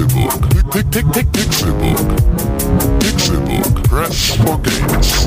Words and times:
Pixelbook. 0.00 0.48
Pixelbook. 1.32 2.08
Pixelbook. 3.00 3.88
Press 3.88 4.34
for 4.36 4.56
games. 4.62 5.26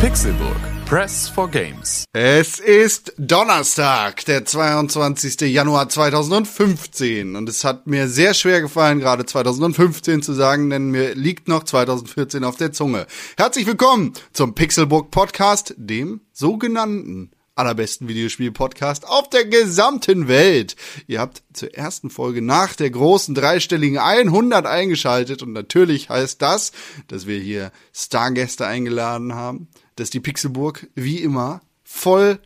Pixelburg. 0.00 0.47
Press 0.88 1.28
for 1.28 1.50
Games. 1.50 2.04
Es 2.14 2.58
ist 2.58 3.12
Donnerstag, 3.18 4.24
der 4.24 4.46
22. 4.46 5.38
Januar 5.42 5.90
2015 5.90 7.36
und 7.36 7.46
es 7.46 7.62
hat 7.62 7.86
mir 7.86 8.08
sehr 8.08 8.32
schwer 8.32 8.62
gefallen, 8.62 8.98
gerade 8.98 9.26
2015 9.26 10.22
zu 10.22 10.32
sagen, 10.32 10.70
denn 10.70 10.90
mir 10.90 11.14
liegt 11.14 11.46
noch 11.46 11.64
2014 11.64 12.42
auf 12.42 12.56
der 12.56 12.72
Zunge. 12.72 13.06
Herzlich 13.36 13.66
willkommen 13.66 14.14
zum 14.32 14.54
Pixelbook 14.54 15.10
Podcast, 15.10 15.74
dem 15.76 16.22
sogenannten 16.32 17.32
allerbesten 17.54 18.08
Videospiel-Podcast 18.08 19.06
auf 19.06 19.28
der 19.28 19.44
gesamten 19.44 20.26
Welt. 20.28 20.76
Ihr 21.06 21.20
habt 21.20 21.42
zur 21.52 21.74
ersten 21.74 22.08
Folge 22.08 22.40
nach 22.40 22.74
der 22.74 22.90
großen 22.90 23.34
dreistelligen 23.34 23.98
100 23.98 24.64
eingeschaltet 24.64 25.42
und 25.42 25.52
natürlich 25.52 26.08
heißt 26.08 26.40
das, 26.40 26.72
dass 27.08 27.26
wir 27.26 27.38
hier 27.38 27.72
Stargäste 27.92 28.66
eingeladen 28.66 29.34
haben, 29.34 29.68
dass 29.98 30.10
die 30.10 30.20
Pixelburg 30.20 30.88
wie 30.94 31.22
immer 31.22 31.60
voll 31.82 32.38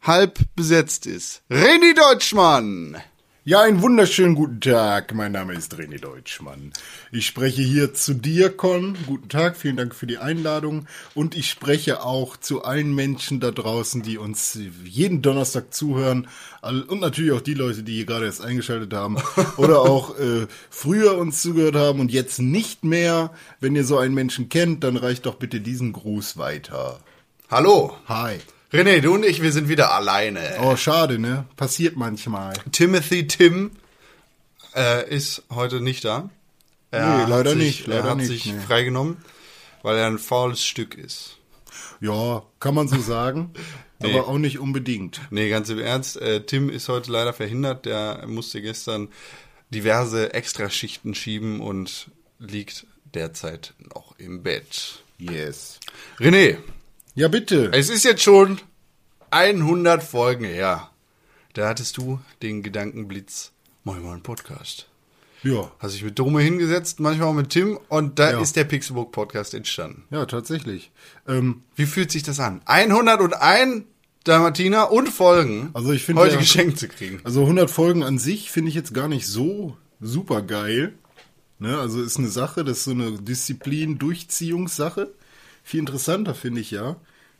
halb 0.00 0.38
besetzt 0.54 1.06
ist. 1.06 1.42
René 1.50 1.94
Deutschmann! 1.94 3.02
Ja, 3.48 3.62
einen 3.62 3.80
wunderschönen 3.80 4.34
guten 4.34 4.60
Tag. 4.60 5.14
Mein 5.14 5.32
Name 5.32 5.54
ist 5.54 5.72
René 5.74 5.98
Deutschmann. 5.98 6.70
Ich 7.10 7.24
spreche 7.24 7.62
hier 7.62 7.94
zu 7.94 8.12
dir, 8.12 8.54
Con. 8.54 8.94
Guten 9.06 9.30
Tag, 9.30 9.56
vielen 9.56 9.78
Dank 9.78 9.94
für 9.94 10.06
die 10.06 10.18
Einladung. 10.18 10.86
Und 11.14 11.34
ich 11.34 11.48
spreche 11.48 12.02
auch 12.02 12.36
zu 12.36 12.64
allen 12.64 12.94
Menschen 12.94 13.40
da 13.40 13.50
draußen, 13.50 14.02
die 14.02 14.18
uns 14.18 14.58
jeden 14.84 15.22
Donnerstag 15.22 15.72
zuhören. 15.72 16.28
Und 16.60 17.00
natürlich 17.00 17.32
auch 17.32 17.40
die 17.40 17.54
Leute, 17.54 17.84
die 17.84 17.94
hier 17.94 18.04
gerade 18.04 18.26
erst 18.26 18.44
eingeschaltet 18.44 18.92
haben. 18.92 19.16
Oder 19.56 19.80
auch 19.80 20.18
äh, 20.18 20.46
früher 20.68 21.16
uns 21.16 21.40
zugehört 21.40 21.76
haben 21.76 22.00
und 22.00 22.12
jetzt 22.12 22.40
nicht 22.40 22.84
mehr. 22.84 23.32
Wenn 23.60 23.74
ihr 23.74 23.84
so 23.84 23.96
einen 23.96 24.12
Menschen 24.12 24.50
kennt, 24.50 24.84
dann 24.84 24.98
reicht 24.98 25.24
doch 25.24 25.36
bitte 25.36 25.62
diesen 25.62 25.94
Gruß 25.94 26.36
weiter. 26.36 27.00
Hallo! 27.48 27.96
Hi. 28.08 28.40
René, 28.70 29.00
du 29.00 29.14
und 29.14 29.24
ich, 29.24 29.40
wir 29.40 29.50
sind 29.50 29.70
wieder 29.70 29.94
alleine. 29.94 30.58
Oh, 30.60 30.76
schade, 30.76 31.18
ne? 31.18 31.46
Passiert 31.56 31.96
manchmal. 31.96 32.52
Timothy 32.70 33.26
Tim 33.26 33.70
äh, 34.76 35.08
ist 35.08 35.42
heute 35.50 35.80
nicht 35.80 36.04
da. 36.04 36.28
Er 36.90 37.24
Nee, 37.24 37.30
leider 37.30 37.50
sich, 37.52 37.58
nicht, 37.58 37.86
leider 37.86 38.04
er 38.04 38.10
hat 38.10 38.16
nicht, 38.18 38.28
sich 38.28 38.46
nee. 38.46 38.60
freigenommen, 38.60 39.16
weil 39.82 39.96
er 39.96 40.06
ein 40.06 40.18
faules 40.18 40.62
Stück 40.62 40.96
ist. 40.96 41.38
Ja, 42.00 42.42
kann 42.60 42.74
man 42.74 42.88
so 42.88 43.00
sagen. 43.00 43.52
Nee. 44.00 44.12
Aber 44.16 44.28
auch 44.28 44.38
nicht 44.38 44.60
unbedingt. 44.60 45.20
Nee, 45.30 45.50
ganz 45.50 45.70
im 45.70 45.80
Ernst, 45.80 46.18
äh, 46.18 46.44
Tim 46.44 46.70
ist 46.70 46.88
heute 46.88 47.10
leider 47.10 47.32
verhindert. 47.32 47.84
Der 47.84 48.28
musste 48.28 48.62
gestern 48.62 49.08
diverse 49.70 50.32
Extraschichten 50.34 51.16
schieben 51.16 51.60
und 51.60 52.08
liegt 52.38 52.86
derzeit 53.12 53.74
noch 53.92 54.16
im 54.16 54.44
Bett. 54.44 55.02
Yes. 55.18 55.80
René, 56.20 56.58
Ja, 57.18 57.26
bitte. 57.26 57.70
es 57.72 57.88
ist 57.90 58.04
jetzt 58.04 58.22
schon 58.22 58.60
100 59.32 60.02
Folgen 60.04 60.44
her. 60.44 60.88
Da 61.54 61.68
hattest 61.68 61.96
du 61.96 62.20
den 62.42 62.62
Gedankenblitz, 62.62 63.50
mal 63.82 63.96
einen 63.96 64.22
Podcast. 64.22 64.86
Ja, 65.42 65.72
Hast 65.80 65.94
dich 65.94 66.04
mit 66.04 66.16
Dome 66.18 66.40
hingesetzt, 66.40 67.00
manchmal 67.00 67.26
auch 67.28 67.32
mit 67.32 67.50
Tim 67.50 67.76
und 67.88 68.20
da 68.20 68.30
Ja. 68.32 68.40
ist 68.40 68.54
der 68.54 68.62
Pixelbook 68.64 69.10
Podcast 69.10 69.52
entstanden. 69.54 70.04
ja, 70.10 70.26
tatsächlich. 70.26 70.92
Ähm, 71.26 71.62
Wie 71.74 71.86
fühlt 71.86 72.12
sich 72.12 72.22
das 72.22 72.38
an? 72.38 72.60
101 72.66 73.84
Dalmatiner 74.22 74.92
und 74.92 75.08
Folgen 75.08 75.70
Also 75.74 75.90
ich 75.92 76.04
finde 76.04 76.22
heute 76.22 76.34
ja- 76.34 76.40
geschenkt 76.40 76.78
zu 76.78 76.86
kriegen. 76.86 77.20
also 77.24 77.42
100 77.46 77.68
Folgen 77.70 78.02
an 78.04 78.18
sich 78.18 78.50
finde 78.52 78.68
ich 78.68 78.74
jetzt 78.76 78.94
gar 78.94 79.08
nicht 79.08 79.26
so 79.26 79.76
super 80.00 80.42
geil. 80.42 80.94
Ne, 81.58 81.76
also 81.80 82.00
ist 82.00 82.18
eine 82.18 82.28
Sache, 82.28 82.62
das 82.62 82.78
ist 82.78 82.84
so 82.84 82.92
eine 82.92 83.12
Disziplin-Durchziehungssache. 83.20 85.12
Viel 85.64 85.80
interessanter 85.80 86.34
finde 86.36 86.60
ich 86.60 86.70
ja, 86.70 86.96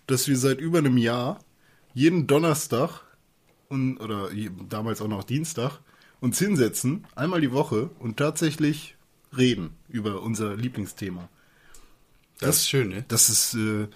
dass 0.09 0.27
wir 0.27 0.37
seit 0.37 0.61
über 0.61 0.79
einem 0.79 0.97
Jahr 0.99 1.39
jeden 1.95 2.27
Donnerstag 2.27 3.03
und, 3.69 3.99
oder 3.99 4.31
damals 4.69 5.01
auch 5.01 5.09
noch 5.09 5.23
Dienstag 5.25 5.79
uns 6.21 6.39
hinsetzen, 6.39 7.07
einmal 7.15 7.41
die 7.41 7.53
Woche 7.53 7.91
und 8.01 8.17
tatsächlich 8.17 8.97
reden 9.37 9.71
über 9.89 10.23
unser 10.23 10.57
Lieblingsthema. 10.57 11.29
Das 12.41 12.57
ist 12.57 12.69
schön, 12.69 12.89
ne? 12.89 13.05
Das 13.09 13.29
ist, 13.31 13.55
äh, 13.55 13.87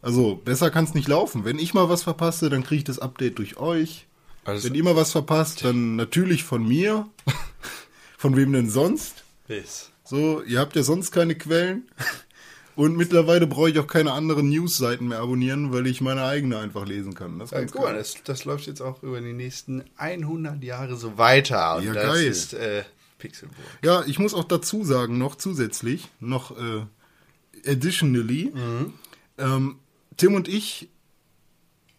also 0.00 0.36
besser 0.36 0.70
kann 0.70 0.84
es 0.84 0.94
nicht 0.94 1.08
laufen. 1.08 1.44
Wenn 1.44 1.58
ich 1.58 1.74
mal 1.74 1.88
was 1.88 2.02
verpasse, 2.04 2.48
dann 2.50 2.62
kriege 2.62 2.78
ich 2.78 2.84
das 2.84 2.98
Update 2.98 3.38
durch 3.38 3.56
euch. 3.58 4.06
Also- 4.44 4.68
Wenn 4.68 4.74
ihr 4.74 4.84
mal 4.84 4.96
was 4.96 5.12
verpasst, 5.12 5.64
dann 5.64 5.96
natürlich 5.96 6.44
von 6.44 6.66
mir. 6.66 7.08
von 8.16 8.36
wem 8.36 8.52
denn 8.52 8.70
sonst? 8.70 9.24
Yes. 9.48 9.90
So, 10.04 10.42
ihr 10.42 10.60
habt 10.60 10.76
ja 10.76 10.82
sonst 10.82 11.10
keine 11.10 11.34
Quellen. 11.34 11.88
Und 12.76 12.96
mittlerweile 12.96 13.46
brauche 13.46 13.70
ich 13.70 13.78
auch 13.78 13.86
keine 13.86 14.12
anderen 14.12 14.50
Newsseiten 14.50 15.08
mehr 15.08 15.20
abonnieren, 15.20 15.72
weil 15.72 15.86
ich 15.86 16.00
meine 16.02 16.24
eigene 16.24 16.58
einfach 16.58 16.84
lesen 16.86 17.14
kann. 17.14 17.38
Das 17.38 17.48
ist 17.48 17.52
Ja, 17.52 17.60
ganz 17.60 17.72
geil. 17.72 17.94
das, 17.96 18.14
das 18.22 18.44
läuft 18.44 18.66
jetzt 18.66 18.82
auch 18.82 19.02
über 19.02 19.20
die 19.20 19.32
nächsten 19.32 19.82
100 19.96 20.62
Jahre 20.62 20.96
so 20.96 21.16
weiter. 21.16 21.76
Und 21.76 21.84
Ja, 21.84 21.94
das 21.94 22.04
geil. 22.04 22.26
ist 22.26 22.52
äh, 22.52 22.84
Pixelburg. 23.18 23.56
Ja, 23.82 24.04
ich 24.06 24.18
muss 24.18 24.34
auch 24.34 24.44
dazu 24.44 24.84
sagen, 24.84 25.16
noch 25.16 25.36
zusätzlich, 25.36 26.08
noch 26.20 26.50
äh, 26.58 26.82
additionally, 27.66 28.52
Mhm. 28.54 28.92
ähm, 29.38 29.76
Tim 30.18 30.34
und 30.34 30.46
ich 30.46 30.88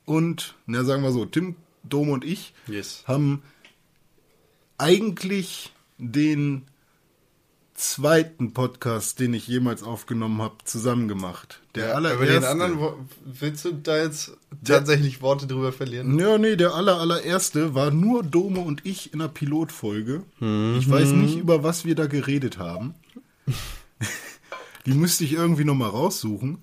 und, 0.05 0.55
na 0.67 0.83
sagen 0.83 1.01
wir 1.01 1.11
so, 1.11 1.25
Tim, 1.25 1.55
Dom 1.83 2.09
und 2.09 2.23
ich 2.23 2.53
Yes. 2.67 3.03
haben 3.07 3.41
eigentlich 4.77 5.73
den 5.97 6.65
zweiten 7.77 8.53
Podcast, 8.53 9.19
den 9.19 9.33
ich 9.35 9.47
jemals 9.47 9.83
aufgenommen 9.83 10.41
habe, 10.41 10.55
zusammen 10.65 11.07
gemacht. 11.07 11.61
Der 11.75 11.89
Ja, 11.89 11.93
allererste. 11.93 12.23
über 12.25 12.33
den 12.33 12.43
anderen, 12.43 12.77
willst 13.23 13.65
du 13.65 13.71
da 13.71 13.97
jetzt 14.01 14.31
tatsächlich 14.65 15.21
Worte 15.21 15.45
drüber 15.47 15.71
verlieren? 15.71 16.17
Ja, 16.19 16.38
nee, 16.39 16.55
der 16.55 16.73
aller, 16.73 16.97
allererste 16.99 17.75
war 17.75 17.91
nur 17.91 18.23
Dome 18.23 18.59
und 18.61 18.83
ich 18.85 19.13
in 19.13 19.21
einer 19.21 19.29
Pilotfolge. 19.29 20.23
Mhm. 20.39 20.77
Ich 20.79 20.89
weiß 20.89 21.09
nicht, 21.11 21.38
über 21.38 21.63
was 21.63 21.85
wir 21.85 21.93
da 21.95 22.07
geredet 22.07 22.57
haben. 22.57 22.95
Die 24.85 24.94
müsste 24.94 25.23
ich 25.23 25.33
irgendwie 25.33 25.63
nochmal 25.65 25.89
raussuchen. 25.89 26.59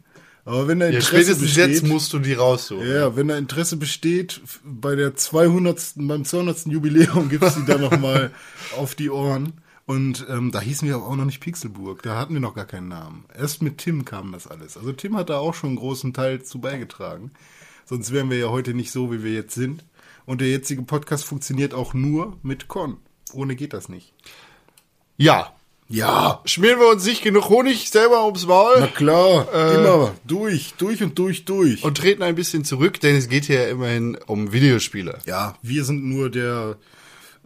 Aber 0.46 0.68
wenn 0.68 0.78
da 0.80 0.86
Ja, 0.86 0.92
Interesse 0.98 1.08
spätestens 1.16 1.42
besteht, 1.42 1.68
jetzt 1.70 1.86
musst 1.86 2.12
du 2.12 2.18
die 2.18 2.34
raussuchen. 2.34 2.86
ja, 2.90 3.16
wenn 3.16 3.28
da 3.28 3.38
Interesse 3.38 3.76
besteht, 3.78 4.42
bei 4.64 4.94
der 4.94 5.14
200. 5.16 5.92
beim 5.96 6.24
200. 6.24 6.66
Jubiläum 6.66 7.28
gibt's 7.30 7.54
die 7.54 7.64
dann 7.64 7.80
nochmal 7.80 8.30
auf 8.76 8.94
die 8.94 9.08
Ohren. 9.10 9.54
Und 9.86 10.24
ähm, 10.30 10.50
da 10.50 10.60
hießen 10.60 10.88
wir 10.88 10.94
aber 10.94 11.06
auch 11.06 11.16
noch 11.16 11.26
nicht 11.26 11.40
Pixelburg, 11.40 12.02
da 12.02 12.16
hatten 12.18 12.32
wir 12.32 12.40
noch 12.40 12.54
gar 12.54 12.64
keinen 12.64 12.88
Namen. 12.88 13.26
Erst 13.38 13.60
mit 13.62 13.78
Tim 13.78 14.04
kam 14.06 14.32
das 14.32 14.46
alles. 14.46 14.76
Also 14.78 14.92
Tim 14.92 15.16
hat 15.16 15.28
da 15.28 15.38
auch 15.38 15.52
schon 15.54 15.70
einen 15.70 15.76
großen 15.78 16.14
Teil 16.14 16.42
zu 16.42 16.58
beigetragen. 16.58 17.32
Sonst 17.84 18.10
wären 18.12 18.30
wir 18.30 18.38
ja 18.38 18.48
heute 18.48 18.72
nicht 18.72 18.90
so, 18.92 19.12
wie 19.12 19.22
wir 19.22 19.32
jetzt 19.32 19.54
sind. 19.54 19.84
Und 20.24 20.40
der 20.40 20.48
jetzige 20.48 20.82
Podcast 20.82 21.24
funktioniert 21.24 21.74
auch 21.74 21.92
nur 21.92 22.38
mit 22.42 22.66
Con. 22.66 22.96
Ohne 23.34 23.56
geht 23.56 23.72
das 23.74 23.88
nicht. 23.88 24.12
ja. 25.16 25.52
Ja, 25.86 26.40
Schmieren 26.46 26.80
wir 26.80 26.88
uns 26.88 27.04
nicht 27.04 27.20
genug 27.22 27.50
Honig 27.50 27.90
selber 27.90 28.24
ums 28.24 28.46
Maul? 28.46 28.76
na 28.80 28.86
klar, 28.86 29.46
immer 29.74 30.14
durch, 30.26 30.72
durch 30.78 31.02
und 31.02 31.18
durch, 31.18 31.44
durch. 31.44 31.84
und 31.84 31.98
treten 31.98 32.22
ein 32.22 32.34
bisschen 32.34 32.64
zurück, 32.64 33.00
denn 33.00 33.16
es 33.16 33.28
geht 33.28 33.44
hier 33.44 33.64
ja 33.64 33.68
immerhin 33.68 34.16
um 34.26 34.50
Videospiele. 34.54 35.18
ja, 35.26 35.58
wir 35.60 35.84
sind 35.84 36.02
nur 36.02 36.30
der 36.30 36.78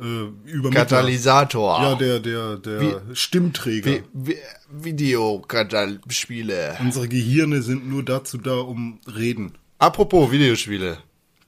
äh. 0.01 0.71
Katalysator. 0.71 1.83
Ja, 1.83 1.95
der, 1.95 2.21
der, 2.21 2.57
der 2.57 3.03
Stimmträger. 3.15 4.03
Vi 4.13 4.37
Vi 4.71 4.93
Videospiele. 4.93 6.77
Unsere 6.81 7.09
Gehirne 7.09 7.63
sind 7.63 7.89
nur 7.89 8.05
dazu 8.05 8.39
da, 8.39 8.55
um 8.55 9.01
reden. 9.07 9.53
Apropos 9.79 10.31
Videospiele. 10.31 10.99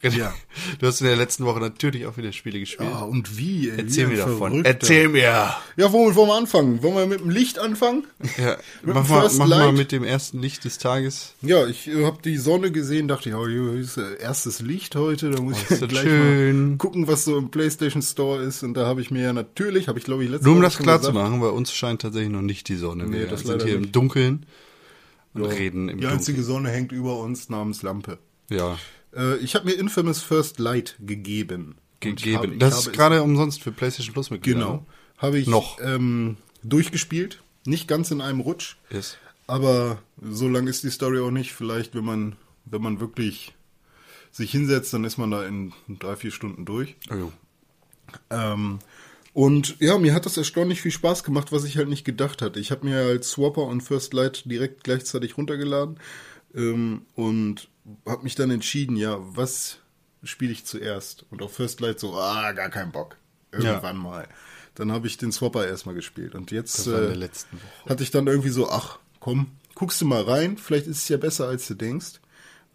Ja. 0.02 0.32
Du 0.79 0.87
hast 0.87 1.02
in 1.02 1.06
der 1.08 1.17
letzten 1.17 1.44
Woche 1.44 1.61
natürlich 1.61 2.06
auch 2.06 2.17
wieder 2.17 2.32
Spiele 2.32 2.58
gespielt. 2.58 2.88
Ah, 2.91 3.02
und 3.02 3.37
wie? 3.37 3.69
Ey, 3.69 3.81
Erzähl 3.81 4.06
wie 4.08 4.12
mir 4.12 4.19
davon. 4.19 4.38
Verrückter. 4.38 4.70
Erzähl 4.70 5.08
mir. 5.08 5.20
Ja, 5.76 5.93
womit 5.93 6.14
wollen 6.17 6.29
wir 6.29 6.37
anfangen? 6.37 6.82
Wollen 6.82 6.94
wir 6.97 7.06
mit 7.06 7.20
dem 7.20 7.29
Licht 7.29 7.58
anfangen? 7.58 8.05
Ja, 8.38 8.56
mach 8.82 9.06
mal, 9.08 9.29
mach 9.37 9.47
mal 9.47 9.73
mit 9.73 9.93
dem 9.93 10.02
ersten 10.02 10.41
Licht 10.41 10.64
des 10.64 10.79
Tages. 10.79 11.35
Ja, 11.43 11.67
ich 11.67 11.87
äh, 11.88 12.05
habe 12.06 12.19
die 12.25 12.38
Sonne 12.38 12.70
gesehen, 12.73 13.08
dachte 13.08 13.29
ich, 13.29 13.35
oh, 13.35 13.47
hier 13.47 13.75
ist 13.75 13.99
äh, 13.99 14.17
erstes 14.20 14.61
Licht 14.61 14.97
heute, 14.97 15.31
da 15.31 15.43
muss 15.43 15.58
Oh, 15.58 15.75
ich 15.75 15.81
das 15.81 15.88
gleich 15.91 16.03
schön. 16.05 16.70
mal 16.70 16.76
gucken, 16.79 17.06
was 17.06 17.25
so 17.26 17.37
im 17.37 17.50
PlayStation 17.50 18.00
Store 18.00 18.43
ist. 18.43 18.62
Und 18.62 18.75
da 18.75 18.87
habe 18.87 19.03
ich 19.03 19.11
mir 19.11 19.23
ja 19.23 19.32
natürlich, 19.35 19.88
habe 19.88 19.99
ich 19.99 20.06
glaube 20.06 20.25
ich 20.25 20.31
letztes 20.31 20.46
Nur 20.46 20.55
um 20.55 20.61
Mal 20.61 20.67
das 20.69 20.79
klar 20.79 20.96
zu 21.03 21.11
gesagt, 21.12 21.29
machen, 21.29 21.41
bei 21.43 21.49
uns 21.50 21.73
scheint 21.75 22.00
tatsächlich 22.00 22.32
noch 22.32 22.41
nicht 22.41 22.69
die 22.69 22.76
Sonne. 22.76 23.05
Nee, 23.06 23.19
Wir 23.19 23.26
das 23.26 23.41
sind 23.41 23.50
leider 23.50 23.64
hier 23.67 23.75
im 23.75 23.82
nicht. 23.82 23.94
Dunkeln 23.96 24.46
und 25.35 25.43
Ja, 25.43 25.49
reden 25.50 25.91
im 25.91 25.96
Die 25.99 26.00
Dunkeln. 26.05 26.12
einzige 26.19 26.43
Sonne 26.43 26.70
hängt 26.70 26.91
über 26.91 27.19
uns 27.19 27.50
namens 27.50 27.82
Lampe. 27.82 28.19
Ja, 28.49 28.79
Äh, 29.14 29.36
ich 29.38 29.54
habe 29.54 29.66
mir 29.66 29.72
Infamous 29.72 30.22
First 30.22 30.58
Light 30.58 30.96
gegeben. 31.00 31.76
Gegeben. 32.00 32.36
habe- 32.36 32.56
das 32.56 32.78
ist 32.86 32.92
gerade 32.92 33.22
umsonst 33.22 33.62
für 33.62 33.72
PlayStation 33.72 34.12
Plus 34.14 34.30
mitgegangen. 34.30 34.66
Genau. 34.66 34.86
Habe 35.18 35.38
ich 35.38 35.46
Noch. 35.46 35.78
Ähm, 35.82 36.36
durchgespielt. 36.62 37.42
Nicht 37.66 37.88
ganz 37.88 38.10
in 38.10 38.20
einem 38.20 38.40
Rutsch. 38.40 38.76
Yes. 38.90 39.18
Aber 39.46 39.98
so 40.22 40.48
lang 40.48 40.66
ist 40.66 40.82
die 40.84 40.90
Story 40.90 41.18
auch 41.20 41.30
nicht. 41.30 41.52
Vielleicht, 41.52 41.94
wenn 41.94 42.04
man, 42.04 42.36
wenn 42.64 42.80
man 42.80 43.00
wirklich 43.00 43.54
sich 44.30 44.50
hinsetzt, 44.50 44.92
dann 44.94 45.04
ist 45.04 45.18
man 45.18 45.30
da 45.30 45.44
in 45.44 45.72
drei, 45.88 46.16
vier 46.16 46.30
Stunden 46.30 46.64
durch. 46.64 46.96
Oh. 47.10 47.30
Ähm, 48.30 48.78
und 49.32 49.76
ja, 49.80 49.98
mir 49.98 50.14
hat 50.14 50.26
das 50.26 50.36
erstaunlich 50.36 50.80
viel 50.80 50.90
Spaß 50.90 51.24
gemacht, 51.24 51.52
was 51.52 51.64
ich 51.64 51.76
halt 51.76 51.88
nicht 51.88 52.04
gedacht 52.04 52.42
hatte. 52.42 52.60
Ich 52.60 52.70
habe 52.70 52.86
mir 52.86 52.98
als 53.00 53.30
Swapper 53.30 53.62
und 53.62 53.80
First 53.82 54.14
Light 54.14 54.42
direkt 54.50 54.84
gleichzeitig 54.84 55.36
runtergeladen 55.36 55.98
ähm, 56.54 57.02
und 57.14 57.68
habe 58.06 58.23
mich 58.23 58.35
dann 58.35 58.50
entschieden, 58.50 58.97
ja, 58.97 59.17
was 59.21 59.79
spiele 60.23 60.53
ich 60.53 60.65
zuerst? 60.65 61.25
Und 61.31 61.43
auf 61.43 61.55
First 61.55 61.81
Light 61.81 62.00
so, 62.00 62.15
ah, 62.15 62.53
gar 62.53 62.71
keinen 62.71 62.93
Bock. 62.93 63.17
Irgendwann 63.53 63.97
mal. 63.97 64.29
Dann 64.75 64.93
habe 64.93 65.06
ich 65.06 65.19
den 65.19 65.32
Swapper 65.32 65.67
erstmal 65.67 65.94
gespielt 65.94 66.35
und 66.35 66.53
jetzt 66.53 66.87
äh, 66.87 67.29
hatte 67.88 68.03
ich 68.03 68.11
dann 68.11 68.27
irgendwie 68.29 68.50
so, 68.50 68.71
ach, 68.71 68.99
komm, 69.19 69.49
guckst 69.75 70.00
du 70.00 70.06
mal 70.06 70.23
rein, 70.23 70.56
vielleicht 70.56 70.87
ist 70.87 70.99
es 70.99 71.09
ja 71.09 71.17
besser, 71.17 71.49
als 71.49 71.67
du 71.67 71.75
denkst. 71.75 72.21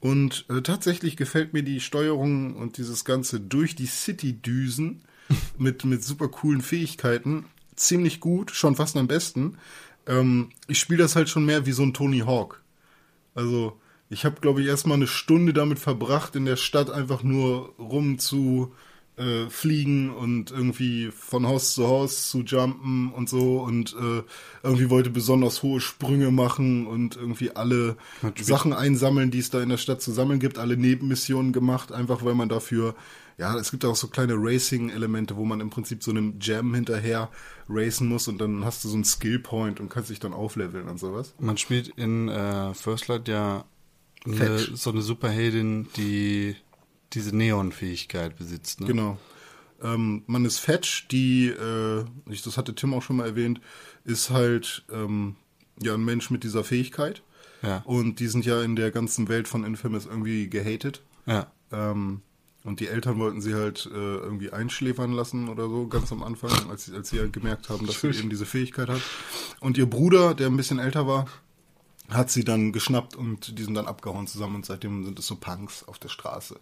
Und 0.02 0.46
äh, 0.50 0.62
tatsächlich 0.62 1.18
gefällt 1.18 1.54
mir 1.54 1.64
die 1.64 1.80
Steuerung 1.80 2.56
und 2.58 2.78
dieses 2.78 3.06
Ganze 3.06 3.40
durch 3.40 3.76
die 3.76 3.88
City 3.88 4.34
düsen 4.34 5.04
mit, 5.58 5.86
mit 5.86 6.04
super 6.04 6.28
coolen 6.28 6.62
Fähigkeiten 6.62 7.46
ziemlich 7.76 8.20
gut, 8.20 8.52
schon 8.52 8.76
fast 8.76 8.96
am 8.98 9.08
besten. 9.08 9.58
Ähm, 10.08 10.52
ich 10.68 10.80
spiele 10.80 11.04
das 11.04 11.16
halt 11.16 11.30
schon 11.30 11.46
mehr 11.46 11.66
wie 11.66 11.72
so 11.72 11.84
ein 11.84 11.94
Tony 11.94 12.20
Hawk. 12.20 12.62
Also, 13.34 13.80
ich 14.10 14.26
habe, 14.26 14.42
glaube 14.42 14.62
ich, 14.62 14.68
erstmal 14.68 14.98
eine 14.98 15.08
Stunde 15.08 15.54
damit 15.54 15.80
verbracht, 15.80 16.36
in 16.36 16.46
der 16.46 16.58
Stadt 16.58 16.90
einfach 16.90 17.24
nur 17.24 17.74
rum 17.80 18.20
zu 18.20 18.74
äh, 19.18 19.50
fliegen 19.50 20.10
und 20.10 20.52
irgendwie 20.52 21.10
von 21.12 21.48
Haus 21.48 21.74
zu 21.74 21.88
Haus 21.88 22.30
zu 22.30 22.42
jumpen 22.42 23.14
und 23.14 23.30
so 23.30 23.62
und 23.62 23.94
äh, 23.94 24.24
irgendwie 24.62 24.90
wollte 24.90 25.10
besonders 25.10 25.64
hohe 25.64 25.80
Sprünge 25.80 26.32
machen 26.32 26.86
und 26.86 27.16
irgendwie 27.16 27.52
alle 27.56 27.96
Sachen 28.42 28.74
einsammeln, 28.74 29.32
die 29.32 29.40
es 29.40 29.50
da 29.50 29.62
in 29.62 29.70
der 29.70 29.78
Stadt 29.78 30.02
zu 30.02 30.12
sammeln 30.12 30.40
gibt, 30.40 30.58
alle 30.58 30.76
Nebenmissionen 30.76 31.54
gemacht, 31.54 31.94
einfach 31.94 32.26
weil 32.26 32.36
man 32.36 32.50
dafür, 32.50 32.96
ja, 33.38 33.58
es 33.58 33.72
gibt 33.72 33.86
auch 33.86 33.96
so 33.96 34.08
kleine 34.08 34.36
Racing-Elemente, 34.36 35.38
wo 35.38 35.46
man 35.46 35.62
im 35.62 35.70
Prinzip 35.70 36.04
so 36.04 36.12
einem 36.12 36.36
Jam 36.42 36.74
hinterher 36.74 37.30
racen 37.70 38.10
muss 38.10 38.28
und 38.28 38.40
dann 38.40 38.66
hast 38.66 38.84
du 38.84 38.90
so 38.90 38.96
einen 38.96 39.06
Skill-Point 39.06 39.80
und 39.80 39.90
kannst 39.90 40.10
dich 40.10 40.20
dann 40.20 40.34
aufleveln 40.34 40.90
und 40.90 41.00
sowas. 41.00 41.34
Man 41.40 41.58
spielt 41.58 41.88
in 41.88 42.28
äh, 42.28 42.74
First 42.74 43.08
Light 43.08 43.30
ja 43.30 43.66
eine, 44.26 44.60
so 44.60 44.92
eine 44.92 45.02
Superheldin, 45.02 45.88
die 45.98 46.56
diese 47.14 47.36
Neon-Fähigkeit 47.36 48.36
besitzt. 48.38 48.82
Ne? 48.82 48.88
Genau. 48.88 49.18
Ähm, 49.82 50.24
man 50.28 50.46
ist 50.46 50.60
Fetch, 50.60 51.08
die, 51.10 51.48
äh, 51.48 52.06
ich, 52.30 52.42
das 52.42 52.58
hatte 52.58 52.76
Tim 52.76 52.94
auch 52.94 53.02
schon 53.02 53.18
mal 53.18 53.28
erwähnt, 53.28 53.62
ist 54.04 54.30
halt 54.30 54.84
ähm, 54.92 55.36
ja 55.82 55.94
ein 55.94 56.04
Mensch 56.06 56.30
mit 56.30 56.44
dieser 56.44 56.64
Fähigkeit. 56.64 57.22
Ja. 57.62 57.82
Und 57.86 58.20
die 58.20 58.28
sind 58.28 58.46
ja 58.46 58.62
in 58.62 58.76
der 58.76 58.92
ganzen 58.92 59.28
Welt 59.28 59.48
von 59.48 59.64
Infamous 59.64 60.06
irgendwie 60.06 60.50
gehatet. 60.50 61.02
Ja. 61.26 61.52
Ähm, 61.72 62.22
und 62.64 62.80
die 62.80 62.88
Eltern 62.88 63.20
wollten 63.20 63.42
sie 63.42 63.54
halt 63.54 63.86
äh, 63.92 63.96
irgendwie 63.96 64.52
einschläfern 64.52 65.12
lassen 65.12 65.50
oder 65.50 65.70
so, 65.70 65.88
ganz 65.88 66.12
am 66.12 66.24
Anfang, 66.24 66.52
als, 66.70 66.86
sie- 66.86 66.96
als 66.96 67.10
sie 67.10 67.20
halt 67.20 67.32
gemerkt 67.32 67.70
haben, 67.70 67.86
dass 67.86 68.02
sie 68.02 68.08
eben 68.08 68.30
diese 68.30 68.46
Fähigkeit 68.46 68.90
hat. 68.90 69.02
Und 69.60 69.78
ihr 69.78 69.86
Bruder, 69.88 70.34
der 70.34 70.48
ein 70.48 70.58
bisschen 70.58 70.80
älter 70.80 71.06
war, 71.06 71.28
hat 72.10 72.30
sie 72.30 72.44
dann 72.44 72.72
geschnappt 72.72 73.16
und 73.16 73.58
die 73.58 73.64
sind 73.64 73.74
dann 73.74 73.88
abgehauen 73.88 74.28
zusammen 74.28 74.56
und 74.56 74.66
seitdem 74.66 75.06
sind 75.06 75.18
es 75.18 75.28
so 75.28 75.36
Punks 75.36 75.84
auf 75.88 75.98
der 76.00 76.10
Straße. 76.10 76.60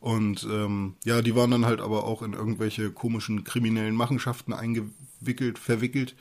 Und 0.00 0.44
ähm, 0.44 0.94
ja, 1.04 1.22
die 1.22 1.34
waren 1.36 1.50
dann 1.50 1.66
halt 1.66 1.80
aber 1.80 2.04
auch 2.04 2.22
in 2.22 2.32
irgendwelche 2.32 2.90
komischen 2.90 3.44
kriminellen 3.44 3.94
Machenschaften 3.94 4.52
eingewickelt, 4.52 5.58
verwickelt 5.58 6.16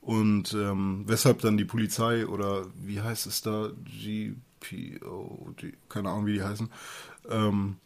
und 0.00 0.54
ähm, 0.54 1.02
weshalb 1.06 1.40
dann 1.40 1.56
die 1.56 1.64
Polizei 1.64 2.26
oder 2.26 2.66
wie 2.76 3.00
heißt 3.00 3.26
es 3.26 3.42
da, 3.42 3.70
GPO, 3.84 5.54
die, 5.60 5.74
keine 5.88 6.10
Ahnung 6.10 6.26
wie 6.26 6.34
die 6.34 6.42
heißen, 6.42 6.70
ähm, 7.28 7.76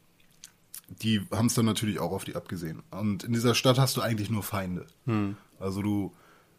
die 1.03 1.23
haben 1.31 1.47
es 1.47 1.55
dann 1.55 1.65
natürlich 1.65 1.99
auch 1.99 2.13
auf 2.13 2.25
die 2.25 2.37
abgesehen. 2.37 2.83
Und 2.91 3.25
in 3.25 3.33
dieser 3.33 3.55
Stadt 3.55 3.79
hast 3.79 3.97
du 3.97 4.03
eigentlich 4.03 4.29
nur 4.29 4.43
Feinde. 4.43 4.87
Also 5.59 5.81
du 5.83 6.15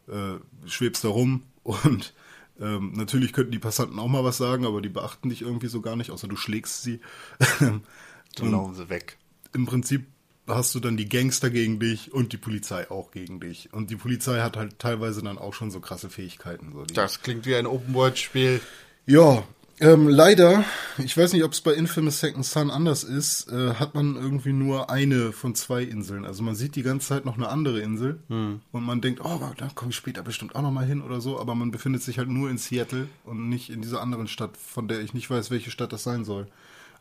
äh, 0.07 0.39
schwebst 0.65 1.03
da 1.03 1.09
rum 1.09 1.43
und 1.63 2.13
ähm, 2.61 2.93
natürlich 2.95 3.33
könnten 3.33 3.51
die 3.51 3.59
Passanten 3.59 3.99
auch 3.99 4.07
mal 4.07 4.23
was 4.23 4.37
sagen, 4.37 4.65
aber 4.65 4.81
die 4.81 4.89
beachten 4.89 5.29
dich 5.29 5.41
irgendwie 5.41 5.67
so 5.67 5.81
gar 5.81 5.95
nicht, 5.95 6.11
außer 6.11 6.27
du 6.27 6.35
schlägst 6.35 6.83
sie. 6.83 6.99
Dann 7.59 8.51
laufen 8.51 8.75
sie 8.75 8.89
weg. 8.89 9.17
Im 9.53 9.65
Prinzip 9.65 10.05
hast 10.47 10.73
du 10.75 10.79
dann 10.79 10.97
die 10.97 11.09
Gangster 11.09 11.49
gegen 11.49 11.79
dich 11.79 12.13
und 12.13 12.33
die 12.33 12.37
Polizei 12.37 12.89
auch 12.89 13.11
gegen 13.11 13.39
dich. 13.39 13.73
Und 13.73 13.89
die 13.89 13.95
Polizei 13.95 14.39
hat 14.41 14.57
halt 14.57 14.79
teilweise 14.79 15.21
dann 15.21 15.37
auch 15.37 15.53
schon 15.53 15.71
so 15.71 15.79
krasse 15.79 16.09
Fähigkeiten. 16.09 16.71
So 16.71 16.85
die 16.85 16.93
Das 16.93 17.21
klingt 17.21 17.45
wie 17.45 17.55
ein 17.55 17.67
Open-World-Spiel. 17.67 18.61
ja, 19.05 19.43
ähm, 19.81 20.07
leider, 20.07 20.63
ich 20.97 21.17
weiß 21.17 21.33
nicht, 21.33 21.43
ob 21.43 21.51
es 21.51 21.61
bei 21.61 21.73
Infamous 21.73 22.19
Second 22.19 22.45
Son 22.45 22.71
anders 22.71 23.03
ist, 23.03 23.51
äh, 23.51 23.73
hat 23.73 23.95
man 23.95 24.15
irgendwie 24.15 24.53
nur 24.53 24.89
eine 24.89 25.31
von 25.31 25.55
zwei 25.55 25.83
Inseln. 25.83 26.25
Also 26.25 26.43
man 26.43 26.55
sieht 26.55 26.75
die 26.75 26.83
ganze 26.83 27.09
Zeit 27.09 27.25
noch 27.25 27.35
eine 27.35 27.49
andere 27.49 27.81
Insel 27.81 28.19
und 28.29 28.85
man 28.85 29.01
denkt, 29.01 29.21
oh, 29.23 29.39
da 29.57 29.67
komme 29.73 29.91
ich 29.91 29.97
später 29.97 30.23
bestimmt 30.23 30.55
auch 30.55 30.61
noch 30.61 30.71
mal 30.71 30.85
hin 30.85 31.01
oder 31.01 31.19
so, 31.19 31.39
aber 31.39 31.55
man 31.55 31.71
befindet 31.71 32.03
sich 32.03 32.17
halt 32.17 32.29
nur 32.29 32.49
in 32.49 32.57
Seattle 32.57 33.07
und 33.25 33.49
nicht 33.49 33.69
in 33.69 33.81
dieser 33.81 34.01
anderen 34.01 34.27
Stadt, 34.27 34.55
von 34.55 34.87
der 34.87 35.01
ich 35.01 35.13
nicht 35.13 35.29
weiß, 35.29 35.51
welche 35.51 35.71
Stadt 35.71 35.91
das 35.91 36.03
sein 36.03 36.23
soll. 36.23 36.47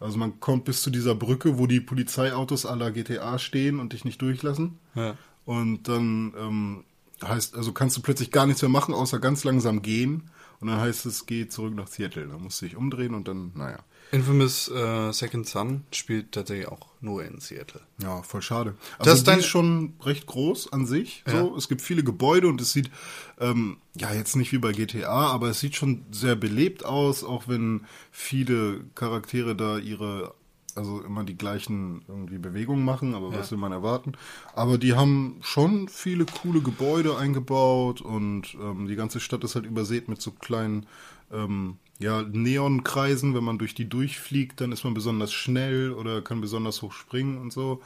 Also 0.00 0.16
man 0.16 0.40
kommt 0.40 0.64
bis 0.64 0.82
zu 0.82 0.90
dieser 0.90 1.14
Brücke, 1.14 1.58
wo 1.58 1.66
die 1.66 1.80
Polizeiautos 1.80 2.64
la 2.64 2.88
GTA 2.88 3.38
stehen 3.38 3.78
und 3.78 3.92
dich 3.92 4.06
nicht 4.06 4.20
durchlassen. 4.22 4.78
Ja. 4.94 5.14
Und 5.44 5.88
dann 5.88 6.32
ähm, 6.38 6.84
heißt, 7.22 7.54
also 7.54 7.72
kannst 7.72 7.98
du 7.98 8.00
plötzlich 8.00 8.30
gar 8.30 8.46
nichts 8.46 8.62
mehr 8.62 8.70
machen, 8.70 8.94
außer 8.94 9.18
ganz 9.18 9.44
langsam 9.44 9.82
gehen. 9.82 10.30
Und 10.60 10.68
dann 10.68 10.78
heißt 10.80 11.06
es, 11.06 11.24
geh 11.26 11.48
zurück 11.48 11.74
nach 11.74 11.88
Seattle. 11.88 12.26
Dann 12.26 12.42
musst 12.42 12.60
du 12.60 12.66
dich 12.66 12.76
umdrehen 12.76 13.14
und 13.14 13.26
dann, 13.28 13.52
naja. 13.54 13.78
Infamous 14.12 14.68
äh, 14.68 15.12
Second 15.12 15.46
Son 15.46 15.84
spielt 15.92 16.32
tatsächlich 16.32 16.66
auch 16.68 16.88
nur 17.00 17.24
in 17.24 17.38
Seattle. 17.40 17.80
Ja, 18.02 18.22
voll 18.22 18.42
schade. 18.42 18.74
Das 18.98 19.06
Also 19.06 19.12
ist 19.12 19.20
die 19.20 19.30
dein- 19.30 19.38
ist 19.38 19.46
schon 19.46 19.94
recht 20.02 20.26
groß 20.26 20.72
an 20.72 20.84
sich. 20.84 21.22
So, 21.26 21.56
es 21.56 21.68
gibt 21.68 21.80
viele 21.80 22.02
Gebäude 22.02 22.48
und 22.48 22.60
es 22.60 22.72
sieht 22.72 22.90
ähm, 23.38 23.78
ja 23.96 24.12
jetzt 24.12 24.34
nicht 24.36 24.50
wie 24.52 24.58
bei 24.58 24.72
GTA, 24.72 25.28
aber 25.28 25.48
es 25.50 25.60
sieht 25.60 25.76
schon 25.76 26.04
sehr 26.10 26.34
belebt 26.36 26.84
aus, 26.84 27.22
auch 27.24 27.46
wenn 27.46 27.86
viele 28.10 28.80
Charaktere 28.96 29.54
da 29.54 29.78
ihre 29.78 30.34
also 30.76 31.00
immer 31.00 31.24
die 31.24 31.36
gleichen 31.36 32.02
irgendwie 32.08 32.38
Bewegungen 32.38 32.84
machen, 32.84 33.14
aber 33.14 33.32
was 33.32 33.50
will 33.50 33.58
man 33.58 33.72
erwarten? 33.72 34.12
Aber 34.54 34.78
die 34.78 34.94
haben 34.94 35.38
schon 35.42 35.88
viele 35.88 36.26
coole 36.26 36.60
Gebäude 36.60 37.16
eingebaut 37.16 38.00
und 38.00 38.54
ähm, 38.60 38.86
die 38.88 38.96
ganze 38.96 39.20
Stadt 39.20 39.44
ist 39.44 39.54
halt 39.54 39.66
übersät 39.66 40.08
mit 40.08 40.20
so 40.20 40.30
kleinen 40.30 40.86
ähm, 41.32 41.78
ja, 41.98 42.22
Neonkreisen. 42.22 43.34
Wenn 43.34 43.44
man 43.44 43.58
durch 43.58 43.74
die 43.74 43.88
durchfliegt, 43.88 44.60
dann 44.60 44.72
ist 44.72 44.84
man 44.84 44.94
besonders 44.94 45.32
schnell 45.32 45.92
oder 45.92 46.22
kann 46.22 46.40
besonders 46.40 46.82
hoch 46.82 46.92
springen 46.92 47.38
und 47.38 47.52
so. 47.52 47.80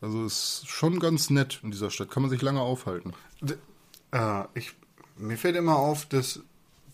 Also 0.00 0.24
ist 0.24 0.64
schon 0.66 1.00
ganz 1.00 1.30
nett 1.30 1.60
in 1.62 1.70
dieser 1.70 1.90
Stadt. 1.90 2.10
Kann 2.10 2.22
man 2.22 2.30
sich 2.30 2.42
lange 2.42 2.60
aufhalten. 2.60 3.12
D 3.40 3.54
äh, 4.12 4.44
ich, 4.54 4.74
mir 5.16 5.36
fällt 5.36 5.56
immer 5.56 5.76
auf, 5.76 6.06
dass, 6.06 6.40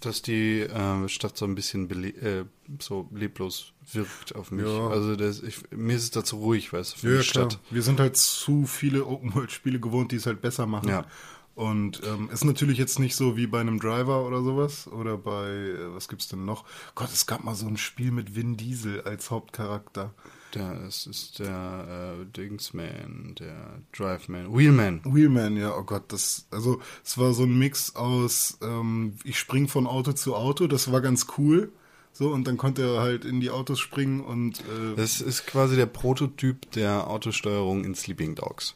dass 0.00 0.22
die 0.22 0.60
äh, 0.60 1.08
Stadt 1.08 1.36
so 1.36 1.44
ein 1.44 1.54
bisschen 1.54 1.90
äh, 1.90 2.44
so 2.78 3.08
leblos 3.12 3.72
wirkt 3.92 4.34
auf 4.34 4.50
mich. 4.50 4.66
Ja. 4.66 4.88
Also 4.88 5.16
das, 5.16 5.42
ich, 5.42 5.70
mir 5.70 5.96
ist 5.96 6.04
es 6.04 6.10
da 6.10 6.24
zu 6.24 6.36
ruhig, 6.36 6.72
weißt 6.72 6.94
du, 6.94 6.98
für 6.98 7.18
die 7.18 7.24
Stadt. 7.24 7.58
Wir 7.70 7.82
sind 7.82 8.00
halt 8.00 8.16
zu 8.16 8.66
viele 8.66 9.06
Open-World-Spiele 9.06 9.80
gewohnt, 9.80 10.12
die 10.12 10.16
es 10.16 10.26
halt 10.26 10.40
besser 10.40 10.66
machen. 10.66 10.88
Ja. 10.88 11.06
Und 11.54 12.00
ähm, 12.06 12.30
ist 12.32 12.44
natürlich 12.44 12.78
jetzt 12.78 12.98
nicht 12.98 13.16
so 13.16 13.36
wie 13.36 13.46
bei 13.46 13.60
einem 13.60 13.80
Driver 13.80 14.26
oder 14.26 14.42
sowas. 14.42 14.88
Oder 14.88 15.18
bei, 15.18 15.48
äh, 15.48 15.94
was 15.94 16.08
gibt's 16.08 16.28
denn 16.28 16.44
noch? 16.44 16.64
Gott, 16.94 17.10
es 17.12 17.26
gab 17.26 17.44
mal 17.44 17.54
so 17.54 17.66
ein 17.66 17.76
Spiel 17.76 18.12
mit 18.12 18.34
Vin 18.34 18.56
Diesel 18.56 19.02
als 19.02 19.30
Hauptcharakter. 19.30 20.14
Der, 20.54 20.82
es 20.86 21.06
ist 21.06 21.38
der 21.38 22.16
äh, 22.20 22.26
Dingsman, 22.26 23.34
der 23.38 23.82
Driveman, 23.96 24.52
Wheelman. 24.56 25.00
Wheelman, 25.04 25.56
ja, 25.56 25.76
oh 25.76 25.84
Gott, 25.84 26.04
das, 26.08 26.46
also 26.50 26.80
es 27.04 27.16
war 27.18 27.32
so 27.32 27.44
ein 27.44 27.56
Mix 27.56 27.94
aus, 27.94 28.58
ähm, 28.60 29.14
ich 29.22 29.38
spring 29.38 29.68
von 29.68 29.86
Auto 29.86 30.12
zu 30.12 30.34
Auto, 30.34 30.66
das 30.66 30.90
war 30.90 31.00
ganz 31.00 31.26
cool. 31.38 31.72
So, 32.12 32.30
und 32.30 32.48
dann 32.48 32.56
konnte 32.56 32.82
er 32.82 33.00
halt 33.00 33.24
in 33.24 33.40
die 33.40 33.50
Autos 33.50 33.78
springen 33.78 34.20
und 34.20 34.58
äh, 34.60 34.96
Das 34.96 35.20
ist 35.20 35.46
quasi 35.46 35.76
der 35.76 35.86
Prototyp 35.86 36.68
der 36.72 37.06
Autosteuerung 37.06 37.84
in 37.84 37.94
Sleeping 37.94 38.34
Dogs. 38.34 38.74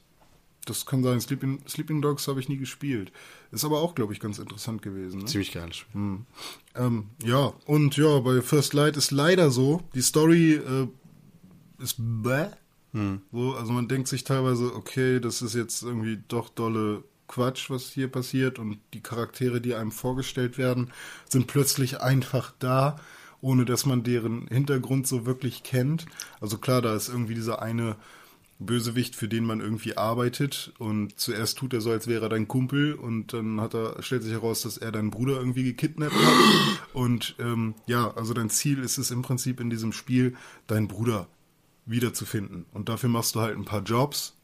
das 0.66 0.86
kann 0.86 1.02
sein. 1.02 1.20
Sleeping, 1.20 1.58
Sleeping 1.68 2.00
Dogs 2.00 2.28
habe 2.28 2.38
ich 2.38 2.48
nie 2.48 2.56
gespielt. 2.56 3.10
Ist 3.50 3.64
aber 3.64 3.80
auch, 3.80 3.96
glaube 3.96 4.12
ich, 4.12 4.20
ganz 4.20 4.38
interessant 4.38 4.82
gewesen. 4.82 5.20
Ne? 5.20 5.24
Ziemlich 5.26 5.52
geiles 5.52 5.76
Spiel. 5.76 6.18
Ähm, 6.76 7.06
ja, 7.24 7.52
und 7.66 7.96
ja, 7.96 8.20
bei 8.20 8.40
First 8.40 8.72
Light 8.72 8.96
ist 8.96 9.10
leider 9.10 9.50
so, 9.50 9.82
die 9.94 10.02
Story 10.02 10.54
äh, 10.54 10.86
ist 11.78 11.96
bäh. 11.98 12.48
So, 13.32 13.56
also 13.56 13.72
man 13.72 13.88
denkt 13.88 14.06
sich 14.06 14.22
teilweise, 14.22 14.72
okay, 14.72 15.18
das 15.18 15.42
ist 15.42 15.54
jetzt 15.54 15.82
irgendwie 15.82 16.22
doch 16.28 16.48
dolle 16.48 17.02
Quatsch, 17.26 17.68
was 17.68 17.90
hier 17.90 18.06
passiert 18.06 18.60
und 18.60 18.78
die 18.92 19.00
Charaktere, 19.00 19.60
die 19.60 19.74
einem 19.74 19.90
vorgestellt 19.90 20.58
werden, 20.58 20.92
sind 21.28 21.48
plötzlich 21.48 22.00
einfach 22.00 22.52
da, 22.60 23.00
ohne 23.40 23.64
dass 23.64 23.84
man 23.84 24.04
deren 24.04 24.46
Hintergrund 24.46 25.08
so 25.08 25.26
wirklich 25.26 25.64
kennt. 25.64 26.06
Also 26.40 26.58
klar, 26.58 26.82
da 26.82 26.94
ist 26.94 27.08
irgendwie 27.08 27.34
dieser 27.34 27.60
eine 27.60 27.96
Bösewicht, 28.60 29.16
für 29.16 29.26
den 29.26 29.44
man 29.44 29.60
irgendwie 29.60 29.96
arbeitet 29.96 30.72
und 30.78 31.18
zuerst 31.18 31.58
tut 31.58 31.74
er 31.74 31.80
so, 31.80 31.90
als 31.90 32.06
wäre 32.06 32.26
er 32.26 32.28
dein 32.28 32.46
Kumpel 32.46 32.94
und 32.94 33.32
dann 33.32 33.60
hat 33.60 33.74
er, 33.74 34.00
stellt 34.04 34.22
sich 34.22 34.32
heraus, 34.32 34.62
dass 34.62 34.78
er 34.78 34.92
deinen 34.92 35.10
Bruder 35.10 35.34
irgendwie 35.34 35.64
gekidnappt 35.64 36.14
hat. 36.14 36.94
Und 36.94 37.34
ähm, 37.40 37.74
ja, 37.86 38.12
also 38.14 38.32
dein 38.34 38.50
Ziel 38.50 38.78
ist 38.78 38.98
es 38.98 39.10
im 39.10 39.22
Prinzip 39.22 39.58
in 39.58 39.70
diesem 39.70 39.92
Spiel, 39.92 40.36
deinen 40.68 40.86
Bruder 40.86 41.26
wiederzufinden. 41.86 42.66
Und 42.72 42.88
dafür 42.88 43.08
machst 43.08 43.34
du 43.34 43.40
halt 43.40 43.56
ein 43.56 43.64
paar 43.64 43.82
Jobs, 43.82 44.34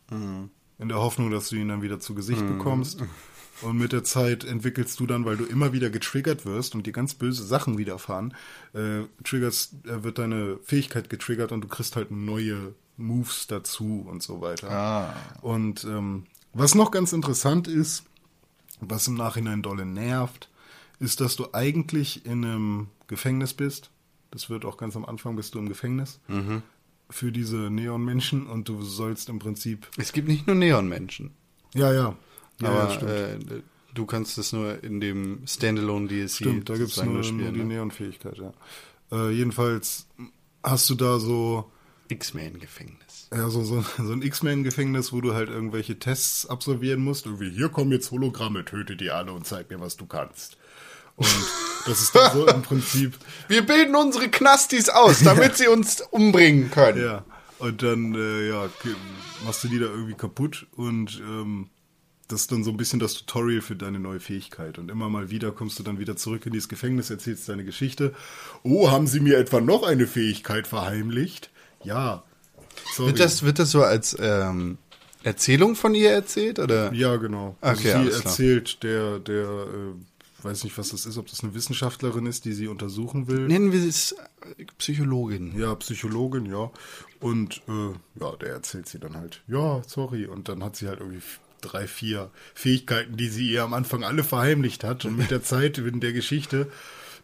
in 0.79 0.89
der 0.89 0.99
Hoffnung, 0.99 1.31
dass 1.31 1.51
du 1.51 1.57
ihn 1.57 1.69
dann 1.69 1.83
wieder 1.83 2.01
zu 2.01 2.15
Gesicht 2.15 2.47
bekommst. 2.47 3.03
Und 3.63 3.77
mit 3.77 3.93
der 3.93 4.05
Zeit 4.05 4.45
entwickelst 4.45 4.99
du 5.01 5.07
dann, 5.07 5.27
weil 5.27 5.37
du 5.37 5.45
immer 5.45 5.75
wieder 5.75 5.91
getriggert 5.91 6.47
wirst 6.47 6.75
und 6.75 6.87
dir 6.87 6.95
ganz 6.95 7.13
böse 7.13 7.45
Sachen 7.45 7.77
widerfahren, 7.77 8.33
äh, 8.73 9.03
triggerst, 9.23 9.75
äh, 9.85 10.03
wird 10.03 10.17
deine 10.17 10.59
Fähigkeit 10.63 11.11
getriggert 11.11 11.53
und 11.53 11.61
du 11.61 11.69
kriegst 11.69 11.95
halt 11.95 12.11
neue 12.11 12.75
Moves 12.97 13.49
dazu 13.49 14.07
und 14.09 14.23
so 14.23 14.41
weiter. 14.41 14.71
Und 15.43 15.85
ähm, 15.85 16.25
was 16.55 16.75
noch 16.75 16.91
ganz 16.91 17.13
interessant 17.13 17.69
ist, 17.69 18.05
was 18.81 19.09
im 19.09 19.15
Nachhinein 19.15 19.63
dolle 19.63 19.85
nervt, 19.85 20.49
ist, 20.99 21.21
dass 21.21 21.37
du 21.37 21.49
eigentlich 21.53 22.25
in 22.25 22.45
einem 22.45 22.87
Gefängnis 23.09 23.53
bist. 23.53 23.91
Das 24.31 24.49
wird 24.49 24.65
auch 24.65 24.79
ganz 24.79 24.97
am 24.97 25.05
Anfang 25.05 25.37
bist 25.37 25.55
du 25.55 25.59
im 25.59 25.69
Gefängnis 25.69 26.19
für 27.11 27.33
diese 27.33 27.57
Neon-Menschen 27.71 28.47
und 28.47 28.69
du 28.69 28.83
sollst 28.83 29.29
im 29.29 29.39
Prinzip. 29.39 29.89
Es 29.97 30.13
gibt 30.13 30.29
nicht 30.29 30.47
nur 30.47 30.57
Neon-Menschen, 30.57 31.33
Ja, 31.75 31.93
ja. 31.93 32.17
ja 32.61 32.69
aber 32.69 32.95
ja, 32.95 33.09
äh, 33.09 33.39
du 33.95 34.07
kannst 34.07 34.39
es 34.39 34.53
nur 34.53 34.83
in 34.83 35.01
dem 35.01 35.43
Standalone 35.47 36.09
DLC 36.09 36.31
Stimmt, 36.31 36.69
da 36.69 36.77
gibt's 36.77 36.95
sozusagen 36.95 37.15
nur, 37.15 37.25
spielen, 37.25 37.43
nur 37.43 37.53
die 37.53 37.59
ne? 37.61 37.75
Neon-Fähigkeit, 37.75 38.39
ja. 38.39 38.53
Äh, 39.13 39.31
jedenfalls 39.31 40.07
hast 40.63 40.89
du 40.91 40.95
da 40.95 41.19
so, 41.19 41.71
X-Men-Gefängnis. 42.09 43.29
ja, 43.33 43.49
so, 43.49 43.63
so, 43.63 43.85
so 43.99 44.13
ein 44.13 44.23
X-Men-Gefängnis, 44.23 45.13
wo 45.13 45.21
du 45.21 45.35
halt 45.35 45.49
irgendwelche 45.49 45.99
Tests 45.99 46.47
absolvieren 46.47 47.01
musst. 47.01 47.27
Irgendwie, 47.27 47.51
hier 47.51 47.69
kommen 47.69 47.93
jetzt 47.93 48.11
Hologramme, 48.11 48.65
töte 48.65 48.97
die 48.97 49.11
alle 49.11 49.33
und 49.33 49.47
zeig 49.47 49.71
mir, 49.71 49.81
was 49.81 49.97
du 49.97 50.07
kannst. 50.07 50.57
Und 51.21 51.47
das 51.87 52.01
ist 52.03 52.15
dann 52.15 52.33
so 52.33 52.47
im 52.47 52.63
Prinzip, 52.63 53.15
Wir 53.49 53.65
bilden 53.65 53.95
unsere 53.95 54.29
Knastis 54.29 54.89
aus, 54.89 55.21
damit 55.23 55.57
sie 55.57 55.69
uns 55.69 56.01
umbringen 56.11 56.71
können. 56.71 57.03
ja. 57.03 57.25
Und 57.59 57.83
dann, 57.83 58.15
äh, 58.15 58.49
ja, 58.49 58.69
machst 59.45 59.63
du 59.65 59.69
die 59.69 59.79
da 59.79 59.85
irgendwie 59.85 60.15
kaputt 60.15 60.67
und 60.77 61.21
ähm, 61.21 61.69
das 62.29 62.43
ist 62.43 62.53
dann 62.53 62.65
so 62.65 62.71
ein 62.71 62.77
bisschen 62.79 63.01
das 63.01 63.13
Tutorial 63.15 63.61
für 63.61 63.77
deine 63.77 63.99
neue 63.99 64.21
Fähigkeit. 64.21 64.79
Und 64.79 64.91
immer 64.91 65.11
mal 65.11 65.31
wieder 65.31 65.51
kommst 65.53 65.79
du 65.79 65.83
dann 65.83 65.99
wieder 65.99 66.17
zurück 66.17 66.47
in 66.47 66.53
dieses 66.53 66.69
Gefängnis, 66.71 67.11
erzählst 67.11 67.49
deine 67.51 67.65
Geschichte. 67.65 68.15
Oh, 68.63 68.91
haben 68.91 69.07
sie 69.07 69.21
mir 69.21 69.37
etwa 69.37 69.61
noch 69.61 69.83
eine 69.83 70.07
Fähigkeit 70.07 70.67
verheimlicht? 70.67 71.51
Ja. 71.85 72.23
Sorry. 72.95 73.09
Wird 73.11 73.21
das, 73.21 73.43
wird 73.43 73.59
das 73.59 73.73
so 73.73 73.83
als 73.83 74.17
ähm, 74.19 74.79
Erzählung 75.23 75.75
von 75.77 75.95
ihr 75.95 76.13
erzählt? 76.13 76.59
Oder? 76.61 76.93
ja, 76.95 77.17
genau. 77.17 77.57
Also 77.61 77.81
Okay, 77.81 77.91
sie 77.91 77.95
alles 77.99 78.21
klar. 78.21 78.25
erzählt 78.33 78.83
der, 78.85 79.19
der, 79.19 79.45
äh, 79.45 79.95
weiß 80.45 80.65
nicht, 80.65 80.77
was 80.79 80.91
das 80.91 81.07
ist, 81.07 81.19
ob 81.19 81.29
das 81.29 81.43
eine 81.43 81.55
Wissenschaftlerin 81.55 82.27
ist, 82.27 82.45
die 82.45 82.53
sie 82.53 82.69
untersuchen 82.69 83.29
will. 83.29 83.47
Nennen 83.47 83.73
wir 83.73 83.87
es 83.87 84.13
äh, 84.13 84.65
Psychologin. 84.79 85.59
Ja, 85.59 85.75
Psychologin, 85.75 86.47
ja. 86.47 86.71
Und 87.21 87.63
äh, 87.69 88.21
ja, 88.21 88.37
der 88.37 88.51
erzählt 88.51 88.89
sie 88.89 88.99
dann 88.99 89.17
halt, 89.17 89.43
ja, 89.47 89.83
sorry. 89.87 90.27
Und 90.27 90.49
dann 90.49 90.63
hat 90.65 90.77
sie 90.77 90.89
halt 90.89 91.01
irgendwie 91.01 91.23
drei, 91.61 91.87
vier 91.87 92.31
Fähigkeiten, 92.55 93.17
die 93.17 93.29
sie 93.29 93.51
ihr 93.51 93.63
am 93.63 93.75
Anfang 93.75 94.05
alle 94.05 94.25
verheimlicht 94.25 94.85
hat. 94.85 95.05
Und 95.05 95.17
mit 95.17 95.31
der 95.31 95.43
Zeit, 95.43 95.79
in 95.79 96.01
der 96.01 96.13
Geschichte, 96.13 96.71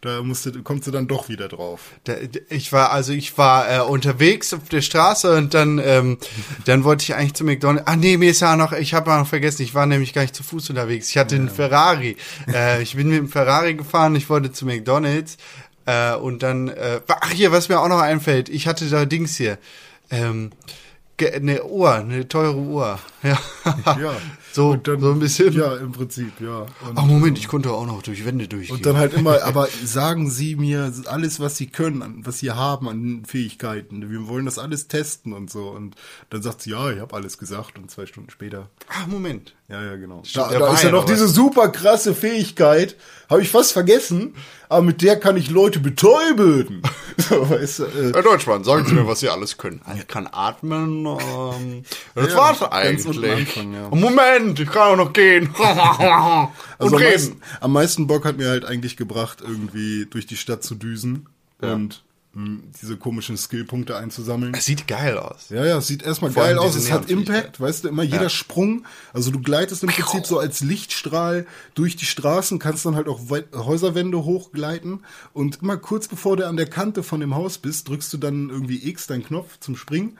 da 0.01 0.21
musste, 0.21 0.51
kommt 0.63 0.83
sie 0.83 0.91
dann 0.91 1.07
doch 1.07 1.29
wieder 1.29 1.47
drauf. 1.47 1.81
Da, 2.03 2.15
ich 2.49 2.71
war 2.71 2.91
also 2.91 3.13
ich 3.13 3.37
war 3.37 3.69
äh, 3.69 3.79
unterwegs 3.81 4.53
auf 4.53 4.69
der 4.69 4.81
Straße 4.81 5.35
und 5.35 5.53
dann 5.53 5.79
ähm, 5.83 6.17
dann 6.65 6.83
wollte 6.83 7.03
ich 7.03 7.15
eigentlich 7.15 7.33
zu 7.33 7.43
McDonald's. 7.43 7.87
Ah 7.87 7.95
nee, 7.95 8.17
mir 8.17 8.31
ist 8.31 8.41
ja 8.41 8.55
noch 8.55 8.73
ich 8.73 8.93
habe 8.93 9.09
noch 9.09 9.27
vergessen, 9.27 9.63
ich 9.63 9.73
war 9.73 9.85
nämlich 9.85 10.13
gar 10.13 10.21
nicht 10.21 10.35
zu 10.35 10.43
Fuß 10.43 10.69
unterwegs. 10.69 11.09
Ich 11.09 11.17
hatte 11.17 11.35
einen 11.35 11.49
Ferrari. 11.49 12.17
Äh, 12.51 12.81
ich 12.81 12.95
bin 12.95 13.09
mit 13.09 13.17
dem 13.17 13.29
Ferrari 13.29 13.73
gefahren, 13.73 14.15
ich 14.15 14.29
wollte 14.29 14.51
zu 14.51 14.65
McDonald's 14.65 15.37
äh, 15.85 16.13
und 16.15 16.43
dann 16.43 16.67
äh, 16.67 17.01
ach 17.07 17.31
hier, 17.31 17.51
was 17.51 17.69
mir 17.69 17.79
auch 17.79 17.87
noch 17.87 18.01
einfällt, 18.01 18.49
ich 18.49 18.67
hatte 18.67 18.89
da 18.89 19.05
Dings 19.05 19.35
hier. 19.37 19.57
Ähm, 20.11 20.51
eine 21.19 21.63
Uhr, 21.63 21.95
eine 21.95 22.27
teure 22.27 22.57
Uhr. 22.57 22.99
Ja. 23.23 23.39
Ja. 23.85 24.15
so 24.57 24.75
dann, 24.75 24.99
so 24.99 25.11
ein 25.11 25.19
bisschen. 25.19 25.53
Ja, 25.53 25.77
im 25.77 25.91
Prinzip, 25.91 26.41
ja. 26.41 26.61
Und, 26.61 26.95
Ach 26.95 27.05
Moment, 27.05 27.37
ich 27.37 27.47
konnte 27.47 27.71
auch 27.71 27.85
noch 27.85 28.01
durch 28.01 28.25
Wände 28.25 28.47
durchgehen. 28.47 28.75
und 28.75 28.85
dann 28.85 28.97
halt 28.97 29.13
immer, 29.13 29.43
aber 29.43 29.67
sagen 29.85 30.29
Sie 30.29 30.55
mir 30.55 30.91
alles, 31.05 31.39
was 31.39 31.57
Sie 31.57 31.67
können, 31.67 32.25
was 32.25 32.39
Sie 32.39 32.51
haben 32.51 32.89
an 32.89 33.23
Fähigkeiten. 33.25 34.09
Wir 34.09 34.27
wollen 34.27 34.45
das 34.45 34.57
alles 34.57 34.87
testen 34.87 35.33
und 35.33 35.49
so. 35.49 35.69
Und 35.69 35.95
dann 36.29 36.41
sagt 36.41 36.63
sie, 36.63 36.71
ja, 36.71 36.91
ich 36.91 36.99
habe 36.99 37.15
alles 37.15 37.37
gesagt. 37.37 37.77
Und 37.77 37.89
zwei 37.91 38.05
Stunden 38.05 38.29
später 38.29 38.69
Ach 38.89 39.07
Moment. 39.07 39.55
Ja, 39.69 39.83
ja, 39.83 39.95
genau. 39.97 40.21
Stimmt, 40.23 40.51
da 40.51 40.59
da 40.59 40.73
ist 40.73 40.83
ja 40.83 40.89
ja 40.89 40.95
noch 40.95 41.03
diese 41.03 41.27
super 41.27 41.67
krasse 41.67 42.15
Fähigkeit, 42.15 42.95
habe 43.29 43.41
ich 43.41 43.49
fast 43.49 43.73
vergessen, 43.73 44.33
aber 44.69 44.81
mit 44.81 45.01
der 45.01 45.19
kann 45.19 45.35
ich 45.35 45.49
Leute 45.49 45.79
betäuben. 45.81 46.81
so, 47.17 47.49
weißt 47.49 47.79
du, 47.79 47.83
äh, 47.83 48.13
Herr 48.13 48.21
Deutschmann, 48.23 48.63
sagen 48.63 48.85
Sie 48.85 48.93
mir, 48.93 49.05
was 49.07 49.19
Sie 49.19 49.27
alles 49.27 49.57
können. 49.57 49.81
Ich 49.97 50.07
kann 50.07 50.29
atmen. 50.31 51.05
Ähm, 51.05 51.83
das 52.15 52.29
Ja, 52.31 52.37
war's 52.37 52.61
eigentlich. 52.63 53.29
Anfang, 53.31 53.73
ja. 53.73 53.89
Moment, 53.89 54.57
ich 54.57 54.69
kann 54.69 54.93
auch 54.93 55.05
noch 55.05 55.11
gehen. 55.11 55.47
Und 55.47 55.59
also 55.59 56.49
am 56.79 56.93
reden. 56.93 57.11
meisten, 57.11 57.41
am 57.59 57.73
meisten 57.73 58.07
Bock 58.07 58.23
hat 58.23 58.37
mir 58.37 58.47
halt 58.49 58.63
eigentlich 58.63 58.95
gebracht, 58.95 59.39
irgendwie 59.41 60.05
durch 60.09 60.27
die 60.27 60.37
Stadt 60.37 60.63
zu 60.63 60.75
düsen 60.75 61.27
und 61.59 61.69
mh, 61.89 62.06
diese 62.81 62.97
komischen 62.97 63.35
Skillpunkte 63.35 63.97
einzusammeln. 63.97 64.53
Es 64.53 64.65
sieht 64.65 64.87
geil 64.87 65.17
aus. 65.17 65.49
Ja, 65.49 65.65
ja, 65.65 65.77
es 65.77 65.87
sieht 65.87 66.03
erstmal 66.03 66.31
Vor 66.31 66.43
geil 66.43 66.57
aus, 66.57 66.75
es 66.75 66.91
hat. 66.91 67.09
Impact, 67.09 67.59
weißt 67.59 67.83
du, 67.83 67.87
immer 67.89 68.03
jeder 68.03 68.29
Sprung, 68.29 68.85
also 69.11 69.31
du 69.31 69.39
gleitest 69.41 69.83
im 69.83 69.89
Prinzip 69.89 70.25
so 70.27 70.37
als 70.37 70.61
Lichtstrahl 70.61 71.47
durch 71.73 71.95
die 71.95 72.05
Straßen, 72.05 72.59
kannst 72.59 72.85
dann 72.85 72.95
halt 72.95 73.07
auch 73.07 73.21
Häuserwände 73.53 74.23
hochgleiten. 74.23 75.03
Und 75.33 75.61
immer 75.61 75.77
kurz 75.77 76.07
bevor 76.07 76.37
du 76.37 76.47
an 76.47 76.57
der 76.57 76.67
Kante 76.67 77.01
von 77.03 77.19
dem 77.19 77.33
Haus 77.33 77.57
bist, 77.57 77.87
drückst 77.87 78.13
du 78.13 78.17
dann 78.17 78.49
irgendwie 78.49 78.87
X, 78.87 79.07
deinen 79.07 79.23
Knopf 79.25 79.59
zum 79.59 79.75
Springen. 79.75 80.17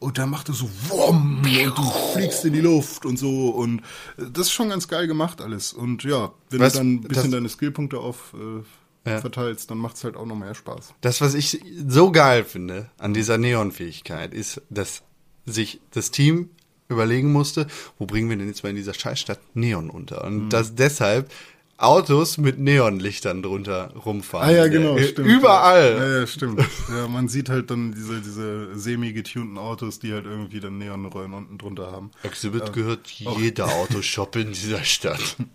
Und 0.00 0.18
dann 0.18 0.30
macht 0.30 0.48
er 0.48 0.54
so 0.54 0.68
wumm 0.88 1.38
und 1.42 1.78
du 1.78 1.90
fliegst 2.14 2.44
in 2.44 2.52
die 2.52 2.60
Luft 2.60 3.06
und 3.06 3.16
so. 3.18 3.50
Und 3.50 3.80
äh, 4.18 4.24
das 4.32 4.46
ist 4.48 4.52
schon 4.52 4.70
ganz 4.70 4.88
geil 4.88 5.06
gemacht 5.06 5.40
alles. 5.40 5.72
Und 5.72 6.02
ja, 6.04 6.32
wenn 6.50 6.60
Was- 6.60 6.72
du 6.72 6.78
dann 6.80 6.94
ein 6.94 7.00
bisschen 7.02 7.22
das- 7.24 7.30
deine 7.32 7.48
Skillpunkte 7.48 7.98
auf 7.98 8.34
äh, 8.34 8.62
Ja. 9.06 9.18
verteilst, 9.18 9.70
dann 9.70 9.78
macht's 9.78 10.04
halt 10.04 10.16
auch 10.16 10.26
noch 10.26 10.36
mehr 10.36 10.54
Spaß. 10.54 10.92
Das, 11.00 11.20
was 11.22 11.34
ich 11.34 11.60
so 11.88 12.12
geil 12.12 12.44
finde 12.44 12.90
an 12.98 13.14
dieser 13.14 13.38
Neon-Fähigkeit, 13.38 14.34
ist, 14.34 14.60
dass 14.68 15.02
sich 15.46 15.80
das 15.92 16.10
Team 16.10 16.50
überlegen 16.88 17.32
musste, 17.32 17.66
wo 17.98 18.04
bringen 18.06 18.28
wir 18.28 18.36
denn 18.36 18.48
jetzt 18.48 18.62
mal 18.62 18.70
in 18.70 18.76
dieser 18.76 18.92
Scheißstadt 18.94 19.38
Neon 19.54 19.88
unter? 19.90 20.24
Und 20.24 20.44
Mhm. 20.44 20.48
dass 20.50 20.74
deshalb 20.74 21.30
Autos 21.78 22.36
mit 22.36 22.58
Neonlichtern 22.58 23.42
drunter 23.42 23.94
rumfahren. 24.04 24.46
Ah 24.50 24.52
ja, 24.52 24.68
genau, 24.68 24.98
Äh, 24.98 25.08
stimmt. 25.08 25.26
Überall. 25.28 25.96
Ja, 25.96 26.18
ja, 26.20 26.26
stimmt. 26.26 26.60
Ja, 26.90 27.08
man 27.08 27.28
sieht 27.28 27.48
halt 27.48 27.70
dann 27.70 27.94
diese, 27.94 28.20
diese 28.20 28.78
semi-getunten 28.78 29.56
Autos, 29.56 29.98
die 29.98 30.12
halt 30.12 30.26
irgendwie 30.26 30.60
dann 30.60 30.76
Neonröhren 30.76 31.32
unten 31.32 31.56
drunter 31.56 31.90
haben. 31.90 32.10
Exhibit 32.22 32.74
gehört 32.74 33.06
jeder 33.08 33.64
Autoshop 33.76 34.36
in 34.36 34.52
dieser 34.52 34.84
Stadt. 34.84 35.36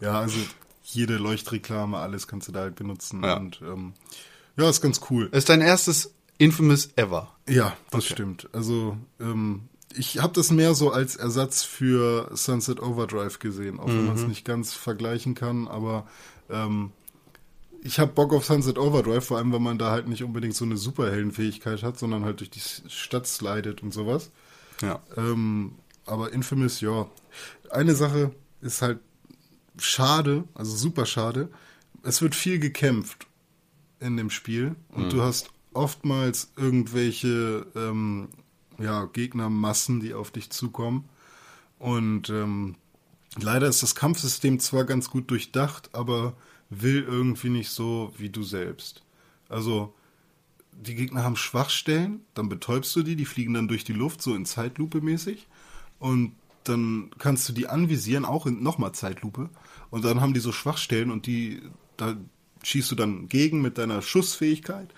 Ja, 0.00 0.18
also 0.18 0.36
jede 0.94 1.16
Leuchtreklame, 1.16 1.98
alles 1.98 2.26
kannst 2.26 2.48
du 2.48 2.52
da 2.52 2.60
halt 2.60 2.76
benutzen. 2.76 3.22
Ja. 3.22 3.36
Und 3.36 3.60
ähm, 3.62 3.94
ja, 4.56 4.68
ist 4.68 4.80
ganz 4.80 5.00
cool. 5.10 5.28
Ist 5.32 5.48
dein 5.48 5.60
erstes 5.60 6.14
Infamous 6.38 6.90
ever. 6.96 7.32
Ja, 7.48 7.76
das 7.90 8.06
stimmt. 8.06 8.48
Also 8.52 8.96
ähm, 9.20 9.68
ich 9.94 10.20
habe 10.20 10.32
das 10.32 10.50
mehr 10.50 10.74
so 10.74 10.90
als 10.90 11.16
Ersatz 11.16 11.62
für 11.62 12.30
Sunset 12.34 12.80
Overdrive 12.80 13.38
gesehen, 13.38 13.78
auch 13.78 13.88
wenn 13.88 14.06
man 14.06 14.16
es 14.16 14.26
nicht 14.26 14.44
ganz 14.44 14.72
vergleichen 14.72 15.34
kann, 15.34 15.68
aber 15.68 16.06
ähm, 16.50 16.92
ich 17.84 17.98
habe 17.98 18.12
Bock 18.12 18.32
auf 18.32 18.44
Sunset 18.44 18.78
Overdrive, 18.78 19.24
vor 19.24 19.38
allem, 19.38 19.52
weil 19.52 19.60
man 19.60 19.78
da 19.78 19.90
halt 19.90 20.08
nicht 20.08 20.22
unbedingt 20.22 20.54
so 20.54 20.64
eine 20.64 20.76
Superheldenfähigkeit 20.76 21.82
hat, 21.82 21.98
sondern 21.98 22.24
halt 22.24 22.40
durch 22.40 22.50
die 22.50 22.60
Stadt 22.60 23.26
slidet 23.26 23.82
und 23.82 23.92
sowas. 23.92 24.30
Ja. 24.80 25.00
Ähm, 25.16 25.72
aber 26.06 26.32
Infamous, 26.32 26.80
ja. 26.80 27.06
Eine 27.70 27.94
Sache 27.94 28.32
ist 28.60 28.82
halt 28.82 29.00
schade, 29.84 30.44
also 30.54 30.76
super 30.76 31.06
schade. 31.06 31.50
Es 32.02 32.22
wird 32.22 32.34
viel 32.34 32.58
gekämpft 32.58 33.26
in 34.00 34.16
dem 34.16 34.30
Spiel 34.30 34.74
und 34.90 35.12
du 35.12 35.22
hast 35.22 35.50
oftmals 35.72 36.52
irgendwelche 36.56 37.66
ähm, 37.76 38.28
ja, 38.78 39.04
Gegnermassen, 39.06 40.00
die 40.00 40.14
auf 40.14 40.30
dich 40.30 40.50
zukommen. 40.50 41.08
Und 41.78 42.30
ähm, 42.30 42.76
leider 43.40 43.68
ist 43.68 43.82
das 43.82 43.94
Kampfsystem 43.94 44.58
zwar 44.58 44.84
ganz 44.84 45.10
gut 45.10 45.30
durchdacht, 45.30 45.90
aber 45.94 46.34
will 46.70 47.02
irgendwie 47.02 47.50
nicht 47.50 47.70
so 47.70 48.12
wie 48.16 48.30
du 48.30 48.42
selbst. 48.42 49.02
Also 49.48 49.94
die 50.72 50.94
Gegner 50.94 51.22
haben 51.22 51.36
Schwachstellen, 51.36 52.20
dann 52.34 52.48
betäubst 52.48 52.94
du 52.96 53.02
die, 53.02 53.16
die 53.16 53.24
fliegen 53.24 53.54
dann 53.54 53.68
durch 53.68 53.84
die 53.84 53.92
Luft, 53.92 54.22
so 54.22 54.34
in 54.34 54.46
Zeitlupe 54.46 55.00
mäßig. 55.00 55.46
Und 55.98 56.34
dann 56.64 57.10
kannst 57.18 57.48
du 57.48 57.52
die 57.52 57.68
anvisieren, 57.68 58.24
auch 58.24 58.46
in 58.46 58.62
nochmal 58.62 58.92
Zeitlupe. 58.92 59.50
Und 59.92 60.06
dann 60.06 60.22
haben 60.22 60.32
die 60.32 60.40
so 60.40 60.52
Schwachstellen 60.52 61.10
und 61.10 61.26
die, 61.26 61.60
da 61.98 62.16
schießt 62.62 62.90
du 62.90 62.94
dann 62.94 63.28
gegen 63.28 63.60
mit 63.60 63.76
deiner 63.76 64.00
Schussfähigkeit 64.00 64.88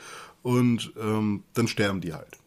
und 0.42 0.92
ähm, 0.96 1.42
dann 1.52 1.66
sterben 1.66 2.00
die 2.00 2.14
halt. 2.14 2.38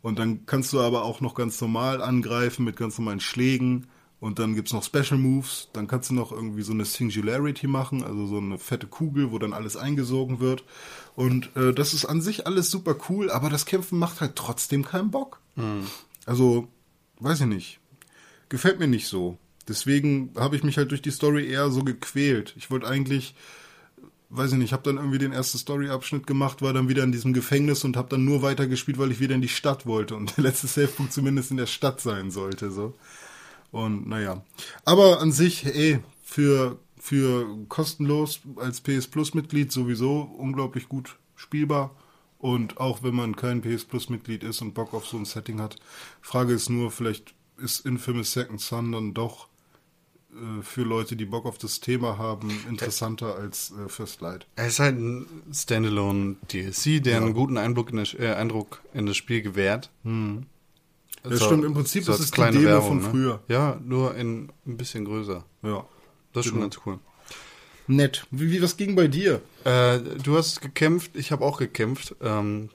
Und 0.00 0.18
dann 0.18 0.46
kannst 0.46 0.72
du 0.72 0.80
aber 0.80 1.04
auch 1.04 1.20
noch 1.20 1.34
ganz 1.34 1.60
normal 1.60 2.00
angreifen 2.00 2.64
mit 2.64 2.76
ganz 2.76 2.98
normalen 2.98 3.20
Schlägen. 3.20 3.86
Und 4.18 4.38
dann 4.38 4.54
gibt's 4.54 4.72
noch 4.72 4.82
Special 4.82 5.18
Moves. 5.18 5.68
Dann 5.74 5.86
kannst 5.86 6.08
du 6.08 6.14
noch 6.14 6.32
irgendwie 6.32 6.62
so 6.62 6.72
eine 6.72 6.86
Singularity 6.86 7.66
machen, 7.66 8.02
also 8.02 8.26
so 8.26 8.38
eine 8.38 8.58
fette 8.58 8.86
Kugel, 8.86 9.30
wo 9.30 9.38
dann 9.38 9.52
alles 9.52 9.76
eingesogen 9.76 10.40
wird. 10.40 10.64
Und 11.16 11.54
äh, 11.54 11.74
das 11.74 11.92
ist 11.92 12.06
an 12.06 12.22
sich 12.22 12.46
alles 12.46 12.70
super 12.70 12.96
cool, 13.10 13.30
aber 13.30 13.50
das 13.50 13.66
Kämpfen 13.66 13.98
macht 13.98 14.22
halt 14.22 14.36
trotzdem 14.36 14.84
keinen 14.86 15.10
Bock. 15.10 15.40
Also, 16.24 16.68
weiß 17.20 17.42
ich 17.42 17.46
nicht. 17.46 17.80
Gefällt 18.48 18.78
mir 18.78 18.88
nicht 18.88 19.06
so. 19.06 19.36
Deswegen 19.68 20.30
habe 20.36 20.56
ich 20.56 20.62
mich 20.62 20.76
halt 20.76 20.90
durch 20.90 21.02
die 21.02 21.10
Story 21.10 21.48
eher 21.48 21.70
so 21.70 21.82
gequält. 21.82 22.54
Ich 22.56 22.70
wollte 22.70 22.86
eigentlich, 22.86 23.34
weiß 24.30 24.52
ich 24.52 24.58
nicht, 24.58 24.72
habe 24.72 24.82
dann 24.82 24.96
irgendwie 24.96 25.18
den 25.18 25.32
ersten 25.32 25.58
Story-Abschnitt 25.58 26.26
gemacht, 26.26 26.60
war 26.60 26.72
dann 26.72 26.88
wieder 26.88 27.02
in 27.02 27.12
diesem 27.12 27.32
Gefängnis 27.32 27.84
und 27.84 27.96
habe 27.96 28.08
dann 28.10 28.24
nur 28.24 28.42
weitergespielt, 28.42 28.98
weil 28.98 29.10
ich 29.10 29.20
wieder 29.20 29.34
in 29.34 29.42
die 29.42 29.48
Stadt 29.48 29.86
wollte 29.86 30.16
und 30.16 30.36
der 30.36 30.44
letzte 30.44 30.66
Savepunkt 30.66 31.12
zumindest 31.12 31.50
in 31.50 31.56
der 31.56 31.66
Stadt 31.66 32.00
sein 32.00 32.30
sollte. 32.30 32.70
So. 32.70 32.94
Und 33.70 34.06
naja. 34.06 34.42
Aber 34.84 35.20
an 35.20 35.32
sich, 35.32 35.64
ey, 35.66 36.00
für, 36.22 36.78
für 36.98 37.66
kostenlos 37.68 38.40
als 38.56 38.80
PS 38.80 39.06
Plus-Mitglied 39.06 39.72
sowieso 39.72 40.20
unglaublich 40.20 40.88
gut 40.88 41.16
spielbar. 41.36 41.96
Und 42.38 42.78
auch 42.78 43.02
wenn 43.02 43.14
man 43.14 43.36
kein 43.36 43.62
PS 43.62 43.84
Plus-Mitglied 43.84 44.44
ist 44.44 44.60
und 44.60 44.74
Bock 44.74 44.92
auf 44.92 45.06
so 45.06 45.16
ein 45.16 45.24
Setting 45.24 45.60
hat. 45.60 45.76
Frage 46.20 46.52
ist 46.52 46.68
nur, 46.68 46.90
vielleicht 46.90 47.34
ist 47.56 47.86
Infamous 47.86 48.32
Second 48.32 48.60
Son 48.60 48.92
dann 48.92 49.14
doch 49.14 49.48
äh, 50.34 50.62
für 50.62 50.82
Leute, 50.82 51.16
die 51.16 51.24
Bock 51.24 51.46
auf 51.46 51.58
das 51.58 51.80
Thema 51.80 52.18
haben, 52.18 52.50
interessanter 52.68 53.36
als 53.36 53.72
äh, 53.72 53.88
First 53.88 54.20
Light. 54.20 54.46
Es 54.56 54.74
ist 54.74 54.78
halt 54.80 54.96
ein 54.98 55.26
Standalone 55.52 56.36
DLC, 56.52 57.02
der 57.02 57.18
einen 57.18 57.34
guten 57.34 57.56
Eindruck 57.58 57.90
in 57.90 57.96
das, 57.98 58.14
äh, 58.14 58.34
Eindruck 58.34 58.82
in 58.92 59.06
das 59.06 59.16
Spiel 59.16 59.42
gewährt. 59.42 59.90
Das 61.22 61.42
stimmt, 61.42 61.64
im 61.64 61.74
Prinzip 61.74 62.04
so 62.04 62.12
ist 62.12 62.18
als 62.20 62.24
es 62.26 62.30
die 62.32 62.40
Demo 62.58 62.64
Werbung, 62.64 62.88
von 62.88 62.98
ne? 62.98 63.10
früher. 63.10 63.42
Ja, 63.48 63.80
nur 63.84 64.14
in 64.14 64.50
ein 64.66 64.76
bisschen 64.76 65.04
größer. 65.04 65.44
Ja. 65.62 65.86
Das 66.32 66.44
ist 66.44 66.50
schon 66.50 66.60
Genau. 66.60 66.70
ganz 66.70 66.80
cool. 66.86 66.98
Nett. 67.86 68.26
Wie, 68.30 68.50
wie 68.50 68.62
was 68.62 68.76
ging 68.76 68.94
bei 68.96 69.08
dir? 69.08 69.40
Äh, 69.64 70.00
du 70.22 70.36
hast 70.36 70.60
gekämpft, 70.60 71.12
ich 71.16 71.32
habe 71.32 71.44
auch 71.44 71.58
gekämpft. 71.58 72.16
Ähm, 72.22 72.70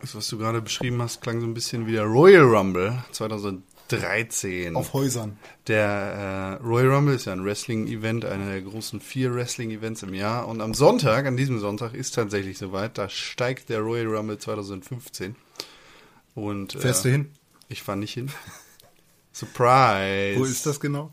das, 0.00 0.14
was 0.14 0.28
du 0.28 0.38
gerade 0.38 0.62
beschrieben 0.62 1.02
hast, 1.02 1.20
klang 1.20 1.40
so 1.40 1.46
ein 1.46 1.54
bisschen 1.54 1.86
wie 1.86 1.92
der 1.92 2.04
Royal 2.04 2.44
Rumble 2.44 3.04
2013. 3.90 4.76
Auf 4.76 4.92
Häusern. 4.92 5.38
Der 5.66 6.58
äh, 6.60 6.64
Royal 6.64 6.94
Rumble 6.94 7.14
ist 7.14 7.26
ja 7.26 7.32
ein 7.32 7.44
Wrestling-Event, 7.44 8.24
einer 8.24 8.46
der 8.46 8.62
großen 8.62 9.00
vier 9.00 9.34
Wrestling-Events 9.34 10.02
im 10.04 10.14
Jahr. 10.14 10.48
Und 10.48 10.60
am 10.60 10.74
Sonntag, 10.74 11.26
an 11.26 11.36
diesem 11.36 11.58
Sonntag, 11.58 11.94
ist 11.94 12.14
tatsächlich 12.14 12.58
soweit. 12.58 12.98
Da 12.98 13.08
steigt 13.08 13.68
der 13.68 13.80
Royal 13.80 14.06
Rumble 14.06 14.38
2015. 14.38 15.36
Und 16.34 16.74
äh, 16.74 16.78
Fährst 16.78 17.04
du 17.04 17.10
hin? 17.10 17.30
Ich 17.68 17.82
fahr 17.82 17.96
nicht 17.96 18.14
hin. 18.14 18.30
Surprise. 19.32 20.38
Wo 20.38 20.44
ist 20.44 20.66
das 20.66 20.80
genau? 20.80 21.12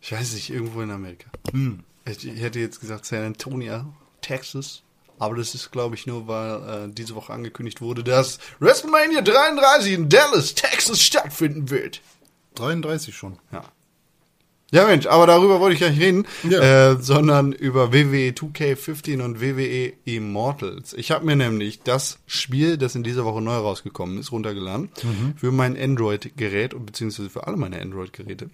Ich 0.00 0.12
weiß 0.12 0.34
nicht, 0.34 0.50
irgendwo 0.50 0.82
in 0.82 0.90
Amerika. 0.90 1.30
Hm. 1.52 1.84
Ich, 2.04 2.26
ich 2.26 2.40
hätte 2.40 2.58
jetzt 2.58 2.80
gesagt 2.80 3.06
San 3.06 3.24
Antonio, 3.24 3.94
Texas. 4.20 4.82
Aber 5.18 5.36
das 5.36 5.54
ist, 5.54 5.70
glaube 5.70 5.94
ich, 5.94 6.06
nur, 6.06 6.26
weil 6.28 6.88
äh, 6.88 6.92
diese 6.92 7.14
Woche 7.14 7.32
angekündigt 7.32 7.80
wurde, 7.80 8.02
dass 8.04 8.38
WrestleMania 8.60 9.20
33 9.22 9.92
in 9.92 10.08
Dallas, 10.08 10.54
Texas 10.54 11.00
stattfinden 11.00 11.70
wird. 11.70 12.00
33 12.56 13.14
schon. 13.16 13.38
Ja. 13.52 13.64
Ja, 14.70 14.86
Mensch, 14.86 15.06
aber 15.06 15.28
darüber 15.28 15.60
wollte 15.60 15.74
ich 15.74 15.80
gar 15.80 15.90
nicht 15.90 16.00
reden, 16.00 16.26
Ja. 16.42 16.90
äh, 16.92 16.96
sondern 17.00 17.52
über 17.52 17.92
WWE 17.92 18.30
2K15 18.32 19.22
und 19.22 19.40
WWE 19.40 19.92
Immortals. 20.04 20.94
Ich 20.94 21.12
habe 21.12 21.24
mir 21.24 21.36
nämlich 21.36 21.82
das 21.82 22.18
Spiel, 22.26 22.76
das 22.76 22.96
in 22.96 23.04
dieser 23.04 23.24
Woche 23.24 23.40
neu 23.40 23.54
rausgekommen 23.54 24.18
ist, 24.18 24.32
runtergeladen 24.32 24.90
für 25.36 25.52
mein 25.52 25.76
Android-Gerät 25.80 26.74
und 26.74 26.86
beziehungsweise 26.86 27.30
für 27.30 27.46
alle 27.46 27.56
meine 27.56 27.80
Android-Geräte. 27.80 28.50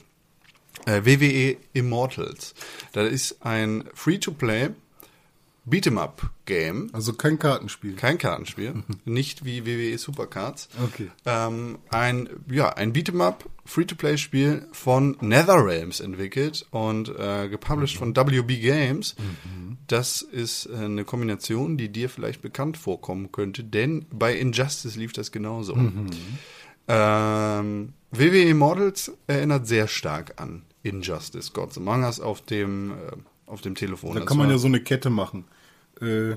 Äh, 0.85 1.07
WWE 1.07 1.57
Immortals. 1.73 2.55
Das 2.93 3.11
ist 3.11 3.37
ein 3.47 3.85
Free-to-Play 3.95 4.71
Beat'em-up-Game. 5.65 6.91
Also 6.93 7.13
kein 7.13 7.39
Kartenspiel. 7.39 7.95
Kein 7.95 8.19
Kartenspiel, 8.19 8.83
nicht 9.05 9.45
wie 9.45 9.67
WWE 9.67 9.97
Supercards. 9.99 10.69
Okay. 10.83 11.11
Ähm, 11.27 11.79
ein, 11.91 12.29
ja, 12.51 12.71
ein 12.71 12.93
Beat'em-up, 12.93 13.45
Free-to-Play-Spiel 13.65 14.67
von 14.73 15.17
NetherRealms 15.21 16.01
entwickelt 16.01 16.67
und 16.71 17.09
äh, 17.17 17.49
gepublished 17.49 17.99
von 17.99 18.17
WB 18.17 18.61
Games. 18.61 19.15
Das 19.87 20.23
ist 20.23 20.67
äh, 20.67 20.77
eine 20.77 21.05
Kombination, 21.05 21.77
die 21.77 21.91
dir 21.91 22.09
vielleicht 22.09 22.43
bekannt 22.43 22.77
vorkommen 22.77 23.33
könnte, 23.33 23.65
denn 23.65 24.07
bei 24.11 24.35
Injustice 24.35 24.97
lief 24.97 25.13
das 25.13 25.31
genauso. 25.33 25.77
Ähm, 26.89 27.93
WWE 28.11 28.49
Immortals 28.49 29.13
erinnert 29.29 29.69
sehr 29.69 29.87
stark 29.87 30.41
an 30.41 30.63
Injustice, 30.83 31.53
Gods 31.53 31.77
Among 31.79 32.03
Us 32.05 32.21
auf 32.21 32.41
dem, 32.41 32.93
äh, 32.93 32.95
auf 33.51 33.61
dem 33.61 33.75
Telefon. 33.75 34.15
Da 34.15 34.25
kann 34.25 34.37
man 34.37 34.51
ja 34.51 34.59
so 34.59 34.67
eine 34.67 34.81
Kette 34.81 35.11
machen. 35.11 35.45
Äh, 36.01 36.37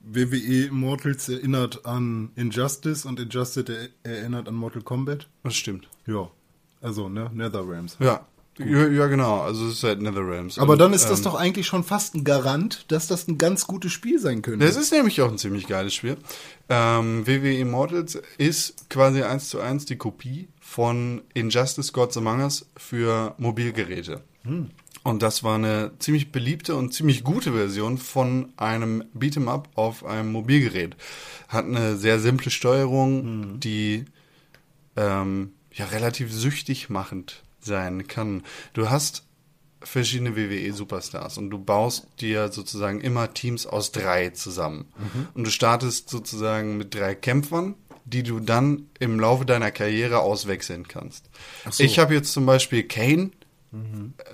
WWE 0.00 0.66
Immortals 0.66 1.28
erinnert 1.28 1.86
an 1.86 2.30
Injustice 2.34 3.06
und 3.06 3.20
Injustice 3.20 3.90
er 4.02 4.18
erinnert 4.18 4.48
an 4.48 4.54
Mortal 4.54 4.82
Kombat. 4.82 5.28
Das 5.44 5.54
stimmt. 5.54 5.88
Ja. 6.06 6.28
Also, 6.80 7.08
ne? 7.08 7.30
Netherrealms. 7.32 7.96
Ja. 8.00 8.26
Ja, 8.58 8.86
ja, 8.86 9.06
genau. 9.06 9.40
Also 9.40 9.66
es 9.66 9.74
ist 9.74 9.82
halt 9.82 10.02
NetherRealms. 10.02 10.58
Aber 10.58 10.74
Und, 10.74 10.78
dann 10.78 10.92
ist 10.92 11.06
das 11.06 11.20
ähm, 11.20 11.24
doch 11.24 11.34
eigentlich 11.36 11.66
schon 11.66 11.84
fast 11.84 12.14
ein 12.14 12.22
Garant, 12.22 12.84
dass 12.88 13.06
das 13.06 13.26
ein 13.26 13.38
ganz 13.38 13.66
gutes 13.66 13.92
Spiel 13.92 14.18
sein 14.18 14.42
könnte. 14.42 14.66
Das 14.66 14.76
ist 14.76 14.92
nämlich 14.92 15.22
auch 15.22 15.30
ein 15.30 15.38
ziemlich 15.38 15.66
geiles 15.68 15.94
Spiel. 15.94 16.18
Ähm, 16.68 17.26
WWE 17.26 17.58
Immortals 17.58 18.20
ist 18.36 18.90
quasi 18.90 19.22
eins 19.22 19.48
zu 19.48 19.60
eins 19.60 19.86
die 19.86 19.96
Kopie 19.96 20.48
von 20.60 21.22
Injustice 21.32 21.94
Gods 21.94 22.18
Among 22.18 22.40
Us 22.40 22.66
für 22.76 23.34
Mobilgeräte. 23.38 24.20
Und 25.04 25.22
das 25.22 25.42
war 25.42 25.56
eine 25.56 25.92
ziemlich 25.98 26.30
beliebte 26.30 26.76
und 26.76 26.94
ziemlich 26.94 27.24
gute 27.24 27.52
Version 27.52 27.98
von 27.98 28.52
einem 28.56 29.02
Beat'em 29.18 29.48
Up 29.48 29.68
auf 29.74 30.04
einem 30.04 30.30
Mobilgerät. 30.30 30.96
Hat 31.48 31.64
eine 31.64 31.96
sehr 31.96 32.20
simple 32.20 32.50
Steuerung, 32.50 33.58
die 33.58 34.04
ähm, 34.96 35.52
ja 35.72 35.86
relativ 35.86 36.32
süchtig 36.32 36.88
machend 36.88 37.42
sein 37.60 38.06
kann. 38.06 38.44
Du 38.74 38.90
hast 38.90 39.24
verschiedene 39.80 40.36
WWE-Superstars 40.36 41.38
und 41.38 41.50
du 41.50 41.58
baust 41.58 42.06
dir 42.20 42.52
sozusagen 42.52 43.00
immer 43.00 43.34
Teams 43.34 43.66
aus 43.66 43.90
drei 43.90 44.30
zusammen. 44.30 44.86
Und 45.34 45.44
du 45.44 45.50
startest 45.50 46.08
sozusagen 46.08 46.76
mit 46.76 46.94
drei 46.94 47.16
Kämpfern, 47.16 47.74
die 48.04 48.22
du 48.22 48.40
dann 48.40 48.88
im 48.98 49.18
Laufe 49.18 49.44
deiner 49.44 49.70
Karriere 49.70 50.20
auswechseln 50.20 50.86
kannst. 50.86 51.28
so. 51.70 51.82
Ich 51.82 51.98
habe 51.98 52.14
jetzt 52.14 52.32
zum 52.32 52.46
Beispiel 52.46 52.84
Kane, 52.84 53.30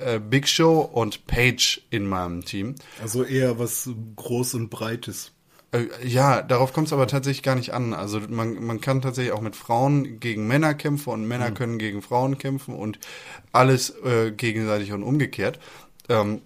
äh, 0.04 0.18
Big 0.18 0.48
Show 0.48 0.80
und 0.80 1.26
Page 1.26 1.82
in 1.90 2.08
meinem 2.08 2.44
Team. 2.44 2.74
Also 3.00 3.24
eher 3.24 3.58
was 3.58 3.88
groß 4.16 4.54
und 4.54 4.70
breites. 4.70 5.32
Äh, 5.72 5.86
Ja, 6.04 6.42
darauf 6.42 6.72
kommt 6.72 6.88
es 6.88 6.92
aber 6.92 7.06
tatsächlich 7.06 7.42
gar 7.42 7.54
nicht 7.54 7.72
an. 7.72 7.94
Also 7.94 8.20
man, 8.28 8.64
man 8.64 8.80
kann 8.80 9.02
tatsächlich 9.02 9.32
auch 9.32 9.40
mit 9.40 9.54
Frauen 9.56 10.18
gegen 10.20 10.46
Männer 10.46 10.74
kämpfen 10.74 11.10
und 11.10 11.28
Männer 11.28 11.50
können 11.52 11.78
gegen 11.78 12.02
Frauen 12.02 12.38
kämpfen 12.38 12.74
und 12.74 12.98
alles 13.52 13.90
äh, 14.04 14.32
gegenseitig 14.32 14.92
und 14.92 15.02
umgekehrt. 15.02 15.58
Ähm, 16.08 16.40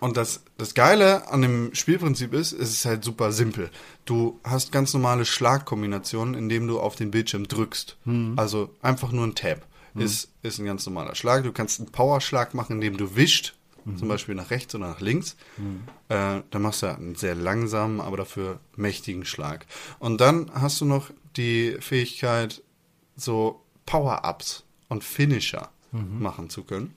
und 0.00 0.16
das, 0.16 0.42
das 0.58 0.74
Geile 0.74 1.30
an 1.30 1.42
dem 1.42 1.74
Spielprinzip 1.74 2.32
ist, 2.32 2.52
es 2.52 2.70
ist 2.70 2.84
halt 2.84 3.04
super 3.04 3.30
simpel. 3.32 3.68
Du 4.04 4.38
hast 4.42 4.72
ganz 4.72 4.94
normale 4.94 5.24
Schlagkombinationen, 5.24 6.34
indem 6.34 6.66
du 6.66 6.80
auf 6.80 6.94
den 6.94 7.10
Bildschirm 7.10 7.46
drückst. 7.46 7.96
Also 8.36 8.70
einfach 8.80 9.12
nur 9.12 9.26
ein 9.26 9.34
Tab. 9.34 9.66
Ist, 9.94 10.32
ist 10.42 10.58
ein 10.58 10.64
ganz 10.64 10.86
normaler 10.86 11.14
Schlag. 11.14 11.44
Du 11.44 11.52
kannst 11.52 11.80
einen 11.80 11.90
Powerschlag 11.90 12.54
machen, 12.54 12.76
indem 12.76 12.96
du 12.96 13.14
wischt, 13.16 13.54
zum 13.96 14.08
Beispiel 14.08 14.34
nach 14.34 14.50
rechts 14.50 14.74
oder 14.74 14.88
nach 14.88 15.00
links. 15.00 15.36
Äh, 16.08 16.42
dann 16.50 16.62
machst 16.62 16.82
du 16.82 16.86
einen 16.86 17.14
sehr 17.16 17.34
langsamen, 17.34 18.00
aber 18.00 18.16
dafür 18.16 18.60
mächtigen 18.76 19.24
Schlag. 19.24 19.66
Und 19.98 20.20
dann 20.20 20.50
hast 20.54 20.80
du 20.80 20.84
noch 20.84 21.10
die 21.36 21.76
Fähigkeit, 21.80 22.62
so 23.16 23.60
Power-Ups 23.86 24.64
und 24.88 25.02
Finisher 25.04 25.70
machen 26.20 26.48
zu 26.48 26.64
können. 26.64 26.94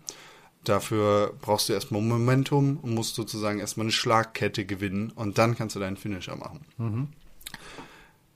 Dafür 0.64 1.34
brauchst 1.42 1.70
du 1.70 1.74
erstmal 1.74 2.02
Momentum 2.02 2.78
und 2.78 2.94
musst 2.94 3.16
sozusagen 3.16 3.60
erstmal 3.60 3.86
eine 3.86 3.92
Schlagkette 3.92 4.66
gewinnen 4.66 5.12
und 5.12 5.38
dann 5.38 5.56
kannst 5.56 5.76
du 5.76 5.80
deinen 5.80 5.98
Finisher 5.98 6.36
machen. 6.36 6.66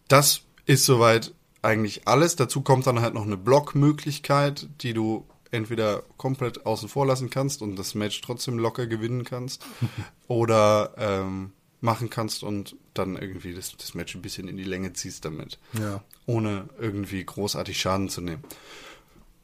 Das 0.08 0.42
ist 0.66 0.86
soweit 0.86 1.34
eigentlich 1.62 2.08
alles. 2.08 2.36
Dazu 2.36 2.62
kommt 2.62 2.88
dann 2.88 3.02
halt 3.02 3.14
noch 3.14 3.26
eine 3.26 3.38
Blockmöglichkeit, 3.38 4.68
die 4.82 4.94
du 4.94 5.26
entweder 5.52 6.04
komplett 6.18 6.66
außen 6.66 6.90
vor 6.90 7.06
lassen 7.06 7.30
kannst 7.30 7.62
und 7.62 7.76
das 7.76 7.96
Match 7.96 8.22
trotzdem 8.22 8.60
locker 8.60 8.88
gewinnen 8.88 9.24
kannst 9.24 9.66
oder 10.28 10.94
ähm, 10.98 11.52
machen 11.82 12.10
kannst 12.10 12.44
und 12.44 12.76
dann 12.94 13.16
irgendwie 13.16 13.54
das, 13.54 13.76
das 13.78 13.94
Match 13.94 14.16
ein 14.16 14.22
bisschen 14.22 14.48
in 14.48 14.58
die 14.58 14.64
Länge 14.64 14.94
ziehst 14.94 15.26
damit. 15.26 15.58
Ja. 15.80 16.04
Ohne 16.26 16.70
irgendwie 16.80 17.24
großartig 17.24 17.80
Schaden 17.80 18.10
zu 18.10 18.22
nehmen. 18.22 18.44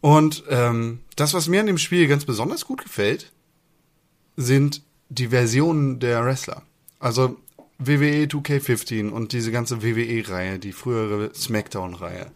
Und 0.01 0.43
ähm, 0.49 0.99
das, 1.15 1.34
was 1.34 1.47
mir 1.47 1.62
an 1.62 1.67
dem 1.67 1.78
Spiel 1.78 2.08
ganz 2.08 2.25
besonders 2.25 2.65
gut 2.65 2.84
gefällt, 2.84 3.32
sind 4.36 4.84
die 5.10 5.30
Versionen 5.30 5.99
der 5.99 6.23
Wrestler. 6.25 6.63
Also 6.99 7.38
WWE 7.78 8.26
2K15 8.26 9.10
und 9.10 9.34
diese 9.34 9.52
ganze 9.52 9.84
WWE-Reihe, 9.84 10.60
die 10.60 10.72
frühere 10.72 11.34
SmackDown-Reihe, 11.34 12.32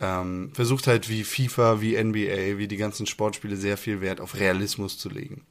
ähm, 0.00 0.50
versucht 0.52 0.86
halt 0.86 1.08
wie 1.08 1.24
FIFA, 1.24 1.80
wie 1.80 2.02
NBA, 2.02 2.58
wie 2.58 2.68
die 2.68 2.76
ganzen 2.76 3.06
Sportspiele 3.06 3.56
sehr 3.56 3.76
viel 3.78 4.00
Wert 4.00 4.20
auf 4.20 4.34
Realismus 4.34 4.98
zu 4.98 5.08
legen. 5.08 5.42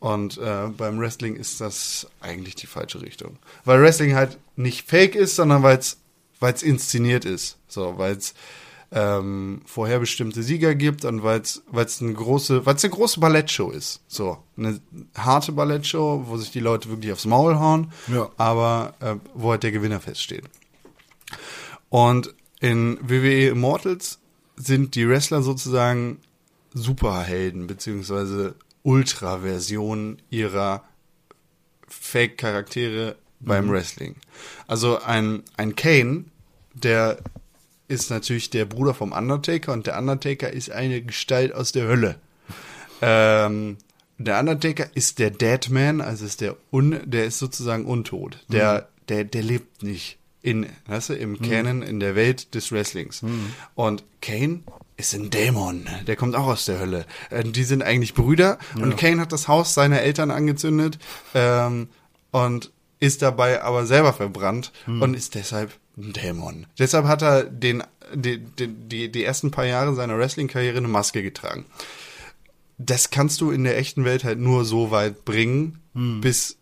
Und 0.00 0.38
äh, 0.38 0.68
beim 0.76 1.00
Wrestling 1.00 1.34
ist 1.34 1.60
das 1.60 2.06
eigentlich 2.20 2.54
die 2.54 2.68
falsche 2.68 3.02
Richtung. 3.02 3.38
Weil 3.64 3.82
Wrestling 3.82 4.14
halt 4.14 4.38
nicht 4.54 4.88
fake 4.88 5.16
ist, 5.16 5.34
sondern 5.34 5.62
weil 5.62 5.78
es 5.78 6.62
inszeniert 6.62 7.24
ist. 7.24 7.58
So, 7.66 7.98
weil 7.98 8.16
es 8.16 8.34
ähm, 8.90 9.60
vorherbestimmte 9.66 10.42
Sieger 10.42 10.74
gibt 10.74 11.04
und 11.04 11.22
weil 11.22 11.40
es 11.40 11.62
eine 12.00 12.12
große, 12.14 12.64
weil 12.64 12.74
es 12.76 12.84
eine 12.84 12.94
große 12.94 13.20
Ballettshow 13.20 13.70
ist. 13.70 14.00
So, 14.08 14.38
eine 14.56 14.80
harte 15.16 15.52
Ballettshow, 15.52 16.24
wo 16.26 16.36
sich 16.38 16.50
die 16.50 16.60
Leute 16.60 16.88
wirklich 16.88 17.12
aufs 17.12 17.26
Maul 17.26 17.58
hauen, 17.58 17.92
Ja. 18.06 18.30
aber 18.38 18.94
äh, 19.00 19.16
wo 19.34 19.50
halt 19.50 19.62
der 19.62 19.72
Gewinner 19.72 20.00
feststeht. 20.00 20.44
Und 21.90 22.34
in 22.60 22.98
WWE 23.02 23.48
Immortals 23.48 24.18
sind 24.56 24.94
die 24.94 25.08
Wrestler 25.08 25.42
sozusagen 25.42 26.18
Superhelden 26.74 27.66
beziehungsweise 27.66 28.54
Ultra-Versionen 28.82 30.20
ihrer 30.30 30.82
Fake-Charaktere 31.86 33.16
beim 33.40 33.70
Wrestling. 33.70 34.16
Also 34.66 35.00
ein, 35.00 35.42
ein 35.56 35.76
Kane, 35.76 36.24
der 36.74 37.18
ist 37.88 38.10
natürlich 38.10 38.50
der 38.50 38.66
Bruder 38.66 38.94
vom 38.94 39.12
Undertaker 39.12 39.72
und 39.72 39.86
der 39.86 39.98
Undertaker 39.98 40.52
ist 40.52 40.70
eine 40.70 41.02
Gestalt 41.02 41.54
aus 41.54 41.72
der 41.72 41.86
Hölle. 41.86 42.16
Ähm, 43.00 43.78
der 44.18 44.38
Undertaker 44.38 44.86
ist 44.94 45.18
der 45.18 45.30
Deadman, 45.30 46.00
also 46.00 46.24
ist 46.24 46.40
der 46.40 46.56
un, 46.70 47.00
der 47.04 47.26
ist 47.26 47.38
sozusagen 47.38 47.86
untot. 47.86 48.38
Der, 48.48 48.88
der, 49.08 49.24
der 49.24 49.42
lebt 49.42 49.82
nicht 49.82 50.18
in, 50.42 50.66
weißt 50.86 51.10
du, 51.10 51.14
im 51.14 51.40
Canon, 51.40 51.82
in 51.82 52.00
der 52.00 52.14
Welt 52.14 52.54
des 52.54 52.72
Wrestlings. 52.72 53.22
Und 53.74 54.04
Kane 54.20 54.60
ist 54.96 55.14
ein 55.14 55.30
Dämon, 55.30 55.86
der 56.06 56.16
kommt 56.16 56.34
auch 56.34 56.46
aus 56.46 56.64
der 56.64 56.80
Hölle. 56.80 57.06
Äh, 57.30 57.44
die 57.44 57.64
sind 57.64 57.82
eigentlich 57.82 58.14
Brüder 58.14 58.58
und 58.74 58.96
Kane 58.96 59.20
hat 59.20 59.32
das 59.32 59.48
Haus 59.48 59.74
seiner 59.74 60.00
Eltern 60.00 60.30
angezündet 60.30 60.98
ähm, 61.34 61.88
und 62.32 62.72
ist 63.00 63.22
dabei 63.22 63.62
aber 63.62 63.86
selber 63.86 64.12
verbrannt 64.12 64.72
und 64.86 65.14
ist 65.14 65.36
deshalb 65.36 65.72
Dämon. 65.98 66.66
Deshalb 66.78 67.06
hat 67.06 67.22
er 67.22 67.44
den, 67.44 67.82
die, 68.14 68.38
die, 68.38 68.68
die, 68.68 69.10
die 69.10 69.24
ersten 69.24 69.50
paar 69.50 69.66
Jahre 69.66 69.94
seiner 69.94 70.16
Wrestling-Karriere 70.16 70.78
eine 70.78 70.88
Maske 70.88 71.22
getragen 71.22 71.66
das 72.78 73.10
kannst 73.10 73.40
du 73.40 73.50
in 73.50 73.64
der 73.64 73.76
echten 73.76 74.04
Welt 74.04 74.24
halt 74.24 74.38
nur 74.38 74.64
so 74.64 74.90
weit 74.90 75.24
bringen, 75.24 75.80
bis 75.94 76.56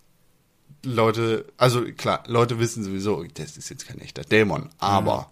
Leute, 0.82 1.44
also 1.58 1.84
klar, 1.92 2.24
Leute 2.26 2.58
wissen 2.58 2.82
sowieso, 2.82 3.22
das 3.34 3.56
ist 3.56 3.68
jetzt 3.68 3.86
kein 3.86 4.00
echter 4.00 4.22
Dämon, 4.22 4.70
aber 4.78 5.30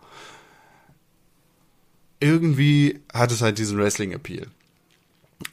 irgendwie 2.20 3.00
hat 3.12 3.32
es 3.32 3.40
halt 3.40 3.58
diesen 3.58 3.78
Wrestling-Appeal. 3.78 4.46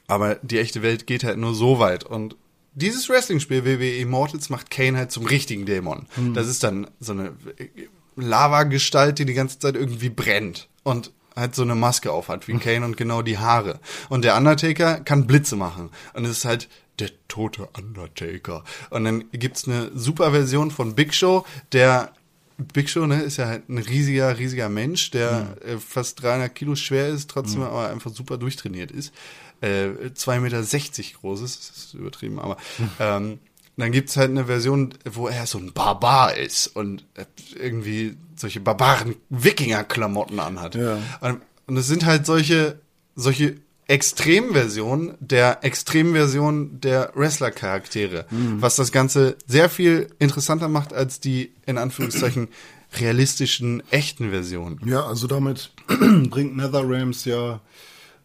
Aber 0.08 0.36
die 0.36 0.60
echte 0.60 0.82
Welt 0.82 1.08
geht 1.08 1.24
halt 1.24 1.38
nur 1.38 1.56
so 1.56 1.80
weit 1.80 2.04
und 2.04 2.36
dieses 2.74 3.10
Wrestling-Spiel 3.10 3.66
WWE 3.66 3.98
Immortals 3.98 4.50
macht 4.50 4.70
Kane 4.70 4.98
halt 4.98 5.12
zum 5.12 5.26
richtigen 5.26 5.66
Dämon. 5.66 6.08
Das 6.34 6.48
ist 6.48 6.64
dann 6.64 6.88
so 7.00 7.12
eine 7.12 7.34
Lava-Gestalt, 8.22 9.20
die 9.20 9.26
die 9.26 9.34
ganze 9.34 9.60
Zeit 9.60 9.76
irgendwie 9.76 10.10
brennt 10.10 10.68
und 10.84 11.12
halt 11.36 11.56
so 11.56 11.62
eine 11.62 11.76
Maske 11.76 12.12
auf 12.12 12.28
hat 12.28 12.48
wie 12.48 12.58
Kane 12.58 12.86
und 12.86 12.98
genau 12.98 13.22
die 13.22 13.38
Haare. 13.38 13.80
Und 14.10 14.26
der 14.26 14.36
Undertaker 14.36 15.00
kann 15.00 15.28
Blitze 15.28 15.56
machen 15.56 15.90
und 16.14 16.26
es 16.26 16.32
ist 16.32 16.46
halt 16.46 16.70
der 17.00 17.10
tote 17.28 17.68
Undertaker. 17.78 18.64
Und 18.90 19.06
dann 19.06 19.24
gibt's 19.32 19.68
eine 19.68 19.92
super 19.96 20.32
Version 20.32 20.72
von 20.72 20.96
Big 20.96 21.14
Show, 21.14 21.46
der 21.72 22.14
Big 22.74 22.90
Show, 22.90 23.08
ne, 23.08 23.22
ist 23.22 23.38
ja 23.38 23.48
halt 23.48 23.70
ein 23.70 23.80
riesiger, 23.80 24.38
riesiger 24.38 24.70
Mensch, 24.70 25.10
der 25.12 25.58
äh, 25.66 25.78
fast 25.78 26.22
300 26.22 26.54
Kilo 26.54 26.76
schwer 26.76 27.08
ist, 27.08 27.30
trotzdem 27.30 27.64
aber 27.64 27.90
einfach 27.90 28.12
super 28.12 28.38
durchtrainiert 28.38 28.92
ist. 28.92 29.14
Äh, 29.62 29.90
2,60 30.14 30.40
Meter 30.42 30.62
groß 31.22 31.42
ist, 31.42 31.70
das 31.70 31.78
ist 31.78 31.94
übertrieben, 31.94 32.40
aber 32.40 32.58
ähm, 33.00 33.40
dann 33.82 33.92
gibt's 33.92 34.18
halt 34.18 34.30
eine 34.30 34.46
Version, 34.46 34.94
wo 35.10 35.28
er 35.28 35.46
so 35.46 35.58
ein 35.58 35.74
Barbar 35.74 36.38
ist 36.38 36.68
und 36.68 37.06
irgendwie 37.56 38.18
solche 38.36 38.60
barbaren 38.60 39.16
Wikinger-Klamotten 39.30 40.40
anhat. 40.40 40.76
Ja. 40.76 41.00
Und, 41.22 41.42
und 41.68 41.78
es 41.78 41.88
sind 41.88 42.06
halt 42.06 42.26
solche, 42.26 42.80
solche 43.16 43.58
Extremversionen 43.88 45.16
der 45.20 45.64
Extremversion 45.64 46.80
der 46.80 47.12
Wrestler-Charaktere, 47.14 48.26
was 48.30 48.78
das 48.78 48.92
Ganze 48.92 49.36
sehr 49.48 49.70
viel 49.70 50.08
interessanter 50.18 50.70
macht 50.70 50.94
als 50.94 51.20
die, 51.20 51.52
in 51.66 51.78
Anführungszeichen, 51.78 52.48
realistischen, 53.00 53.84
echten 53.92 54.32
Versionen. 54.32 54.80
Ja, 54.86 55.06
also 55.06 55.28
damit 55.28 55.72
bringt 55.88 56.56
NetherRealms 56.56 57.26
ja 57.26 57.62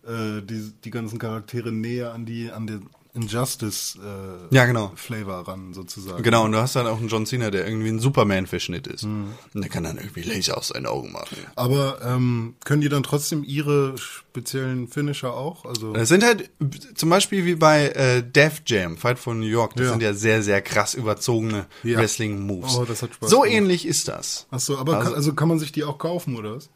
äh, 0.06 0.42
die, 0.42 0.72
die 0.84 0.90
ganzen 0.90 1.18
Charaktere 1.18 1.72
näher 1.72 2.12
an 2.12 2.26
die 2.26 2.50
an 2.50 2.66
den 2.66 2.88
Injustice 3.16 3.98
äh, 4.00 4.54
Ja, 4.54 4.66
genau. 4.66 4.92
Flavor 4.94 5.48
ran 5.48 5.74
sozusagen. 5.74 6.22
Genau, 6.22 6.44
und 6.44 6.52
du 6.52 6.58
hast 6.58 6.76
dann 6.76 6.86
auch 6.86 6.98
einen 6.98 7.08
John 7.08 7.26
Cena, 7.26 7.50
der 7.50 7.66
irgendwie 7.66 7.88
ein 7.88 7.98
Superman-Verschnitt 7.98 8.86
ist. 8.86 9.04
Und 9.04 9.34
der 9.54 9.68
kann 9.68 9.84
dann 9.84 9.96
irgendwie 9.96 10.22
Laser 10.22 10.56
aus 10.58 10.68
seinen 10.68 10.86
Augen 10.86 11.10
machen. 11.12 11.36
Aber 11.56 12.00
ähm, 12.02 12.54
können 12.64 12.82
die 12.82 12.88
dann 12.88 13.02
trotzdem 13.02 13.42
ihre 13.42 13.96
speziellen 13.98 14.86
Finisher 14.88 15.32
auch? 15.34 15.64
Also 15.64 15.94
Es 15.94 16.08
sind 16.08 16.22
halt 16.22 16.50
zum 16.94 17.08
Beispiel 17.10 17.44
wie 17.44 17.54
bei 17.56 17.88
äh, 17.88 18.22
Def 18.22 18.62
Jam, 18.66 18.96
Fight 18.96 19.18
for 19.18 19.34
New 19.34 19.46
York, 19.46 19.74
das 19.76 19.86
Ja. 19.86 19.90
sind 19.92 20.02
ja 20.02 20.12
sehr, 20.14 20.42
sehr 20.42 20.60
krass 20.62 20.94
überzogene 20.94 21.66
Ja. 21.82 21.98
Wrestling-Moves. 21.98 22.76
Oh, 22.76 22.84
das 22.84 23.02
hat 23.02 23.14
Spaß 23.14 23.30
so 23.30 23.40
gemacht. 23.40 23.56
ähnlich 23.56 23.86
ist 23.86 24.08
das. 24.08 24.46
Ach 24.50 24.60
so, 24.60 24.76
aber 24.78 24.98
Also- 24.98 25.04
kann, 25.08 25.14
also 25.16 25.34
kann 25.34 25.48
man 25.48 25.58
sich 25.58 25.72
die 25.72 25.84
auch 25.84 25.98
kaufen 25.98 26.36
oder 26.36 26.56
was? 26.56 26.68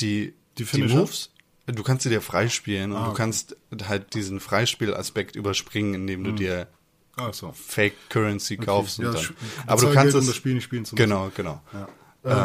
Die, 0.00 0.34
die, 0.58 0.64
Finisher? 0.64 0.96
Moves, 0.98 1.30
du 1.72 1.82
kannst 1.82 2.02
sie 2.04 2.08
dir 2.10 2.20
freispielen 2.20 2.92
und 2.92 2.98
Ah, 2.98 3.04
du 3.04 3.10
okay. 3.10 3.16
kannst 3.18 3.56
halt 3.88 4.14
diesen 4.14 4.40
Freispielaspekt 4.40 5.36
überspringen, 5.36 5.94
indem 5.94 6.24
du 6.24 6.32
dir 6.32 6.66
Ach 7.16 7.34
so. 7.34 7.52
Fake 7.52 7.94
Currency 8.08 8.56
kaufst. 8.56 8.98
Ja, 8.98 9.08
und 9.08 9.14
dann, 9.16 9.26
aber 9.66 9.80
du 9.82 9.86
kannst 9.92 10.02
Geld, 10.04 10.14
um 10.14 10.20
es, 10.20 10.26
das 10.26 10.36
Spiel 10.36 10.54
nicht 10.54 10.64
spielen 10.64 10.84
zu 10.84 10.94
genau, 10.94 11.30
genau. 11.36 11.60
Ja. 11.72 11.88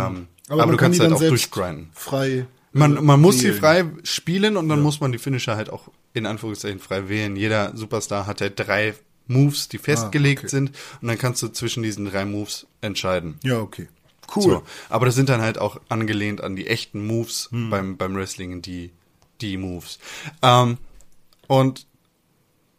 Ähm, 0.07 0.27
aber, 0.47 0.57
man 0.57 0.69
du 0.71 0.77
kann 0.77 0.77
kannst 0.91 0.99
halt 0.99 1.13
auch 1.13 1.19
durchgrinden. 1.19 1.89
Frei. 1.93 2.45
Man, 2.73 3.05
man 3.05 3.21
muss 3.21 3.39
sie 3.39 3.53
frei 3.53 3.85
spielen 4.03 4.57
und 4.57 4.67
dann 4.67 4.81
muss 4.81 4.99
man 4.99 5.11
die 5.13 5.17
Finisher 5.17 5.55
halt 5.55 5.69
auch 5.69 5.89
in 6.13 6.25
Anführungszeichen 6.25 6.79
frei 6.79 7.07
wählen. 7.07 7.35
Jeder 7.37 7.75
Superstar 7.75 8.27
hat 8.27 8.41
halt 8.41 8.59
drei 8.59 8.95
Moves, 9.27 9.69
die 9.69 9.77
festgelegt 9.77 10.41
Ah, 10.41 10.43
okay. 10.43 10.49
sind 10.49 10.71
und 11.01 11.07
dann 11.07 11.17
kannst 11.17 11.41
du 11.41 11.47
zwischen 11.47 11.83
diesen 11.83 12.05
drei 12.05 12.25
Moves 12.25 12.67
entscheiden. 12.81 13.39
Ja, 13.43 13.59
okay. 13.59 13.87
Cool. 14.35 14.43
So. 14.43 14.63
Aber 14.89 15.05
das 15.05 15.15
sind 15.15 15.29
dann 15.29 15.41
halt 15.41 15.57
auch 15.57 15.79
angelehnt 15.87 16.41
an 16.41 16.55
die 16.55 16.67
echten 16.67 17.05
Moves 17.05 17.47
Hm. 17.51 17.69
beim, 17.69 17.95
beim 17.97 18.15
Wrestling, 18.15 18.61
die, 18.61 18.91
die 19.41 19.57
Moves. 19.57 19.99
Ähm, 20.41 20.77
und 21.47 21.87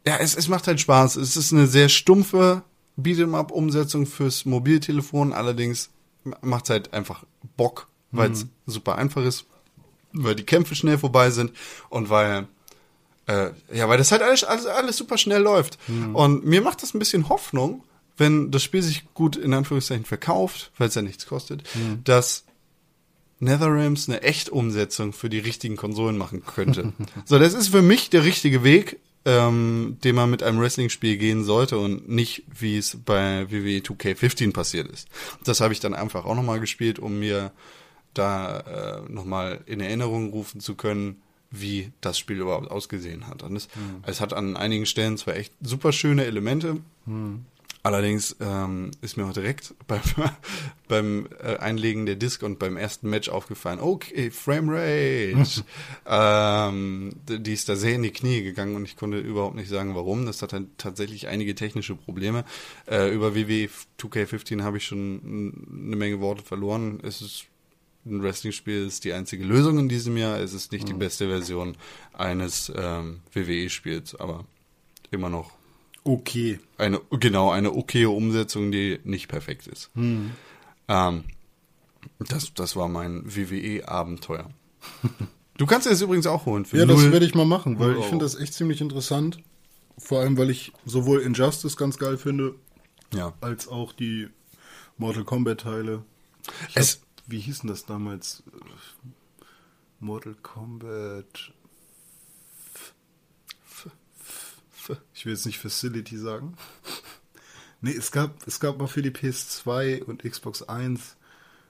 ja, 0.06 0.16
es, 0.18 0.36
es 0.36 0.48
macht 0.48 0.66
halt 0.66 0.80
Spaß. 0.80 1.16
Es 1.16 1.36
ist 1.36 1.52
eine 1.52 1.66
sehr 1.66 1.88
stumpfe 1.88 2.62
Beat'em-up-Umsetzung 2.96 4.06
fürs 4.06 4.44
Mobiltelefon. 4.44 5.32
Allerdings 5.32 5.90
macht 6.40 6.64
es 6.64 6.70
halt 6.70 6.92
einfach 6.92 7.24
Bock, 7.56 7.88
weil 8.12 8.30
es 8.32 8.46
super 8.66 8.96
einfach 8.96 9.24
ist, 9.24 9.46
weil 10.12 10.34
die 10.34 10.44
Kämpfe 10.44 10.74
schnell 10.74 10.98
vorbei 10.98 11.30
sind 11.30 11.52
und 11.88 12.08
weil 12.08 12.46
äh, 13.26 13.50
ja, 13.72 13.88
weil 13.88 13.98
das 13.98 14.12
halt 14.12 14.22
alles, 14.22 14.44
alles, 14.44 14.66
alles 14.66 14.96
super 14.96 15.18
schnell 15.18 15.42
läuft. 15.42 15.78
Und 16.14 16.44
mir 16.46 16.62
macht 16.62 16.82
das 16.82 16.94
ein 16.94 16.98
bisschen 17.00 17.28
Hoffnung, 17.28 17.82
wenn 18.16 18.50
das 18.50 18.62
Spiel 18.62 18.82
sich 18.82 19.12
gut 19.14 19.36
in 19.36 19.52
Anführungszeichen 19.52 20.04
verkauft, 20.04 20.70
weil 20.78 20.88
es 20.88 20.94
ja 20.94 21.02
nichts 21.02 21.26
kostet, 21.26 21.64
dass 22.04 22.44
NetherRealms 23.40 24.08
eine 24.08 24.22
Echt-Umsetzung 24.22 25.12
für 25.12 25.28
die 25.28 25.38
richtigen 25.38 25.76
Konsolen 25.76 26.16
machen 26.16 26.44
könnte. 26.44 26.92
so, 27.24 27.38
das 27.38 27.54
ist 27.54 27.68
für 27.68 27.82
mich 27.82 28.10
der 28.10 28.24
richtige 28.24 28.64
Weg, 28.64 28.98
ähm, 29.24 29.98
den 30.04 30.14
man 30.14 30.30
mit 30.30 30.42
einem 30.42 30.60
Wrestling-Spiel 30.60 31.16
gehen 31.16 31.44
sollte 31.44 31.78
und 31.78 32.08
nicht, 32.08 32.44
wie 32.58 32.78
es 32.78 32.96
bei 33.04 33.50
WWE 33.50 33.80
2K15 33.80 34.52
passiert 34.52 34.88
ist. 34.88 35.08
Das 35.44 35.60
habe 35.60 35.72
ich 35.72 35.80
dann 35.80 35.94
einfach 35.94 36.24
auch 36.24 36.34
nochmal 36.34 36.60
gespielt, 36.60 36.98
um 36.98 37.18
mir 37.18 37.50
da 38.14 38.60
äh, 38.60 39.12
nochmal 39.12 39.60
in 39.66 39.80
Erinnerung 39.80 40.30
rufen 40.30 40.60
zu 40.60 40.74
können, 40.74 41.20
wie 41.50 41.92
das 42.00 42.18
Spiel 42.18 42.40
überhaupt 42.40 42.70
ausgesehen 42.70 43.26
hat. 43.26 43.42
Und 43.42 43.56
es, 43.56 43.68
es 44.04 44.20
hat 44.20 44.32
an 44.32 44.56
einigen 44.56 44.86
Stellen 44.86 45.16
zwar 45.18 45.36
echt 45.36 45.52
super 45.60 45.92
schöne 45.92 46.24
Elemente, 46.24 46.78
Allerdings 47.86 48.34
ähm, 48.40 48.90
ist 49.00 49.16
mir 49.16 49.26
auch 49.26 49.32
direkt 49.32 49.72
beim, 49.86 50.00
beim 50.88 51.28
äh, 51.40 51.58
Einlegen 51.58 52.04
der 52.04 52.16
Disc 52.16 52.42
und 52.42 52.58
beim 52.58 52.76
ersten 52.76 53.08
Match 53.08 53.28
aufgefallen, 53.28 53.78
okay, 53.78 54.32
Frame 54.32 54.70
Rate. 54.70 55.64
ähm, 56.04 57.12
die 57.28 57.52
ist 57.52 57.68
da 57.68 57.76
sehr 57.76 57.94
in 57.94 58.02
die 58.02 58.10
Knie 58.10 58.42
gegangen 58.42 58.74
und 58.74 58.86
ich 58.86 58.96
konnte 58.96 59.20
überhaupt 59.20 59.54
nicht 59.54 59.68
sagen, 59.68 59.94
warum. 59.94 60.26
Das 60.26 60.42
hat 60.42 60.52
dann 60.52 60.72
tatsächlich 60.78 61.28
einige 61.28 61.54
technische 61.54 61.94
Probleme. 61.94 62.44
Äh, 62.90 63.14
über 63.14 63.36
WWE 63.36 63.68
2K15 64.00 64.64
habe 64.64 64.78
ich 64.78 64.84
schon 64.84 65.54
eine 65.70 65.94
Menge 65.94 66.18
Worte 66.18 66.42
verloren. 66.42 66.98
Es 67.04 67.22
ist 67.22 67.44
ein 68.04 68.20
Wrestling-Spiel 68.20 68.84
ist 68.84 69.04
die 69.04 69.12
einzige 69.12 69.44
Lösung 69.44 69.78
in 69.78 69.88
diesem 69.88 70.16
Jahr. 70.16 70.40
Es 70.40 70.54
ist 70.54 70.72
nicht 70.72 70.88
die 70.88 70.92
beste 70.92 71.28
Version 71.28 71.76
eines 72.12 72.72
ähm, 72.74 73.20
WWE-Spiels, 73.32 74.16
aber 74.16 74.44
immer 75.12 75.28
noch 75.28 75.55
Okay. 76.06 76.60
Eine, 76.78 77.00
genau, 77.10 77.50
eine 77.50 77.72
okaye 77.72 78.08
Umsetzung, 78.08 78.70
die 78.70 79.00
nicht 79.02 79.26
perfekt 79.26 79.66
ist. 79.66 79.90
Hm. 79.94 80.30
Ähm, 80.86 81.24
das, 82.20 82.54
das 82.54 82.76
war 82.76 82.86
mein 82.86 83.24
WWE-Abenteuer. 83.26 84.48
du 85.58 85.66
kannst 85.66 85.88
das 85.90 86.00
übrigens 86.02 86.28
auch 86.28 86.46
holen. 86.46 86.64
Ja, 86.72 86.86
das 86.86 87.10
werde 87.10 87.26
ich 87.26 87.34
mal 87.34 87.44
machen, 87.44 87.80
weil 87.80 87.92
null 87.94 88.00
ich 88.00 88.06
finde 88.06 88.24
das 88.24 88.36
echt 88.36 88.54
ziemlich 88.54 88.80
interessant. 88.80 89.38
Vor 89.98 90.20
allem, 90.20 90.38
weil 90.38 90.50
ich 90.50 90.72
sowohl 90.84 91.22
Injustice 91.22 91.76
ganz 91.76 91.98
geil 91.98 92.18
finde, 92.18 92.54
Ja. 93.12 93.32
als 93.40 93.66
auch 93.66 93.92
die 93.92 94.28
Mortal 94.98 95.24
Kombat 95.24 95.62
Teile. 95.62 96.04
Ich 96.68 96.76
Es- 96.76 97.00
hab, 97.00 97.00
wie 97.32 97.40
hieß 97.40 97.60
denn 97.62 97.70
das 97.70 97.84
damals? 97.84 98.44
Mortal 99.98 100.36
Kombat. 100.40 101.52
Ich 105.14 105.24
will 105.26 105.32
jetzt 105.32 105.46
nicht 105.46 105.58
Facility 105.58 106.16
sagen. 106.18 106.54
Nee, 107.82 107.92
es 107.94 108.10
gab, 108.10 108.34
es 108.46 108.58
gab 108.58 108.78
mal 108.78 108.86
für 108.86 109.02
die 109.02 109.10
PS2 109.10 110.02
und 110.02 110.22
Xbox 110.24 110.62
1 110.62 111.16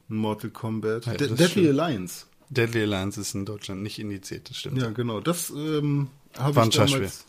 ein 0.09 0.17
Mortal 0.17 0.51
Kombat. 0.51 1.05
Ja, 1.05 1.15
De 1.15 1.27
Deadly 1.29 1.49
stimmt. 1.49 1.69
Alliance. 1.81 2.27
Deadly 2.49 2.83
Alliance 2.83 3.21
ist 3.21 3.35
in 3.35 3.45
Deutschland 3.45 3.83
nicht 3.83 3.99
indiziert, 3.99 4.49
das 4.49 4.57
stimmt. 4.57 4.81
Ja, 4.81 4.91
genau. 4.91 5.21
Das 5.21 5.51
ähm, 5.51 6.09
habe 6.39 6.63
ich 6.69 6.77
damals 6.77 7.27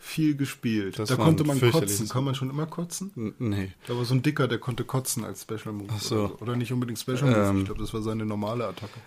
viel 0.00 0.34
gespielt. 0.34 0.98
Das 0.98 1.08
da 1.08 1.16
konnte 1.16 1.44
man 1.44 1.60
kotzen. 1.60 2.08
Kann 2.08 2.24
man 2.24 2.34
schon 2.34 2.50
immer 2.50 2.66
kotzen? 2.66 3.12
N- 3.16 3.34
Nee. 3.38 3.72
Da 3.86 3.96
war 3.96 4.04
so 4.04 4.12
ein 4.14 4.22
Dicker, 4.22 4.48
der 4.48 4.58
konnte 4.58 4.84
kotzen 4.84 5.24
als 5.24 5.42
Special 5.42 5.72
Move. 5.72 5.88
Ach 5.94 6.00
so. 6.02 6.16
Oder, 6.16 6.28
so. 6.30 6.38
oder 6.40 6.56
nicht 6.56 6.72
unbedingt 6.72 6.98
Special 6.98 7.22
Move. 7.30 7.36
Ähm. 7.48 7.58
ich 7.60 7.64
glaube, 7.66 7.80
das 7.80 7.94
war 7.94 8.02
seine 8.02 8.26
normale 8.26 8.66
Attacke. 8.66 8.98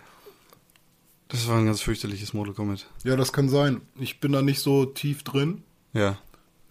Das 1.28 1.46
war 1.46 1.58
ein 1.58 1.66
ganz 1.66 1.82
fürchterliches 1.82 2.32
Mortal 2.32 2.54
Kombat. 2.54 2.86
Ja, 3.04 3.16
das 3.16 3.32
kann 3.34 3.48
sein. 3.50 3.82
Ich 3.98 4.18
bin 4.20 4.32
da 4.32 4.40
nicht 4.40 4.60
so 4.60 4.86
tief 4.86 5.24
drin. 5.24 5.62
Ja, 5.94 6.18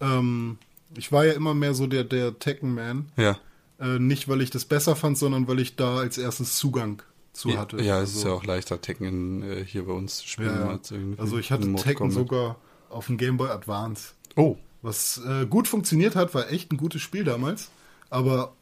Ähm, 0.01 0.57
ich 0.95 1.11
war 1.11 1.25
ja 1.25 1.33
immer 1.33 1.53
mehr 1.53 1.73
so 1.73 1.87
der, 1.87 2.03
der 2.03 2.37
Tekken-Man. 2.37 3.09
ja. 3.17 3.37
Äh, 3.79 3.97
nicht, 3.99 4.29
weil 4.29 4.41
ich 4.41 4.49
das 4.51 4.65
besser 4.65 4.95
fand, 4.95 5.17
sondern 5.17 5.47
weil 5.47 5.59
ich 5.59 5.75
da 5.75 5.97
als 5.97 6.17
erstes 6.19 6.57
Zugang 6.57 7.01
zu 7.33 7.49
Ja, 7.49 7.57
hatte. 7.57 7.81
ja, 7.81 7.99
es 8.01 8.11
ist 8.11 8.17
Also- 8.17 8.27
ja 8.29 8.33
auch 8.35 8.43
leichter, 8.45 8.79
Tekken 8.79 9.41
äh, 9.43 9.65
hier 9.65 9.85
bei 9.87 9.93
uns 9.93 10.17
zu 10.17 10.27
spielen. 10.27 10.53
Ja, 10.59 10.69
als 10.69 10.91
irgendwie 10.91 11.19
Also 11.19 11.37
ich 11.39 11.51
hatte 11.51 11.73
Tekken 11.75 12.11
sogar 12.11 12.57
auf 12.89 13.07
dem 13.07 13.17
Game 13.17 13.37
Boy 13.37 13.49
Advance. 13.49 14.13
Oh, 14.35 14.57
Was 14.83 15.19
äh, 15.25 15.45
gut 15.47 15.67
funktioniert 15.67 16.15
hat, 16.15 16.33
war 16.35 16.51
echt 16.51 16.71
ein 16.71 16.77
gutes 16.77 17.01
Spiel 17.01 17.23
damals. 17.23 17.71
Aber 18.09 18.53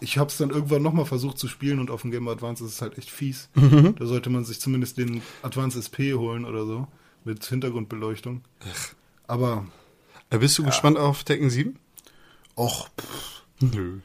ich 0.00 0.18
habe 0.18 0.28
es 0.28 0.36
dann 0.36 0.50
irgendwann 0.50 0.82
nochmal 0.82 1.06
versucht 1.06 1.38
zu 1.38 1.48
spielen 1.48 1.78
und 1.78 1.90
auf 1.90 2.02
dem 2.02 2.10
Game 2.10 2.24
Boy 2.26 2.34
Advance 2.34 2.62
ist 2.64 2.72
es 2.72 2.82
halt 2.82 2.98
echt 2.98 3.10
fies. 3.10 3.48
Mhm. 3.54 3.94
Da 3.96 4.04
sollte 4.06 4.28
man 4.28 4.44
sich 4.44 4.60
zumindest 4.60 4.98
den 4.98 5.22
Advance 5.42 5.78
SP 5.80 6.12
holen 6.14 6.44
oder 6.44 6.66
so. 6.66 6.86
Mit 7.24 7.44
Hintergrundbeleuchtung. 7.44 8.42
Aber, 9.26 9.64
äh, 9.64 9.81
bist 10.38 10.58
du 10.58 10.64
gespannt 10.64 10.98
auf 10.98 11.24
Tekken 11.24 11.50
7? 11.50 11.78
och, 12.56 12.88
pff, 13.00 13.42
Nö. 13.60 13.98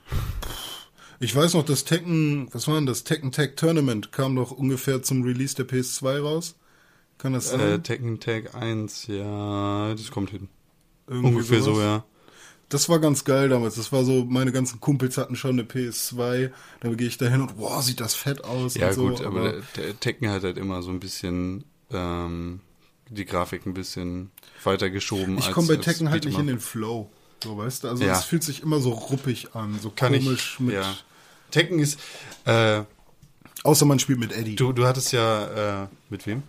ich 1.20 1.36
weiß 1.36 1.54
noch, 1.54 1.66
das 1.66 1.84
Tekken, 1.86 2.48
was 2.54 2.68
war 2.68 2.76
denn 2.76 2.86
das? 2.86 3.04
Tekken 3.04 3.32
Tag 3.32 3.56
Tournament 3.58 4.12
kam 4.12 4.36
doch 4.36 4.52
ungefähr 4.52 5.02
zum 5.02 5.24
Release 5.24 5.56
der 5.56 5.68
PS2 5.68 6.22
raus. 6.22 6.56
Kann 7.18 7.34
das 7.34 7.50
sein? 7.50 7.60
Äh, 7.60 7.80
Tekken 7.80 8.20
Tag 8.20 8.56
1, 8.56 9.08
ja, 9.08 9.94
das 9.96 10.12
kommt 10.12 10.30
hin. 10.30 10.50
Irgendwie 11.08 11.30
Ungefähr 11.30 11.62
so, 11.62 11.74
sowas? 11.76 11.84
ja. 11.84 12.06
Das 12.70 12.90
war 12.90 13.00
ganz 13.00 13.24
geil 13.24 13.48
damals. 13.48 13.76
Das 13.76 13.94
war 13.94 14.04
so, 14.04 14.26
meine 14.26 14.52
ganzen 14.52 14.82
Kumpels 14.82 15.18
hatten 15.18 15.38
schon 15.38 15.52
eine 15.52 15.64
PS2. 15.64 16.52
Dann 16.82 16.98
gehe 16.98 17.08
ich 17.08 17.18
da 17.18 17.28
hin 17.28 17.42
und 17.42 17.58
wow, 17.58 17.82
sieht 17.82 18.02
das 18.02 18.14
fett 18.14 18.44
aus. 18.44 18.76
Ja, 18.76 18.90
und 18.90 18.94
so, 18.94 19.08
gut, 19.08 19.22
aber 19.22 19.54
der, 19.54 19.62
der 19.78 20.00
Tekken 20.00 20.30
hat 20.30 20.44
halt 20.44 20.58
immer 20.58 20.82
so 20.82 20.92
ein 20.92 21.00
bisschen 21.00 21.64
ähm, 21.92 22.60
die 23.10 23.26
Grafik 23.26 23.66
ein 23.66 23.74
bisschen 23.74 24.32
weiter 24.64 24.90
geschoben. 24.90 25.38
ich 25.38 25.52
komme 25.52 25.68
bei 25.68 25.76
Tekken 25.78 26.10
halt 26.10 26.26
nicht 26.26 26.38
in 26.38 26.48
den 26.48 26.60
Flow. 26.60 27.10
So, 27.44 27.58
weißt 27.58 27.84
du? 27.84 27.88
Also 27.90 28.04
Ja. 28.04 28.14
es 28.18 28.26
fühlt 28.26 28.44
sich 28.44 28.64
immer 28.64 28.80
so 28.80 28.90
ruppig 28.92 29.54
an, 29.56 29.78
so 29.80 29.92
Kann 29.92 30.14
komisch 30.14 30.56
ich, 30.56 30.60
mit. 30.60 30.76
ja. 30.76 30.96
Tekken 31.52 31.80
ist, 31.80 32.00
äh, 32.46 32.82
Außer 33.64 33.86
man 33.86 34.00
spielt 34.00 34.20
mit 34.20 34.32
Eddie. 34.32 34.56
du, 34.56 34.72
du 34.74 34.86
hattest 34.86 35.12
ja, 35.14 35.84
äh, 35.84 35.88
mit 36.10 36.26
wem? 36.26 36.44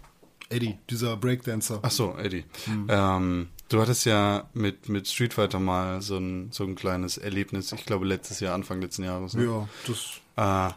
Eddie, 0.50 0.78
dieser 0.88 1.16
Breakdancer. 1.16 1.80
Ach 1.82 1.90
so, 1.90 2.16
Eddie. 2.16 2.44
Hm. 2.64 2.86
Ähm, 2.88 3.48
du 3.68 3.80
hattest 3.82 4.06
ja 4.06 4.48
mit, 4.54 4.88
mit 4.88 5.06
Street 5.08 5.34
Fighter 5.34 5.60
mal 5.60 6.00
so 6.00 6.16
ein, 6.16 6.50
so 6.52 6.64
ein 6.64 6.74
kleines 6.74 7.18
Erlebnis, 7.18 7.70
ich 7.72 7.84
glaube 7.84 8.06
letztes 8.06 8.40
Jahr, 8.40 8.54
Anfang 8.54 8.80
letzten 8.80 9.04
Jahres. 9.04 9.34
Ne? 9.34 9.44
Ja, 9.44 9.68
das. 9.86 10.70
Äh, 10.70 10.72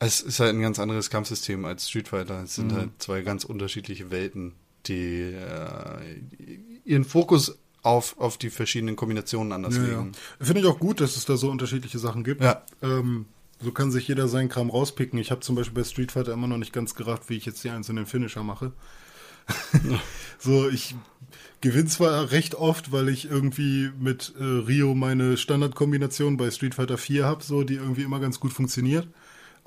es 0.00 0.20
ist 0.20 0.40
halt 0.40 0.54
ein 0.54 0.60
ganz 0.60 0.78
anderes 0.78 1.08
Kampfsystem 1.10 1.64
als 1.64 1.88
Street 1.88 2.08
Fighter. 2.08 2.42
Es 2.42 2.58
Mhm. 2.58 2.68
sind 2.70 2.72
halt 2.78 2.90
zwei 2.98 3.22
ganz 3.22 3.44
unterschiedliche 3.44 4.10
Welten, 4.10 4.54
die 4.88 5.32
äh, 5.34 6.60
ihren 6.84 7.04
Fokus 7.04 7.58
auf, 7.82 8.18
auf 8.18 8.38
die 8.38 8.50
verschiedenen 8.50 8.96
Kombinationen 8.96 9.52
anders 9.52 9.76
Ja, 9.76 9.82
ja. 9.82 9.88
legen. 10.00 10.12
Finde 10.40 10.60
ich 10.62 10.66
auch 10.66 10.78
gut, 10.78 11.00
dass 11.00 11.16
es 11.16 11.24
da 11.24 11.36
so 11.36 11.50
unterschiedliche 11.50 11.98
Sachen 11.98 12.24
gibt. 12.24 12.42
Ja. 12.42 12.62
Ähm, 12.82 13.26
so 13.60 13.72
kann 13.72 13.90
sich 13.90 14.06
jeder 14.08 14.28
seinen 14.28 14.48
Kram 14.48 14.70
rauspicken. 14.70 15.18
Ich 15.18 15.30
habe 15.30 15.40
zum 15.40 15.56
Beispiel 15.56 15.82
bei 15.82 15.88
Street 15.88 16.12
Fighter 16.12 16.32
immer 16.32 16.46
noch 16.46 16.58
nicht 16.58 16.72
ganz 16.72 16.94
gerafft, 16.94 17.28
wie 17.28 17.36
ich 17.36 17.46
jetzt 17.46 17.62
die 17.64 17.70
einzelnen 17.70 18.06
Finisher 18.06 18.42
mache. 18.42 18.72
so, 20.38 20.68
ich 20.68 20.94
gewinne 21.60 21.86
zwar 21.86 22.30
recht 22.30 22.54
oft, 22.54 22.92
weil 22.92 23.08
ich 23.08 23.30
irgendwie 23.30 23.90
mit 23.98 24.34
äh, 24.38 24.44
Rio 24.44 24.94
meine 24.94 25.36
Standardkombination 25.36 26.36
bei 26.36 26.50
Street 26.50 26.74
Fighter 26.74 26.98
4 26.98 27.24
habe, 27.24 27.42
so, 27.42 27.62
die 27.64 27.74
irgendwie 27.74 28.02
immer 28.02 28.20
ganz 28.20 28.38
gut 28.40 28.52
funktioniert. 28.52 29.08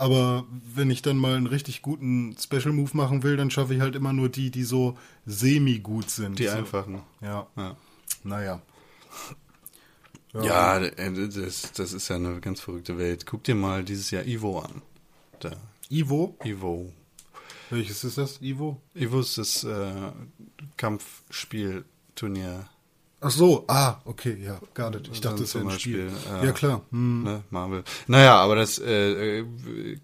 Aber 0.02 0.46
wenn 0.74 0.90
ich 0.90 1.04
dann 1.04 1.16
mal 1.18 1.36
einen 1.36 1.46
richtig 1.46 1.84
guten 1.84 2.36
Special 2.36 2.72
Move 2.72 2.90
machen 2.98 3.22
will, 3.22 3.38
dann 3.38 3.52
schaffe 3.52 3.76
ich 3.76 3.82
halt 3.82 3.96
immer 3.96 4.14
nur 4.14 4.30
die, 4.30 4.50
die 4.50 4.64
so 4.64 4.98
semi-gut 5.28 6.10
sind. 6.10 6.40
Die 6.40 6.46
so. 6.48 6.54
einfachen. 6.54 7.04
Ja, 7.22 7.46
Ja. 7.56 7.78
naja. 8.24 8.62
Ja, 10.34 10.80
äh, 10.80 11.30
das, 11.30 11.72
das 11.74 11.94
ist 11.94 12.08
ja 12.08 12.16
eine 12.16 12.40
ganz 12.42 12.62
verrückte 12.62 12.98
Welt. 12.98 13.28
Guck 13.28 13.44
dir 13.44 13.54
mal 13.54 13.84
dieses 13.84 14.10
Jahr 14.10 14.26
Ivo 14.26 14.62
an. 14.62 14.82
Da. 15.40 15.52
Ivo? 15.92 16.36
Ivo. 16.44 16.92
Welches 17.70 18.04
ist 18.04 18.18
das? 18.18 18.42
Ivo? 18.42 18.82
Ivo 18.96 19.20
ist 19.20 19.38
das 19.38 19.64
äh, 19.64 20.12
Kampfspielturnier. 20.78 22.68
Ach 23.24 23.30
so, 23.30 23.66
ah, 23.68 24.02
okay, 24.06 24.36
ja, 24.44 24.60
got 24.74 24.96
it. 24.96 25.08
Ich 25.14 25.22
Dann 25.22 25.34
dachte, 25.34 25.44
das 25.44 25.54
wäre 25.54 25.70
ein 25.70 25.80
Spiel. 25.80 26.10
Beispiel, 26.10 26.42
äh, 26.42 26.46
ja, 26.48 26.52
klar. 26.54 26.82
Hm. 26.90 27.24
Ne, 27.24 27.44
Marvel. 27.52 27.84
Naja, 28.08 28.36
aber 28.38 28.56
das 28.56 28.80
äh, 28.80 29.42
äh, 29.42 29.46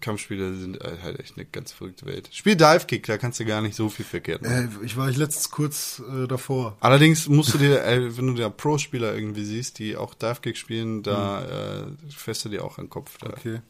Kampfspiele 0.00 0.54
sind 0.54 0.78
halt 0.80 1.18
echt 1.18 1.36
eine 1.36 1.44
ganz 1.44 1.72
verrückte 1.72 2.06
Welt. 2.06 2.30
Spiel 2.32 2.54
Dive 2.54 2.86
Kick, 2.86 3.06
da 3.06 3.18
kannst 3.18 3.40
du 3.40 3.44
gar 3.44 3.60
nicht 3.60 3.74
so 3.74 3.88
viel 3.88 4.04
verkehrt 4.04 4.42
machen. 4.42 4.78
Äh, 4.80 4.86
ich 4.86 4.96
war 4.96 5.10
ich 5.10 5.16
letztens 5.16 5.50
kurz 5.50 6.00
äh, 6.08 6.28
davor. 6.28 6.76
Allerdings 6.78 7.28
musst 7.28 7.52
du 7.54 7.58
dir, 7.58 7.84
äh, 7.84 8.16
wenn 8.16 8.28
du 8.28 8.34
da 8.34 8.50
Pro-Spieler 8.50 9.12
irgendwie 9.14 9.44
siehst, 9.44 9.80
die 9.80 9.96
auch 9.96 10.14
Dive 10.14 10.40
Kick 10.40 10.56
spielen, 10.56 11.02
da 11.02 11.42
äh, 11.42 11.86
fährst 12.10 12.44
du 12.44 12.50
dir 12.50 12.64
auch 12.64 12.78
an 12.78 12.84
den 12.84 12.90
Kopf. 12.90 13.18
Da. 13.18 13.30
Hm. 13.30 13.34
Okay. 13.36 13.60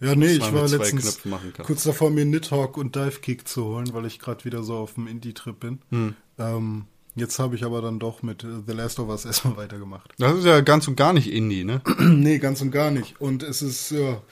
Ja, 0.00 0.14
nee, 0.14 0.32
ich 0.32 0.52
war 0.52 0.68
letztens 0.68 1.20
kurz 1.64 1.82
davor, 1.84 2.10
mir 2.10 2.24
Nidhogg 2.24 2.78
und 2.78 2.94
Dive 2.94 3.20
Kick 3.20 3.48
zu 3.48 3.64
holen, 3.64 3.92
weil 3.92 4.06
ich 4.06 4.18
gerade 4.18 4.44
wieder 4.44 4.62
so 4.62 4.76
auf 4.76 4.94
dem 4.94 5.06
Indie-Trip 5.06 5.58
bin. 5.58 5.80
Hm. 5.90 6.14
Ähm, 6.38 6.84
jetzt 7.14 7.38
habe 7.38 7.56
ich 7.56 7.64
aber 7.64 7.80
dann 7.82 7.98
doch 7.98 8.22
mit 8.22 8.44
äh, 8.44 8.62
The 8.66 8.72
Last 8.72 8.98
of 8.98 9.08
Us 9.08 9.24
erstmal 9.26 9.56
weitergemacht. 9.56 10.12
Das 10.18 10.36
ist 10.38 10.44
ja 10.44 10.60
ganz 10.60 10.86
und 10.88 10.96
gar 10.96 11.12
nicht 11.12 11.30
Indie, 11.30 11.64
ne? 11.64 11.80
nee, 11.98 12.38
ganz 12.38 12.60
und 12.60 12.70
gar 12.70 12.90
nicht. 12.90 13.20
Und 13.20 13.42
es 13.42 13.62
ist, 13.62 13.90
ja, 13.90 14.22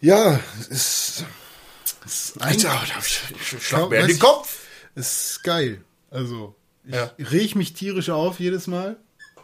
ja, 0.00 0.40
es 0.70 1.24
ist 2.04 2.40
ein, 2.40 2.58
schlag 2.58 3.90
mir 3.90 4.00
in 4.00 4.08
den 4.08 4.18
Kopf. 4.18 4.58
Es 4.94 5.30
ist 5.32 5.44
geil. 5.44 5.82
Also, 6.10 6.54
ich 6.84 6.94
Ja. 6.94 7.12
reg 7.18 7.54
mich 7.56 7.72
tierisch 7.74 8.10
auf 8.10 8.40
jedes 8.40 8.66
Mal, 8.66 8.96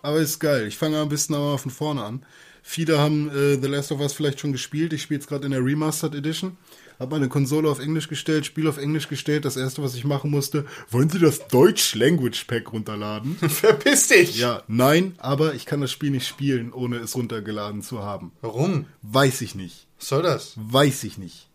aber 0.03 0.18
ist 0.18 0.40
geil. 0.40 0.66
Ich 0.66 0.77
fange 0.77 0.98
am 0.98 1.09
besten 1.09 1.35
aber 1.35 1.59
von 1.59 1.70
vorne 1.70 2.03
an. 2.05 2.27
Viele 2.62 2.98
haben 2.98 3.31
äh, 3.31 3.55
The 3.61 3.68
Last 3.68 3.92
of 3.92 4.01
Us 4.01 4.12
vielleicht 4.12 4.40
schon 4.40 4.53
gespielt. 4.53 4.92
Ich 4.92 5.03
spiele 5.03 5.20
es 5.20 5.27
gerade 5.27 5.46
in 5.46 5.53
der 5.53 5.64
Remastered 5.64 6.14
Edition. 6.14 6.59
Habe 6.99 7.13
meine 7.15 7.29
Konsole 7.29 7.71
auf 7.71 7.79
Englisch 7.79 8.09
gestellt, 8.09 8.45
Spiel 8.45 8.67
auf 8.67 8.77
Englisch 8.79 9.09
gestellt. 9.09 9.45
Das 9.45 9.57
erste, 9.57 9.83
was 9.83 9.95
ich 9.95 10.05
machen 10.05 10.31
musste, 10.31 10.65
wollen 10.91 11.09
Sie 11.09 11.19
das 11.21 11.47
Deutsch 11.49 11.95
Language 11.95 12.45
Pack 12.47 12.73
runterladen? 12.73 13.37
Verpiss 13.49 14.09
dich! 14.09 14.37
ja, 14.39 14.63
nein, 14.67 15.15
aber 15.19 15.55
ich 15.55 15.65
kann 15.65 15.81
das 15.81 15.93
Spiel 15.93 16.11
nicht 16.11 16.27
spielen, 16.27 16.73
ohne 16.73 16.97
es 16.97 17.15
runtergeladen 17.15 17.83
zu 17.83 18.01
haben. 18.03 18.33
Warum? 18.41 18.87
Weiß 19.03 19.41
ich 19.43 19.55
nicht. 19.55 19.87
Was 19.99 20.09
soll 20.09 20.23
das? 20.23 20.55
Weiß 20.57 21.05
ich 21.05 21.19
nicht. 21.19 21.49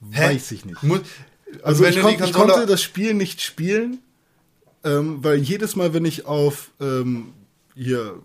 Weiß 0.00 0.52
ich 0.52 0.64
nicht. 0.64 0.82
Muss, 0.82 1.00
Also 1.62 1.84
wenn 1.84 1.92
ich, 1.92 2.00
kon 2.00 2.14
ich 2.14 2.32
konnte 2.32 2.64
das 2.66 2.82
Spiel 2.82 3.12
nicht 3.14 3.42
spielen, 3.42 3.98
ähm, 4.84 5.22
weil 5.22 5.36
jedes 5.38 5.76
Mal, 5.76 5.92
wenn 5.94 6.04
ich 6.06 6.24
auf 6.26 6.70
ähm, 6.80 7.34
hier 7.74 8.20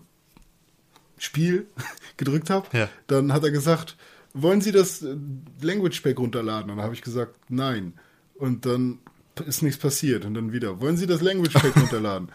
Spiel 1.18 1.66
gedrückt 2.16 2.48
habe, 2.50 2.66
Ja. 2.76 2.88
dann 3.06 3.32
hat 3.32 3.44
er 3.44 3.50
gesagt, 3.50 3.96
wollen 4.34 4.60
Sie 4.60 4.72
das 4.72 5.02
äh, 5.02 5.16
Language 5.60 6.02
Pack 6.02 6.18
runterladen? 6.18 6.70
Und 6.70 6.76
dann 6.76 6.84
habe 6.84 6.94
ich 6.94 7.02
gesagt, 7.02 7.36
nein. 7.48 7.94
Und 8.34 8.66
dann 8.66 8.98
ist 9.46 9.62
nichts 9.62 9.78
passiert. 9.78 10.24
Und 10.24 10.34
dann 10.34 10.52
wieder, 10.52 10.80
wollen 10.80 10.96
Sie 10.96 11.06
das 11.06 11.20
Language 11.20 11.54
Pack 11.54 11.76
runterladen? 11.80 12.30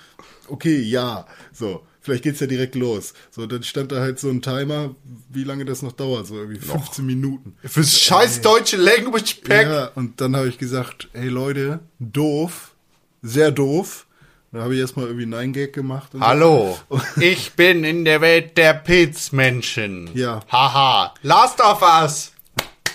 Okay, 0.47 0.79
ja. 0.79 1.25
So, 1.51 1.86
vielleicht 2.01 2.23
geht's 2.23 2.39
ja 2.39 2.47
direkt 2.47 2.75
los. 2.75 3.13
So, 3.32 3.45
dann 3.45 3.63
stand 3.63 3.91
da 3.91 4.01
halt 4.01 4.19
so 4.19 4.29
ein 4.29 4.41
Timer, 4.41 4.95
wie 5.29 5.43
lange 5.43 5.65
das 5.65 5.82
noch 5.82 5.93
dauert. 5.93 6.27
So 6.27 6.38
irgendwie 6.38 6.60
15 6.60 7.06
Minuten. 7.06 7.56
Fürs 7.63 7.99
scheiß 7.99 8.41
deutsche 8.41 8.77
Language 8.77 9.41
Pack. 9.43 9.67
Ja, 9.67 9.88
und 9.95 10.21
dann 10.21 10.36
habe 10.36 10.49
ich 10.49 10.58
gesagt, 10.58 11.10
hey 11.13 11.29
Leute, 11.29 11.79
doof, 11.99 12.75
sehr 13.21 13.51
doof, 13.51 14.08
Da 14.53 14.61
habe 14.61 14.75
ich 14.75 14.81
erstmal 14.81 15.07
irgendwie 15.07 15.25
Nein 15.25 15.51
Gag 15.51 15.73
gemacht. 15.73 16.13
und 16.13 16.19
so. 16.19 16.25
Hallo, 16.27 16.77
ich 17.19 17.53
bin 17.53 17.83
in 17.83 18.05
der 18.05 18.21
Welt 18.21 18.55
der 18.55 18.75
Pilzmenschen. 18.75 20.11
Ja. 20.13 20.41
Haha. 20.51 21.13
Last 21.23 21.59
of 21.59 21.81
Us. 21.81 22.31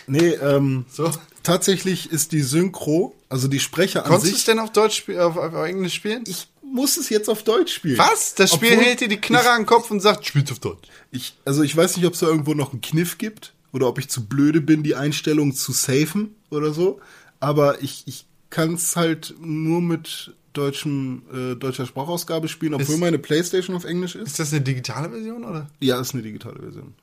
Nee, 0.07 0.29
ähm, 0.35 0.87
So. 0.89 1.11
tatsächlich 1.43 2.13
ist 2.13 2.31
die 2.31 2.43
Synchro, 2.43 3.15
also 3.29 3.49
die 3.49 3.59
Sprecher 3.59 4.05
an 4.05 4.11
Konntest 4.13 4.27
du 4.27 4.31
es 4.31 4.37
sich. 4.37 4.45
denn 4.47 4.61
auf 4.61 4.71
Deutsch 4.73 4.97
spielen, 4.99 5.19
auf, 5.19 5.37
auf 5.37 5.53
Englisch 5.67 5.95
spielen? 5.95 6.23
Ich 6.29 6.47
muss 6.63 6.97
es 6.97 7.09
jetzt 7.09 7.29
auf 7.29 7.43
Deutsch 7.43 7.75
spielen. 7.75 7.99
Was? 7.99 8.37
Das 8.37 8.55
Spiel 8.55 8.73
Obwohl 8.75 8.85
hält 8.85 9.01
dir 9.01 9.09
die 9.09 9.21
Knarre 9.21 9.51
an 9.51 9.63
den 9.63 9.67
Kopf 9.67 9.91
und 9.91 9.99
sagt, 10.01 10.27
spiel's 10.27 10.53
auf 10.53 10.61
Deutsch. 10.61 10.87
Ich, 11.11 11.35
also 11.45 11.63
ich 11.65 11.77
weiß 11.77 11.97
nicht, 11.97 12.07
ob 12.07 12.15
es 12.15 12.21
da 12.21 12.27
irgendwo 12.29 12.55
noch 12.55 12.71
einen 12.73 12.83
Kniff 12.83 13.19
gibt 13.19 13.53
oder 13.73 13.89
ob 13.89 13.99
ich 13.99 14.09
zu 14.09 14.27
blöde 14.27 14.61
bin, 14.61 14.85
die 14.85 14.95
Einstellung 14.95 15.53
zu 15.55 15.73
safen 15.73 16.37
oder 16.51 16.73
so. 16.73 17.01
Aber 17.41 17.83
ich, 17.83 18.05
ich 18.07 18.27
kann 18.51 18.75
es 18.75 18.95
halt 18.97 19.35
nur 19.41 19.81
mit 19.83 20.33
deutschem, 20.59 21.23
äh, 21.33 21.55
deutscher 21.57 21.87
Sprachausgabe 21.87 22.49
spielen, 22.49 22.75
obwohl 22.75 22.95
Ist- 22.97 23.01
meine 23.01 23.19
Playstation 23.19 23.75
auf 23.77 23.85
Englisch 23.85 24.15
ist. 24.15 24.27
Ist 24.29 24.39
das 24.39 24.53
eine 24.53 24.61
digitale 24.63 25.09
Version, 25.11 25.45
oder? 25.45 25.69
Ja, 25.81 25.99
ist 26.01 26.13
eine 26.15 26.23
digitale 26.23 26.59
Version. 26.61 26.95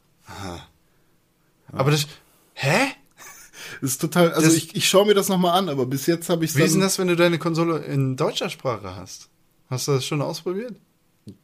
Aber 1.72 1.92
das, 1.92 2.08
hä? 2.54 2.88
Ist 3.82 4.00
total, 4.02 4.32
also 4.34 4.48
Das- 4.48 4.56
ich, 4.56 4.76
ich 4.76 4.88
schaue 4.88 5.06
mir 5.08 5.14
das 5.16 5.28
nochmal 5.30 5.58
an, 5.58 5.70
aber 5.70 5.86
bis 5.86 6.06
jetzt 6.06 6.30
habe 6.30 6.46
ich 6.46 6.56
Wie 6.56 6.62
ist 6.62 6.74
denn 6.74 6.82
das, 6.82 7.00
wenn 7.00 7.08
du 7.08 7.16
deine 7.16 7.40
Konsole 7.40 7.80
in 7.80 8.16
deutscher 8.16 8.50
Sprache 8.50 8.96
hast? 8.96 9.30
Hast 9.70 9.88
du 9.88 9.94
das 9.94 10.06
schon 10.06 10.22
ausprobiert? 10.22 10.76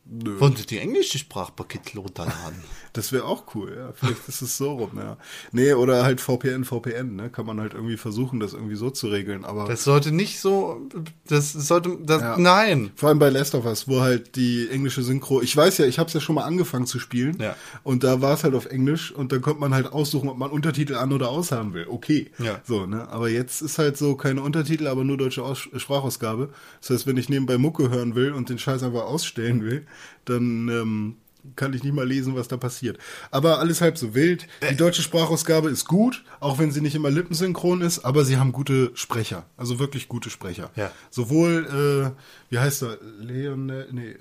Nö. 0.03 0.39
Wollen 0.39 0.55
Sie 0.55 0.65
die 0.65 0.79
englische 0.79 1.17
Sprachpaket 1.19 1.95
runterladen? 1.95 2.57
Das 2.93 3.13
wäre 3.13 3.23
auch 3.23 3.55
cool, 3.55 3.73
ja. 3.73 3.93
Vielleicht 3.93 4.27
ist 4.27 4.41
es 4.41 4.57
so 4.57 4.73
rum, 4.73 4.89
ja. 4.97 5.15
Nee, 5.53 5.71
oder 5.75 6.03
halt 6.03 6.19
VPN, 6.19 6.65
VPN, 6.65 7.15
ne? 7.15 7.29
Kann 7.29 7.45
man 7.45 7.61
halt 7.61 7.73
irgendwie 7.73 7.95
versuchen, 7.95 8.41
das 8.41 8.51
irgendwie 8.51 8.75
so 8.75 8.89
zu 8.89 9.07
regeln. 9.07 9.45
Aber 9.45 9.65
Das 9.65 9.85
sollte 9.85 10.11
nicht 10.11 10.41
so, 10.41 10.81
das 11.25 11.53
sollte, 11.53 11.97
das, 12.03 12.21
Ja. 12.21 12.37
nein. 12.37 12.91
Vor 12.97 13.07
allem 13.07 13.19
bei 13.19 13.29
Last 13.29 13.55
of 13.55 13.63
Us, 13.65 13.87
wo 13.87 14.01
halt 14.01 14.35
die 14.35 14.67
englische 14.69 15.03
Synchro, 15.03 15.41
ich 15.41 15.55
weiß 15.55 15.77
ja, 15.77 15.85
ich 15.85 15.99
habe 15.99 16.07
es 16.09 16.13
ja 16.13 16.19
schon 16.19 16.35
mal 16.35 16.43
angefangen 16.43 16.85
zu 16.85 16.99
spielen 16.99 17.37
Ja. 17.39 17.55
und 17.83 18.03
da 18.03 18.19
war 18.19 18.33
es 18.33 18.43
halt 18.43 18.55
auf 18.55 18.65
Englisch 18.65 19.13
und 19.13 19.31
dann 19.31 19.41
konnte 19.41 19.61
man 19.61 19.73
halt 19.73 19.87
aussuchen, 19.93 20.27
ob 20.27 20.37
man 20.37 20.51
Untertitel 20.51 20.95
an 20.95 21.13
oder 21.13 21.29
aus 21.29 21.53
haben 21.53 21.73
will. 21.73 21.85
Okay, 21.87 22.29
Ja. 22.39 22.59
so 22.67 22.85
ne. 22.85 23.07
Aber 23.07 23.29
jetzt 23.29 23.61
ist 23.61 23.77
halt 23.77 23.95
so 23.95 24.15
keine 24.17 24.41
Untertitel, 24.41 24.87
aber 24.87 25.05
nur 25.05 25.15
deutsche 25.15 25.43
aus 25.43 25.59
Sprachausgabe. 25.77 26.49
Das 26.81 26.89
heißt, 26.89 27.07
wenn 27.07 27.15
ich 27.15 27.29
nebenbei 27.29 27.57
Mucke 27.57 27.89
hören 27.89 28.15
will 28.15 28.33
und 28.33 28.49
den 28.49 28.59
Scheiß 28.59 28.83
einfach 28.83 29.03
ausstellen 29.03 29.61
will, 29.63 29.85
dann 30.25 30.69
ähm, 30.69 31.15
kann 31.55 31.73
ich 31.73 31.83
nicht 31.83 31.93
mal 31.93 32.07
lesen, 32.07 32.35
was 32.35 32.47
da 32.47 32.57
passiert. 32.57 32.97
Aber 33.31 33.59
alles 33.59 33.81
halb 33.81 33.97
so 33.97 34.13
wild. 34.13 34.47
Die 34.69 34.75
deutsche 34.75 35.01
Sprachausgabe 35.01 35.69
ist 35.69 35.85
gut, 35.85 36.23
auch 36.39 36.59
wenn 36.59 36.71
sie 36.71 36.81
nicht 36.81 36.95
immer 36.95 37.09
lippensynchron 37.09 37.81
ist, 37.81 37.99
aber 37.99 38.25
sie 38.25 38.37
haben 38.37 38.51
gute 38.51 38.91
Sprecher, 38.93 39.45
also 39.57 39.79
wirklich 39.79 40.07
gute 40.07 40.29
Sprecher. 40.29 40.71
Ja. 40.75 40.91
Sowohl, 41.09 42.13
äh, 42.15 42.51
wie 42.51 42.59
heißt 42.59 42.83
er, 42.83 42.97
Leon, 43.19 43.65
nee, 43.91 44.11
äh, 44.11 44.17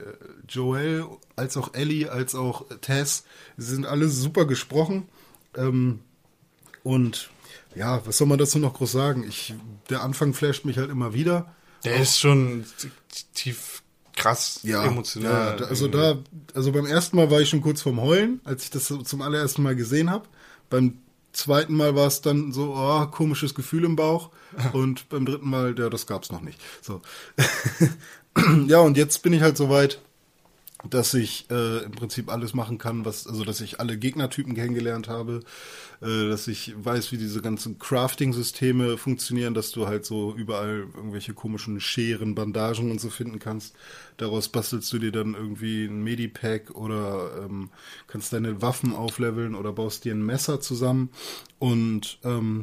Joel, 0.48 1.04
als 1.36 1.56
auch 1.56 1.74
Ellie, 1.74 2.10
als 2.10 2.34
auch 2.34 2.64
Tess, 2.80 3.24
sie 3.56 3.74
sind 3.74 3.86
alle 3.86 4.08
super 4.08 4.46
gesprochen. 4.46 5.08
Ähm, 5.56 6.00
und 6.82 7.30
ja, 7.74 8.04
was 8.06 8.16
soll 8.16 8.26
man 8.26 8.38
dazu 8.38 8.58
noch 8.58 8.74
groß 8.74 8.92
sagen? 8.92 9.24
Ich, 9.28 9.54
der 9.90 10.02
Anfang 10.02 10.34
flasht 10.34 10.64
mich 10.64 10.78
halt 10.78 10.90
immer 10.90 11.14
wieder. 11.14 11.54
Der 11.84 11.96
ist 11.96 12.18
schon 12.18 12.64
tief 13.34 13.82
krass 14.20 14.60
Ja, 14.62 14.84
emotional. 14.84 15.58
ja, 15.60 15.66
also 15.66 15.88
da, 15.88 16.18
also 16.54 16.72
beim 16.72 16.86
ersten 16.86 17.16
Mal 17.16 17.30
war 17.30 17.40
ich 17.40 17.48
schon 17.48 17.60
kurz 17.62 17.82
vorm 17.82 18.00
Heulen, 18.00 18.40
als 18.44 18.64
ich 18.64 18.70
das 18.70 18.92
zum 19.04 19.22
allerersten 19.22 19.62
Mal 19.62 19.74
gesehen 19.76 20.10
habe. 20.10 20.26
Beim 20.68 20.98
zweiten 21.32 21.74
Mal 21.74 21.94
war 21.94 22.06
es 22.06 22.20
dann 22.20 22.52
so, 22.52 22.74
oh, 22.76 23.06
komisches 23.06 23.54
Gefühl 23.54 23.84
im 23.84 23.96
Bauch. 23.96 24.30
Und 24.72 25.08
beim 25.08 25.24
dritten 25.26 25.48
Mal, 25.48 25.78
ja, 25.78 25.88
das 25.88 26.06
gab's 26.06 26.30
noch 26.30 26.40
nicht. 26.40 26.60
So. 26.82 27.00
ja, 28.66 28.78
und 28.80 28.96
jetzt 28.96 29.22
bin 29.22 29.32
ich 29.32 29.42
halt 29.42 29.56
so 29.56 29.68
weit, 29.70 30.00
dass 30.88 31.12
ich 31.14 31.50
äh, 31.50 31.84
im 31.84 31.92
Prinzip 31.92 32.32
alles 32.32 32.54
machen 32.54 32.78
kann, 32.78 33.04
was, 33.04 33.26
also 33.26 33.44
dass 33.44 33.60
ich 33.60 33.80
alle 33.80 33.98
Gegnertypen 33.98 34.54
kennengelernt 34.54 35.08
habe, 35.08 35.40
äh, 36.00 36.28
dass 36.28 36.48
ich 36.48 36.72
weiß, 36.76 37.12
wie 37.12 37.18
diese 37.18 37.42
ganzen 37.42 37.78
Crafting-Systeme 37.78 38.96
funktionieren, 38.96 39.52
dass 39.54 39.72
du 39.72 39.86
halt 39.86 40.06
so 40.06 40.34
überall 40.34 40.86
irgendwelche 40.94 41.34
komischen 41.34 41.80
Scheren, 41.80 42.34
Bandagen 42.34 42.90
und 42.90 43.00
so 43.00 43.10
finden 43.10 43.38
kannst. 43.38 43.74
Daraus 44.16 44.48
bastelst 44.48 44.90
du 44.92 44.98
dir 44.98 45.12
dann 45.12 45.34
irgendwie 45.34 45.84
ein 45.84 46.02
Medipack 46.02 46.70
oder 46.70 47.44
ähm, 47.44 47.70
kannst 48.06 48.32
deine 48.32 48.62
Waffen 48.62 48.94
aufleveln 48.94 49.54
oder 49.54 49.72
baust 49.72 50.04
dir 50.04 50.14
ein 50.14 50.24
Messer 50.24 50.60
zusammen. 50.60 51.10
Und 51.58 52.18
ähm, 52.24 52.62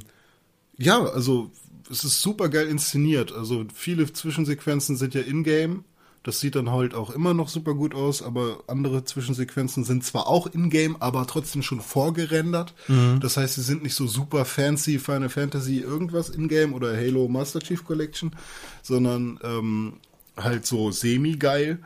ja, 0.77 1.03
also 1.03 1.51
es 1.89 2.03
ist 2.03 2.21
super 2.21 2.49
geil 2.49 2.67
inszeniert. 2.67 3.32
Also 3.32 3.65
viele 3.73 4.12
Zwischensequenzen 4.12 4.97
sind 4.97 5.13
ja 5.13 5.21
in-game. 5.21 5.84
Das 6.27 6.41
sieht 6.41 6.55
dann 6.55 6.71
halt 6.71 6.93
auch 6.93 7.09
immer 7.09 7.33
noch 7.33 7.47
super 7.47 7.73
gut 7.73 7.95
aus, 7.95 8.21
aber 8.21 8.61
andere 8.67 9.05
Zwischensequenzen 9.05 9.85
sind 9.85 10.03
zwar 10.03 10.27
auch 10.27 10.45
in-game, 10.47 10.97
aber 11.01 11.25
trotzdem 11.25 11.63
schon 11.63 11.79
vorgerendert. 11.79 12.73
Das 13.21 13.37
heißt, 13.37 13.55
sie 13.55 13.61
sind 13.61 13.81
nicht 13.81 13.95
so 13.95 14.07
super 14.07 14.43
fancy 14.43 14.99
Final 14.99 15.29
Fantasy 15.29 15.79
irgendwas 15.79 16.27
in-game 16.27 16.73
oder 16.73 16.97
Halo 16.97 17.29
Master 17.29 17.61
Chief 17.61 17.81
Collection, 17.81 18.35
sondern 18.83 19.39
ähm, 19.41 20.01
halt 20.35 20.65
so 20.65 20.91
semi-geil. 20.91 21.79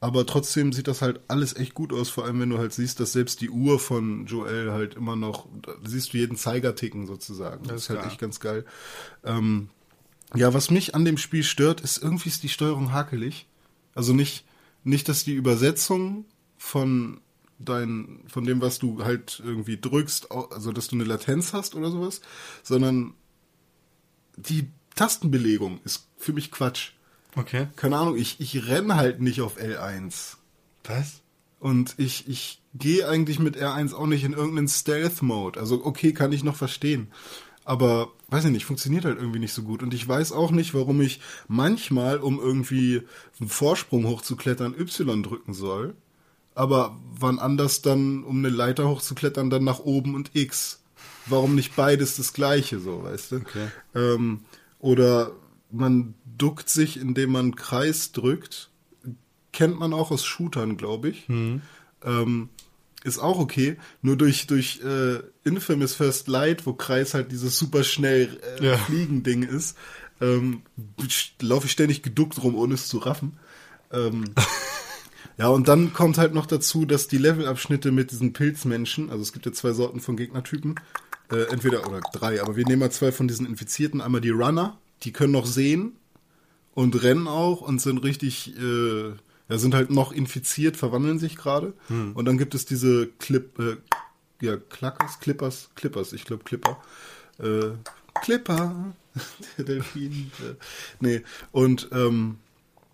Aber 0.00 0.24
trotzdem 0.24 0.72
sieht 0.72 0.88
das 0.88 1.02
halt 1.02 1.20
alles 1.28 1.54
echt 1.54 1.74
gut 1.74 1.92
aus, 1.92 2.08
vor 2.08 2.24
allem 2.24 2.40
wenn 2.40 2.48
du 2.48 2.56
halt 2.56 2.72
siehst, 2.72 2.98
dass 2.98 3.12
selbst 3.12 3.42
die 3.42 3.50
Uhr 3.50 3.78
von 3.78 4.24
Joel 4.24 4.72
halt 4.72 4.94
immer 4.94 5.16
noch, 5.16 5.48
siehst 5.84 6.14
du 6.14 6.16
jeden 6.16 6.38
Zeiger 6.38 6.74
ticken 6.74 7.06
sozusagen. 7.06 7.68
Das 7.68 7.82
ist 7.82 7.88
halt 7.90 7.98
klar. 7.98 8.10
echt 8.10 8.18
ganz 8.18 8.40
geil. 8.40 8.64
Ähm, 9.22 9.68
ja, 10.34 10.54
was 10.54 10.70
mich 10.70 10.94
an 10.94 11.04
dem 11.04 11.18
Spiel 11.18 11.42
stört, 11.42 11.82
ist 11.82 12.02
irgendwie 12.02 12.30
ist 12.30 12.42
die 12.42 12.48
Steuerung 12.48 12.94
hakelig. 12.94 13.48
Also 13.94 14.12
nicht, 14.12 14.44
nicht, 14.84 15.08
dass 15.08 15.24
die 15.24 15.34
Übersetzung 15.34 16.24
von 16.56 17.20
dein, 17.58 18.24
von 18.26 18.44
dem, 18.44 18.60
was 18.60 18.78
du 18.78 19.04
halt 19.04 19.40
irgendwie 19.44 19.78
drückst, 19.80 20.32
also 20.32 20.72
dass 20.72 20.88
du 20.88 20.96
eine 20.96 21.04
Latenz 21.04 21.52
hast 21.52 21.74
oder 21.74 21.90
sowas, 21.90 22.20
sondern 22.62 23.14
die 24.36 24.68
Tastenbelegung 24.94 25.80
ist 25.84 26.08
für 26.16 26.32
mich 26.32 26.50
Quatsch. 26.50 26.90
okay. 27.36 27.68
Keine 27.76 27.96
Ahnung, 27.96 28.16
ich, 28.16 28.40
ich 28.40 28.66
renn 28.66 28.94
halt 28.94 29.20
nicht 29.20 29.40
auf 29.40 29.58
L1. 29.58 30.36
Was? 30.84 31.20
Und 31.60 31.94
ich, 31.96 32.28
ich 32.28 32.60
gehe 32.74 33.08
eigentlich 33.08 33.38
mit 33.38 33.56
R1 33.56 33.94
auch 33.94 34.06
nicht 34.06 34.24
in 34.24 34.32
irgendeinen 34.32 34.68
Stealth-Mode. 34.68 35.60
Also 35.60 35.84
okay, 35.84 36.12
kann 36.12 36.32
ich 36.32 36.42
noch 36.42 36.56
verstehen. 36.56 37.08
Aber 37.64 38.12
weiß 38.28 38.46
ich 38.46 38.50
nicht, 38.50 38.64
funktioniert 38.64 39.04
halt 39.04 39.18
irgendwie 39.18 39.38
nicht 39.38 39.52
so 39.52 39.62
gut. 39.62 39.82
Und 39.82 39.94
ich 39.94 40.06
weiß 40.06 40.32
auch 40.32 40.50
nicht, 40.50 40.74
warum 40.74 41.00
ich 41.00 41.20
manchmal, 41.48 42.18
um 42.18 42.40
irgendwie 42.40 43.02
einen 43.38 43.48
Vorsprung 43.48 44.06
hochzuklettern, 44.06 44.74
Y 44.78 45.22
drücken 45.22 45.54
soll. 45.54 45.94
Aber 46.54 46.98
wann 47.18 47.38
anders 47.38 47.82
dann, 47.82 48.24
um 48.24 48.38
eine 48.38 48.48
Leiter 48.48 48.88
hochzuklettern, 48.88 49.50
dann 49.50 49.64
nach 49.64 49.80
oben 49.80 50.14
und 50.14 50.34
X. 50.34 50.82
Warum 51.26 51.54
nicht 51.54 51.76
beides 51.76 52.16
das 52.16 52.32
gleiche, 52.32 52.80
so, 52.80 53.04
weißt 53.04 53.32
du? 53.32 53.36
Okay. 53.36 53.68
Ähm, 53.94 54.40
oder 54.80 55.32
man 55.70 56.14
duckt 56.36 56.68
sich, 56.68 56.98
indem 56.98 57.32
man 57.32 57.54
Kreis 57.54 58.12
drückt. 58.12 58.70
Kennt 59.52 59.78
man 59.78 59.92
auch 59.92 60.10
aus 60.10 60.24
Shootern, 60.24 60.76
glaube 60.76 61.10
ich. 61.10 61.28
Ähm, 62.04 62.48
ist 63.04 63.18
auch 63.18 63.38
okay. 63.38 63.76
Nur 64.00 64.16
durch, 64.16 64.46
durch 64.46 64.80
äh, 64.84 65.20
Infamous 65.44 65.94
First 65.94 66.28
Light, 66.28 66.66
wo 66.66 66.74
Kreis 66.74 67.14
halt 67.14 67.32
dieses 67.32 67.58
super 67.58 67.84
schnell 67.84 68.40
äh, 68.60 68.66
Ja. 68.66 68.76
Fliegen-Ding 68.78 69.42
ist, 69.42 69.76
ähm, 70.20 70.62
laufe 71.40 71.66
ich 71.66 71.72
ständig 71.72 72.02
geduckt 72.02 72.42
rum, 72.42 72.54
ohne 72.54 72.74
es 72.74 72.88
zu 72.88 72.98
raffen. 72.98 73.38
Ähm, 73.92 74.24
ja, 75.38 75.48
und 75.48 75.68
dann 75.68 75.92
kommt 75.92 76.18
halt 76.18 76.32
noch 76.34 76.46
dazu, 76.46 76.84
dass 76.84 77.08
die 77.08 77.18
Levelabschnitte 77.18 77.90
mit 77.90 78.12
diesen 78.12 78.32
Pilzmenschen, 78.32 79.10
also 79.10 79.22
es 79.22 79.32
gibt 79.32 79.46
ja 79.46 79.52
zwei 79.52 79.72
Sorten 79.72 80.00
von 80.00 80.16
Gegnertypen, 80.16 80.76
äh, 81.30 81.50
entweder, 81.50 81.86
oder 81.88 82.00
drei, 82.12 82.40
aber 82.40 82.56
wir 82.56 82.64
nehmen 82.66 82.80
mal 82.80 82.92
zwei 82.92 83.10
von 83.10 83.26
diesen 83.26 83.46
Infizierten. 83.46 84.00
Einmal 84.00 84.20
die 84.20 84.30
Runner, 84.30 84.78
die 85.02 85.12
können 85.12 85.32
noch 85.32 85.46
sehen 85.46 85.96
und 86.74 87.02
rennen 87.02 87.26
auch 87.26 87.60
und 87.60 87.80
sind 87.80 87.98
richtig, 87.98 88.56
äh, 88.56 89.12
ja, 89.52 89.58
sind 89.58 89.74
halt 89.74 89.90
noch 89.90 90.12
infiziert, 90.12 90.78
verwandeln 90.78 91.18
sich 91.18 91.36
gerade. 91.36 91.74
Und 92.14 92.24
dann 92.24 92.38
gibt 92.38 92.54
es 92.54 92.64
diese 92.64 93.06
Clip, 93.18 93.58
äh, 93.58 93.76
ja, 94.40 94.56
Klackers, 94.56 95.20
Clippers, 95.20 95.68
Clippers, 95.74 96.14
ich 96.14 96.24
glaube 96.24 96.42
Clipper. 96.44 96.82
Äh, 97.38 97.72
Clipper, 98.22 98.94
der 99.58 99.64
Delfin. 99.66 100.32
Äh, 100.40 100.54
nee, 101.00 101.22
und 101.50 101.90
ähm, 101.92 102.38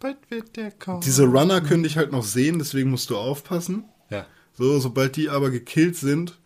Bald 0.00 0.16
wird 0.30 0.56
der 0.56 0.72
Kauf. 0.72 1.04
diese 1.04 1.26
Runner 1.26 1.60
können 1.60 1.84
dich 1.84 1.96
halt 1.96 2.10
noch 2.10 2.24
sehen, 2.24 2.58
deswegen 2.58 2.90
musst 2.90 3.10
du 3.10 3.16
aufpassen. 3.16 3.84
Ja. 4.10 4.26
So, 4.54 4.80
sobald 4.80 5.14
die 5.14 5.28
aber 5.28 5.50
gekillt 5.50 5.94
sind, 5.94 6.40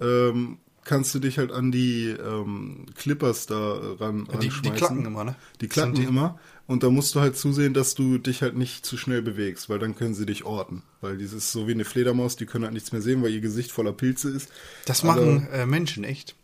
ähm, 0.00 0.58
kannst 0.86 1.14
du 1.14 1.18
dich 1.18 1.36
halt 1.38 1.52
an 1.52 1.70
die 1.70 2.06
ähm, 2.08 2.86
Clippers 2.96 3.44
da 3.46 3.76
äh, 3.76 3.96
ran 3.98 4.26
Die, 4.40 4.48
die 4.48 4.70
klacken 4.70 5.04
immer, 5.04 5.24
ne? 5.24 5.36
Die 5.60 5.68
klacken 5.68 5.94
die- 5.94 6.04
immer. 6.04 6.38
Und 6.68 6.82
da 6.82 6.90
musst 6.90 7.14
du 7.14 7.20
halt 7.20 7.36
zusehen, 7.36 7.74
dass 7.74 7.94
du 7.94 8.18
dich 8.18 8.42
halt 8.42 8.56
nicht 8.56 8.84
zu 8.84 8.96
schnell 8.96 9.22
bewegst, 9.22 9.68
weil 9.68 9.78
dann 9.78 9.94
können 9.94 10.14
sie 10.14 10.26
dich 10.26 10.44
orten. 10.44 10.82
Weil 11.00 11.16
dieses 11.16 11.52
so 11.52 11.68
wie 11.68 11.72
eine 11.72 11.84
Fledermaus, 11.84 12.34
die 12.36 12.46
können 12.46 12.64
halt 12.64 12.74
nichts 12.74 12.90
mehr 12.90 13.00
sehen, 13.02 13.22
weil 13.22 13.30
ihr 13.30 13.40
Gesicht 13.40 13.70
voller 13.70 13.92
Pilze 13.92 14.30
ist. 14.30 14.48
Das 14.84 15.04
machen 15.04 15.46
äh, 15.52 15.64
Menschen 15.66 16.02
echt. 16.02 16.34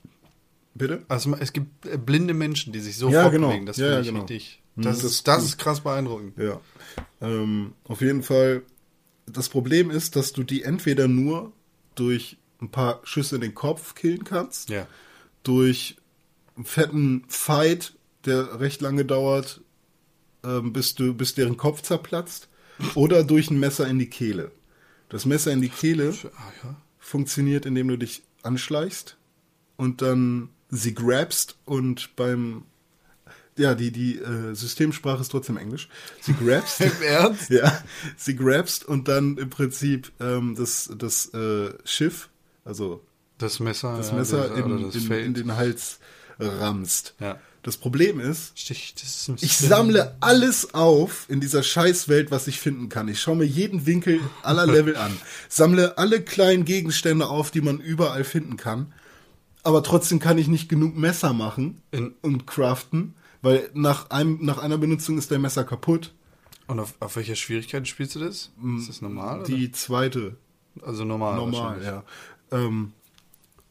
Bitte? 0.74 1.02
Also 1.08 1.34
es 1.40 1.52
gibt 1.52 1.86
äh, 1.86 1.98
blinde 1.98 2.34
Menschen, 2.34 2.72
die 2.72 2.78
sich 2.80 2.96
so 2.96 3.08
Ja, 3.10 3.28
genau. 3.30 3.46
fortbewegen. 3.48 3.66
Das 3.66 3.78
Ja, 3.78 3.86
finde 3.86 3.94
ja, 3.96 4.00
ich 4.02 4.06
genau. 4.08 4.20
richtig. 4.20 4.62
Das, 4.76 5.00
das 5.00 5.04
ist, 5.10 5.28
das 5.28 5.44
ist 5.44 5.58
krass 5.58 5.80
beeindruckend. 5.80 6.38
Ja. 6.38 6.60
Ähm, 7.20 7.72
auf 7.84 8.00
jeden 8.00 8.22
Fall, 8.22 8.62
das 9.26 9.48
Problem 9.48 9.90
ist, 9.90 10.14
dass 10.16 10.32
du 10.32 10.44
die 10.44 10.62
entweder 10.62 11.08
nur 11.08 11.52
durch 11.96 12.38
ein 12.62 12.70
paar 12.70 13.00
Schüsse 13.04 13.34
in 13.34 13.40
den 13.42 13.54
Kopf 13.54 13.94
killen 13.94 14.24
kannst, 14.24 14.70
Ja. 14.70 14.86
durch 15.42 15.96
einen 16.56 16.64
fetten 16.64 17.24
Fight, 17.28 17.94
der 18.24 18.60
recht 18.60 18.80
lange 18.80 19.04
dauert, 19.04 19.60
ähm, 20.44 20.72
bis, 20.72 20.94
du, 20.94 21.12
bis 21.14 21.34
deren 21.34 21.56
Kopf 21.56 21.82
zerplatzt, 21.82 22.48
oder 22.94 23.22
durch 23.24 23.50
ein 23.50 23.58
Messer 23.60 23.86
in 23.86 23.98
die 23.98 24.08
Kehle. 24.08 24.50
Das 25.08 25.26
Messer 25.26 25.52
in 25.52 25.60
die 25.60 25.68
Kehle 25.68 26.14
Ah, 26.36 26.52
ja. 26.64 26.76
funktioniert, 26.98 27.66
indem 27.66 27.88
du 27.88 27.98
dich 27.98 28.22
anschleichst 28.42 29.16
und 29.76 30.00
dann 30.02 30.48
sie 30.70 30.94
grabst 30.94 31.56
und 31.64 32.16
beim 32.16 32.64
ja, 33.58 33.74
die, 33.74 33.90
die 33.92 34.16
äh, 34.18 34.54
Systemsprache 34.54 35.20
ist 35.20 35.28
trotzdem 35.30 35.58
Englisch. 35.58 35.90
Sie 36.22 36.32
grabst. 36.32 36.80
Im 36.80 37.02
Ernst? 37.02 37.50
ja, 37.50 37.82
sie 38.16 38.34
grabst 38.34 38.86
und 38.86 39.08
dann 39.08 39.36
im 39.36 39.50
Prinzip 39.50 40.10
ähm, 40.20 40.54
das, 40.56 40.90
das 40.96 41.26
äh, 41.34 41.74
Schiff, 41.84 42.30
also 42.64 43.02
Das 43.38 43.60
Messer, 43.60 43.96
das 43.96 44.10
ja, 44.10 44.16
Messer 44.16 44.48
das, 44.48 44.58
in, 44.58 44.82
das 44.82 44.94
in, 44.94 45.12
in 45.12 45.34
den 45.34 45.56
Hals 45.56 45.98
rammst. 46.38 47.14
Ja. 47.20 47.38
Das 47.62 47.76
Problem 47.76 48.18
ist, 48.18 48.58
Stich, 48.58 48.94
das 48.94 49.28
ist 49.28 49.42
ich 49.42 49.56
sammle 49.56 50.16
alles 50.18 50.74
auf 50.74 51.26
in 51.28 51.40
dieser 51.40 51.62
Scheißwelt, 51.62 52.32
was 52.32 52.48
ich 52.48 52.58
finden 52.58 52.88
kann. 52.88 53.06
Ich 53.06 53.20
schaue 53.20 53.36
mir 53.36 53.44
jeden 53.44 53.86
Winkel 53.86 54.20
aller 54.42 54.66
Level 54.66 54.96
an. 54.96 55.16
Sammle 55.48 55.96
alle 55.96 56.22
kleinen 56.22 56.64
Gegenstände 56.64 57.28
auf, 57.28 57.52
die 57.52 57.60
man 57.60 57.78
überall 57.78 58.24
finden 58.24 58.56
kann. 58.56 58.92
Aber 59.62 59.84
trotzdem 59.84 60.18
kann 60.18 60.38
ich 60.38 60.48
nicht 60.48 60.68
genug 60.68 60.96
Messer 60.96 61.32
machen 61.32 61.80
In- 61.92 62.14
und 62.20 62.48
craften, 62.48 63.14
weil 63.42 63.70
nach, 63.74 64.10
einem, 64.10 64.44
nach 64.44 64.58
einer 64.58 64.78
Benutzung 64.78 65.16
ist 65.16 65.30
der 65.30 65.38
Messer 65.38 65.62
kaputt. 65.62 66.12
Und 66.66 66.80
auf, 66.80 66.94
auf 66.98 67.14
welcher 67.14 67.36
Schwierigkeit 67.36 67.86
spielst 67.86 68.16
du 68.16 68.18
das? 68.18 68.50
Ist 68.76 68.88
das 68.88 69.02
normal? 69.02 69.44
Die 69.44 69.70
zweite 69.70 70.36
oder? 70.74 70.86
Also 70.86 71.04
normal. 71.04 71.36
normal, 71.36 71.84
ja. 71.84 72.02
Ähm, 72.52 72.92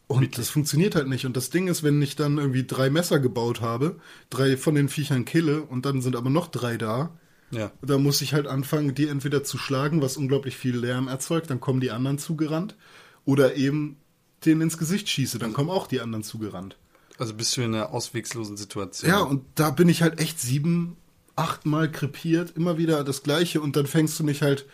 und 0.07 0.37
das 0.37 0.49
funktioniert 0.49 0.95
halt 0.95 1.07
nicht. 1.07 1.25
Und 1.25 1.37
das 1.37 1.49
Ding 1.51 1.67
ist, 1.69 1.83
wenn 1.83 2.01
ich 2.01 2.15
dann 2.17 2.37
irgendwie 2.37 2.65
drei 2.65 2.89
Messer 2.89 3.19
gebaut 3.19 3.61
habe, 3.61 3.97
drei 4.29 4.57
von 4.57 4.75
den 4.75 4.89
Viechern 4.89 5.23
kille 5.23 5.61
und 5.61 5.85
dann 5.85 6.01
sind 6.01 6.15
aber 6.17 6.29
noch 6.29 6.47
drei 6.47 6.75
da, 6.77 7.11
Ja. 7.51 7.71
da 7.81 7.97
muss 7.97 8.21
ich 8.21 8.33
halt 8.33 8.45
anfangen, 8.47 8.93
die 8.93 9.07
entweder 9.07 9.43
zu 9.45 9.57
schlagen, 9.57 10.01
was 10.01 10.17
unglaublich 10.17 10.57
viel 10.57 10.75
Lärm 10.75 11.07
erzeugt, 11.07 11.49
dann 11.49 11.61
kommen 11.61 11.79
die 11.79 11.91
anderen 11.91 12.17
zugerannt, 12.17 12.75
oder 13.23 13.55
eben 13.55 13.95
denen 14.45 14.61
ins 14.61 14.77
Gesicht 14.77 15.07
schieße, 15.07 15.37
dann 15.39 15.53
kommen 15.53 15.69
auch 15.69 15.87
die 15.87 16.01
anderen 16.01 16.23
zugerannt. 16.23 16.75
Also 17.17 17.33
bist 17.35 17.55
du 17.55 17.61
in 17.61 17.75
einer 17.75 17.93
auswegslosen 17.93 18.57
Situation. 18.57 19.09
Ja, 19.09 19.19
und 19.19 19.43
da 19.55 19.69
bin 19.69 19.87
ich 19.87 20.01
halt 20.01 20.19
echt 20.19 20.39
sieben, 20.41 20.97
acht 21.35 21.65
Mal 21.65 21.89
krepiert, 21.91 22.57
immer 22.57 22.77
wieder 22.77 23.03
das 23.03 23.23
Gleiche 23.23 23.61
und 23.61 23.75
dann 23.75 23.85
fängst 23.85 24.19
du 24.19 24.23
nicht 24.23 24.41
halt, 24.41 24.65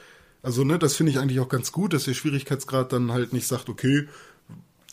also 0.44 0.64
ne, 0.64 0.80
das 0.80 0.96
finde 0.96 1.12
ich 1.12 1.20
eigentlich 1.20 1.40
auch 1.40 1.50
ganz 1.50 1.72
gut, 1.72 1.94
dass 1.94 2.06
der 2.06 2.14
Schwierigkeitsgrad 2.14 2.94
dann 2.94 3.12
halt 3.12 3.34
nicht 3.34 3.48
sagt, 3.48 3.70
okay, 3.70 4.08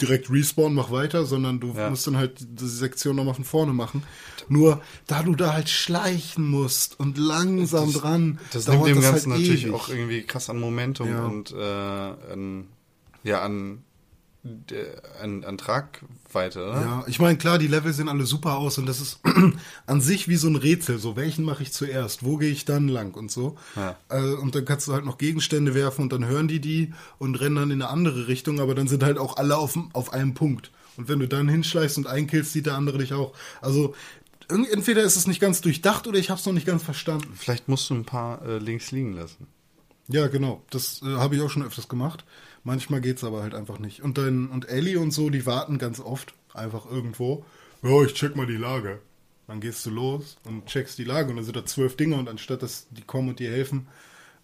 direkt 0.00 0.28
respawn, 0.28 0.74
mach 0.74 0.90
weiter, 0.90 1.24
sondern 1.24 1.60
du 1.60 1.72
Ja. 1.72 1.88
musst 1.88 2.06
dann 2.08 2.16
halt 2.16 2.38
die 2.40 2.66
Sektion 2.66 3.14
nochmal 3.14 3.34
von 3.34 3.44
vorne 3.44 3.72
machen. 3.72 4.02
Nur, 4.48 4.82
da 5.06 5.22
du 5.22 5.36
da 5.36 5.52
halt 5.52 5.68
schleichen 5.70 6.50
musst 6.50 6.98
und 6.98 7.16
langsam 7.16 7.92
dran, 7.92 8.40
Das 8.52 8.66
nimmt 8.66 8.86
dem 8.86 8.96
das 8.96 9.04
Ganzen 9.04 9.30
halt 9.32 9.40
natürlich 9.40 9.64
ewig. 9.66 9.74
auch 9.74 9.88
irgendwie 9.88 10.22
krass 10.24 10.50
an 10.50 10.58
Momentum 10.58 11.08
Ja. 11.08 11.24
und 11.26 11.52
äh, 11.52 11.56
an, 12.32 12.66
ja, 13.22 13.40
an, 13.42 13.84
an, 15.22 15.44
an 15.44 15.56
Tragweite, 16.34 16.64
oder? 16.64 16.80
Ja, 16.80 17.04
ich 17.06 17.18
meine, 17.18 17.38
klar, 17.38 17.58
die 17.58 17.66
Level 17.66 17.92
sehen 17.92 18.08
alle 18.08 18.26
super 18.26 18.56
aus 18.56 18.78
und 18.78 18.86
das 18.86 19.00
ist 19.00 19.20
an 19.86 20.00
sich 20.00 20.28
wie 20.28 20.36
so 20.36 20.48
ein 20.48 20.56
Rätsel. 20.56 20.98
So, 20.98 21.16
welchen 21.16 21.44
mache 21.44 21.62
ich 21.62 21.72
zuerst? 21.72 22.24
Wo 22.24 22.36
gehe 22.36 22.50
ich 22.50 22.64
dann 22.64 22.88
lang 22.88 23.14
und 23.14 23.30
so? 23.30 23.56
Ja. 23.76 23.96
Äh, 24.08 24.34
und 24.34 24.54
dann 24.54 24.64
kannst 24.64 24.88
du 24.88 24.92
halt 24.92 25.04
noch 25.04 25.18
Gegenstände 25.18 25.74
werfen 25.74 26.02
und 26.02 26.12
dann 26.12 26.26
hören 26.26 26.48
die 26.48 26.60
die 26.60 26.92
und 27.18 27.36
rennen 27.36 27.56
dann 27.56 27.70
in 27.70 27.82
eine 27.82 27.90
andere 27.90 28.26
Richtung, 28.26 28.60
aber 28.60 28.74
dann 28.74 28.88
sind 28.88 29.02
halt 29.02 29.18
auch 29.18 29.36
alle 29.36 29.56
auf, 29.56 29.78
auf 29.92 30.12
einem 30.12 30.34
Punkt. 30.34 30.70
Und 30.96 31.08
wenn 31.08 31.18
du 31.18 31.28
dann 31.28 31.48
hinschleichst 31.48 31.98
und 31.98 32.06
einkillst, 32.06 32.52
sieht 32.52 32.66
der 32.66 32.74
andere 32.74 32.98
dich 32.98 33.12
auch. 33.14 33.32
Also, 33.60 33.94
entweder 34.48 35.02
ist 35.02 35.16
es 35.16 35.26
nicht 35.26 35.40
ganz 35.40 35.60
durchdacht 35.60 36.06
oder 36.06 36.18
ich 36.18 36.30
habe 36.30 36.38
es 36.38 36.46
noch 36.46 36.52
nicht 36.52 36.66
ganz 36.66 36.82
verstanden. 36.82 37.32
Vielleicht 37.34 37.68
musst 37.68 37.90
du 37.90 37.94
ein 37.94 38.04
paar 38.04 38.42
äh, 38.46 38.58
links 38.58 38.92
liegen 38.92 39.14
lassen. 39.14 39.48
Ja, 40.08 40.26
genau. 40.28 40.62
Das 40.70 41.02
äh, 41.02 41.16
habe 41.16 41.34
ich 41.34 41.42
auch 41.42 41.50
schon 41.50 41.64
öfters 41.64 41.88
gemacht. 41.88 42.24
Manchmal 42.64 43.02
geht's 43.02 43.22
aber 43.22 43.42
halt 43.42 43.54
einfach 43.54 43.78
nicht. 43.78 44.02
Und 44.02 44.16
dann, 44.16 44.48
und 44.48 44.68
Ellie 44.68 44.98
und 44.98 45.10
so, 45.10 45.28
die 45.30 45.46
warten 45.46 45.78
ganz 45.78 46.00
oft 46.00 46.34
einfach 46.54 46.90
irgendwo. 46.90 47.44
Ja, 47.82 48.02
ich 48.02 48.14
check 48.14 48.36
mal 48.36 48.46
die 48.46 48.56
Lage. 48.56 49.00
Dann 49.46 49.60
gehst 49.60 49.84
du 49.84 49.90
los 49.90 50.38
und 50.44 50.66
checkst 50.66 50.98
die 50.98 51.04
Lage 51.04 51.28
und 51.28 51.36
dann 51.36 51.44
sind 51.44 51.56
da 51.56 51.66
zwölf 51.66 51.96
Dinge 51.96 52.16
und 52.16 52.28
anstatt 52.28 52.62
dass 52.62 52.86
die 52.90 53.02
kommen 53.02 53.28
und 53.28 53.38
dir 53.38 53.50
helfen, 53.50 53.86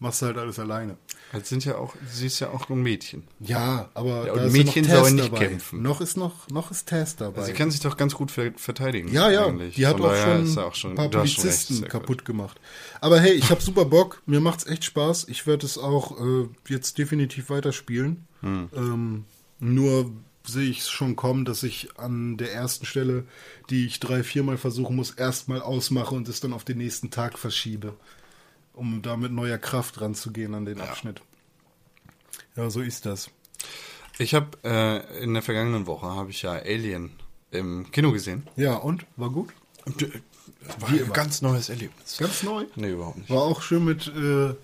machst 0.01 0.23
du 0.23 0.27
halt 0.27 0.39
alles 0.39 0.59
alleine. 0.59 0.97
Jetzt 1.33 1.49
sind 1.49 1.65
ja 1.65 1.77
auch, 1.77 1.95
sie 2.11 2.27
ist 2.27 2.41
ja 2.41 2.49
auch 2.51 2.69
ein 2.69 2.83
Mädchen. 2.83 3.23
Ja, 3.39 3.89
aber 3.95 4.27
Ja, 4.27 4.35
da 4.35 4.45
ist 4.45 4.53
Mädchen 4.53 4.85
ja 4.85 4.95
noch 4.95 5.01
sollen 5.03 5.15
nicht 5.15 5.33
dabei. 5.33 5.47
kämpfen. 5.47 5.83
Noch 5.83 6.01
ist 6.01 6.17
noch, 6.17 6.49
noch 6.49 6.71
ist 6.73 6.87
Tess 6.87 7.15
dabei. 7.17 7.45
Sie 7.45 7.53
kann 7.53 7.71
sich 7.71 7.81
doch 7.81 7.97
ganz 7.97 8.15
gut 8.15 8.31
ver 8.33 8.51
verteidigen. 8.57 9.13
Ja, 9.13 9.31
ja, 9.31 9.47
eigentlich. 9.47 9.77
die 9.77 9.87
hat 9.87 10.01
auch 10.01 10.17
schon, 10.17 10.53
ja 10.53 10.65
auch 10.65 10.75
schon 10.75 10.91
ein 10.93 10.97
paar 10.97 11.09
Polizisten 11.09 11.83
gut. 11.83 11.89
kaputt 11.91 12.25
gemacht. 12.25 12.59
Aber 13.01 13.21
hey, 13.21 13.33
ich 13.33 13.51
habe 13.51 13.61
super 13.61 13.85
Bock, 13.85 14.23
mir 14.27 14.41
macht's 14.41 14.67
echt 14.67 14.85
Spaß. 14.85 15.29
Ich 15.29 15.47
werde 15.47 15.67
es 15.67 15.79
auch 15.79 16.19
äh, 16.19 16.49
jetzt 16.69 16.99
definitiv 16.99 17.51
weiterspielen. 17.51 18.27
Hm. 18.41 18.69
Ähm, 18.75 19.25
nur 19.61 20.11
sehe 20.47 20.71
ich 20.71 20.81
es 20.81 20.89
schon 20.91 21.15
kommen, 21.17 21.45
dass 21.45 21.63
ich 21.63 21.91
an 21.99 22.39
der 22.39 22.53
ersten 22.53 22.87
Stelle, 22.87 23.25
die 23.69 23.87
ich 23.87 24.01
drei, 24.01 24.23
viermal 24.25 24.57
versuchen 24.57 24.97
muss, 24.97 25.11
erstmal 25.11 25.61
ausmache 25.61 26.15
und 26.15 26.29
es 26.29 26.41
dann 26.41 26.55
auf 26.55 26.65
den 26.65 26.79
nächsten 26.79 27.11
Tag 27.11 27.39
verschiebe, 27.39 27.95
um 28.73 29.03
da 29.03 29.17
mit 29.17 29.33
neuer 29.33 29.59
Kraft 29.59 30.01
ranzugehen 30.01 30.55
an 30.55 30.65
den 30.65 30.81
Abschnitt. 30.81 31.23
Ja, 32.57 32.71
so 32.71 32.81
ist 32.81 33.07
das. 33.07 33.31
Ich 34.19 34.35
habe 34.35 34.59
äh, 34.65 35.23
in 35.23 35.33
der 35.35 35.43
vergangenen 35.43 35.87
Woche 35.87 36.07
habe 36.07 36.31
ich 36.31 36.43
ja 36.43 36.53
Alien 36.53 37.11
im 37.51 37.91
Kino 37.91 38.13
gesehen. 38.13 38.47
Ja, 38.57 38.75
und? 38.75 39.07
War 39.17 39.31
gut? 39.31 39.49
War 40.79 40.89
ein 40.91 41.13
ganz 41.13 41.43
neues 41.43 41.69
Erlebnis. 41.69 42.19
Ganz 42.19 42.43
neu? 42.43 42.67
Nee, 42.77 42.91
überhaupt 42.93 43.19
nicht. 43.19 43.31
War 43.31 43.43
auch 43.43 43.63
schön 43.63 43.85
mit 43.85 44.07
äh, 44.09 44.55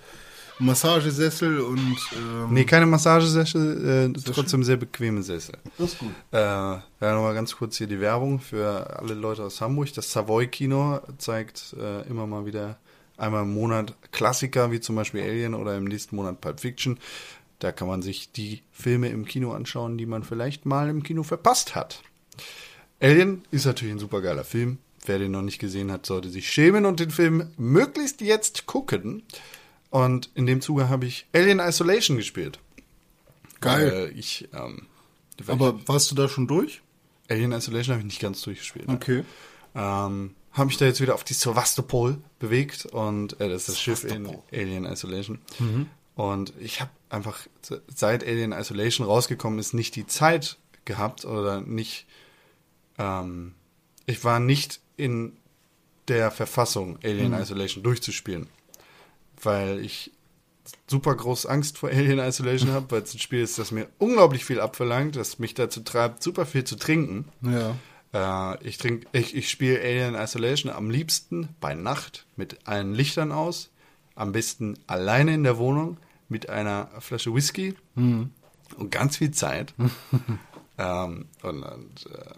Massagesessel 0.59 1.61
und 1.61 1.97
ähm, 2.17 2.53
Nee, 2.53 2.65
keine 2.65 2.87
Massagesessel, 2.87 4.13
äh, 4.15 4.33
trotzdem 4.33 4.63
sehr 4.63 4.77
bequeme 4.77 5.23
Sessel. 5.23 5.57
das 5.79 5.93
ist 5.93 5.99
gut. 5.99 6.13
Äh, 6.33 6.39
ja, 6.39 6.83
nochmal 7.01 7.35
ganz 7.35 7.57
kurz 7.57 7.77
hier 7.79 7.87
die 7.87 8.01
Werbung 8.01 8.41
für 8.41 8.99
alle 8.99 9.15
Leute 9.15 9.45
aus 9.45 9.61
Hamburg. 9.61 9.93
Das 9.95 10.11
Savoy 10.11 10.49
Kino 10.49 11.01
zeigt 11.19 11.75
äh, 11.79 12.03
immer 12.09 12.27
mal 12.27 12.47
wieder 12.47 12.79
einmal 13.17 13.43
im 13.45 13.55
Monat 13.55 13.95
Klassiker, 14.12 14.71
wie 14.71 14.81
zum 14.81 14.97
Beispiel 14.97 15.23
Alien 15.23 15.55
oder 15.55 15.77
im 15.77 15.85
nächsten 15.85 16.17
Monat 16.17 16.41
Pulp 16.41 16.61
Fiction. 16.61 16.99
Da 17.59 17.73
kann 17.73 17.89
man 17.89 18.03
sich 18.03 18.33
die 18.33 18.62
Filme 18.71 19.09
im 19.09 19.25
Kino 19.25 19.53
anschauen, 19.53 19.97
die 19.97 20.07
man 20.07 20.23
vielleicht 20.23 20.67
mal 20.67 20.89
im 20.89 21.03
Kino 21.03 21.23
verpasst 21.23 21.75
hat. 21.75 22.03
Alien 23.01 23.45
ist 23.51 23.67
natürlich 23.67 23.95
ein 23.95 23.99
supergeiler 23.99 24.45
Film. 24.45 24.79
Wer 25.05 25.19
den 25.19 25.31
noch 25.31 25.43
nicht 25.43 25.59
gesehen 25.59 25.93
hat, 25.93 26.05
sollte 26.05 26.29
sich 26.29 26.51
schämen 26.51 26.85
und 26.85 27.01
den 27.01 27.11
Film 27.11 27.51
möglichst 27.57 28.21
jetzt 28.21 28.67
gucken. 28.67 29.23
Und 29.91 30.31
in 30.35 30.47
dem 30.47 30.61
Zuge 30.61 30.89
habe 30.89 31.07
ich 31.07 31.27
Alien 31.33 31.61
Isolation 31.61 32.17
gespielt. 32.17 32.59
Geil. 33.61 33.93
Weil 33.93 34.19
ich, 34.19 34.49
ähm, 34.53 34.87
Aber 35.47 35.87
warst 35.87 36.11
du 36.11 36.14
da 36.14 36.29
schon 36.29 36.47
durch? 36.47 36.83
Alien 37.29 37.53
Isolation 37.53 37.95
habe 37.95 38.01
ich 38.01 38.07
nicht 38.07 38.21
ganz 38.21 38.43
durchgespielt. 38.43 38.89
Okay. 38.89 39.25
Ähm, 39.75 40.35
habe 40.57 40.67
mich 40.67 40.77
da 40.79 40.87
jetzt 40.87 41.01
wieder 41.01 41.15
auf 41.15 41.25
die 41.25 41.35
Sevastopol 41.35 42.19
bewegt 42.39 42.87
und 42.87 43.39
äh, 43.41 43.49
das 43.49 43.63
ist 43.63 43.69
das 43.69 43.81
Schiff 43.81 44.05
in 44.05 44.25
Alien 44.53 44.85
Isolation. 44.87 45.39
Und 46.15 46.53
ich 46.61 46.81
habe 46.81 46.91
einfach 47.11 47.47
se- 47.63 47.83
seit 47.95 48.25
Alien 48.27 48.53
Isolation 48.53 49.07
rausgekommen 49.07 49.59
ist 49.59 49.75
nicht 49.75 49.95
die 49.97 50.07
Zeit 50.07 50.57
gehabt 50.87 51.25
oder 51.25 51.61
nicht. 51.61 52.07
Ähm, 52.99 53.55
ich 54.07 54.25
war 54.25 54.41
nicht 54.41 54.81
in 54.97 55.37
der 56.09 56.31
Verfassung 56.31 56.99
Alien 57.05 57.33
Isolation 57.35 57.83
durchzuspielen, 57.83 58.47
weil 59.43 59.81
ich 59.81 60.11
super 60.89 61.15
groß 61.15 61.47
Angst 61.47 61.79
vor 61.79 61.91
Alien 61.91 62.19
Isolation 62.21 62.71
habe, 62.71 62.91
weil 62.91 63.03
es 63.03 63.13
ein 63.15 63.19
Spiel 63.19 63.41
ist, 63.43 63.59
das 63.59 63.71
mir 63.73 63.89
unglaublich 63.99 64.45
viel 64.45 64.61
abverlangt, 64.61 65.17
das 65.17 65.39
mich 65.39 65.55
dazu 65.55 65.81
treibt, 65.81 66.23
super 66.23 66.47
viel 66.47 66.65
zu 66.65 66.77
trinken. 66.77 67.27
Ja. 67.43 67.77
Äh, 68.13 68.67
ich 68.67 68.79
trink, 68.79 69.07
ich, 69.13 69.35
ich 69.35 69.51
spiele 69.51 69.81
Alien 69.81 70.15
Isolation 70.15 70.73
am 70.73 70.91
liebsten 70.91 71.49
bei 71.61 71.75
Nacht 71.75 72.27
mit 72.37 72.67
allen 72.67 72.95
Lichtern 72.95 73.33
aus, 73.33 73.71
am 74.15 74.33
besten 74.33 74.79
alleine 74.87 75.35
in 75.35 75.45
der 75.45 75.59
Wohnung 75.59 75.99
mit 76.29 76.49
einer 76.49 76.91
Flasche 77.01 77.35
Whisky. 77.35 77.75
Und 78.77 78.91
ganz 78.91 79.19
viel 79.19 79.31
Zeit. 79.31 79.75
ähm, 80.79 81.27
und 81.43 81.63
und 81.63 82.07
äh, 82.07 82.35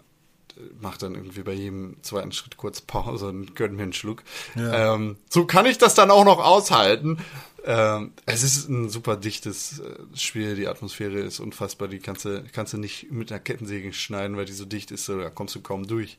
mach 0.79 0.97
dann 0.97 1.15
irgendwie 1.15 1.43
bei 1.43 1.53
jedem 1.53 1.97
zweiten 2.01 2.31
Schritt 2.31 2.57
kurz 2.57 2.81
Pause 2.81 3.27
und 3.27 3.55
gönn 3.55 3.75
mir 3.75 3.83
einen 3.83 3.93
Schluck. 3.93 4.23
Ja. 4.55 4.95
Ähm, 4.95 5.17
so 5.29 5.45
kann 5.45 5.65
ich 5.65 5.77
das 5.77 5.95
dann 5.95 6.11
auch 6.11 6.25
noch 6.25 6.39
aushalten. 6.39 7.19
Ähm, 7.65 8.13
es 8.25 8.43
ist 8.43 8.69
ein 8.69 8.89
super 8.89 9.17
dichtes 9.17 9.79
äh, 9.79 9.95
Spiel, 10.15 10.55
die 10.55 10.67
Atmosphäre 10.67 11.19
ist 11.19 11.39
unfassbar, 11.39 11.87
die 11.87 11.99
kannst 11.99 12.25
du, 12.25 12.43
kannst 12.53 12.73
du 12.73 12.77
nicht 12.77 13.11
mit 13.11 13.31
einer 13.31 13.39
Kettensäge 13.39 13.91
schneiden, 13.93 14.37
weil 14.37 14.45
die 14.45 14.53
so 14.53 14.65
dicht 14.65 14.91
ist, 14.91 15.05
so, 15.05 15.19
da 15.19 15.29
kommst 15.29 15.55
du 15.55 15.61
kaum 15.61 15.85
durch. 15.87 16.17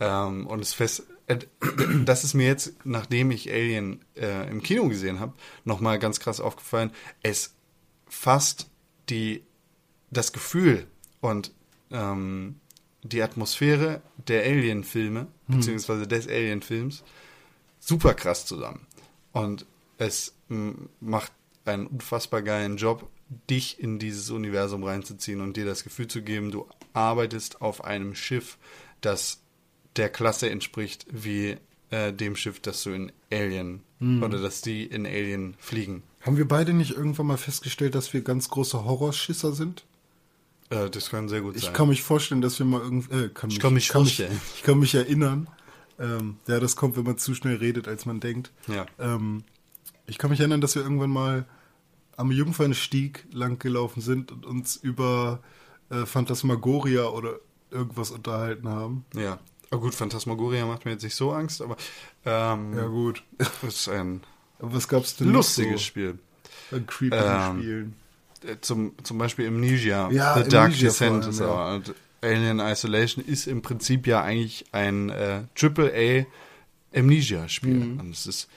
Ähm, 0.00 0.46
und 0.46 0.60
es 0.60 0.72
fest, 0.72 1.04
äh, 1.26 1.38
das 2.04 2.24
ist 2.24 2.34
mir 2.34 2.46
jetzt, 2.46 2.74
nachdem 2.84 3.30
ich 3.30 3.50
Alien 3.50 4.04
äh, 4.14 4.48
im 4.48 4.62
Kino 4.62 4.88
gesehen 4.88 5.20
habe, 5.20 5.32
nochmal 5.64 5.98
ganz 5.98 6.20
krass 6.20 6.40
aufgefallen. 6.40 6.90
Es 7.22 7.54
fasst 8.06 8.70
die, 9.08 9.42
das 10.10 10.32
Gefühl 10.32 10.86
und 11.20 11.52
ähm, 11.90 12.60
die 13.02 13.22
Atmosphäre 13.22 14.02
der 14.26 14.42
Alien-Filme, 14.44 15.28
beziehungsweise 15.46 16.06
des 16.06 16.26
Alien-Films, 16.26 17.04
super 17.78 18.14
krass 18.14 18.46
zusammen. 18.46 18.86
Und 19.32 19.66
es 19.98 20.34
macht 21.00 21.32
einen 21.64 21.86
unfassbar 21.86 22.42
geilen 22.42 22.76
Job, 22.76 23.08
dich 23.50 23.78
in 23.78 23.98
dieses 23.98 24.30
Universum 24.30 24.84
reinzuziehen 24.84 25.40
und 25.40 25.56
dir 25.56 25.66
das 25.66 25.84
Gefühl 25.84 26.08
zu 26.08 26.22
geben, 26.22 26.50
du 26.50 26.66
arbeitest 26.92 27.60
auf 27.60 27.84
einem 27.84 28.14
Schiff, 28.14 28.56
das 29.00 29.40
der 29.96 30.08
Klasse 30.08 30.48
entspricht, 30.48 31.06
wie 31.10 31.56
äh, 31.90 32.12
dem 32.12 32.36
Schiff, 32.36 32.60
das 32.60 32.82
du 32.82 32.90
in 32.90 33.12
Alien 33.30 33.82
oder 34.22 34.40
dass 34.40 34.60
die 34.60 34.84
in 34.84 35.06
Alien 35.06 35.56
fliegen. 35.58 36.04
Haben 36.20 36.36
wir 36.36 36.46
beide 36.46 36.72
nicht 36.72 36.92
irgendwann 36.92 37.26
mal 37.26 37.36
festgestellt, 37.36 37.94
dass 37.94 38.12
wir 38.12 38.22
ganz 38.22 38.48
große 38.48 38.84
Horrorschisser 38.84 39.52
sind? 39.52 39.84
Äh, 40.70 40.90
das 40.90 41.10
kann 41.10 41.28
sehr 41.28 41.40
gut 41.40 41.56
Ich 41.56 41.64
sein. 41.64 41.72
kann 41.72 41.88
mich 41.88 42.02
vorstellen, 42.02 42.40
dass 42.40 42.58
wir 42.58 42.66
mal 42.66 42.80
irgendwie. 42.80 43.14
Äh, 43.14 43.28
kann 43.30 43.48
mich, 43.48 43.58
kann 43.60 43.74
mich 43.74 43.90
vorstellen. 43.90 44.40
ich 44.56 44.62
kann 44.62 44.78
mich 44.78 44.94
erinnern. 44.94 45.48
Ähm, 45.98 46.36
ja, 46.46 46.60
das 46.60 46.76
kommt, 46.76 46.96
wenn 46.96 47.04
man 47.04 47.18
zu 47.18 47.34
schnell 47.34 47.56
redet, 47.56 47.88
als 47.88 48.06
man 48.06 48.20
denkt. 48.20 48.52
Ja. 48.68 48.86
Ähm, 48.98 49.42
ich 50.06 50.16
kann 50.18 50.30
mich 50.30 50.38
erinnern, 50.40 50.60
dass 50.60 50.74
wir 50.74 50.82
irgendwann 50.82 51.10
mal 51.10 51.44
am 52.16 52.30
Jungfernstieg 52.30 53.26
lang 53.32 53.58
gelaufen 53.58 54.00
sind 54.00 54.30
und 54.32 54.46
uns 54.46 54.76
über 54.76 55.40
äh, 55.90 56.04
Phantasmagoria 56.06 57.06
oder 57.08 57.38
irgendwas 57.70 58.10
unterhalten 58.10 58.68
haben. 58.68 59.04
ja. 59.14 59.38
Oh 59.70 59.76
gut, 59.76 59.94
Phantasmagoria 59.94 60.64
macht 60.64 60.86
mir 60.86 60.92
jetzt 60.92 61.02
nicht 61.02 61.14
so 61.14 61.30
Angst, 61.32 61.60
aber 61.60 61.76
ähm, 62.24 62.74
Ja, 62.74 62.86
gut. 62.86 63.22
das 63.36 63.74
ist 63.80 63.88
ein 63.90 64.22
Aber 64.60 64.72
was 64.72 64.88
gab's 64.88 65.16
denn 65.16 65.30
lustiges 65.30 65.72
so 65.82 65.86
Spiel. 65.86 66.18
an 66.72 66.86
creepy 66.86 67.14
Ähm, 67.14 67.58
Spielen? 67.58 67.96
Äh, 68.44 68.56
Zum, 68.60 68.92
zum 69.02 69.18
Beispiel 69.18 69.48
Amnesia, 69.48 70.10
Ja, 70.10 70.42
The 70.42 70.48
Dark 70.48 70.66
Amnesia 70.66 70.88
Descent 70.88 71.24
vor 71.24 71.32
ist 71.32 71.40
allem, 71.40 71.50
aber. 71.50 71.74
Und 71.74 71.94
Alien 72.22 72.60
Isolation 72.60 73.24
ist 73.24 73.46
im 73.46 73.62
Prinzip 73.62 74.06
ja 74.06 74.22
eigentlich 74.22 74.64
ein 74.72 75.08
äh, 75.10 75.42
AAA 75.60 76.26
Amnesia-Spiel. 76.94 77.74
Mhm. 77.74 78.00
Und 78.00 78.10
es 78.10 78.26
ist 78.26 78.48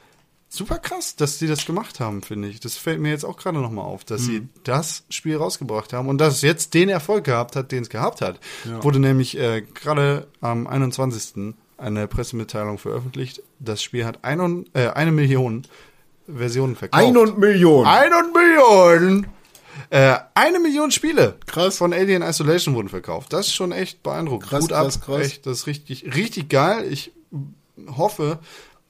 super 0.49 0.79
krass, 0.79 1.15
dass 1.15 1.37
die 1.37 1.47
das 1.47 1.65
gemacht 1.65 1.99
haben, 1.99 2.21
finde 2.23 2.47
ich. 2.47 2.59
Das 2.59 2.75
fällt 2.75 2.99
mir 2.99 3.09
jetzt 3.11 3.23
auch 3.23 3.37
gerade 3.37 3.59
nochmal 3.59 3.85
auf, 3.85 4.03
dass 4.03 4.21
sie 4.23 4.41
Mhm. 4.41 4.49
das 4.63 5.03
Spiel 5.09 5.37
rausgebracht 5.37 5.93
haben 5.93 6.09
und 6.09 6.17
dass 6.19 6.35
es 6.35 6.41
jetzt 6.41 6.73
den 6.73 6.89
Erfolg 6.89 7.23
gehabt 7.25 7.55
hat, 7.55 7.71
den 7.71 7.83
es 7.83 7.89
gehabt 7.89 8.21
hat. 8.21 8.39
Ja. 8.65 8.83
Wurde 8.83 8.99
nämlich 8.99 9.37
äh, 9.37 9.61
gerade 9.61 10.27
am 10.41 10.67
21. 10.67 11.53
eine 11.77 12.07
Pressemitteilung 12.07 12.77
veröffentlicht. 12.77 13.41
Das 13.59 13.81
Spiel 13.83 14.05
hat 14.05 14.23
ein, 14.23 14.39
und- 14.39 14.67
äh, 14.75 14.87
eine 14.89 15.11
Million 15.11 15.63
Versionen 16.27 16.75
verkauft. 16.75 17.03
Ein 17.03 17.17
und 17.17 17.37
Million. 17.39 17.85
Eine 17.85 18.23
Million! 18.33 19.27
Äh, 19.91 20.17
eine 20.35 20.59
Million 20.59 20.89
Spiele 20.89 21.37
Krass. 21.45 21.77
von 21.77 21.91
Alien 21.93 22.21
Isolation 22.21 22.73
wurden 22.75 22.87
verkauft. 22.89 23.33
Das 23.33 23.47
ist 23.47 23.53
schon 23.53 23.71
echt 23.73 24.01
beeindruckend. 24.03 24.49
Krass, 24.49 24.63
Hut 24.63 24.71
ab. 24.73 24.83
krass, 24.85 25.01
krass. 25.01 25.25
Echt, 25.27 25.45
das 25.45 25.59
ist 25.59 25.67
richtig, 25.67 26.15
richtig 26.15 26.47
geil. 26.49 26.91
Ich 26.91 27.11
hoffe, 27.97 28.39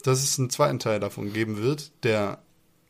dass 0.04 0.24
es 0.24 0.38
einen 0.38 0.50
zweiten 0.52 0.78
Teil 0.80 1.00
davon 1.00 1.34
geben 1.34 1.58
wird, 1.58 1.92
der 2.04 2.40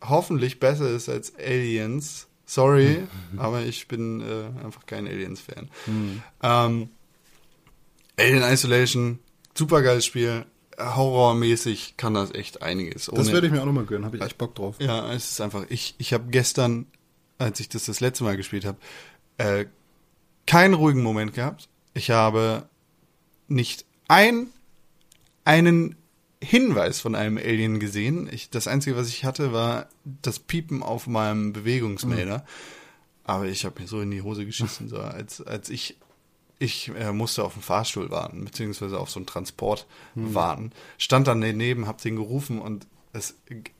hoffentlich 0.03 0.59
besser 0.59 0.89
ist 0.89 1.07
als 1.09 1.34
Aliens. 1.38 2.28
Sorry, 2.45 3.03
aber 3.38 3.62
ich 3.62 3.88
bin 3.88 4.20
äh, 4.20 4.64
einfach 4.66 4.86
kein 4.86 5.07
Aliens-Fan. 5.07 5.70
Ähm, 6.43 6.89
Alien 8.20 8.43
Isolation, 8.43 9.20
super 9.55 9.82
geiles 9.82 10.05
Spiel. 10.05 10.45
Horrormäßig 10.78 11.95
kann 11.97 12.14
das 12.14 12.34
echt 12.34 12.62
einiges. 12.62 13.05
Das 13.05 13.20
Ohne- 13.20 13.32
werde 13.34 13.47
ich 13.47 13.53
mir 13.53 13.62
auch 13.62 13.66
nochmal 13.66 13.86
gönnen, 13.86 14.03
habe 14.05 14.18
ich 14.18 14.24
echt 14.24 14.38
Bock 14.38 14.55
drauf. 14.55 14.76
ja, 14.80 15.14
es 15.14 15.32
ist 15.32 15.41
einfach, 15.41 15.66
ich, 15.70 15.95
ich 15.97 16.14
habe 16.14 16.26
gestern, 16.30 16.88
als 17.41 17.59
ich 17.59 17.69
das 17.69 17.85
das 17.85 17.99
letzte 17.99 18.23
Mal 18.23 18.37
gespielt 18.37 18.65
habe, 18.65 18.77
äh, 19.37 19.65
keinen 20.45 20.73
ruhigen 20.73 21.03
Moment 21.03 21.33
gehabt. 21.33 21.69
Ich 21.93 22.11
habe 22.11 22.67
nicht 23.47 23.85
ein, 24.07 24.47
einen 25.43 25.95
Hinweis 26.41 26.99
von 26.99 27.15
einem 27.15 27.37
Alien 27.37 27.79
gesehen. 27.79 28.29
Ich, 28.31 28.49
das 28.49 28.67
Einzige, 28.67 28.95
was 28.95 29.09
ich 29.09 29.25
hatte, 29.25 29.53
war 29.53 29.87
das 30.21 30.39
Piepen 30.39 30.83
auf 30.83 31.07
meinem 31.07 31.53
Bewegungsmelder. 31.53 32.45
Aber 33.23 33.45
ich 33.45 33.65
habe 33.65 33.81
mir 33.81 33.87
so 33.87 34.01
in 34.01 34.11
die 34.11 34.21
Hose 34.21 34.45
geschissen, 34.45 34.89
so 34.89 34.97
als, 34.97 35.41
als 35.41 35.69
ich 35.69 35.97
ich 36.57 36.91
äh, 36.95 37.11
musste 37.11 37.43
auf 37.43 37.53
den 37.53 37.63
Fahrstuhl 37.63 38.11
warten, 38.11 38.45
beziehungsweise 38.45 38.99
auf 38.99 39.09
so 39.09 39.19
einen 39.19 39.25
Transport 39.25 39.87
warten. 40.13 40.71
Stand 40.99 41.27
dann 41.27 41.41
daneben, 41.41 41.87
hab 41.87 41.99
den 42.01 42.15
gerufen 42.15 42.59
und 42.59 42.85
es 43.14 43.36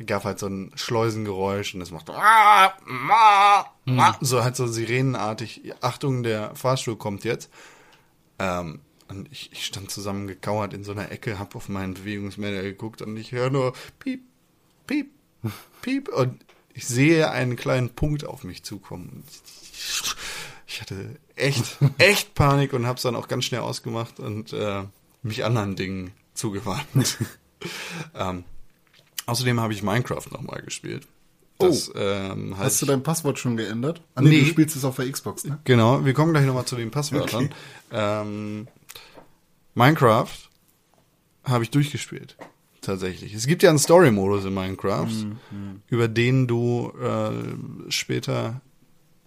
gab 0.06 0.26
halt 0.26 0.40
so 0.40 0.48
ein 0.48 0.72
Schleusengeräusch 0.76 1.74
und 1.76 1.82
es 1.82 1.92
machte 1.92 2.14
"Ah, 2.14 2.74
ma", 2.86 3.66
so 4.22 4.44
halt 4.44 4.56
so 4.56 4.68
sirenenartig. 4.68 5.74
Achtung, 5.82 6.24
der 6.24 6.56
Fahrstuhl 6.56 6.98
kommt 6.98 7.24
jetzt. 7.24 7.50
Ähm, 8.40 8.82
und 9.08 9.32
ich, 9.32 9.52
ich 9.52 9.66
stand 9.66 9.92
zusammengekauert 9.92 10.74
in 10.74 10.84
so 10.84 10.92
einer 10.92 11.12
Ecke, 11.12 11.38
hab 11.40 11.56
auf 11.56 11.70
meinen 11.70 11.94
Bewegungsmelder 11.94 12.62
geguckt 12.62 13.02
und 13.02 13.18
ich 13.18 13.32
höre 13.32 13.50
nur 13.50 13.74
piep, 14.00 14.22
piep, 14.88 15.12
piep 15.82 16.08
und 16.10 16.44
ich 16.74 16.88
sehe 16.88 17.30
einen 17.30 17.56
kleinen 17.58 17.90
Punkt 17.90 18.26
auf 18.26 18.44
mich 18.44 18.64
zukommen. 18.64 19.24
Ich 20.68 20.80
hatte 20.82 21.18
echt, 21.36 21.78
echt 21.98 22.34
Panik 22.36 22.74
und 22.74 22.88
hab's 22.88 23.02
dann 23.02 23.16
auch 23.16 23.28
ganz 23.28 23.46
schnell 23.46 23.62
ausgemacht 23.62 24.20
und 24.20 24.54
äh, 24.54 24.84
mich 25.24 25.44
anderen 25.44 25.76
Dingen 25.76 26.12
zugewandt. 26.34 27.18
ähm, 28.16 28.46
außerdem 29.26 29.60
habe 29.60 29.74
ich 29.74 29.84
Minecraft 29.84 30.26
nochmal 30.32 30.62
gespielt. 30.62 31.08
Das, 31.60 31.92
ähm, 31.96 32.58
halt 32.58 32.66
Hast 32.66 32.82
du 32.82 32.86
dein 32.88 33.04
Passwort 33.04 33.38
schon 33.38 33.56
geändert? 33.56 34.02
Ah, 34.16 34.22
Nee. 34.22 34.40
du 34.40 34.46
spielst 34.48 34.76
es 34.76 34.84
auf 34.84 34.96
der 34.96 35.12
Xbox, 35.12 35.44
ne? 35.44 35.60
Genau, 35.64 36.04
wir 36.04 36.14
kommen 36.14 36.34
gleich 36.34 36.46
nochmal 36.46 36.66
zu 36.66 36.76
den 36.76 36.90
Passwörtern. 36.90 37.46
Okay. 37.46 37.52
Ähm, 37.92 38.68
Minecraft 39.76 40.28
habe 41.44 41.64
ich 41.64 41.70
durchgespielt. 41.70 42.36
Tatsächlich. 42.82 43.36
Es 43.36 43.46
gibt 43.46 43.62
ja 43.62 43.70
einen 43.70 43.78
Story-Modus 43.78 44.46
in 44.46 44.56
Minecraft, 44.56 45.08
über 45.88 46.08
den 46.08 46.48
du 46.48 46.92
äh, 47.00 47.92
später 47.92 48.62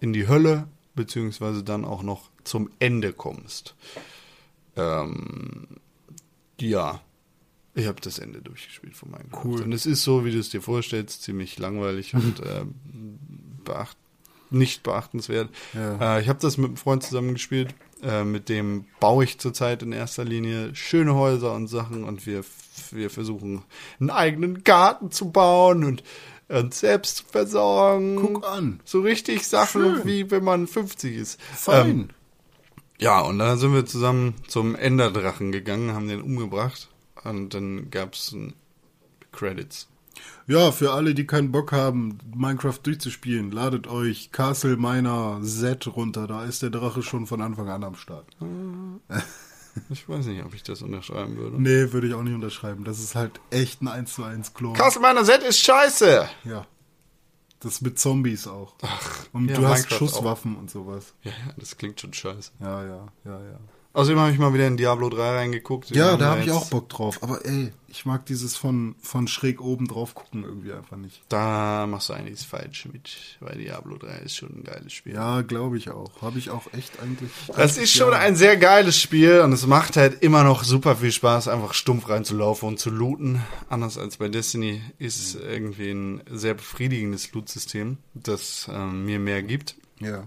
in 0.00 0.12
die 0.12 0.26
Hölle, 0.26 0.66
beziehungsweise 0.96 1.62
dann 1.62 1.84
auch 1.84 2.02
noch 2.02 2.30
zum 2.42 2.68
Ende 2.80 3.12
kommst. 3.12 3.76
Ähm, 4.76 5.68
ja, 6.60 7.00
ich 7.74 7.86
habe 7.86 8.00
das 8.00 8.18
Ende 8.18 8.40
durchgespielt 8.40 8.96
von 8.96 9.10
Minecraft. 9.10 9.44
Cool. 9.44 9.62
Und 9.62 9.72
es 9.72 9.84
ist 9.84 10.02
so, 10.02 10.24
wie 10.24 10.30
du 10.30 10.38
es 10.38 10.50
dir 10.50 10.62
vorstellst, 10.62 11.22
ziemlich 11.22 11.58
langweilig 11.58 12.14
und 12.14 12.40
äh, 12.40 12.64
beacht 13.64 13.96
nicht 14.50 14.84
beachtenswert. 14.84 15.50
Ja. 15.72 16.16
Äh, 16.16 16.22
ich 16.22 16.28
habe 16.28 16.38
das 16.40 16.56
mit 16.56 16.68
einem 16.68 16.76
Freund 16.76 17.02
zusammen 17.02 17.32
gespielt. 17.32 17.74
Äh, 18.02 18.24
mit 18.24 18.48
dem 18.48 18.84
baue 19.00 19.24
ich 19.24 19.38
zurzeit 19.38 19.82
in 19.82 19.92
erster 19.92 20.24
Linie 20.24 20.74
schöne 20.74 21.14
Häuser 21.14 21.52
und 21.54 21.66
Sachen 21.66 22.04
und 22.04 22.26
wir, 22.26 22.44
wir 22.90 23.10
versuchen 23.10 23.62
einen 23.98 24.10
eigenen 24.10 24.62
Garten 24.62 25.10
zu 25.10 25.30
bauen 25.30 25.82
und 25.84 26.04
uns 26.48 26.78
selbst 26.78 27.16
zu 27.16 27.24
versorgen. 27.24 28.16
Guck 28.16 28.46
an. 28.46 28.80
So 28.84 29.00
richtig 29.00 29.48
Sachen, 29.48 29.96
Schön. 29.96 30.04
wie 30.04 30.30
wenn 30.30 30.44
man 30.44 30.68
50 30.68 31.16
ist. 31.16 31.40
Fein. 31.40 31.88
Ähm, 31.88 32.08
ja, 33.00 33.20
und 33.22 33.38
dann 33.40 33.58
sind 33.58 33.74
wir 33.74 33.86
zusammen 33.86 34.34
zum 34.46 34.76
Enderdrachen 34.76 35.50
gegangen, 35.50 35.94
haben 35.94 36.06
den 36.06 36.22
umgebracht 36.22 36.90
und 37.24 37.54
dann 37.54 37.90
gab's 37.90 38.32
ein 38.32 38.54
Credits. 39.32 39.88
Ja, 40.46 40.70
für 40.70 40.92
alle, 40.92 41.14
die 41.14 41.26
keinen 41.26 41.50
Bock 41.50 41.72
haben, 41.72 42.18
Minecraft 42.34 42.78
durchzuspielen, 42.82 43.50
ladet 43.50 43.86
euch 43.86 44.30
Castle 44.30 44.76
Miner 44.76 45.40
Z 45.42 45.86
runter. 45.88 46.26
Da 46.26 46.44
ist 46.44 46.62
der 46.62 46.70
Drache 46.70 47.02
schon 47.02 47.26
von 47.26 47.40
Anfang 47.40 47.68
an 47.68 47.84
am 47.84 47.96
Start. 47.96 48.26
Ich 49.90 50.08
weiß 50.08 50.26
nicht, 50.26 50.44
ob 50.44 50.54
ich 50.54 50.62
das 50.62 50.82
unterschreiben 50.82 51.36
würde. 51.36 51.60
Nee, 51.60 51.92
würde 51.92 52.06
ich 52.06 52.14
auch 52.14 52.22
nicht 52.22 52.36
unterschreiben. 52.36 52.84
Das 52.84 53.00
ist 53.00 53.16
halt 53.16 53.40
echt 53.50 53.82
ein 53.82 53.88
1 53.88 54.14
zu 54.14 54.22
1 54.22 54.54
Klon. 54.54 54.74
Castle 54.74 55.02
Miner 55.02 55.24
Z 55.24 55.42
ist 55.42 55.58
scheiße! 55.58 56.28
Ja. 56.44 56.64
Das 57.58 57.80
mit 57.80 57.98
Zombies 57.98 58.46
auch. 58.46 58.76
Ach, 58.82 59.26
Und 59.32 59.48
ja, 59.48 59.56
du 59.56 59.66
hast 59.66 59.90
Minecraft 59.90 59.98
Schusswaffen 59.98 60.54
und 60.54 60.70
sowas. 60.70 61.14
Ja, 61.22 61.32
ja, 61.32 61.54
das 61.56 61.76
klingt 61.76 62.00
schon 62.00 62.12
scheiße. 62.12 62.52
Ja, 62.60 62.84
ja, 62.84 63.06
ja, 63.24 63.40
ja. 63.40 63.58
Außerdem 63.94 64.18
habe 64.18 64.32
ich 64.32 64.38
mal 64.38 64.52
wieder 64.52 64.66
in 64.66 64.76
Diablo 64.76 65.08
3 65.08 65.36
reingeguckt. 65.36 65.90
Ja, 65.90 66.16
da 66.16 66.32
habe 66.32 66.42
ich 66.42 66.50
auch 66.50 66.66
Bock 66.66 66.88
drauf. 66.88 67.22
Aber 67.22 67.46
ey, 67.46 67.72
ich 67.86 68.04
mag 68.04 68.26
dieses 68.26 68.56
von, 68.56 68.96
von 69.00 69.28
schräg 69.28 69.60
oben 69.60 69.86
drauf 69.86 70.16
gucken 70.16 70.42
irgendwie 70.42 70.72
einfach 70.72 70.96
nicht. 70.96 71.22
Da 71.28 71.86
machst 71.86 72.08
du 72.08 72.14
einiges 72.14 72.42
falsch 72.42 72.88
mit, 72.92 73.38
weil 73.38 73.56
Diablo 73.56 73.96
3 73.96 74.18
ist 74.24 74.34
schon 74.34 74.48
ein 74.48 74.64
geiles 74.64 74.92
Spiel. 74.92 75.14
Ja, 75.14 75.42
glaube 75.42 75.76
ich 75.76 75.90
auch. 75.90 76.22
Habe 76.22 76.40
ich 76.40 76.50
auch 76.50 76.64
echt 76.72 77.00
eigentlich. 77.00 77.30
Das 77.54 77.78
ist 77.78 77.92
schon 77.92 78.12
ein 78.12 78.34
sehr 78.34 78.56
geiles 78.56 79.00
Spiel 79.00 79.38
und 79.38 79.52
es 79.52 79.64
macht 79.64 79.96
halt 79.96 80.24
immer 80.24 80.42
noch 80.42 80.64
super 80.64 80.96
viel 80.96 81.12
Spaß, 81.12 81.46
einfach 81.46 81.72
stumpf 81.72 82.08
reinzulaufen 82.08 82.70
und 82.70 82.80
zu 82.80 82.90
looten. 82.90 83.42
Anders 83.68 83.96
als 83.96 84.16
bei 84.16 84.28
Destiny 84.28 84.82
ist 84.98 85.36
irgendwie 85.36 85.92
ein 85.92 86.20
sehr 86.28 86.54
befriedigendes 86.54 87.32
Loot-System, 87.32 87.98
das 88.14 88.68
ähm, 88.72 89.04
mir 89.04 89.20
mehr 89.20 89.44
gibt. 89.44 89.76
Ja. 90.00 90.26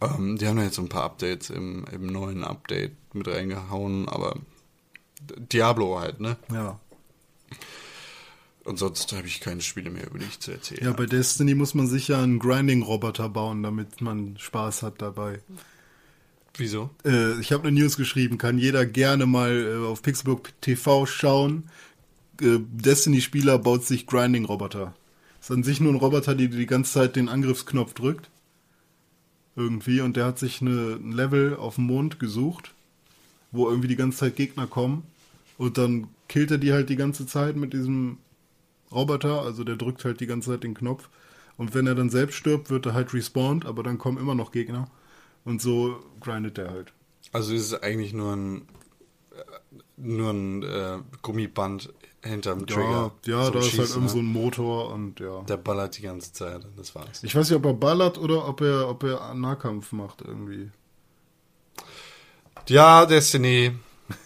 Ähm, 0.00 0.36
die 0.38 0.46
haben 0.46 0.58
ja 0.58 0.64
jetzt 0.64 0.76
so 0.76 0.82
ein 0.82 0.88
paar 0.88 1.04
Updates 1.04 1.50
im, 1.50 1.84
im 1.92 2.06
neuen 2.06 2.44
Update 2.44 2.92
mit 3.14 3.28
reingehauen, 3.28 4.08
aber 4.08 4.36
Diablo 5.20 5.98
halt, 5.98 6.20
ne? 6.20 6.36
Ja. 6.52 6.78
Und 8.64 8.78
sonst 8.78 9.12
habe 9.12 9.28
ich 9.28 9.40
keine 9.40 9.60
Spiele 9.60 9.90
mehr, 9.90 10.08
über 10.08 10.18
die 10.18 10.24
ich 10.24 10.40
zu 10.40 10.50
erzählen 10.50 10.84
Ja, 10.84 10.92
bei 10.92 11.06
Destiny 11.06 11.54
muss 11.54 11.74
man 11.74 11.86
sicher 11.86 12.18
einen 12.18 12.40
Grinding-Roboter 12.40 13.28
bauen, 13.28 13.62
damit 13.62 14.00
man 14.00 14.36
Spaß 14.38 14.82
hat 14.82 15.00
dabei. 15.00 15.38
Wieso? 16.56 16.90
Äh, 17.04 17.38
ich 17.40 17.52
habe 17.52 17.68
eine 17.68 17.78
News 17.78 17.96
geschrieben, 17.96 18.38
kann 18.38 18.58
jeder 18.58 18.84
gerne 18.84 19.26
mal 19.26 19.52
äh, 19.52 19.86
auf 19.86 20.02
Pixelbook 20.02 20.50
TV 20.60 21.06
schauen. 21.06 21.70
Äh, 22.40 22.58
Destiny-Spieler 22.58 23.58
baut 23.58 23.84
sich 23.84 24.06
Grinding-Roboter. 24.06 24.94
Ist 25.40 25.50
an 25.50 25.62
sich 25.62 25.80
nur 25.80 25.92
ein 25.92 25.98
Roboter, 25.98 26.34
der 26.34 26.48
die 26.48 26.66
ganze 26.66 26.92
Zeit 26.92 27.14
den 27.14 27.28
Angriffsknopf 27.28 27.94
drückt. 27.94 28.30
Irgendwie. 29.56 30.00
Und 30.00 30.16
der 30.16 30.26
hat 30.26 30.38
sich 30.38 30.60
eine, 30.60 30.98
ein 31.00 31.12
Level 31.12 31.56
auf 31.56 31.76
dem 31.76 31.84
Mond 31.84 32.20
gesucht, 32.20 32.74
wo 33.50 33.68
irgendwie 33.68 33.88
die 33.88 33.96
ganze 33.96 34.18
Zeit 34.18 34.36
Gegner 34.36 34.66
kommen. 34.66 35.04
Und 35.58 35.78
dann 35.78 36.08
killt 36.28 36.50
er 36.50 36.58
die 36.58 36.72
halt 36.72 36.90
die 36.90 36.96
ganze 36.96 37.26
Zeit 37.26 37.56
mit 37.56 37.72
diesem 37.72 38.18
Roboter. 38.92 39.42
Also 39.42 39.64
der 39.64 39.76
drückt 39.76 40.04
halt 40.04 40.20
die 40.20 40.26
ganze 40.26 40.50
Zeit 40.50 40.62
den 40.62 40.74
Knopf. 40.74 41.08
Und 41.56 41.74
wenn 41.74 41.86
er 41.86 41.94
dann 41.94 42.10
selbst 42.10 42.36
stirbt, 42.36 42.68
wird 42.70 42.86
er 42.86 42.94
halt 42.94 43.14
respawned, 43.14 43.64
aber 43.64 43.82
dann 43.82 43.98
kommen 43.98 44.18
immer 44.18 44.34
noch 44.34 44.52
Gegner. 44.52 44.90
Und 45.44 45.62
so 45.62 46.02
grindet 46.20 46.58
der 46.58 46.70
halt. 46.70 46.92
Also 47.32 47.54
ist 47.54 47.72
es 47.72 47.82
eigentlich 47.82 48.12
nur 48.12 48.34
ein 48.34 48.62
äh, 49.32 49.42
nur 49.96 50.30
ein 50.30 50.62
äh, 50.62 50.98
Gummiband 51.22 51.92
hinterm 52.26 52.60
Ja, 52.60 52.66
Trigger. 52.66 53.12
ja 53.26 53.44
zum 53.44 53.52
da 53.54 53.58
ist 53.60 53.64
halt 53.64 53.64
Schießen, 53.64 53.94
irgend 53.96 54.10
so 54.10 54.16
ne? 54.18 54.22
ein 54.22 54.26
Motor 54.32 54.92
und 54.92 55.20
ja. 55.20 55.42
Der 55.42 55.56
ballert 55.56 55.96
die 55.98 56.02
ganze 56.02 56.32
Zeit 56.32 56.62
das 56.76 56.94
war's. 56.94 57.22
Ich 57.22 57.34
weiß 57.34 57.48
nicht, 57.48 57.56
ob 57.56 57.64
er 57.64 57.74
ballert 57.74 58.18
oder 58.18 58.46
ob 58.48 58.60
er, 58.60 58.88
ob 58.88 59.02
er 59.04 59.32
Nahkampf 59.34 59.92
macht 59.92 60.22
irgendwie. 60.22 60.70
Ja, 62.68 63.06
Destiny. 63.06 63.72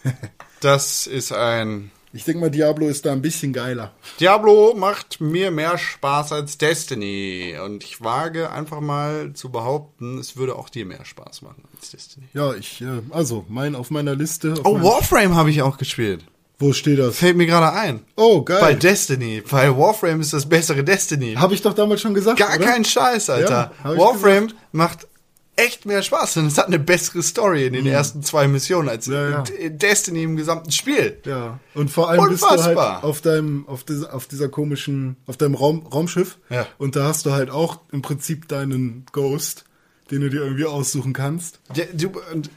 Das 0.59 1.07
ist 1.07 1.31
ein. 1.33 1.89
Ich 2.13 2.23
denke 2.25 2.39
mal, 2.41 2.51
Diablo 2.51 2.87
ist 2.87 3.07
da 3.07 3.13
ein 3.13 3.23
bisschen 3.23 3.51
geiler. 3.51 3.93
Diablo 4.19 4.75
macht 4.77 5.19
mir 5.21 5.49
mehr 5.49 5.75
Spaß 5.79 6.33
als 6.33 6.59
Destiny. 6.59 7.55
Und 7.65 7.83
ich 7.83 8.03
wage 8.03 8.51
einfach 8.51 8.79
mal 8.79 9.33
zu 9.33 9.49
behaupten, 9.49 10.19
es 10.19 10.37
würde 10.37 10.55
auch 10.55 10.69
dir 10.69 10.85
mehr 10.85 11.03
Spaß 11.03 11.41
machen 11.41 11.63
als 11.75 11.89
Destiny. 11.89 12.27
Ja, 12.33 12.53
ich, 12.53 12.79
äh, 12.81 13.01
also, 13.09 13.43
mein, 13.49 13.73
auf 13.73 13.89
meiner 13.89 14.13
Liste. 14.13 14.53
Auf 14.53 14.65
Oh, 14.65 14.79
Warframe 14.83 15.33
habe 15.35 15.49
ich 15.49 15.63
auch 15.63 15.79
gespielt. 15.79 16.23
Wo 16.61 16.71
steht 16.73 16.99
das? 16.99 17.17
Fällt 17.17 17.35
mir 17.35 17.47
gerade 17.47 17.73
ein. 17.73 18.01
Oh, 18.15 18.41
Bei 18.41 18.59
geil. 18.59 18.75
Destiny. 18.75 19.41
Bei 19.49 19.75
Warframe 19.75 20.21
ist 20.21 20.31
das 20.31 20.47
bessere 20.47 20.83
Destiny. 20.83 21.33
Habe 21.33 21.53
ich 21.55 21.61
doch 21.61 21.73
damals 21.73 21.99
schon 22.01 22.13
gesagt. 22.13 22.39
Gar 22.39 22.55
oder? 22.55 22.65
kein 22.65 22.85
Scheiß, 22.85 23.29
Alter. 23.31 23.71
Ja, 23.83 23.97
Warframe 23.97 24.49
macht 24.71 25.07
echt 25.57 25.85
mehr 25.85 26.01
Spaß 26.01 26.37
und 26.37 26.45
es 26.47 26.57
hat 26.57 26.67
eine 26.67 26.79
bessere 26.79 27.21
Story 27.21 27.65
in 27.67 27.73
den 27.73 27.85
ersten 27.85 28.23
zwei 28.23 28.47
Missionen 28.47 28.87
als 28.89 29.07
Mhm. 29.07 29.13
Ja, 29.13 29.29
ja. 29.29 29.43
Destiny 29.69 30.23
im 30.23 30.35
gesamten 30.37 30.71
Spiel. 30.71 31.17
Ja, 31.25 31.59
und 31.75 31.91
vor 31.91 32.09
allem 32.09 32.29
bist 32.29 32.41
du 32.43 32.47
Unfassbar. 32.47 32.93
halt 32.95 33.03
auf 33.03 33.21
deinem, 33.21 33.67
auf 33.67 33.83
dieser, 33.83 34.13
auf 34.13 34.27
dieser 34.27 34.47
komischen, 34.47 35.17
auf 35.27 35.37
deinem 35.37 35.55
Raum, 35.55 35.85
Raumschiff. 35.85 36.37
Ja. 36.49 36.65
Und 36.77 36.95
da 36.95 37.03
hast 37.05 37.25
du 37.25 37.31
halt 37.31 37.49
auch 37.49 37.79
im 37.91 38.01
Prinzip 38.01 38.47
deinen 38.47 39.05
Ghost, 39.11 39.65
den 40.09 40.21
du 40.21 40.29
dir 40.29 40.41
irgendwie 40.41 40.65
aussuchen 40.65 41.11
kannst. 41.13 41.59
Ja, 41.75 41.83
du, 41.93 42.11
und- 42.33 42.49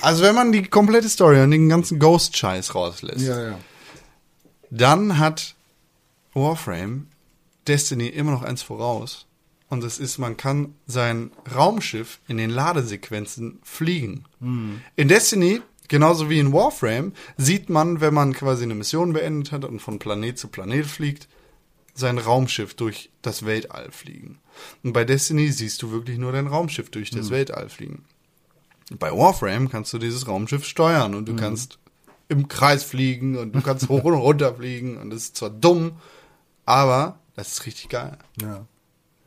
also 0.00 0.22
wenn 0.22 0.34
man 0.34 0.52
die 0.52 0.62
komplette 0.62 1.08
Story 1.08 1.40
und 1.40 1.50
den 1.50 1.68
ganzen 1.68 1.98
Ghost-Scheiß 1.98 2.74
rauslässt, 2.74 3.26
ja. 3.26 3.58
dann 4.70 5.18
hat 5.18 5.54
Warframe 6.34 7.06
Destiny 7.66 8.08
immer 8.08 8.32
noch 8.32 8.42
eins 8.42 8.62
voraus. 8.62 9.26
Und 9.68 9.84
das 9.84 9.98
ist, 9.98 10.18
man 10.18 10.36
kann 10.36 10.74
sein 10.86 11.30
Raumschiff 11.54 12.18
in 12.26 12.38
den 12.38 12.50
Ladesequenzen 12.50 13.60
fliegen. 13.62 14.24
In 14.96 15.08
Destiny, 15.08 15.62
genauso 15.86 16.28
wie 16.28 16.40
in 16.40 16.52
Warframe, 16.52 17.12
sieht 17.36 17.70
man, 17.70 18.00
wenn 18.00 18.12
man 18.12 18.32
quasi 18.32 18.64
eine 18.64 18.74
Mission 18.74 19.12
beendet 19.12 19.52
hat 19.52 19.64
und 19.64 19.80
von 19.80 20.00
Planet 20.00 20.36
zu 20.38 20.48
Planet 20.48 20.86
fliegt, 20.86 21.28
sein 21.94 22.18
Raumschiff 22.18 22.74
durch 22.74 23.10
das 23.22 23.46
Weltall 23.46 23.92
fliegen. 23.92 24.40
Und 24.82 24.92
bei 24.92 25.04
Destiny 25.04 25.52
siehst 25.52 25.82
du 25.82 25.92
wirklich 25.92 26.18
nur 26.18 26.32
dein 26.32 26.48
Raumschiff 26.48 26.90
durch 26.90 27.10
das 27.10 27.30
Weltall 27.30 27.68
fliegen. 27.68 28.04
Bei 28.98 29.12
Warframe 29.12 29.68
kannst 29.68 29.92
du 29.92 29.98
dieses 29.98 30.26
Raumschiff 30.26 30.64
steuern 30.64 31.14
und 31.14 31.28
du 31.28 31.36
kannst 31.36 31.78
im 32.28 32.48
Kreis 32.48 32.84
fliegen 32.84 33.36
und 33.36 33.54
du 33.54 33.60
kannst 33.60 33.88
hoch 33.88 34.04
und 34.04 34.14
runter 34.14 34.54
fliegen 34.54 34.96
und 34.98 35.10
das 35.10 35.22
ist 35.22 35.36
zwar 35.36 35.50
dumm, 35.50 35.92
aber 36.66 37.18
das 37.36 37.52
ist 37.52 37.66
richtig 37.66 37.88
geil. 37.88 38.18
ja. 38.40 38.66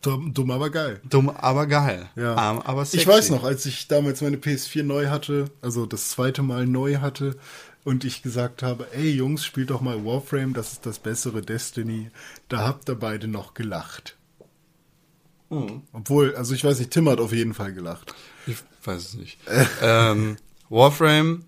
Dumm, 0.02 0.34
dumm, 0.34 0.52
aber 0.52 0.70
geil. 0.70 1.00
Dumm, 1.10 1.30
aber 1.30 1.66
geil. 1.66 2.10
Ja. 2.18 2.36
Arm, 2.36 2.60
aber 2.60 2.84
sexy. 2.84 2.98
ich 2.98 3.08
weiß 3.08 3.30
noch, 3.30 3.46
als 3.46 3.66
ich 3.66 3.88
damals 3.88 4.22
meine 4.22 4.36
PS4 4.36 4.84
neu 4.84 5.08
hatte, 5.08 5.46
also 5.62 5.86
das 5.86 6.10
zweite 6.10 6.44
Mal 6.44 6.68
neu 6.68 6.98
hatte, 6.98 7.38
und 7.86 8.04
ich 8.04 8.22
gesagt 8.22 8.64
habe, 8.64 8.88
ey 8.94 9.12
Jungs, 9.12 9.46
spielt 9.46 9.70
doch 9.70 9.82
mal 9.82 10.06
Warframe, 10.06 10.54
das 10.54 10.74
ist 10.74 10.86
das 10.86 11.00
bessere 11.00 11.42
Destiny. 11.42 12.10
Da 12.50 12.60
habt 12.60 12.90
ihr 12.90 12.96
beide 12.96 13.28
noch 13.28 13.54
gelacht. 13.54 14.18
Hm. 15.50 15.84
Obwohl, 15.92 16.36
also 16.36 16.54
ich 16.54 16.64
weiß 16.64 16.80
nicht, 16.80 16.92
Tim 16.92 17.10
hat 17.10 17.20
auf 17.20 17.34
jeden 17.34 17.54
Fall 17.54 17.74
gelacht. 17.74 18.14
Ich 18.48 18.58
weiß 18.84 19.02
es 19.02 19.14
nicht. 19.16 19.38
ähm, 19.82 20.38
Warframe 20.70 21.44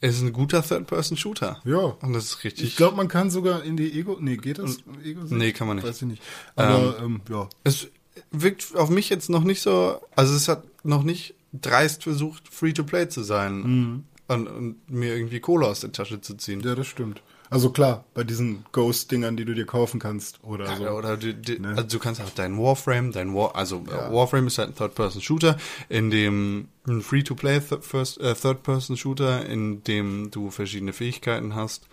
ist 0.00 0.20
ein 0.22 0.32
guter 0.32 0.62
Third-Person-Shooter. 0.62 1.60
Ja. 1.64 1.78
Und 1.78 2.12
das 2.12 2.24
ist 2.26 2.44
richtig. 2.44 2.64
Ich 2.66 2.76
glaube, 2.76 2.96
man 2.96 3.08
kann 3.08 3.30
sogar 3.30 3.64
in 3.64 3.76
die 3.76 3.92
Ego. 3.98 4.16
Nee, 4.20 4.36
geht 4.36 4.58
das? 4.58 4.78
Ego 5.04 5.22
Nee, 5.28 5.52
kann 5.52 5.66
man 5.66 5.76
nicht. 5.76 5.86
Weiß 5.86 6.02
ich 6.02 6.08
nicht. 6.08 6.22
Aber 6.54 6.98
ähm, 7.00 7.20
ja. 7.28 7.48
Es 7.64 7.88
wirkt 8.30 8.76
auf 8.76 8.90
mich 8.90 9.08
jetzt 9.08 9.28
noch 9.30 9.42
nicht 9.44 9.60
so, 9.60 10.00
also 10.14 10.34
es 10.34 10.48
hat 10.48 10.64
noch 10.84 11.02
nicht 11.02 11.34
dreist 11.52 12.02
versucht, 12.04 12.52
Free-to-Play 12.52 13.08
zu 13.08 13.22
sein 13.22 13.60
Mhm. 13.62 14.04
und, 14.28 14.46
und 14.48 14.90
mir 14.90 15.16
irgendwie 15.16 15.40
Kohle 15.40 15.66
aus 15.66 15.80
der 15.80 15.92
Tasche 15.92 16.20
zu 16.20 16.34
ziehen. 16.36 16.60
Ja, 16.60 16.74
das 16.74 16.86
stimmt. 16.86 17.22
Also 17.50 17.70
klar, 17.70 18.04
bei 18.14 18.24
diesen 18.24 18.64
Ghost-Dingern, 18.72 19.36
die 19.36 19.44
du 19.44 19.54
dir 19.54 19.64
kaufen 19.66 19.98
kannst 20.00 20.38
oder 20.42 20.76
so. 20.76 20.82
Ja, 20.84 20.92
oder 20.92 21.16
du, 21.16 21.32
du, 21.34 21.60
Ne? 21.60 21.68
also 21.76 21.84
du 21.84 21.98
kannst 21.98 22.20
auch 22.20 22.30
deinen 22.30 22.58
Warframe, 22.58 23.12
dein 23.12 23.34
War, 23.34 23.56
also 23.56 23.82
äh, 23.86 24.12
Warframe 24.12 24.46
ist 24.48 24.58
halt 24.58 24.70
ein 24.70 24.74
Third-Person-Shooter, 24.74 25.56
in 25.88 26.10
dem 26.10 26.68
ein 26.86 27.00
Free-to-Play 27.00 27.56
äh, 27.56 28.34
Third-Person-Shooter, 28.34 29.46
in 29.46 29.82
dem 29.84 30.30
du 30.30 30.50
verschiedene 30.50 30.92
Fähigkeiten 30.92 31.54
hast. 31.54 31.88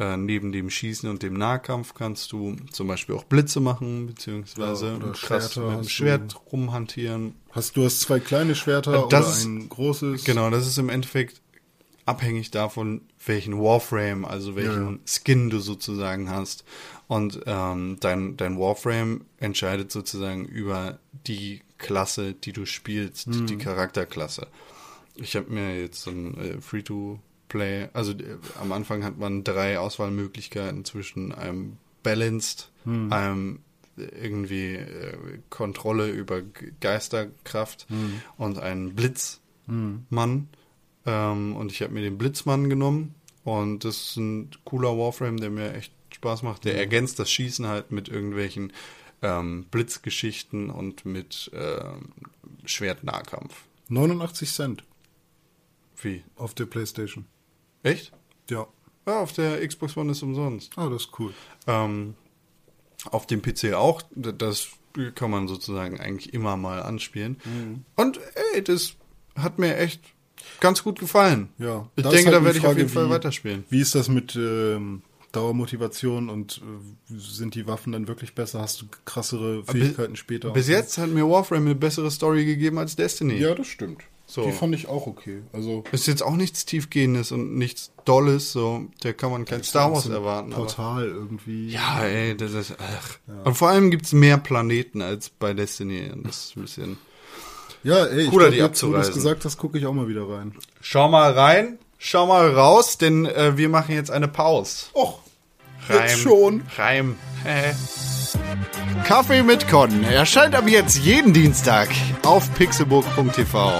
Äh, 0.00 0.16
neben 0.16 0.52
dem 0.52 0.70
Schießen 0.70 1.10
und 1.10 1.24
dem 1.24 1.34
Nahkampf 1.34 1.92
kannst 1.92 2.30
du 2.30 2.54
zum 2.70 2.86
Beispiel 2.86 3.16
auch 3.16 3.24
Blitze 3.24 3.58
machen, 3.58 4.06
beziehungsweise 4.06 4.96
Ja, 5.02 5.12
krass 5.12 5.56
mit 5.56 5.64
dem 5.64 5.72
hast 5.72 5.84
du. 5.86 5.90
Schwert 5.90 6.36
rumhantieren. 6.52 7.34
Hast 7.50 7.76
du 7.76 7.84
hast 7.84 8.00
zwei 8.02 8.20
kleine 8.20 8.54
Schwerter 8.54 9.06
das 9.10 9.44
oder 9.44 9.48
ein 9.50 9.68
großes? 9.68 10.22
Genau, 10.22 10.50
das 10.50 10.68
ist 10.68 10.78
im 10.78 10.88
Endeffekt 10.88 11.40
abhängig 12.08 12.50
davon, 12.50 13.02
welchen 13.24 13.58
Warframe, 13.58 14.24
also 14.24 14.56
welchen 14.56 14.92
Ja. 14.94 14.98
Skin 15.06 15.50
du 15.50 15.60
sozusagen 15.60 16.30
hast. 16.30 16.64
Und 17.06 17.40
ähm, 17.46 17.96
dein, 18.00 18.36
dein 18.36 18.58
Warframe 18.58 19.22
entscheidet 19.38 19.92
sozusagen 19.92 20.44
über 20.44 20.98
die 21.26 21.60
Klasse, 21.78 22.32
die 22.34 22.52
du 22.52 22.66
spielst, 22.66 23.28
Mhm. 23.28 23.46
die 23.46 23.56
Charakterklasse. 23.58 24.46
Ich 25.14 25.36
habe 25.36 25.50
mir 25.52 25.80
jetzt 25.80 26.02
so 26.02 26.10
ein 26.10 26.36
äh, 26.38 26.60
Free-to-Play, 26.60 27.88
also 27.92 28.12
äh, 28.12 28.36
am 28.60 28.72
Anfang 28.72 29.04
hat 29.04 29.18
man 29.18 29.44
drei 29.44 29.78
Auswahlmöglichkeiten 29.78 30.84
zwischen 30.84 31.32
einem 31.32 31.76
Balanced, 32.02 32.70
Mhm. 32.84 33.12
einem 33.12 33.58
äh, 33.96 34.02
irgendwie 34.22 34.74
äh, 34.76 35.16
Kontrolle 35.50 36.08
über 36.10 36.40
Geisterkraft 36.80 37.86
Mhm. 37.90 38.20
und 38.36 38.58
einen 38.58 38.94
Blitzmann. 38.94 40.48
Ähm, 41.06 41.56
und 41.56 41.72
ich 41.72 41.82
habe 41.82 41.92
mir 41.92 42.02
den 42.02 42.18
Blitzmann 42.18 42.68
genommen 42.68 43.14
und 43.44 43.84
das 43.84 43.96
ist 43.96 44.16
ein 44.16 44.50
cooler 44.64 44.96
Warframe, 44.98 45.38
der 45.38 45.50
mir 45.50 45.74
echt 45.74 45.92
Spaß 46.14 46.42
macht. 46.42 46.64
Der 46.64 46.76
ergänzt 46.76 47.18
das 47.18 47.30
Schießen 47.30 47.66
halt 47.66 47.90
mit 47.92 48.08
irgendwelchen 48.08 48.72
ähm, 49.22 49.66
Blitzgeschichten 49.70 50.70
und 50.70 51.04
mit 51.04 51.50
ähm, 51.54 52.12
Schwertnahkampf. 52.64 53.64
89 53.88 54.52
Cent 54.52 54.84
Wie? 56.02 56.24
auf 56.36 56.54
der 56.54 56.66
Playstation. 56.66 57.26
Echt? 57.82 58.12
Ja. 58.50 58.66
Ja, 59.06 59.20
auf 59.20 59.32
der 59.32 59.66
Xbox 59.66 59.96
One 59.96 60.12
ist 60.12 60.22
umsonst. 60.22 60.76
Ah, 60.76 60.90
das 60.90 61.04
ist 61.04 61.18
cool. 61.18 61.32
Ähm, 61.66 62.14
auf 63.10 63.26
dem 63.26 63.40
PC 63.40 63.72
auch. 63.72 64.02
Das 64.14 64.68
kann 65.14 65.30
man 65.30 65.48
sozusagen 65.48 65.98
eigentlich 65.98 66.34
immer 66.34 66.56
mal 66.56 66.82
anspielen. 66.82 67.40
Mhm. 67.44 67.84
Und 67.96 68.20
ey, 68.52 68.62
das 68.62 68.96
hat 69.34 69.58
mir 69.58 69.78
echt 69.78 70.02
ganz 70.60 70.82
gut 70.82 70.98
gefallen. 70.98 71.48
Ja. 71.58 71.88
Ich 71.96 72.02
denke, 72.04 72.26
halt 72.26 72.36
da 72.36 72.44
werde 72.44 72.58
ich 72.58 72.66
auf 72.66 72.76
jeden 72.76 72.88
Fall 72.88 73.06
wie- 73.06 73.10
weiterspielen. 73.10 73.64
Wie 73.70 73.80
ist 73.80 73.94
das 73.94 74.08
mit 74.08 74.34
ähm, 74.36 75.02
Dauermotivation 75.32 76.28
und 76.30 76.60
äh, 77.10 77.14
sind 77.18 77.54
die 77.54 77.66
Waffen 77.66 77.92
dann 77.92 78.08
wirklich 78.08 78.34
besser? 78.34 78.60
Hast 78.60 78.82
du 78.82 78.86
krassere 79.04 79.64
Fähigkeiten 79.64 80.16
später? 80.16 80.50
Bis 80.50 80.68
jetzt 80.68 80.98
hat 80.98 81.10
mir 81.10 81.28
Warframe 81.28 81.66
eine 81.66 81.74
bessere 81.74 82.10
Story 82.10 82.44
gegeben 82.44 82.78
als 82.78 82.96
Destiny. 82.96 83.34
Ja, 83.36 83.54
das 83.54 83.66
stimmt. 83.66 84.02
So. 84.30 84.44
Die 84.44 84.52
fand 84.52 84.74
ich 84.74 84.88
auch 84.88 85.06
okay. 85.06 85.40
Also 85.54 85.84
Ist 85.90 86.06
jetzt 86.06 86.22
auch 86.22 86.36
nichts 86.36 86.66
Tiefgehendes 86.66 87.32
und 87.32 87.56
nichts 87.56 87.92
Dolles, 88.04 88.52
so, 88.52 88.86
da 89.00 89.14
kann 89.14 89.30
man 89.30 89.46
kein 89.46 89.62
Star 89.62 89.90
Wars 89.90 90.06
erwarten. 90.06 90.50
Portal 90.50 91.06
irgendwie. 91.06 91.70
ja, 91.70 92.02
ey, 92.02 92.36
das 92.36 92.52
ist, 92.52 92.74
ach. 92.78 93.18
Und 93.44 93.54
vor 93.54 93.70
allem 93.70 93.90
gibt's 93.90 94.12
mehr 94.12 94.36
Planeten 94.36 95.00
als 95.00 95.30
bei 95.30 95.54
Destiny. 95.54 96.10
Das 96.24 96.44
ist 96.48 96.56
ein 96.56 96.62
bisschen. 96.62 96.98
Ja, 97.88 98.04
ey, 98.04 98.24
ich 98.24 98.30
Cooler, 98.30 98.50
glaub, 98.50 98.52
die 98.52 98.58
jetzt, 98.58 98.82
wo 98.82 98.88
du 98.88 98.92
es 98.92 99.06
abzureisen. 99.06 99.14
gesagt 99.14 99.44
hast, 99.46 99.56
gucke 99.56 99.78
ich 99.78 99.86
auch 99.86 99.94
mal 99.94 100.08
wieder 100.08 100.28
rein. 100.28 100.54
Schau 100.82 101.08
mal 101.08 101.32
rein. 101.32 101.78
schau 101.96 102.26
mal 102.26 102.50
raus, 102.50 102.98
denn 102.98 103.24
äh, 103.24 103.56
wir 103.56 103.70
machen 103.70 103.94
jetzt 103.94 104.10
eine 104.10 104.28
Pause. 104.28 104.86
Och, 104.94 105.20
jetzt 105.88 106.18
schon. 106.18 106.62
Reim. 106.76 107.16
Kaffee 109.06 109.42
mit 109.42 109.68
Con 109.68 110.04
erscheint 110.04 110.54
ab 110.54 110.68
jetzt 110.68 110.98
jeden 110.98 111.32
Dienstag 111.32 111.88
auf 112.24 112.52
pixelburg.tv. 112.54 113.78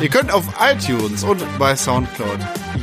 Ihr 0.00 0.08
könnt 0.08 0.32
auf 0.32 0.44
iTunes 0.58 1.22
und 1.22 1.44
bei 1.58 1.76
Soundcloud 1.76 2.38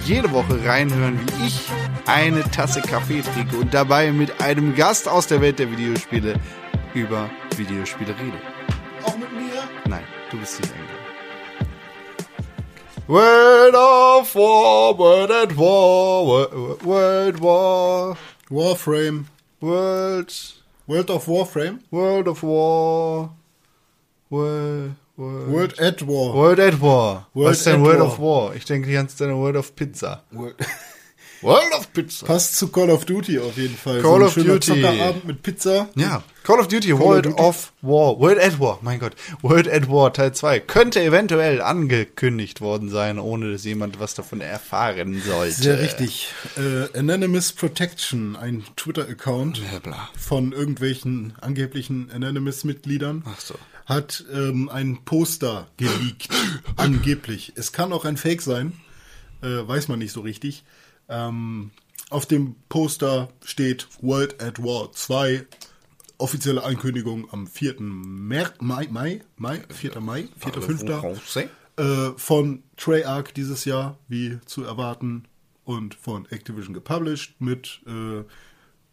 jede 0.06 0.32
Woche 0.32 0.64
reinhören, 0.64 1.20
wie 1.40 1.48
ich 1.48 1.62
eine 2.06 2.44
Tasse 2.52 2.82
Kaffee 2.82 3.24
trinke 3.34 3.58
und 3.58 3.74
dabei 3.74 4.12
mit 4.12 4.40
einem 4.40 4.76
Gast 4.76 5.08
aus 5.08 5.26
der 5.26 5.42
Welt 5.42 5.58
der 5.58 5.72
Videospiele 5.72 6.36
über 6.94 7.28
Videospiele 7.58 8.12
rede. 8.12 8.38
Auch 9.04 9.18
mit 9.18 9.32
mir? 9.34 9.64
Nein, 9.88 10.04
du 10.32 10.38
bist 10.40 10.60
nicht 10.60 10.72
eingeladen. 10.74 11.06
World 13.08 13.74
of 13.76 14.36
War, 14.36 14.98
World 14.98 15.32
at 15.32 15.58
War, 15.58 16.26
World, 16.28 16.86
World 16.86 17.42
War, 17.42 18.18
Warframe. 18.50 19.26
World, 19.62 20.34
World 20.88 21.10
of 21.10 21.28
Warframe? 21.28 21.80
World 21.92 22.28
of 22.28 22.44
War, 22.44 23.36
World, 24.30 24.92
World, 25.18 25.48
World 25.52 25.80
at 25.80 26.06
War. 26.08 26.34
World 26.36 26.60
at 26.60 26.80
War. 26.82 27.28
World 27.34 27.50
Was 27.50 27.58
ist 27.58 27.66
denn 27.66 27.76
at 27.76 27.82
World 27.82 28.00
War. 28.00 28.08
of 28.08 28.20
War? 28.20 28.56
Ich 28.56 28.66
denke 28.66 28.88
die 28.88 28.94
ganze 28.94 29.18
Zeit 29.18 29.28
an 29.30 29.36
World 29.38 29.56
of 29.58 29.76
Pizza. 29.76 30.24
World- 30.32 30.56
World 31.42 31.74
of 31.78 31.94
Pizza. 31.94 32.26
Passt 32.26 32.58
zu 32.58 32.68
Call 32.68 32.90
of 32.90 33.06
Duty 33.06 33.40
auf 33.40 33.56
jeden 33.58 33.78
Fall. 33.78 34.02
Call 34.02 34.22
ein 34.22 34.28
of 34.28 34.34
Duty. 34.34 34.60
Zockerabend 34.60 35.26
mit 35.26 35.42
Pizza. 35.42 35.90
Ja, 35.96 36.22
Call 36.44 36.60
of 36.60 36.68
Duty, 36.68 36.94
of 36.94 37.00
World 37.00 37.26
Duty. 37.28 37.42
of 37.42 37.72
War, 37.82 38.20
World 38.20 38.40
at 38.40 38.60
War, 38.60 38.80
mein 38.82 39.00
Gott, 39.00 39.14
World 39.42 39.68
at 39.72 39.90
War 39.90 40.12
Teil 40.12 40.34
2 40.34 40.60
könnte 40.62 41.02
eventuell 41.02 41.62
angekündigt 41.62 42.60
worden 42.60 42.90
sein, 42.90 43.20
ohne 43.20 43.52
dass 43.52 43.64
jemand 43.64 44.00
was 44.00 44.16
davon 44.16 44.42
erfahren 44.42 45.22
sollte. 45.26 45.62
Sehr 45.62 45.80
richtig. 45.80 46.34
Äh, 46.58 46.98
Anonymous 46.98 47.52
Protection, 47.54 48.36
ein 48.36 48.64
Twitter-Account 48.76 49.62
von 50.18 50.52
irgendwelchen 50.52 51.34
angeblichen 51.40 52.10
Anonymous-Mitgliedern, 52.12 53.24
Ach 53.26 53.40
so. 53.40 53.56
hat 53.86 54.26
ähm, 54.34 54.70
ein 54.70 55.00
Poster 55.06 55.68
geleakt. 55.78 56.30
Angeblich. 56.76 57.54
Es 57.56 57.72
kann 57.72 57.94
auch 57.94 58.06
ein 58.06 58.18
Fake 58.18 58.42
sein, 58.42 58.74
äh, 59.42 59.48
weiß 59.48 59.88
man 59.88 60.00
nicht 60.00 60.12
so 60.12 60.22
richtig. 60.22 60.64
Ähm, 61.10 61.72
auf 62.10 62.26
dem 62.26 62.56
Poster 62.70 63.30
steht 63.44 63.88
World 64.02 64.42
at 64.42 64.60
War 64.60 64.92
2. 64.92 65.46
Offizielle 66.18 66.64
Ankündigung 66.64 67.32
am 67.32 67.48
4. 67.48 67.80
Mer 67.80 68.54
Mai, 68.60 68.88
Mai, 68.90 69.22
Mai, 69.38 69.62
4. 69.70 70.00
Mai, 70.00 70.28
4. 70.38 70.62
5 70.62 70.84
äh, 71.78 72.12
von 72.18 72.64
Treyarch 72.78 73.34
dieses 73.34 73.66
Jahr, 73.66 73.98
wie 74.08 74.40
zu 74.46 74.64
erwarten, 74.64 75.26
und 75.64 75.94
von 75.94 76.26
Activision 76.32 76.74
gepublished 76.74 77.40
mit 77.40 77.82
äh, 77.86 78.24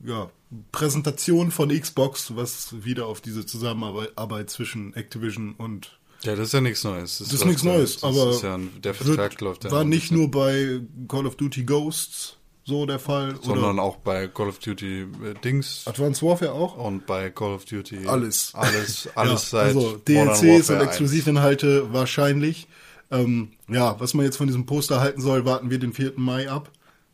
ja, 0.06 0.30
Präsentation 0.72 1.50
von 1.50 1.70
Xbox, 1.70 2.36
was 2.36 2.84
wieder 2.84 3.06
auf 3.06 3.22
diese 3.22 3.46
Zusammenarbeit 3.46 4.50
zwischen 4.50 4.92
Activision 4.94 5.54
und 5.54 5.98
Ja, 6.26 6.34
das 6.34 6.48
ist 6.48 6.52
ja 6.52 6.60
nichts 6.60 6.84
Neues. 6.84 7.18
das 7.18 7.32
ist 7.32 7.44
nichts 7.44 7.62
Neues, 7.62 8.02
aber 8.02 8.30
ist 8.30 8.42
ja 8.42 8.56
ein, 8.56 8.70
der 8.82 8.94
Vertrag 8.94 9.32
wird, 9.32 9.40
läuft 9.40 9.64
ja 9.64 9.70
war 9.70 9.84
nicht 9.84 10.10
nur 10.10 10.30
bei 10.30 10.80
Call 11.08 11.26
of 11.26 11.36
Duty 11.36 11.64
Ghosts 11.64 12.36
so 12.64 12.84
der 12.84 12.98
Fall 12.98 13.36
sondern 13.40 13.78
auch 13.78 13.96
bei 13.98 14.26
Call 14.26 14.48
of 14.48 14.58
Duty 14.58 15.02
äh, 15.02 15.06
Dings 15.44 15.84
Advanced 15.86 16.22
Warfare 16.22 16.52
auch. 16.52 16.76
und 16.76 17.06
bei 17.06 17.30
Call 17.30 17.54
of 17.54 17.64
Duty 17.64 18.06
Alles. 18.06 18.50
alles, 18.54 19.08
alles 19.14 19.52
ja, 19.52 19.58
seit 19.58 19.76
also 19.76 19.96
DLCs 19.96 20.40
und 20.42 20.48
Warfare 20.48 20.78
1. 20.80 20.88
Exklusivinhalte 20.88 21.92
wahrscheinlich. 21.92 22.66
Ähm, 23.10 23.52
ja, 23.68 23.98
was 24.00 24.14
man 24.14 24.24
jetzt 24.24 24.36
von 24.36 24.48
diesem 24.48 24.66
Poster 24.66 25.00
halten 25.00 25.20
soll, 25.20 25.44
warten 25.44 25.70
wir 25.70 25.78
den 25.78 25.92
4. 25.92 26.14
Mai 26.16 26.50
ab. 26.50 26.70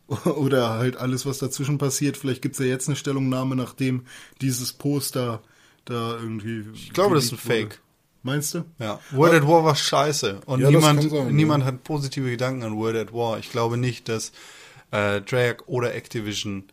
Oder 0.25 0.71
halt 0.71 0.97
alles, 0.97 1.25
was 1.25 1.37
dazwischen 1.37 1.77
passiert. 1.77 2.17
Vielleicht 2.17 2.41
gibt's 2.41 2.59
ja 2.59 2.65
jetzt 2.65 2.87
eine 2.87 2.95
Stellungnahme, 2.95 3.55
nachdem 3.55 4.05
dieses 4.41 4.73
Poster 4.73 5.41
da 5.85 6.15
irgendwie. 6.15 6.65
Ich 6.73 6.93
glaube, 6.93 7.15
das 7.15 7.25
ist 7.25 7.33
ein. 7.33 7.37
Fake. 7.37 7.79
Meinst 8.23 8.53
du? 8.53 8.63
Ja, 8.79 8.99
World 9.11 9.33
at 9.33 9.47
War 9.47 9.63
war 9.65 9.75
scheiße 9.75 10.39
und 10.45 10.61
Ja, 10.61 10.69
niemand, 10.71 11.09
sein, 11.09 11.35
niemand 11.35 11.65
hat 11.65 11.83
positive 11.83 12.29
Gedanken 12.29 12.63
an 12.63 12.75
World 12.77 12.95
at 13.09 13.13
War. 13.13 13.37
Ich 13.37 13.51
glaube 13.51 13.77
nicht, 13.77 14.07
dass 14.09 14.31
äh, 14.91 15.21
Treyarch 15.21 15.67
oder 15.67 15.93
Activision 15.93 16.63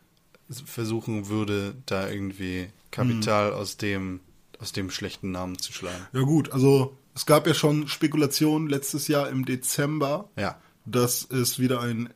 versuchen 0.64 1.28
würde, 1.28 1.74
da 1.86 2.08
irgendwie 2.08 2.68
Kapital 2.90 3.52
aus 3.52 3.76
dem 3.76 4.20
aus 4.60 4.72
dem 4.72 4.90
schlechten 4.90 5.30
Namen 5.30 5.58
zu 5.58 5.72
schlagen. 5.72 6.06
Ja 6.12 6.20
gut, 6.20 6.52
also 6.52 6.96
es 7.14 7.24
gab 7.24 7.46
ja 7.46 7.54
schon 7.54 7.88
Spekulationen 7.88 8.68
letztes 8.68 9.08
Jahr 9.08 9.28
im 9.30 9.44
Dezember, 9.46 10.28
Ja. 10.36 10.56
dass 10.84 11.26
es 11.30 11.58
wieder 11.58 11.80
ein 11.80 12.10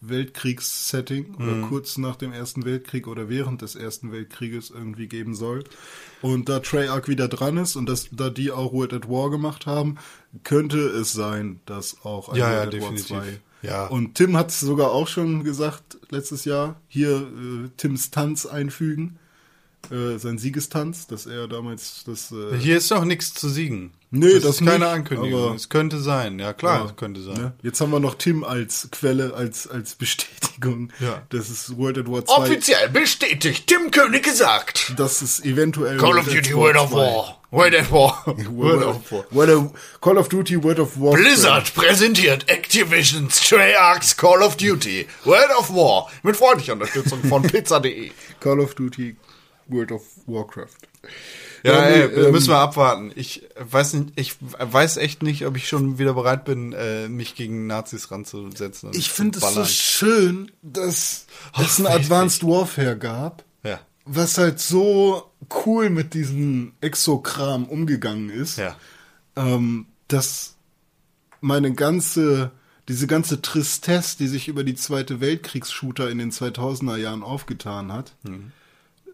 Weltkriegssetting 0.00 1.34
oder 1.34 1.66
kurz 1.68 1.98
nach 1.98 2.16
dem 2.16 2.32
Ersten 2.32 2.64
Weltkrieg 2.64 3.08
oder 3.08 3.28
während 3.28 3.62
des 3.62 3.74
Ersten 3.74 4.12
Weltkrieges 4.12 4.70
irgendwie 4.70 5.08
geben 5.08 5.34
soll. 5.34 5.64
Und 6.22 6.48
da 6.48 6.60
Treyarch 6.60 7.08
wieder 7.08 7.28
dran 7.28 7.56
ist 7.56 7.76
und 7.76 7.88
dass, 7.88 8.08
da 8.12 8.30
die 8.30 8.52
auch 8.52 8.72
World 8.72 8.92
at 8.92 9.08
War 9.08 9.30
gemacht 9.30 9.66
haben, 9.66 9.96
könnte 10.44 10.78
es 10.78 11.12
sein, 11.12 11.60
dass 11.66 12.04
auch 12.04 12.28
ein 12.28 12.36
Ja, 12.36 12.50
ja, 12.50 12.56
World 12.58 12.66
at 12.68 12.72
definitiv. 12.74 13.10
War 13.10 13.22
2 13.22 13.40
Ja. 13.62 13.86
Und 13.86 14.14
Tim 14.14 14.36
hat 14.36 14.50
es 14.50 14.60
sogar 14.60 14.92
auch 14.92 15.08
schon 15.08 15.42
gesagt 15.42 15.98
letztes 16.10 16.44
Jahr, 16.44 16.80
hier 16.86 17.10
äh, 17.16 17.68
Tims 17.76 18.10
Tanz 18.10 18.46
einfügen, 18.46 19.18
äh, 19.90 20.18
sein 20.18 20.38
Siegestanz, 20.38 21.06
dass 21.06 21.26
er 21.26 21.48
damals 21.48 22.04
das... 22.06 22.30
Äh, 22.32 22.58
Hier 22.58 22.76
ist 22.76 22.90
noch 22.90 23.04
nichts 23.04 23.32
zu 23.34 23.48
siegen. 23.48 23.92
Nee, 24.10 24.34
das, 24.34 24.42
das 24.42 24.50
ist 24.60 24.66
keine 24.66 24.78
nicht, 24.86 24.86
Ankündigung. 24.94 25.44
aber- 25.48 25.54
Es 25.54 25.68
könnte 25.68 25.98
sein. 26.00 26.38
Ja, 26.38 26.52
klar, 26.54 26.80
Ja, 26.80 26.86
es 26.86 26.96
könnte 26.96 27.20
sein. 27.22 27.34
Ne? 27.36 27.52
Jetzt 27.62 27.80
haben 27.80 27.90
wir 27.92 28.00
noch 28.00 28.14
Tim 28.14 28.42
als 28.44 28.88
Quelle, 28.90 29.34
als, 29.34 29.66
als 29.68 29.94
Bestätigung. 29.96 30.90
Ja. 31.00 31.22
Das 31.28 31.50
ist 31.50 31.76
World 31.76 31.98
at 31.98 32.10
War 32.10 32.24
2. 32.24 32.32
Offiziell 32.34 32.88
bestätigt, 32.88 33.66
Tim 33.66 33.90
König 33.90 34.22
gesagt. 34.24 34.94
Das 34.96 35.20
ist 35.22 35.44
eventuell 35.44 35.98
Call 35.98 36.18
of 36.18 36.26
Duty 36.26 36.54
World 36.54 36.76
of 36.76 36.90
2. 36.90 36.96
War. 36.96 37.34
World 37.50 37.74
at 37.74 37.90
War. 37.92 38.24
World 38.50 38.82
of 38.84 39.12
War. 39.12 39.24
World 39.30 39.50
of, 39.50 39.72
Call 40.00 40.18
of 40.18 40.28
Duty 40.28 40.62
World 40.62 40.80
of 40.80 40.98
War. 40.98 41.14
Blizzard 41.14 41.74
präsentiert 41.74 42.48
Activision's 42.48 43.40
Treyarch's 43.46 44.16
Call 44.16 44.42
of 44.42 44.56
Duty 44.56 45.06
World 45.24 45.50
of 45.58 45.70
War 45.70 46.10
mit 46.22 46.36
freundlicher 46.36 46.72
Unterstützung 46.74 47.22
von 47.24 47.42
pizza.de. 47.46 48.10
Call 48.40 48.60
of 48.60 48.74
Duty 48.74 49.16
World 49.68 49.92
of 49.92 50.02
Warcraft. 50.26 50.76
Ja, 51.62 51.72
Ja, 51.74 51.82
ey, 51.86 52.02
ähm, 52.26 52.32
müssen 52.32 52.48
wir 52.48 52.58
abwarten. 52.58 53.12
Ich 53.14 53.46
weiß 53.58 53.94
nicht, 53.94 54.12
ich 54.16 54.36
weiß 54.40 54.96
echt 54.98 55.22
nicht, 55.22 55.46
ob 55.46 55.56
ich 55.56 55.68
schon 55.68 55.98
wieder 55.98 56.14
bereit 56.14 56.44
bin, 56.44 56.72
äh, 56.72 57.08
mich 57.08 57.34
gegen 57.34 57.66
Nazis 57.66 58.10
ranzusetzen. 58.10 58.90
Ich 58.94 59.10
finde 59.10 59.38
es 59.38 59.54
so 59.54 59.64
schön, 59.64 60.50
dass 60.62 61.26
Ach, 61.52 61.62
es 61.64 61.78
ein. 61.80 61.86
Advanced 61.86 62.44
Warfare 62.44 62.96
gab, 62.96 63.44
Ja, 63.62 63.80
was 64.04 64.38
halt 64.38 64.60
so 64.60 65.30
cool 65.66 65.90
mit 65.90 66.14
diesem 66.14 66.72
Exokram 66.80 67.64
umgegangen 67.64 68.30
ist. 68.30 68.58
ja. 68.58 68.76
ähm, 69.36 69.86
dass 70.08 70.56
meine 71.40 71.72
ganze, 71.74 72.50
diese 72.88 73.06
ganze 73.06 73.42
Tristesse, 73.42 74.16
die 74.18 74.26
sich 74.26 74.48
über 74.48 74.64
die 74.64 74.74
Zweite 74.74 75.20
Weltkriegs-Shooter 75.20 76.10
in 76.10 76.18
den 76.18 76.30
2000er 76.32 76.96
Jahren 76.96 77.22
aufgetan 77.22 77.92
hat, 77.92 78.14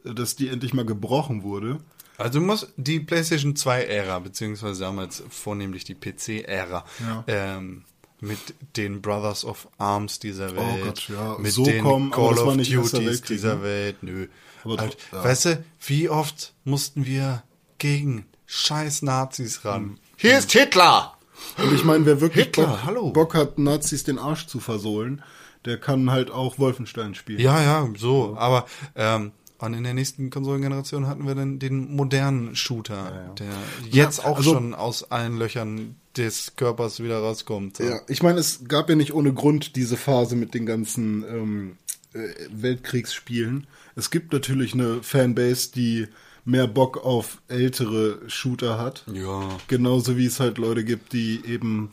dass 0.05 0.36
die 0.36 0.48
endlich 0.48 0.74
mal 0.74 0.84
gebrochen 0.84 1.42
wurde. 1.42 1.78
Also 2.16 2.40
muss 2.40 2.68
die 2.76 3.00
PlayStation 3.00 3.55
2-Ära, 3.55 4.20
beziehungsweise 4.20 4.80
damals 4.84 5.22
vornehmlich 5.30 5.84
die 5.84 5.94
PC-Ära, 5.96 6.84
Ja. 7.00 7.24
ähm, 7.26 7.84
mit 8.20 8.38
den 8.76 9.02
Brothers 9.02 9.44
of 9.44 9.68
Arms 9.78 10.18
dieser 10.20 10.55
Welt, 10.57 10.80
Oh 10.82 10.84
Gott, 10.86 11.09
ja, 11.09 11.36
mit 11.38 11.52
so 11.52 11.64
den 11.64 11.82
kommen, 11.82 12.11
Call 12.11 12.38
of 12.38 12.57
Duties 12.57 13.22
dieser 13.22 13.57
ne? 13.57 13.62
Welt, 13.62 14.02
nö. 14.02 14.28
Aber 14.62 14.76
halt, 14.78 14.96
ja. 15.12 15.24
Weißt 15.24 15.44
du, 15.46 15.64
wie 15.86 16.09
oft 16.09 16.55
mussten 16.64 17.05
wir 17.05 17.42
gegen 17.78 18.24
scheiß 18.46 19.02
Nazis 19.02 19.64
ran? 19.64 19.98
Hier 20.16 20.38
ist 20.38 20.52
Hitler! 20.52 21.18
Und 21.59 21.74
ich 21.74 21.84
meine, 21.84 22.07
wer 22.07 22.20
wirklich 22.20 22.46
Hitler, 22.46 22.66
Bock, 22.68 22.84
hallo. 22.84 23.11
Bock 23.11 23.34
hat, 23.34 23.59
Nazis 23.59 24.05
den 24.05 24.18
Arsch 24.18 24.46
zu 24.46 24.61
versohlen, 24.61 25.22
der 25.64 25.78
kann 25.78 26.11
halt 26.11 26.30
auch 26.30 26.59
Wolfenstein 26.59 27.14
spielen. 27.14 27.40
Ja, 27.40 27.61
ja, 27.61 27.88
so, 27.98 28.36
aber 28.38 28.66
ähm, 28.94 29.32
und 29.65 29.75
in 29.75 29.85
der 29.85 29.95
nächsten 29.95 30.31
Konsolengeneration 30.31 31.07
hatten 31.07 31.27
wir 31.27 31.35
dann 31.35 31.59
den 31.59 31.95
modernen 31.95 32.57
Shooter, 32.57 33.35
der 33.39 33.53
jetzt 33.91 34.25
auch 34.25 34.39
also- 34.39 34.55
schon 34.55 34.75
aus 34.75 35.11
allen 35.11 35.39
Löchern 35.39 35.97
des 36.17 36.55
Körpers 36.57 37.03
wieder 37.03 37.19
rauskommt. 37.19 37.79
So. 37.79 37.85
Ja, 37.85 38.01
ich 38.09 38.23
meine, 38.23 38.39
es 38.39 38.69
gab 38.69 38.89
ja 38.89 38.95
nicht 38.95 39.15
ohne 39.15 39.33
Grund 39.33 39.77
diese 39.77 39.97
Phase 39.97 40.37
mit 40.37 40.55
den 40.55 40.65
ganzen 40.65 41.25
ähm, 41.25 41.77
äh, 42.12 42.29
Weltkriegsspielen. 42.51 43.67
Es 43.97 44.11
gibt 44.11 44.33
natürlich 44.33 44.75
eine 44.75 45.03
Fanbase, 45.03 45.73
die 45.73 46.07
mehr 46.45 46.67
Bock 46.67 47.05
auf 47.05 47.41
ältere 47.49 48.21
Shooter 48.29 48.79
hat. 48.79 49.05
Ja. 49.12 49.59
Genauso 49.69 50.17
wie 50.17 50.27
es 50.27 50.41
halt 50.41 50.59
Leute 50.59 50.85
gibt, 50.85 51.12
die 51.12 51.41
eben 51.47 51.91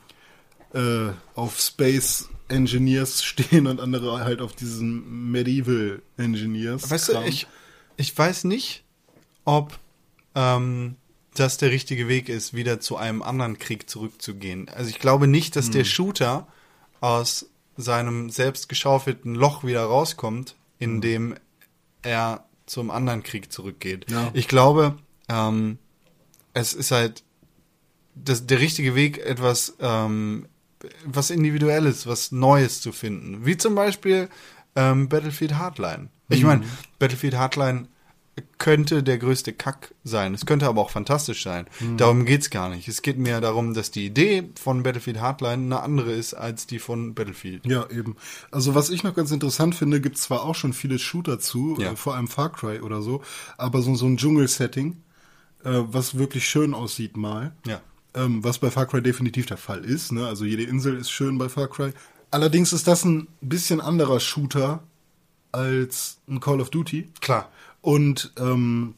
äh, 0.73 1.09
auf 1.35 1.59
Space 1.59 2.29
Engineers 2.47 3.23
stehen 3.23 3.67
und 3.67 3.79
andere 3.79 4.19
halt 4.23 4.41
auf 4.41 4.53
diesen 4.53 5.31
Medieval 5.31 6.01
Engineers. 6.17 6.89
Weißt 6.89 7.09
du, 7.09 7.21
ich, 7.25 7.47
ich 8.01 8.17
weiß 8.17 8.43
nicht, 8.45 8.83
ob 9.45 9.77
ähm, 10.35 10.95
das 11.35 11.57
der 11.57 11.71
richtige 11.71 12.07
Weg 12.07 12.29
ist, 12.29 12.53
wieder 12.53 12.79
zu 12.79 12.97
einem 12.97 13.21
anderen 13.21 13.57
Krieg 13.57 13.89
zurückzugehen. 13.89 14.67
Also 14.69 14.89
ich 14.89 14.99
glaube 14.99 15.27
nicht, 15.27 15.55
dass 15.55 15.67
Hm. 15.67 15.71
der 15.73 15.83
Shooter 15.85 16.47
aus 16.99 17.47
seinem 17.77 18.29
selbst 18.29 18.67
geschaufelten 18.69 19.33
Loch 19.35 19.63
wieder 19.63 19.83
rauskommt, 19.83 20.55
in 20.77 20.95
Mhm. 20.97 21.01
dem 21.01 21.35
er 22.01 22.45
zum 22.65 22.91
anderen 22.91 23.23
Krieg 23.23 23.51
zurückgeht. 23.51 24.09
Ja. 24.11 24.29
Ich 24.33 24.47
glaube, 24.47 24.97
ähm, 25.29 25.77
es 26.53 26.73
ist 26.73 26.91
halt 26.91 27.23
das, 28.15 28.45
der 28.45 28.59
richtige 28.59 28.93
Weg, 28.95 29.17
etwas 29.19 29.75
ähm, 29.79 30.47
was 31.05 31.29
Individuelles, 31.29 32.07
was 32.07 32.31
Neues 32.31 32.81
zu 32.81 32.91
finden. 32.91 33.45
Wie 33.45 33.55
zum 33.55 33.75
Beispiel 33.75 34.29
ähm, 34.75 35.09
Battlefield 35.09 35.55
Hardline. 35.57 36.09
Ich 36.29 36.43
meine, 36.43 36.63
Battlefield 36.99 37.35
Hardline 37.35 37.87
könnte 38.57 39.03
der 39.03 39.17
größte 39.17 39.51
Kack 39.51 39.93
sein. 40.05 40.33
Es 40.33 40.45
könnte 40.45 40.65
aber 40.67 40.79
auch 40.81 40.89
fantastisch 40.89 41.43
sein. 41.43 41.67
Darum 41.97 42.25
geht's 42.25 42.49
gar 42.49 42.69
nicht. 42.69 42.87
Es 42.87 43.01
geht 43.01 43.17
mir 43.17 43.41
darum, 43.41 43.73
dass 43.73 43.91
die 43.91 44.05
Idee 44.05 44.49
von 44.59 44.83
Battlefield 44.83 45.19
Hardline 45.19 45.63
eine 45.65 45.81
andere 45.81 46.11
ist 46.13 46.33
als 46.33 46.65
die 46.67 46.79
von 46.79 47.13
Battlefield. 47.13 47.65
Ja, 47.65 47.89
eben. 47.89 48.15
Also 48.49 48.73
was 48.73 48.89
ich 48.89 49.03
noch 49.03 49.13
ganz 49.15 49.31
interessant 49.31 49.75
finde, 49.75 49.99
gibt 49.99 50.17
zwar 50.17 50.43
auch 50.43 50.55
schon 50.55 50.71
viele 50.73 50.97
Shooter 50.99 51.39
zu, 51.39 51.77
Ja. 51.79 51.91
äh, 51.91 51.95
vor 51.97 52.15
allem 52.15 52.29
Far 52.29 52.51
Cry 52.53 52.79
oder 52.79 53.01
so, 53.01 53.21
aber 53.57 53.81
so, 53.81 53.95
so 53.95 54.05
ein 54.05 54.15
Dschungel-Setting, 54.17 54.95
äh, 55.65 55.69
was 55.87 56.17
wirklich 56.17 56.47
schön 56.47 56.73
aussieht 56.73 57.17
mal. 57.17 57.53
Ja. 57.67 57.81
Ähm, 58.13 58.43
was 58.43 58.59
bei 58.59 58.69
Far 58.71 58.87
Cry 58.87 59.01
definitiv 59.01 59.45
der 59.45 59.57
Fall 59.57 59.83
ist. 59.85 60.11
Ne? 60.11 60.25
Also 60.27 60.43
jede 60.45 60.63
Insel 60.63 60.97
ist 60.97 61.11
schön 61.11 61.37
bei 61.37 61.47
Far 61.49 61.67
Cry. 61.69 61.91
Allerdings 62.31 62.73
ist 62.73 62.87
das 62.87 63.03
ein 63.03 63.27
bisschen 63.41 63.81
anderer 63.81 64.19
Shooter 64.19 64.81
als 65.51 66.17
ein 66.29 66.39
Call 66.39 66.61
of 66.61 66.69
Duty 66.69 67.09
Klar. 67.19 67.49
und 67.81 68.31
ähm, 68.37 68.95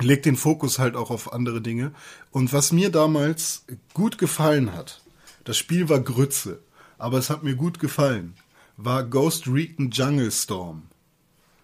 legt 0.00 0.26
den 0.26 0.36
Fokus 0.36 0.78
halt 0.78 0.94
auch 0.96 1.10
auf 1.10 1.32
andere 1.32 1.60
Dinge. 1.60 1.92
Und 2.30 2.52
was 2.52 2.72
mir 2.72 2.90
damals 2.90 3.64
gut 3.94 4.18
gefallen 4.18 4.72
hat, 4.74 5.02
das 5.44 5.56
Spiel 5.56 5.88
war 5.88 6.00
Grütze, 6.00 6.60
aber 6.98 7.18
es 7.18 7.30
hat 7.30 7.42
mir 7.42 7.56
gut 7.56 7.78
gefallen, 7.78 8.34
war 8.76 9.04
Ghost 9.04 9.46
Recon 9.46 9.90
Jungle 9.90 10.30
Storm. 10.30 10.82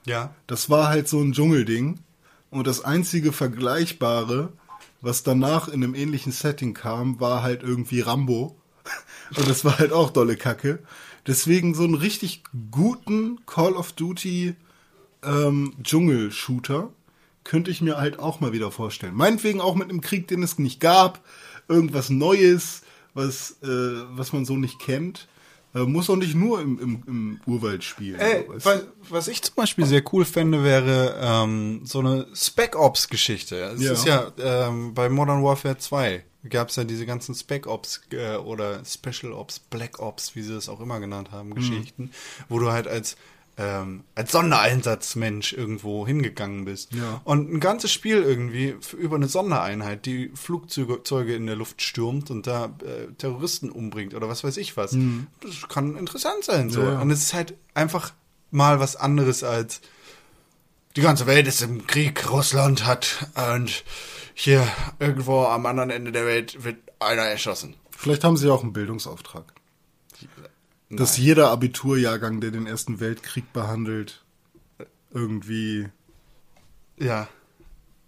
Ja. 0.06 0.34
Das 0.46 0.70
war 0.70 0.88
halt 0.88 1.08
so 1.08 1.20
ein 1.20 1.32
Dschungelding 1.32 1.98
und 2.50 2.66
das 2.66 2.82
einzige 2.84 3.32
Vergleichbare, 3.32 4.52
was 5.00 5.22
danach 5.22 5.68
in 5.68 5.84
einem 5.84 5.94
ähnlichen 5.94 6.32
Setting 6.32 6.74
kam, 6.74 7.20
war 7.20 7.42
halt 7.42 7.62
irgendwie 7.62 8.00
Rambo. 8.00 8.56
Und 9.36 9.48
das 9.48 9.64
war 9.64 9.78
halt 9.78 9.92
auch 9.92 10.10
dolle 10.10 10.36
Kacke. 10.36 10.80
Deswegen 11.30 11.74
so 11.76 11.84
einen 11.84 11.94
richtig 11.94 12.42
guten 12.72 13.38
Call 13.46 13.74
of 13.74 13.92
Duty 13.92 14.56
ähm, 15.22 15.74
Dschungel-Shooter 15.80 16.90
könnte 17.44 17.70
ich 17.70 17.80
mir 17.80 17.98
halt 17.98 18.18
auch 18.18 18.40
mal 18.40 18.52
wieder 18.52 18.72
vorstellen. 18.72 19.14
Meinetwegen 19.14 19.60
auch 19.60 19.76
mit 19.76 19.88
einem 19.90 20.00
Krieg, 20.00 20.26
den 20.26 20.42
es 20.42 20.58
nicht 20.58 20.80
gab, 20.80 21.24
irgendwas 21.68 22.10
Neues, 22.10 22.82
was, 23.14 23.52
äh, 23.62 23.66
was 24.10 24.32
man 24.32 24.44
so 24.44 24.56
nicht 24.56 24.80
kennt. 24.80 25.28
Äh, 25.72 25.84
muss 25.84 26.10
auch 26.10 26.16
nicht 26.16 26.34
nur 26.34 26.60
im, 26.60 26.80
im, 26.80 27.02
im 27.06 27.40
Urwald 27.46 27.84
spielen. 27.84 28.18
Ey, 28.18 28.44
So, 28.48 28.54
weißt 28.54 28.66
was, 28.66 28.82
was 29.08 29.28
ich 29.28 29.40
zum 29.40 29.54
Beispiel 29.54 29.86
sehr 29.86 30.02
cool 30.12 30.24
fände, 30.24 30.64
wäre 30.64 31.16
ähm, 31.22 31.82
so 31.84 32.00
eine 32.00 32.26
Spec 32.34 32.74
Ops 32.76 33.08
Geschichte. 33.08 33.54
Es 33.76 33.80
Ja. 33.80 33.92
ist 33.92 34.04
ja 34.04 34.32
ähm, 34.42 34.94
bei 34.94 35.08
Modern 35.08 35.44
Warfare 35.44 35.78
2 35.78 36.24
gab 36.48 36.68
es 36.68 36.76
ja 36.76 36.84
diese 36.84 37.06
ganzen 37.06 37.34
Spec 37.34 37.66
Ops 37.66 38.00
äh, 38.12 38.36
oder 38.36 38.82
Special 38.84 39.32
Ops, 39.32 39.58
Black 39.58 39.98
Ops, 39.98 40.34
wie 40.34 40.42
sie 40.42 40.54
das 40.54 40.68
auch 40.68 40.80
immer 40.80 41.00
genannt 41.00 41.32
haben, 41.32 41.54
Geschichten, 41.54 42.10
wo 42.48 42.58
du 42.58 42.70
halt 42.70 42.88
als 42.88 43.16
ähm, 43.58 44.04
als 44.14 44.32
Sondereinsatzmensch 44.32 45.52
irgendwo 45.52 46.06
hingegangen 46.06 46.64
bist. 46.64 46.94
Ja. 46.94 47.20
Und 47.24 47.52
ein 47.52 47.60
ganzes 47.60 47.92
Spiel 47.92 48.22
irgendwie 48.22 48.76
über 48.96 49.16
eine 49.16 49.28
Sondereinheit, 49.28 50.06
die 50.06 50.30
Flugzeuge 50.34 51.02
Zeuge 51.02 51.34
in 51.34 51.46
der 51.46 51.56
Luft 51.56 51.82
stürmt 51.82 52.30
und 52.30 52.46
da 52.46 52.66
äh, 52.82 53.12
Terroristen 53.18 53.70
umbringt 53.70 54.14
oder 54.14 54.28
was 54.28 54.44
weiß 54.44 54.56
ich 54.56 54.78
was. 54.78 54.96
Das 55.42 55.68
kann 55.68 55.96
interessant 55.96 56.44
sein. 56.44 56.70
So. 56.70 56.82
Ja. 56.82 57.00
Und 57.00 57.10
es 57.10 57.22
ist 57.22 57.34
halt 57.34 57.54
einfach 57.74 58.14
mal 58.50 58.80
was 58.80 58.96
anderes 58.96 59.44
als 59.44 59.82
die 60.96 61.02
ganze 61.02 61.26
Welt 61.26 61.46
ist 61.46 61.62
im 61.62 61.86
Krieg, 61.86 62.30
Russland 62.30 62.84
hat 62.84 63.28
und 63.56 63.84
hier 64.34 64.66
irgendwo 64.98 65.44
am 65.44 65.66
anderen 65.66 65.90
Ende 65.90 66.12
der 66.12 66.26
Welt 66.26 66.64
wird 66.64 66.76
einer 66.98 67.22
erschossen. 67.22 67.74
Vielleicht 67.90 68.24
haben 68.24 68.36
sie 68.36 68.50
auch 68.50 68.62
einen 68.62 68.72
Bildungsauftrag. 68.72 69.44
Dass 70.88 71.16
jeder 71.16 71.50
Abiturjahrgang, 71.50 72.40
der 72.40 72.50
den 72.50 72.66
Ersten 72.66 72.98
Weltkrieg 72.98 73.52
behandelt, 73.52 74.22
irgendwie. 75.12 75.88
Ja, 76.98 77.28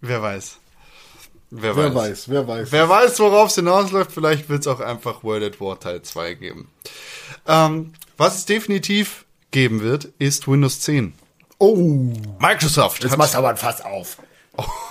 wer 0.01 0.21
weiß. 0.21 0.57
Wer, 1.55 1.75
Wer 1.75 1.93
weiß, 1.93 2.29
wer 2.29 2.47
weiß. 2.47 2.71
Wer 2.71 2.89
weiß, 2.89 3.19
worauf 3.19 3.49
es 3.49 3.55
hinausläuft, 3.55 4.11
vielleicht 4.11 4.49
wird 4.49 4.61
es 4.61 4.67
auch 4.67 4.79
einfach 4.79 5.23
World 5.23 5.43
at 5.43 5.61
War 5.61 5.79
Teil 5.79 6.01
2 6.01 6.33
geben. 6.33 6.67
Ähm, 7.47 7.93
was 8.17 8.37
es 8.37 8.45
definitiv 8.45 9.25
geben 9.51 9.81
wird, 9.81 10.05
ist 10.17 10.47
Windows 10.47 10.79
10. 10.81 11.13
Oh, 11.59 11.75
Microsoft 12.39 13.03
jetzt 13.03 13.17
machst 13.17 13.35
du 13.35 13.37
aber 13.37 13.49
ein 13.49 13.57
Fass 13.57 13.81
auf. 13.81 14.17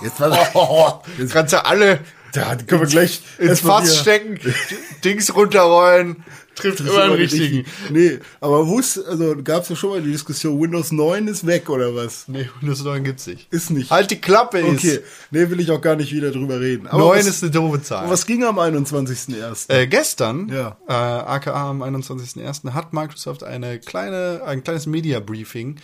Jetzt 0.01 0.19
was. 0.19 0.37
Jetzt 1.17 1.33
kannst 1.33 1.53
du 1.53 1.65
alle 1.65 1.99
Da 2.33 2.55
können 2.55 2.81
wir 2.81 2.87
gleich 2.87 3.21
ins 3.37 3.59
Fass 3.61 3.97
stecken, 3.99 4.39
Dings 5.05 5.33
runterrollen, 5.35 6.23
trifft 6.55 6.79
Das 6.79 6.87
immer 6.87 7.01
den 7.01 7.09
aber 7.11 7.17
richtigen. 7.19 7.65
Nee, 7.89 8.19
aber 8.41 8.67
ist, 8.79 8.97
also 8.97 9.35
gab 9.43 9.63
es 9.63 9.69
ja 9.69 9.75
schon 9.75 9.91
mal 9.91 10.01
die 10.01 10.11
Diskussion, 10.11 10.59
Windows 10.59 10.91
9 10.91 11.27
ist 11.27 11.45
weg 11.45 11.69
oder 11.69 11.95
was? 11.95 12.27
Nee, 12.27 12.49
Windows 12.59 12.83
9 12.83 13.03
gibt's 13.03 13.27
nicht. 13.27 13.53
Ist 13.53 13.69
nicht. 13.69 13.91
Halt 13.91 14.09
die 14.11 14.19
Klappe 14.19 14.59
ist. 14.59 14.83
Okay, 14.83 14.99
nee, 15.31 15.49
will 15.49 15.59
ich 15.59 15.69
auch 15.71 15.81
gar 15.81 15.95
nicht 15.95 16.11
wieder 16.11 16.31
drüber 16.31 16.59
reden. 16.59 16.87
Aber 16.87 16.97
9 16.99 17.19
was, 17.19 17.27
ist 17.27 17.43
eine 17.43 17.51
doofe 17.51 17.81
Zahl. 17.83 18.09
was 18.09 18.25
ging 18.25 18.43
am 18.43 18.57
21.01.? 18.59 19.71
Äh, 19.71 19.87
gestern, 19.87 20.49
Ja. 20.49 20.77
äh, 20.87 20.91
aka 20.93 21.69
am 21.69 21.83
21.01., 21.83 22.73
hat 22.73 22.93
Microsoft 22.93 23.43
eine 23.43 23.79
kleine, 23.79 24.41
ein 24.45 24.63
kleines 24.63 24.87
Media-Briefing 24.87 25.77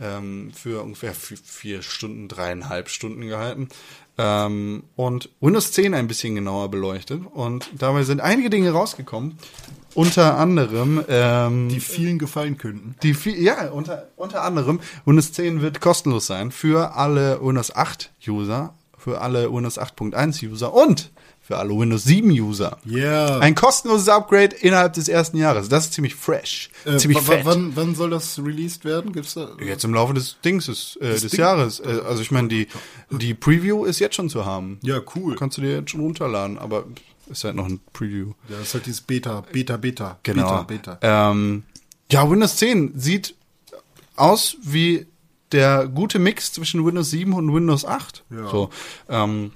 ähm, 0.00 0.52
für 0.54 0.82
ungefähr 0.82 1.14
vi- 1.14 1.38
vier 1.44 1.82
Stunden, 1.82 2.28
dreieinhalb 2.28 2.88
Stunden 2.88 3.26
gehalten 3.26 3.68
ähm, 4.18 4.84
und 4.96 5.28
Windows 5.40 5.72
10 5.72 5.94
ein 5.94 6.08
bisschen 6.08 6.34
genauer 6.34 6.70
beleuchtet. 6.70 7.22
Und 7.32 7.70
dabei 7.78 8.02
sind 8.04 8.20
einige 8.20 8.50
Dinge 8.50 8.70
rausgekommen. 8.72 9.38
Unter 9.94 10.36
anderem 10.38 11.04
ähm, 11.08 11.68
die 11.68 11.80
vielen 11.80 12.18
gefallen 12.18 12.56
könnten. 12.58 12.94
die 13.02 13.12
viel, 13.14 13.40
ja, 13.42 13.70
unter, 13.70 14.08
unter 14.16 14.42
anderem, 14.42 14.80
Windows 15.04 15.32
10 15.32 15.62
wird 15.62 15.80
kostenlos 15.80 16.26
sein 16.26 16.52
für 16.52 16.94
alle 16.94 17.40
Windows 17.42 17.74
8 17.74 18.10
User, 18.26 18.74
für 18.96 19.20
alle 19.20 19.52
Windows 19.52 19.78
8.1 19.80 20.46
User 20.48 20.72
und 20.72 21.10
für 21.50 21.58
alle 21.58 21.76
Windows 21.76 22.04
7 22.04 22.30
User. 22.30 22.78
Yeah. 22.88 23.40
Ein 23.40 23.56
kostenloses 23.56 24.08
Upgrade 24.08 24.54
innerhalb 24.54 24.92
des 24.92 25.08
ersten 25.08 25.36
Jahres. 25.36 25.68
Das 25.68 25.86
ist 25.86 25.94
ziemlich 25.94 26.14
fresh. 26.14 26.70
Äh, 26.84 26.96
ziemlich 26.96 27.18
fett. 27.20 27.44
Wann, 27.44 27.74
wann 27.74 27.96
soll 27.96 28.10
das 28.10 28.38
released 28.38 28.84
werden? 28.84 29.12
Gibt's 29.12 29.34
da? 29.34 29.48
Jetzt 29.60 29.84
im 29.84 29.92
Laufe 29.92 30.14
des 30.14 30.36
Dings 30.44 30.68
ist, 30.68 30.96
äh, 31.00 31.10
des 31.10 31.22
Ding- 31.22 31.40
Jahres. 31.40 31.80
Äh, 31.80 32.02
also 32.06 32.22
ich 32.22 32.30
meine, 32.30 32.46
die, 32.46 32.68
die 33.10 33.34
Preview 33.34 33.84
ist 33.84 33.98
jetzt 33.98 34.14
schon 34.14 34.28
zu 34.28 34.46
haben. 34.46 34.78
Ja, 34.82 35.00
cool. 35.16 35.34
Kannst 35.34 35.58
du 35.58 35.62
dir 35.62 35.72
jetzt 35.72 35.90
schon 35.90 36.00
runterladen, 36.02 36.56
aber 36.56 36.84
ist 37.28 37.42
halt 37.42 37.56
noch 37.56 37.66
ein 37.66 37.80
Preview. 37.92 38.28
Ja, 38.48 38.58
das 38.58 38.68
ist 38.68 38.74
halt 38.74 38.86
dieses 38.86 39.00
Beta, 39.00 39.42
Beta, 39.52 39.76
Beta. 39.76 40.18
Genau. 40.22 40.62
Beta, 40.62 40.94
Beta. 40.94 41.30
Ähm, 41.32 41.64
ja, 42.12 42.30
Windows 42.30 42.54
10 42.58 42.92
sieht 42.96 43.34
aus 44.14 44.56
wie 44.62 45.06
der 45.50 45.88
gute 45.88 46.20
Mix 46.20 46.52
zwischen 46.52 46.86
Windows 46.86 47.10
7 47.10 47.32
und 47.32 47.52
Windows 47.52 47.84
8. 47.84 48.22
Ja. 48.30 48.48
So, 48.48 48.70
ähm, 49.08 49.50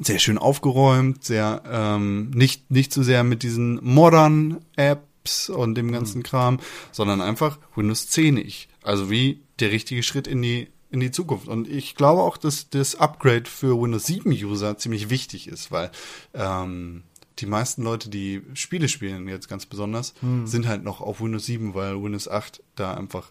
sehr 0.00 0.18
schön 0.18 0.38
aufgeräumt, 0.38 1.24
sehr 1.24 1.62
ähm, 1.70 2.30
nicht 2.30 2.70
nicht 2.70 2.92
so 2.92 3.02
sehr 3.02 3.24
mit 3.24 3.42
diesen 3.42 3.78
modern 3.82 4.60
Apps 4.76 5.48
und 5.48 5.74
dem 5.74 5.92
ganzen 5.92 6.22
Kram, 6.22 6.58
sondern 6.90 7.20
einfach 7.20 7.58
Windows 7.74 8.08
10 8.08 8.36
ich. 8.36 8.68
Also 8.82 9.10
wie 9.10 9.40
der 9.60 9.70
richtige 9.70 10.02
Schritt 10.02 10.26
in 10.26 10.42
die 10.42 10.68
in 10.90 11.00
die 11.00 11.10
Zukunft. 11.10 11.48
Und 11.48 11.68
ich 11.68 11.94
glaube 11.94 12.22
auch, 12.22 12.36
dass 12.36 12.68
das 12.68 12.94
Upgrade 12.94 13.48
für 13.48 13.80
Windows 13.80 14.06
7 14.06 14.30
User 14.30 14.76
ziemlich 14.76 15.08
wichtig 15.08 15.48
ist, 15.48 15.70
weil 15.72 15.90
ähm, 16.34 17.02
die 17.38 17.46
meisten 17.46 17.82
Leute, 17.82 18.10
die 18.10 18.42
Spiele 18.54 18.88
spielen, 18.88 19.26
jetzt 19.26 19.48
ganz 19.48 19.64
besonders, 19.64 20.14
sind 20.46 20.68
halt 20.68 20.84
noch 20.84 21.00
auf 21.00 21.20
Windows 21.20 21.46
7, 21.46 21.74
weil 21.74 22.02
Windows 22.02 22.28
8 22.28 22.62
da 22.76 22.94
einfach 22.94 23.30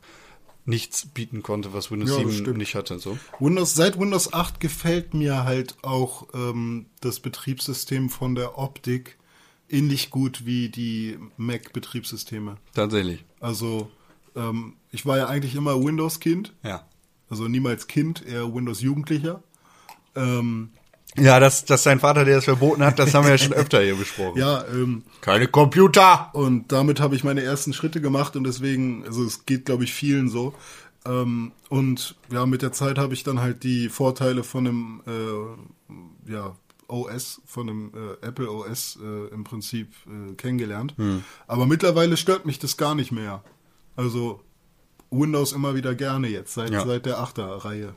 nichts 0.65 1.05
bieten 1.07 1.41
konnte, 1.43 1.73
was 1.73 1.89
Windows 1.91 2.11
Ja, 2.11 2.17
das 2.23 2.31
7 2.33 2.41
stimmt. 2.43 2.57
nicht 2.57 2.75
hatte. 2.75 2.99
So. 2.99 3.17
Windows, 3.39 3.73
seit 3.75 3.99
Windows 3.99 4.31
8 4.33 4.59
gefällt 4.59 5.13
mir 5.13 5.43
halt 5.43 5.75
auch 5.83 6.27
ähm, 6.33 6.85
das 7.01 7.19
Betriebssystem 7.19 8.09
von 8.09 8.35
der 8.35 8.57
Optik 8.57 9.17
ähnlich 9.69 10.09
gut 10.09 10.45
wie 10.45 10.69
die 10.69 11.17
Mac-Betriebssysteme. 11.37 12.57
Tatsächlich. 12.73 13.23
Also 13.39 13.89
ähm, 14.35 14.75
ich 14.91 15.05
war 15.05 15.17
ja 15.17 15.27
eigentlich 15.27 15.55
immer 15.55 15.81
Windows-Kind, 15.83 16.53
Ja. 16.63 16.85
also 17.29 17.47
niemals 17.47 17.87
Kind, 17.87 18.25
eher 18.25 18.53
Windows-Jugendlicher. 18.53 19.41
Ähm, 20.15 20.71
Ja, 21.17 21.39
dass, 21.39 21.65
dass 21.65 21.83
sein 21.83 21.99
Vater 21.99 22.23
dir 22.25 22.35
das 22.35 22.45
verboten 22.45 22.83
hat, 22.85 22.97
das 22.97 23.13
haben 23.13 23.25
wir 23.25 23.31
ja 23.31 23.37
schon 23.37 23.53
öfter 23.53 23.81
hier 23.81 23.95
besprochen. 23.95 24.39
ja, 24.39 24.63
ähm, 24.67 25.03
Keine 25.19 25.47
Computer! 25.47 26.29
Und 26.33 26.71
damit 26.71 26.99
habe 27.01 27.15
ich 27.15 27.23
meine 27.23 27.43
ersten 27.43 27.73
Schritte 27.73 27.99
gemacht 27.99 28.35
und 28.35 28.45
deswegen, 28.45 29.03
also 29.05 29.23
es 29.25 29.45
geht, 29.45 29.65
glaube 29.65 29.83
ich, 29.83 29.93
vielen 29.93 30.29
so. 30.29 30.53
Ähm, 31.05 31.51
und 31.69 32.15
ja, 32.31 32.45
mit 32.45 32.61
der 32.61 32.71
Zeit 32.71 32.97
habe 32.97 33.13
ich 33.13 33.23
dann 33.23 33.41
halt 33.41 33.63
die 33.63 33.89
Vorteile 33.89 34.43
von 34.43 34.67
einem 34.67 35.01
äh, 35.07 36.31
ja, 36.31 36.55
OS, 36.87 37.41
von 37.45 37.67
dem 37.67 37.91
äh, 37.93 38.25
Apple 38.25 38.49
OS 38.49 38.99
äh, 39.01 39.33
im 39.33 39.43
Prinzip 39.43 39.89
äh, 40.07 40.33
kennengelernt. 40.35 40.93
Hm. 40.97 41.23
Aber 41.47 41.65
mittlerweile 41.65 42.17
stört 42.17 42.45
mich 42.45 42.59
das 42.59 42.77
gar 42.77 42.95
nicht 42.95 43.11
mehr. 43.11 43.43
Also 43.95 44.41
Windows 45.09 45.51
immer 45.51 45.75
wieder 45.75 45.95
gerne 45.95 46.27
jetzt, 46.27 46.53
seit, 46.53 46.69
Ja. 46.69 46.85
seit 46.85 47.05
der 47.05 47.17
8er 47.19 47.65
Reihe. 47.65 47.93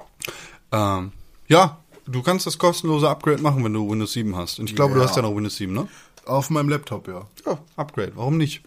Ähm, 0.72 1.12
ja, 1.46 1.83
du 2.06 2.22
kannst 2.22 2.46
das 2.46 2.58
kostenlose 2.58 3.08
Upgrade 3.08 3.42
machen, 3.42 3.64
wenn 3.64 3.72
du 3.72 3.90
Windows 3.90 4.12
7 4.12 4.36
hast. 4.36 4.58
Und 4.58 4.70
ich 4.70 4.76
glaube, 4.76 4.94
du 4.94 5.00
Ja. 5.00 5.06
hast 5.06 5.16
ja 5.16 5.22
noch 5.22 5.34
Windows 5.34 5.56
7, 5.56 5.72
ne? 5.72 5.88
Auf 6.26 6.50
meinem 6.50 6.68
Laptop, 6.68 7.08
ja. 7.08 7.26
Ja, 7.46 7.58
Upgrade, 7.76 8.12
warum 8.14 8.36
nicht? 8.38 8.62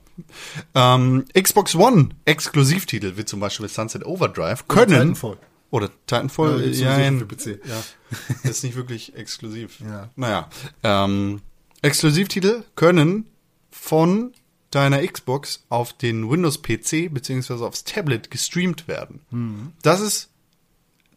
Ähm, 0.76 1.26
Xbox 1.40 1.76
One 1.76 2.10
Exklusivtitel, 2.26 3.18
wie 3.18 3.26
zum 3.26 3.40
Beispiel 3.40 3.68
Sunset 3.70 4.06
Overdrive, 4.06 4.68
können. 4.68 4.90
Titanfall. 5.16 5.38
Oder 5.70 5.90
Titanfall, 6.08 6.72
Ja, 6.74 6.98
ja, 7.00 7.12
für 7.18 7.26
PC. 7.26 7.60
ja, 7.66 8.50
ist 8.50 8.64
nicht 8.64 8.76
wirklich 8.76 9.16
exklusiv. 9.16 9.80
Ja. 9.82 10.10
Naja, 10.16 10.50
ähm, 10.84 11.42
Exklusivtitel 11.82 12.64
können 12.76 13.28
von 13.70 14.32
deiner 14.72 15.06
Xbox 15.06 15.66
auf 15.70 15.94
den 15.94 16.30
Windows-PC 16.30 17.10
beziehungsweise 17.14 17.66
aufs 17.66 17.84
Tablet 17.84 18.32
gestreamt 18.32 18.88
werden. 18.88 19.22
Mhm. 19.30 19.72
Das 19.82 20.02
ist 20.02 20.30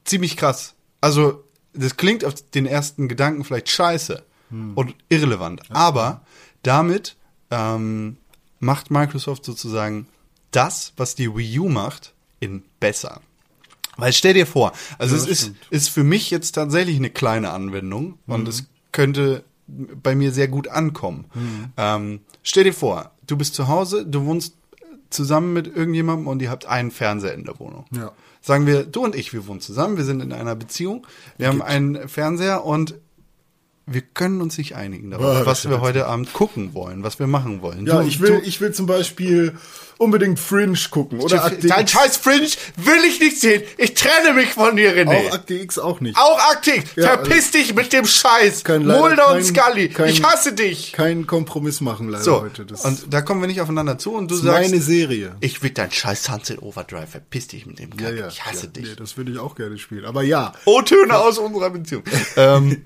ziemlich 0.04 0.36
krass. 0.36 0.74
Also, 1.00 1.44
das 1.72 1.96
klingt 1.96 2.24
auf 2.24 2.34
den 2.50 2.66
ersten 2.66 3.08
Gedanken 3.08 3.44
vielleicht 3.44 3.68
scheiße 3.68 4.22
Mhm. 4.50 4.72
und 4.74 4.94
irrelevant. 5.08 5.62
Aber 5.70 6.22
damit 6.64 7.16
ähm, 7.52 8.16
macht 8.58 8.90
Microsoft 8.90 9.44
sozusagen 9.44 10.06
das, 10.50 10.92
was 10.96 11.14
die 11.14 11.32
Wii 11.34 11.60
U 11.60 11.68
macht, 11.68 12.14
in 12.40 12.64
besser. 12.80 13.20
Weil 13.96 14.12
stell 14.12 14.34
dir 14.34 14.46
vor, 14.46 14.72
also 14.98 15.14
Ja, 15.14 15.22
es 15.22 15.28
ist, 15.28 15.40
stimmt. 15.42 15.56
ist 15.70 15.88
für 15.90 16.02
mich 16.04 16.30
jetzt 16.30 16.52
tatsächlich 16.52 16.96
eine 16.96 17.10
kleine 17.10 17.50
Anwendung 17.50 18.18
und 18.26 18.42
Mhm. 18.42 18.46
es 18.48 18.64
könnte 18.92 19.44
bei 19.68 20.16
mir 20.16 20.32
sehr 20.32 20.48
gut 20.48 20.66
ankommen. 20.66 21.26
Mhm. 21.34 21.64
Ähm, 21.76 22.20
stell 22.42 22.64
dir 22.64 22.74
vor, 22.74 23.12
du 23.26 23.36
bist 23.36 23.54
zu 23.54 23.68
Hause, 23.68 24.04
du 24.04 24.24
wohnst 24.24 24.54
zusammen 25.10 25.52
mit 25.52 25.66
irgendjemandem 25.68 26.26
und 26.26 26.42
ihr 26.42 26.50
habt 26.50 26.66
einen 26.66 26.90
Fernseher 26.90 27.34
in 27.34 27.44
der 27.44 27.58
Wohnung. 27.60 27.84
Ja. 27.92 28.10
Sagen 28.40 28.66
wir, 28.66 28.84
du 28.84 29.04
und 29.04 29.14
ich, 29.14 29.32
wir 29.32 29.46
wohnen 29.46 29.60
zusammen, 29.60 29.96
wir 29.96 30.04
sind 30.04 30.20
in 30.20 30.32
einer 30.32 30.56
Beziehung, 30.56 31.06
wir 31.36 31.48
haben 31.48 31.62
einen 31.62 32.08
Fernseher 32.08 32.64
und 32.64 32.94
wir 33.92 34.02
können 34.02 34.40
uns 34.40 34.56
nicht 34.58 34.76
einigen 34.76 35.10
darauf, 35.10 35.38
Boah, 35.40 35.46
was 35.46 35.68
wir 35.68 35.80
heute 35.80 36.06
Abend 36.06 36.32
gucken 36.32 36.74
wollen, 36.74 37.02
was 37.02 37.18
wir 37.18 37.26
machen 37.26 37.60
wollen. 37.62 37.86
Ja, 37.86 38.00
Du- 38.02 38.08
ich 38.08 38.20
will, 38.20 38.40
du- 38.40 38.46
ich 38.46 38.60
will 38.60 38.72
zum 38.72 38.86
Beispiel 38.86 39.54
unbedingt 39.98 40.38
Fringe 40.40 40.78
gucken 40.90 41.20
oder 41.20 41.44
Akte 41.44 41.66
Dein 41.66 41.82
X. 41.82 41.90
scheiß 41.90 42.16
Fringe 42.16 42.46
will 42.76 43.04
ich 43.06 43.20
nicht 43.20 43.38
sehen. 43.38 43.62
Ich 43.76 43.92
trenne 43.94 44.32
mich 44.34 44.48
von 44.50 44.74
dir, 44.76 44.94
René. 44.96 45.28
Auch 45.28 45.32
Akte 45.34 45.54
X 45.54 45.78
auch 45.78 46.00
nicht. 46.00 46.16
Auch 46.16 46.38
aktiv. 46.52 46.84
Ja, 46.96 47.08
Verpiss 47.08 47.50
dich 47.50 47.74
mit 47.74 47.92
dem 47.92 48.06
Scheiß. 48.06 48.64
Kein- 48.64 48.86
Mulder 48.86 49.32
und 49.34 49.42
kein- 49.42 49.44
Scully. 49.44 49.88
kein- 49.90 50.08
ich 50.08 50.22
hasse 50.22 50.54
dich. 50.54 50.92
Keinen 50.92 51.26
Kompromiss 51.26 51.82
machen 51.82 52.08
leider 52.08 52.24
So, 52.24 52.40
heute. 52.40 52.64
Das 52.64 52.84
und 52.86 53.12
da 53.12 53.20
kommen 53.20 53.42
wir 53.42 53.48
nicht 53.48 53.60
aufeinander 53.60 53.98
zu 53.98 54.12
und 54.14 54.30
du 54.30 54.36
sagst, 54.36 54.70
meine 54.70 54.80
Serie. 54.80 55.34
ich 55.40 55.62
will 55.62 55.70
dein 55.70 55.90
scheiß 55.90 56.24
Sunset 56.24 56.62
Overdrive. 56.62 57.10
Verpiss 57.10 57.48
dich 57.48 57.66
mit 57.66 57.78
dem 57.78 57.90
Kack. 57.94 58.00
Ja, 58.12 58.14
ja. 58.20 58.28
ich 58.28 58.42
hasse 58.46 58.66
ja, 58.66 58.72
dich. 58.72 58.84
Nee, 58.86 58.94
das 58.96 59.16
würde 59.18 59.32
ich 59.32 59.38
auch 59.38 59.54
gerne 59.54 59.76
spielen. 59.76 60.06
Aber 60.06 60.22
ja, 60.22 60.52
O-Töne 60.64 61.18
aus 61.18 61.36
unserer 61.36 61.68
Beziehung. 61.70 62.04
ähm, 62.36 62.84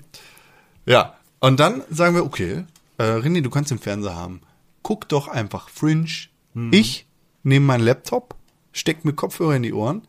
ja, 0.85 1.15
und 1.39 1.59
dann 1.59 1.83
sagen 1.89 2.15
wir, 2.15 2.25
okay, 2.25 2.65
äh, 2.97 3.03
René, 3.03 3.41
du 3.41 3.49
kannst 3.49 3.71
den 3.71 3.79
Fernseher 3.79 4.15
haben. 4.15 4.41
Guck 4.83 5.09
doch 5.09 5.27
einfach 5.27 5.69
Fringe. 5.69 6.09
Hm. 6.53 6.71
Ich 6.71 7.07
nehme 7.43 7.65
meinen 7.65 7.83
Laptop, 7.83 8.35
steck 8.71 9.05
mir 9.05 9.13
Kopfhörer 9.13 9.55
in 9.55 9.63
die 9.63 9.73
Ohren 9.73 10.07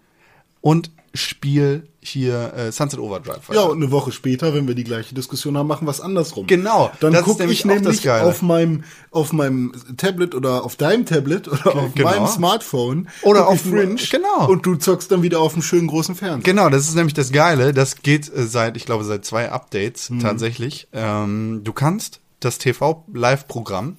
und 0.61 0.91
spiel 1.15 1.89
hier 2.09 2.53
äh, 2.55 2.73
Sunset 2.73 2.99
Overdrive. 3.01 3.53
ja, 3.53 3.63
und 3.63 3.77
eine 3.83 3.91
Woche 3.91 4.13
später, 4.13 4.55
wenn 4.55 4.67
wir 4.69 4.75
die 4.75 4.85
gleiche 4.85 5.15
Diskussion 5.15 5.57
haben, 5.57 5.67
machen 5.67 5.87
wir 5.87 5.91
es 5.91 6.01
andersrum. 6.01 6.47
Genau, 6.47 6.91
Dann 7.01 7.15
gucke 7.23 7.45
ich 7.45 7.65
nämlich 7.65 8.09
auf 8.11 8.43
meinem, 8.43 8.85
auf 9.11 9.33
meinem 9.33 9.73
Tablet 9.97 10.35
oder 10.35 10.65
auf 10.65 10.77
deinem 10.77 11.07
Tablet 11.07 11.49
oder 11.49 11.75
auf 11.77 11.95
genau. 11.95 12.11
meinem 12.11 12.27
Smartphone 12.27 13.09
Oder 13.23 13.49
auf- 13.49 13.61
Fringe. 13.63 13.97
genau. 14.11 14.49
Und 14.49 14.65
du 14.67 14.77
zockst 14.77 15.11
dann 15.11 15.23
wieder 15.23 15.41
auf 15.41 15.53
dem 15.55 15.63
schönen 15.63 15.87
großen 15.89 16.15
Fernseher. 16.15 16.43
Genau, 16.45 16.69
das 16.69 16.89
ist 16.89 16.95
nämlich 16.95 17.15
das 17.15 17.33
Geile. 17.33 17.73
Das 17.73 17.97
geht 18.03 18.33
äh, 18.35 18.47
seit, 18.47 18.77
ich 18.77 18.85
glaube, 18.87 19.05
seit 19.05 19.25
zwei 19.25 19.51
Updates 19.51 20.11
Mhm. 20.11 20.21
tatsächlich. 20.21 20.89
Ähm, 20.93 21.63
du 21.65 21.73
kannst 21.73 22.21
das 22.41 22.59
TV-Live-Programm 22.59 23.97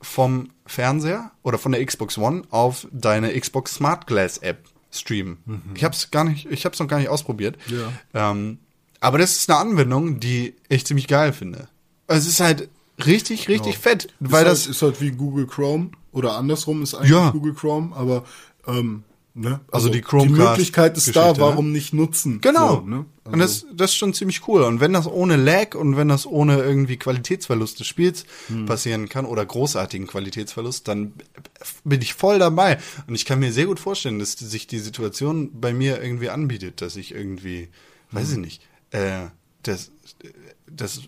vom 0.00 0.50
Fernseher 0.66 1.30
oder 1.42 1.58
von 1.58 1.72
der 1.72 1.84
Xbox 1.84 2.18
One 2.18 2.42
auf 2.50 2.86
deine 2.92 3.38
Xbox 3.38 3.74
Smart 3.74 4.06
Glass 4.06 4.38
App 4.38 4.58
streamen. 4.92 5.38
Ich 5.74 5.84
habe 5.84 5.94
es 5.94 6.10
gar 6.10 6.24
nicht, 6.24 6.46
ich 6.50 6.64
habe 6.64 6.74
es 6.74 6.78
noch 6.80 6.88
gar 6.88 6.98
nicht 6.98 7.08
ausprobiert. 7.08 7.56
Mhm. 7.68 7.80
Ja. 8.14 8.30
Ähm, 8.30 8.58
aber 9.00 9.18
das 9.18 9.32
ist 9.32 9.50
eine 9.50 9.58
Anwendung, 9.58 10.20
die 10.20 10.54
ich 10.68 10.86
ziemlich 10.86 11.08
geil 11.08 11.32
finde. 11.32 11.68
Es 12.06 12.26
ist 12.26 12.40
halt 12.40 12.68
richtig, 13.04 13.48
richtig 13.48 13.78
fett, 13.78 14.08
weil 14.20 14.44
ist 14.46 14.50
das 14.50 14.60
halt, 14.66 14.70
ist 14.76 14.82
halt 14.82 15.00
wie 15.00 15.10
Google 15.10 15.46
Chrome 15.46 15.90
oder 16.12 16.36
andersrum 16.36 16.82
ist 16.82 16.94
eigentlich 16.94 17.10
Ja. 17.10 17.30
Google 17.30 17.54
Chrome, 17.54 17.96
aber 17.96 18.24
ähm, 18.66 19.02
ne? 19.34 19.60
Also 19.70 19.88
die 19.88 20.00
die 20.00 20.04
Chromecast- 20.04 20.50
Möglichkeit 20.50 20.96
ist 20.96 21.08
da, 21.16 21.22
Geschichte, 21.22 21.40
ne? 21.40 21.46
warum 21.46 21.72
nicht 21.72 21.92
nutzen? 21.92 22.40
Genau. 22.40 22.76
So, 22.76 22.80
ne? 22.82 23.04
und 23.24 23.38
das, 23.38 23.66
das 23.72 23.90
ist 23.92 23.96
schon 23.96 24.12
ziemlich 24.14 24.46
cool. 24.48 24.62
Und 24.62 24.80
wenn 24.80 24.92
das 24.92 25.06
ohne 25.06 25.36
Lag 25.36 25.74
und 25.74 25.96
wenn 25.96 26.08
das 26.08 26.26
ohne 26.26 26.58
irgendwie 26.58 26.96
Qualitätsverlust 26.96 27.80
des 27.80 27.86
Spiels 27.86 28.24
Hm. 28.48 28.66
passieren 28.66 29.08
kann 29.08 29.24
oder 29.24 29.44
großartigen 29.46 30.06
Qualitätsverlust, 30.06 30.86
dann 30.88 31.14
bin 31.84 32.02
ich 32.02 32.14
voll 32.14 32.38
dabei. 32.38 32.78
Und 33.06 33.14
ich 33.14 33.24
kann 33.24 33.38
mir 33.38 33.52
sehr 33.52 33.66
gut 33.66 33.80
vorstellen, 33.80 34.18
dass 34.18 34.32
sich 34.32 34.66
die 34.66 34.78
Situation 34.80 35.60
bei 35.60 35.72
mir 35.72 36.02
irgendwie 36.02 36.30
anbietet, 36.30 36.80
dass 36.82 36.96
ich 36.96 37.14
irgendwie, 37.14 37.68
weiß 38.10 38.28
Hm. 38.28 38.32
ich 38.34 38.38
nicht, 38.40 38.62
äh, 38.90 39.28
dass, 39.62 39.90
dass 40.66 41.00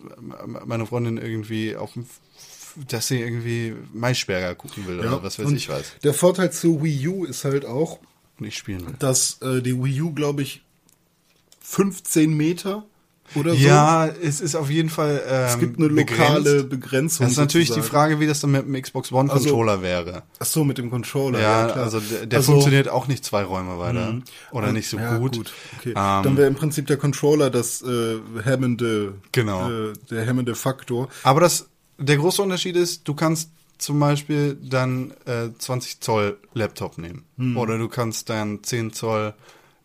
meine 0.65 0.85
Freundin 0.85 1.17
irgendwie 1.17 1.75
auf 1.75 1.93
dem 1.93 2.05
dass 2.89 3.07
sie 3.07 3.21
irgendwie 3.21 3.73
Maischberger 3.93 4.53
gucken 4.53 4.85
will 4.85 4.99
oder 4.99 5.23
was 5.23 5.39
weiß 5.39 5.49
ich 5.51 5.69
was. 5.69 5.93
Der 6.03 6.13
Vorteil 6.13 6.51
zu 6.51 6.83
Wii 6.83 7.07
U 7.07 7.23
ist 7.23 7.45
halt 7.45 7.65
auch, 7.65 7.99
Und 8.39 8.45
ich 8.47 8.57
spielen 8.57 8.85
will. 8.85 8.95
dass 8.99 9.41
äh, 9.41 9.61
die 9.61 9.81
Wii 9.81 10.01
U, 10.01 10.11
glaube 10.13 10.41
ich, 10.41 10.61
15 11.61 12.35
Meter 12.35 12.83
oder 13.33 13.51
so. 13.55 13.57
Ja, 13.57 14.05
es 14.07 14.39
ist 14.39 14.55
auf 14.55 14.69
jeden 14.69 14.89
Fall. 14.89 15.21
Ähm, 15.27 15.45
es 15.47 15.59
gibt 15.59 15.79
eine 15.79 15.89
begrenzt. 15.89 16.19
lokale 16.19 16.63
Begrenzung. 16.63 17.25
Das 17.25 17.31
ist 17.31 17.37
natürlich 17.39 17.69
die 17.69 17.73
sozusagen. 17.73 17.91
Frage, 17.91 18.19
wie 18.19 18.27
das 18.27 18.39
dann 18.39 18.51
mit 18.51 18.65
dem 18.67 18.79
Xbox 18.79 19.11
One 19.11 19.31
Also, 19.31 19.45
Controller 19.49 19.81
wäre. 19.81 20.23
Ach 20.37 20.45
so, 20.45 20.63
mit 20.63 20.77
dem 20.77 20.91
Controller. 20.91 21.39
Ja, 21.39 21.65
Ja, 21.67 21.71
klar. 21.73 21.83
also 21.85 21.99
der, 21.99 22.27
der 22.27 22.37
Also- 22.39 22.51
funktioniert 22.51 22.87
auch 22.87 23.07
nicht 23.07 23.25
zwei 23.25 23.43
Räume 23.43 23.79
weiter. 23.79 24.19
Oder 24.51 24.71
nicht 24.71 24.87
so 24.89 24.97
ja, 24.97 25.17
gut. 25.17 25.51
Okay. 25.79 25.89
Ähm, 25.89 25.93
Dann 25.95 26.37
wäre 26.37 26.47
im 26.47 26.55
Prinzip 26.55 26.85
der 26.85 26.97
Controller 26.97 27.49
das 27.49 27.81
äh, 27.81 28.19
hemmende, 28.43 29.15
Genau. 29.31 29.71
äh, 29.71 29.93
der 30.11 30.23
hemmende 30.25 30.53
Faktor. 30.53 31.09
aber 31.23 31.39
das, 31.41 31.67
der 31.97 32.17
große 32.17 32.41
Unterschied 32.43 32.75
ist, 32.75 33.07
du 33.07 33.15
kannst 33.15 33.49
zum 33.77 33.99
Beispiel 33.99 34.57
dann 34.61 35.11
äh, 35.25 35.49
20 35.57 36.01
Zoll 36.01 36.37
Laptop 36.53 36.97
nehmen. 36.97 37.25
Hm. 37.37 37.57
Oder 37.57 37.77
du 37.77 37.87
kannst 37.87 38.29
dann 38.29 38.63
10 38.63 38.93
Zoll 38.93 39.33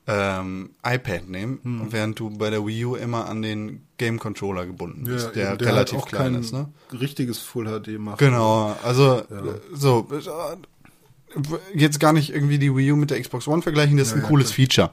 ähm, 0.06 0.70
iPad 0.84 1.28
nehmen, 1.28 1.60
Hm. 1.62 1.86
während 1.90 2.18
du 2.18 2.30
bei 2.30 2.50
der 2.50 2.66
Wii 2.66 2.84
U 2.86 2.96
immer 2.96 3.28
an 3.28 3.42
den 3.42 3.82
Game 3.98 4.18
Controller 4.18 4.66
gebunden 4.66 5.04
bist, 5.04 5.36
der, 5.36 5.54
eben, 5.54 5.64
relativ 5.64 5.98
halt 5.98 6.04
auch 6.04 6.08
klein 6.08 6.34
ist. 6.34 6.52
Ne? 6.52 6.68
richtiges 6.92 7.38
Full 7.38 7.66
HD 7.66 7.98
macht. 7.98 8.18
Genau, 8.18 8.76
also 8.82 9.22
so 9.72 10.08
äh, 10.10 10.56
jetzt 11.74 12.00
gar 12.00 12.12
nicht 12.12 12.32
irgendwie 12.32 12.58
die 12.58 12.74
Wii 12.74 12.92
U 12.92 12.96
mit 12.96 13.10
der 13.10 13.20
Xbox 13.20 13.46
One 13.46 13.62
vergleichen, 13.62 13.96
das 13.96 14.08
ist 14.08 14.14
ein 14.14 14.22
ja, 14.22 14.28
cooles 14.28 14.52
Feature. 14.52 14.90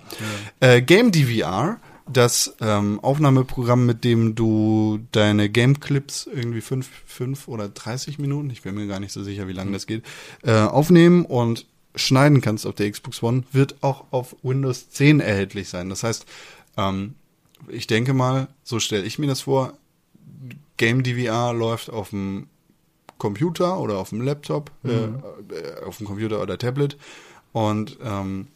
Äh, 0.60 0.82
Game 0.82 1.12
DVR, 1.12 1.80
das 2.12 2.56
ähm, 2.62 3.00
Aufnahmeprogramm, 3.02 3.86
mit 3.86 4.04
dem 4.04 4.36
du 4.36 5.00
deine 5.12 5.50
Game 5.50 5.80
Clips 5.80 6.28
irgendwie 6.32 6.62
fünf, 6.62 6.90
fünf 7.06 7.48
oder 7.48 7.70
30 7.70 8.20
Minuten, 8.20 8.50
ich 8.50 8.62
bin 8.62 8.76
mir 8.76 8.88
gar 8.88 9.00
nicht 9.00 9.12
so 9.12 9.24
sicher, 9.24 9.48
wie 9.48 9.54
lange 9.54 9.72
das 9.72 9.88
geht, 9.88 10.04
äh, 10.44 10.54
aufnehmen 10.54 11.26
und 11.26 11.66
schneiden 11.96 12.42
kannst 12.42 12.66
auf 12.66 12.76
der 12.76 12.92
Xbox 12.92 13.22
One, 13.24 13.44
wird 13.52 13.76
auch 13.82 14.06
auf 14.12 14.36
Windows 14.44 14.90
10 14.90 15.20
erhältlich 15.20 15.70
sein. 15.70 15.90
Das 15.90 16.04
heißt, 16.04 16.26
ähm, 16.78 17.16
ich 17.68 17.88
denke 17.88 18.14
mal, 18.14 18.48
so 18.64 18.80
stelle 18.80 19.04
ich 19.04 19.20
mir 19.20 19.28
das 19.28 19.42
vor, 19.42 19.74
Game 20.78 21.04
DVR 21.04 21.54
läuft 21.54 21.90
auf 21.90 22.12
dem 22.12 22.48
Computer 23.18 23.80
oder 23.80 23.98
auf 23.98 24.10
dem 24.10 24.22
Laptop, 24.22 24.72
äh, 24.84 24.92
äh, 24.92 25.84
auf 25.86 25.98
dem 25.98 26.06
Computer 26.06 26.42
oder 26.42 26.58
Tablet 26.58 26.98
und 27.52 27.98
ähm, 28.04 28.48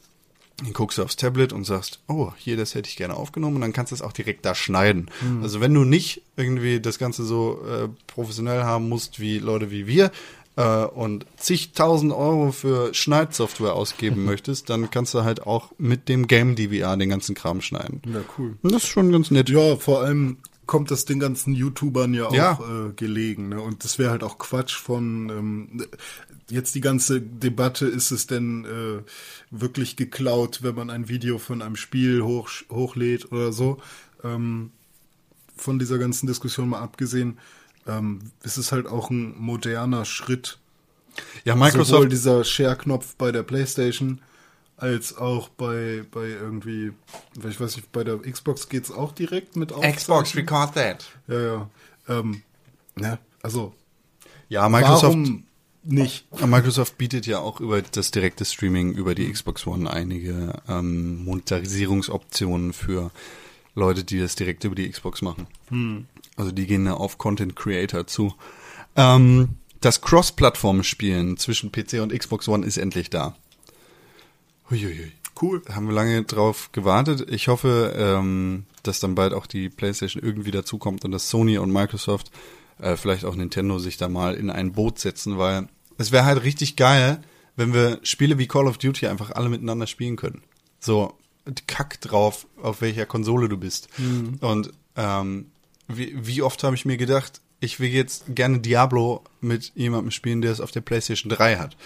dann 0.58 0.74
guckst 0.74 0.98
du 0.98 1.04
aufs 1.04 1.16
Tablet 1.16 1.54
und 1.54 1.66
sagst, 1.66 2.00
oh, 2.08 2.32
hier, 2.38 2.56
das 2.58 2.76
hätte 2.76 2.88
ich 2.90 2.96
gerne 2.96 3.16
aufgenommen 3.16 3.56
und 3.56 3.62
dann 3.62 3.74
kannst 3.74 3.92
du 3.92 3.96
es 3.96 4.02
auch 4.02 4.14
direkt 4.14 4.46
da 4.46 4.54
schneiden. 4.54 5.10
Also 5.42 5.60
wenn 5.60 5.74
du 5.74 5.84
nicht 5.84 6.22
irgendwie 6.38 6.80
das 6.80 7.00
Ganze 7.00 7.24
so 7.24 7.62
äh, 7.68 7.88
professionell 8.08 8.64
haben 8.64 8.88
musst 8.88 9.20
wie 9.20 9.40
Leute 9.40 9.72
wie 9.72 9.88
wir 9.88 10.12
äh, 10.56 10.86
und 10.86 11.26
zigtausend 11.38 12.14
Euro 12.14 12.52
für 12.52 12.94
Schneidsoftware 12.94 13.74
ausgeben 13.74 14.24
möchtest, 14.26 14.70
dann 14.70 14.92
kannst 14.92 15.14
du 15.14 15.24
halt 15.24 15.42
auch 15.48 15.72
mit 15.78 16.10
dem 16.10 16.28
Game 16.28 16.56
DVR 16.56 16.96
den 16.96 17.10
ganzen 17.10 17.34
Kram 17.36 17.62
schneiden. 17.62 18.02
Ja, 18.06 18.22
cool. 18.38 18.58
Und 18.62 18.72
das 18.72 18.84
ist 18.84 18.90
schon 18.90 19.12
ganz 19.12 19.32
nett. 19.32 19.50
Ja, 19.50 19.78
vor 19.78 20.02
allem 20.02 20.38
kommt 20.68 20.92
das 20.92 21.06
den 21.06 21.20
ganzen 21.20 21.54
YouTubern 21.54 22.14
ja 22.14 22.28
auch 22.28 22.34
Ja. 22.34 22.60
Äh, 22.62 22.94
gelegen. 22.94 23.50
Ne? 23.50 23.60
Und 23.60 23.84
das 23.84 24.00
wäre 24.00 24.12
halt 24.12 24.24
auch 24.24 24.38
Quatsch 24.38 24.76
von 24.76 25.30
ähm, 25.30 25.86
jetzt 26.52 26.76
die 26.76 26.82
ganze 26.82 27.22
Debatte, 27.22 27.86
ist 27.88 28.12
es 28.12 28.28
denn 28.28 28.66
äh, 28.66 29.04
wirklich 29.50 29.96
geklaut, 29.96 30.60
wenn 30.64 30.76
man 30.76 30.90
ein 30.90 31.10
Video 31.10 31.38
von 31.38 31.62
einem 31.62 31.76
Spiel 31.76 32.22
hoch, 32.22 32.50
hochlädt 32.70 33.32
oder 33.32 33.52
so. 33.52 33.80
Ähm, 34.24 34.72
von 35.56 35.80
dieser 35.80 35.98
ganzen 35.98 36.28
Diskussion 36.28 36.70
mal 36.70 36.82
abgesehen, 36.82 37.40
ähm, 37.88 38.20
ist 38.44 38.58
es 38.58 38.72
halt 38.72 38.88
auch 38.88 39.10
ein 39.10 39.38
moderner 39.40 40.06
Schritt. 40.06 40.60
Ja, 41.44 41.54
Sowohl 41.54 41.68
Microsoft, 41.68 42.12
dieser 42.12 42.44
Share-Knopf 42.44 43.16
bei 43.16 43.32
der 43.32 43.44
PlayStation 43.44 44.22
als 44.78 45.16
auch 45.16 45.50
bei, 45.50 46.04
bei 46.12 46.28
irgendwie, 46.28 46.92
ich 47.38 47.60
weiß 47.60 47.76
nicht, 47.76 47.92
bei 47.92 48.04
der 48.04 48.18
Xbox 48.18 48.68
geht's 48.68 48.92
auch 48.92 49.12
direkt 49.12 49.56
mit 49.56 49.70
Xbox, 49.70 50.10
Aufzeichnen? 50.10 50.50
record 50.50 50.74
that. 50.74 51.06
Ja, 51.28 51.40
ja. 51.40 51.70
Ähm, 52.10 52.42
ja, 53.00 53.20
also 53.44 53.74
Ja, 54.50 54.68
Microsoft, 54.70 55.04
warum 55.04 55.44
nicht? 55.84 56.26
Microsoft 56.46 56.98
bietet 56.98 57.26
ja 57.26 57.40
auch 57.40 57.60
über 57.60 57.82
das 57.82 58.12
direkte 58.12 58.46
Streaming 58.46 58.94
über 58.94 59.16
die 59.16 59.32
Xbox 59.32 59.66
One 59.66 59.92
einige 59.92 60.62
ähm, 60.68 61.24
Monetarisierungsoptionen 61.26 62.74
für 62.74 63.12
Leute, 63.74 64.04
die 64.04 64.20
das 64.20 64.36
direkt 64.36 64.64
über 64.64 64.76
die 64.76 64.90
Xbox 64.90 65.22
machen. 65.22 65.48
Also 66.36 66.52
die 66.52 66.68
gehen 66.68 66.86
da 66.86 66.94
auf 66.94 67.18
Content 67.18 67.56
Creator 67.56 68.06
zu. 68.08 68.34
Ähm, 68.96 69.50
das 69.80 70.02
Cross-Plattform-Spielen 70.02 71.38
zwischen 71.38 71.72
PC 71.72 72.02
und 72.02 72.14
Xbox 72.18 72.48
One 72.48 72.66
ist 72.66 72.78
endlich 72.78 73.10
da. 73.10 73.36
Huiuiui. 74.70 75.12
Cool. 75.42 75.62
Haben 75.74 75.88
wir 75.88 75.94
lange 75.94 76.24
drauf 76.24 76.72
gewartet. 76.72 77.26
Ich 77.32 77.48
hoffe, 77.48 77.94
ähm, 77.98 78.66
dass 78.84 79.00
dann 79.00 79.16
bald 79.16 79.34
auch 79.34 79.48
die 79.48 79.70
PlayStation 79.70 80.22
irgendwie 80.22 80.52
dazukommt 80.52 81.04
und 81.04 81.12
dass 81.12 81.30
Sony 81.30 81.58
und 81.58 81.72
Microsoft, 81.72 82.32
äh, 82.82 82.98
vielleicht 82.98 83.26
auch 83.26 83.36
Nintendo, 83.36 83.80
sich 83.80 83.98
da 83.98 84.10
mal 84.10 84.36
in 84.36 84.50
ein 84.50 84.74
Boot 84.74 85.00
setzen, 85.00 85.38
weil 85.38 85.68
es 85.98 86.12
wäre 86.12 86.26
halt 86.26 86.44
richtig 86.44 86.76
geil, 86.76 87.22
wenn 87.56 87.74
wir 87.74 88.00
Spiele 88.04 88.38
wie 88.38 88.48
Call 88.48 88.68
of 88.68 88.78
Duty 88.78 89.08
einfach 89.08 89.32
alle 89.32 89.50
miteinander 89.50 89.88
spielen 89.88 90.16
können. 90.16 90.42
So, 90.80 91.14
kack 91.68 92.02
drauf, 92.02 92.48
auf 92.62 92.82
welcher 92.82 93.06
Konsole 93.06 93.50
du 93.50 93.58
bist. 93.58 93.88
Und 94.42 94.72
ähm, 94.96 95.48
wie, 95.88 96.16
wie 96.26 96.42
oft 96.42 96.64
habe 96.64 96.76
ich 96.76 96.86
mir 96.86 96.98
gedacht, 96.98 97.42
ich 97.60 97.80
will 97.80 97.90
jetzt 97.90 98.36
gerne 98.36 98.60
Diablo 98.60 99.24
mit 99.40 99.72
jemandem 99.76 100.12
spielen, 100.12 100.42
der 100.42 100.52
es 100.52 100.62
auf 100.62 100.72
der 100.72 100.82
PlayStation 100.82 101.30
3 101.30 101.58
hat. 101.58 101.78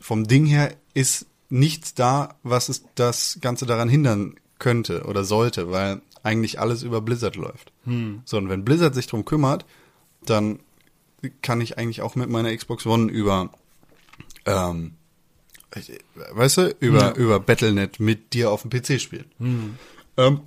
Vom 0.00 0.26
Ding 0.26 0.44
her 0.44 0.74
ist 0.92 1.26
nichts 1.48 1.94
da, 1.94 2.36
was 2.42 2.68
es 2.68 2.84
das 2.94 3.38
Ganze 3.40 3.64
daran 3.64 3.88
hindern 3.88 4.34
könnte 4.58 5.04
oder 5.04 5.24
sollte, 5.24 5.70
weil 5.70 6.02
eigentlich 6.22 6.60
alles 6.60 6.82
über 6.82 7.00
Blizzard 7.00 7.36
läuft. 7.36 7.72
So, 8.26 8.36
und 8.36 8.48
wenn 8.48 8.64
Blizzard 8.64 8.94
sich 8.94 9.06
drum 9.06 9.24
kümmert, 9.24 9.64
dann 10.26 10.60
kann 11.40 11.60
ich 11.60 11.78
eigentlich 11.78 12.02
auch 12.02 12.16
mit 12.16 12.30
meiner 12.30 12.54
Xbox 12.54 12.86
One 12.86 13.10
über 13.10 13.50
ähm, 14.46 14.92
weißt 16.34 16.56
du, 16.58 16.76
über, 16.80 17.14
über 17.16 17.40
Battlenet 17.40 18.00
mit 18.00 18.34
dir 18.34 18.50
auf 18.50 18.62
dem 18.62 18.70
PC 18.70 19.00
spielen. 19.00 19.24
Ähm, 20.16 20.40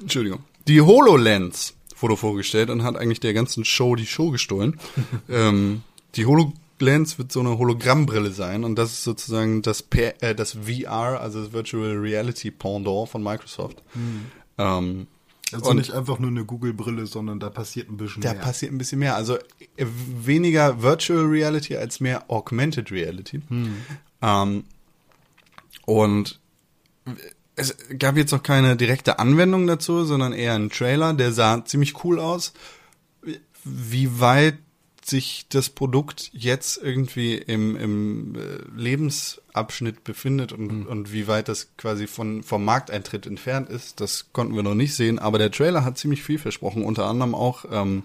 Entschuldigung. 0.00 0.44
Die 0.68 0.80
HoloLens 0.80 1.74
wurde 2.00 2.16
vorgestellt 2.16 2.70
und 2.70 2.82
hat 2.82 2.96
eigentlich 2.96 3.20
der 3.20 3.34
ganzen 3.34 3.64
Show 3.64 3.94
die 3.94 4.06
Show 4.06 4.30
gestohlen. 4.30 4.78
ähm, 5.28 5.82
die 6.14 6.26
HoloLens 6.26 7.18
wird 7.18 7.32
so 7.32 7.40
eine 7.40 7.58
Hologrammbrille 7.58 8.30
sein 8.30 8.64
und 8.64 8.76
das 8.76 8.92
ist 8.92 9.04
sozusagen 9.04 9.62
das, 9.62 9.82
P 9.82 10.12
äh, 10.20 10.34
das 10.34 10.52
VR, 10.52 11.20
also 11.20 11.42
das 11.42 11.52
Virtual 11.52 11.96
Reality 11.96 12.50
Pendant 12.50 13.08
von 13.08 13.22
Microsoft. 13.22 13.82
Ähm, 14.58 15.06
Also 15.54 15.70
Und- 15.70 15.76
nicht 15.76 15.92
einfach 15.92 16.18
nur 16.18 16.30
eine 16.30 16.44
Google-Brille, 16.44 17.06
sondern 17.06 17.40
da 17.40 17.50
passiert 17.50 17.88
ein 17.90 17.96
bisschen 17.96 18.22
da 18.22 18.32
mehr. 18.32 18.42
passiert 18.42 18.72
ein 18.72 18.78
bisschen 18.78 18.98
mehr. 18.98 19.16
Also 19.16 19.36
äh, 19.76 19.86
weniger 19.86 20.82
Virtual 20.82 21.24
Reality 21.24 21.76
als 21.76 22.00
mehr 22.00 22.30
Augmented 22.30 22.90
Reality. 22.90 23.40
Ähm, 24.22 24.64
und 25.86 26.40
es 27.56 27.76
gab 27.98 28.16
jetzt 28.16 28.32
noch 28.32 28.42
keine 28.42 28.76
direkte 28.76 29.18
Anwendung 29.18 29.66
dazu, 29.66 30.04
sondern 30.04 30.32
eher 30.32 30.54
einen 30.54 30.70
Trailer, 30.70 31.12
der 31.14 31.32
sah 31.32 31.64
ziemlich 31.64 32.04
cool 32.04 32.18
aus. 32.18 32.52
Wie 33.64 34.20
weit 34.20 34.58
sich 35.04 35.46
das 35.48 35.68
Produkt 35.68 36.30
jetzt 36.32 36.80
irgendwie 36.82 37.34
im, 37.34 37.76
im 37.76 38.34
äh, 38.36 38.58
Lebensabschnitt 38.76 40.04
befindet 40.04 40.52
und, 40.52 40.86
und 40.86 41.12
wie 41.12 41.26
weit 41.26 41.48
das 41.48 41.68
quasi 41.76 42.06
von, 42.06 42.42
vom 42.42 42.64
Markteintritt 42.64 43.26
entfernt 43.26 43.68
ist, 43.68 44.00
das 44.00 44.32
konnten 44.32 44.54
wir 44.54 44.62
noch 44.62 44.74
nicht 44.74 44.94
sehen. 44.94 45.18
Aber 45.18 45.38
der 45.38 45.50
Trailer 45.50 45.84
hat 45.84 45.98
ziemlich 45.98 46.22
viel 46.22 46.38
versprochen, 46.38 46.84
unter 46.84 47.06
anderem 47.06 47.34
auch 47.34 47.64
ähm, 47.70 48.04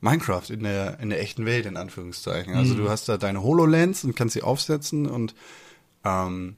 Minecraft 0.00 0.50
in 0.50 0.62
der, 0.62 1.00
in 1.00 1.10
der 1.10 1.20
echten 1.20 1.46
Welt, 1.46 1.66
in 1.66 1.76
Anführungszeichen. 1.76 2.54
Also 2.54 2.74
du 2.74 2.88
hast 2.88 3.08
da 3.08 3.16
deine 3.16 3.42
HoloLens 3.42 4.04
und 4.04 4.16
kannst 4.16 4.34
sie 4.34 4.42
aufsetzen 4.42 5.06
und 5.06 5.34
ähm, 6.04 6.56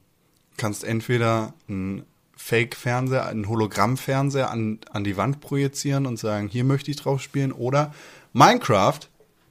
kannst 0.57 0.85
entweder 0.85 1.55
einen 1.69 2.05
Fake-Fernseher, 2.37 3.27
einen 3.27 3.49
Hologramm-Fernseher 3.49 4.51
an, 4.51 4.79
an 4.91 5.05
die 5.05 5.17
Wand 5.17 5.41
projizieren 5.41 6.07
und 6.07 6.19
sagen, 6.19 6.49
hier 6.49 6.65
möchte 6.65 6.91
ich 6.91 6.97
drauf 6.97 7.21
spielen, 7.21 7.53
oder 7.53 7.93
Minecraft 8.33 9.01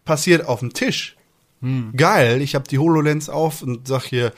passiert 0.07 0.45
auf 0.45 0.61
dem 0.61 0.73
Tisch. 0.73 1.15
Geil, 1.95 2.41
ich 2.41 2.55
habe 2.55 2.67
die 2.67 2.79
HoloLens 2.79 3.29
auf 3.29 3.61
und 3.61 3.87
sag 3.87 4.03
hier, 4.03 4.31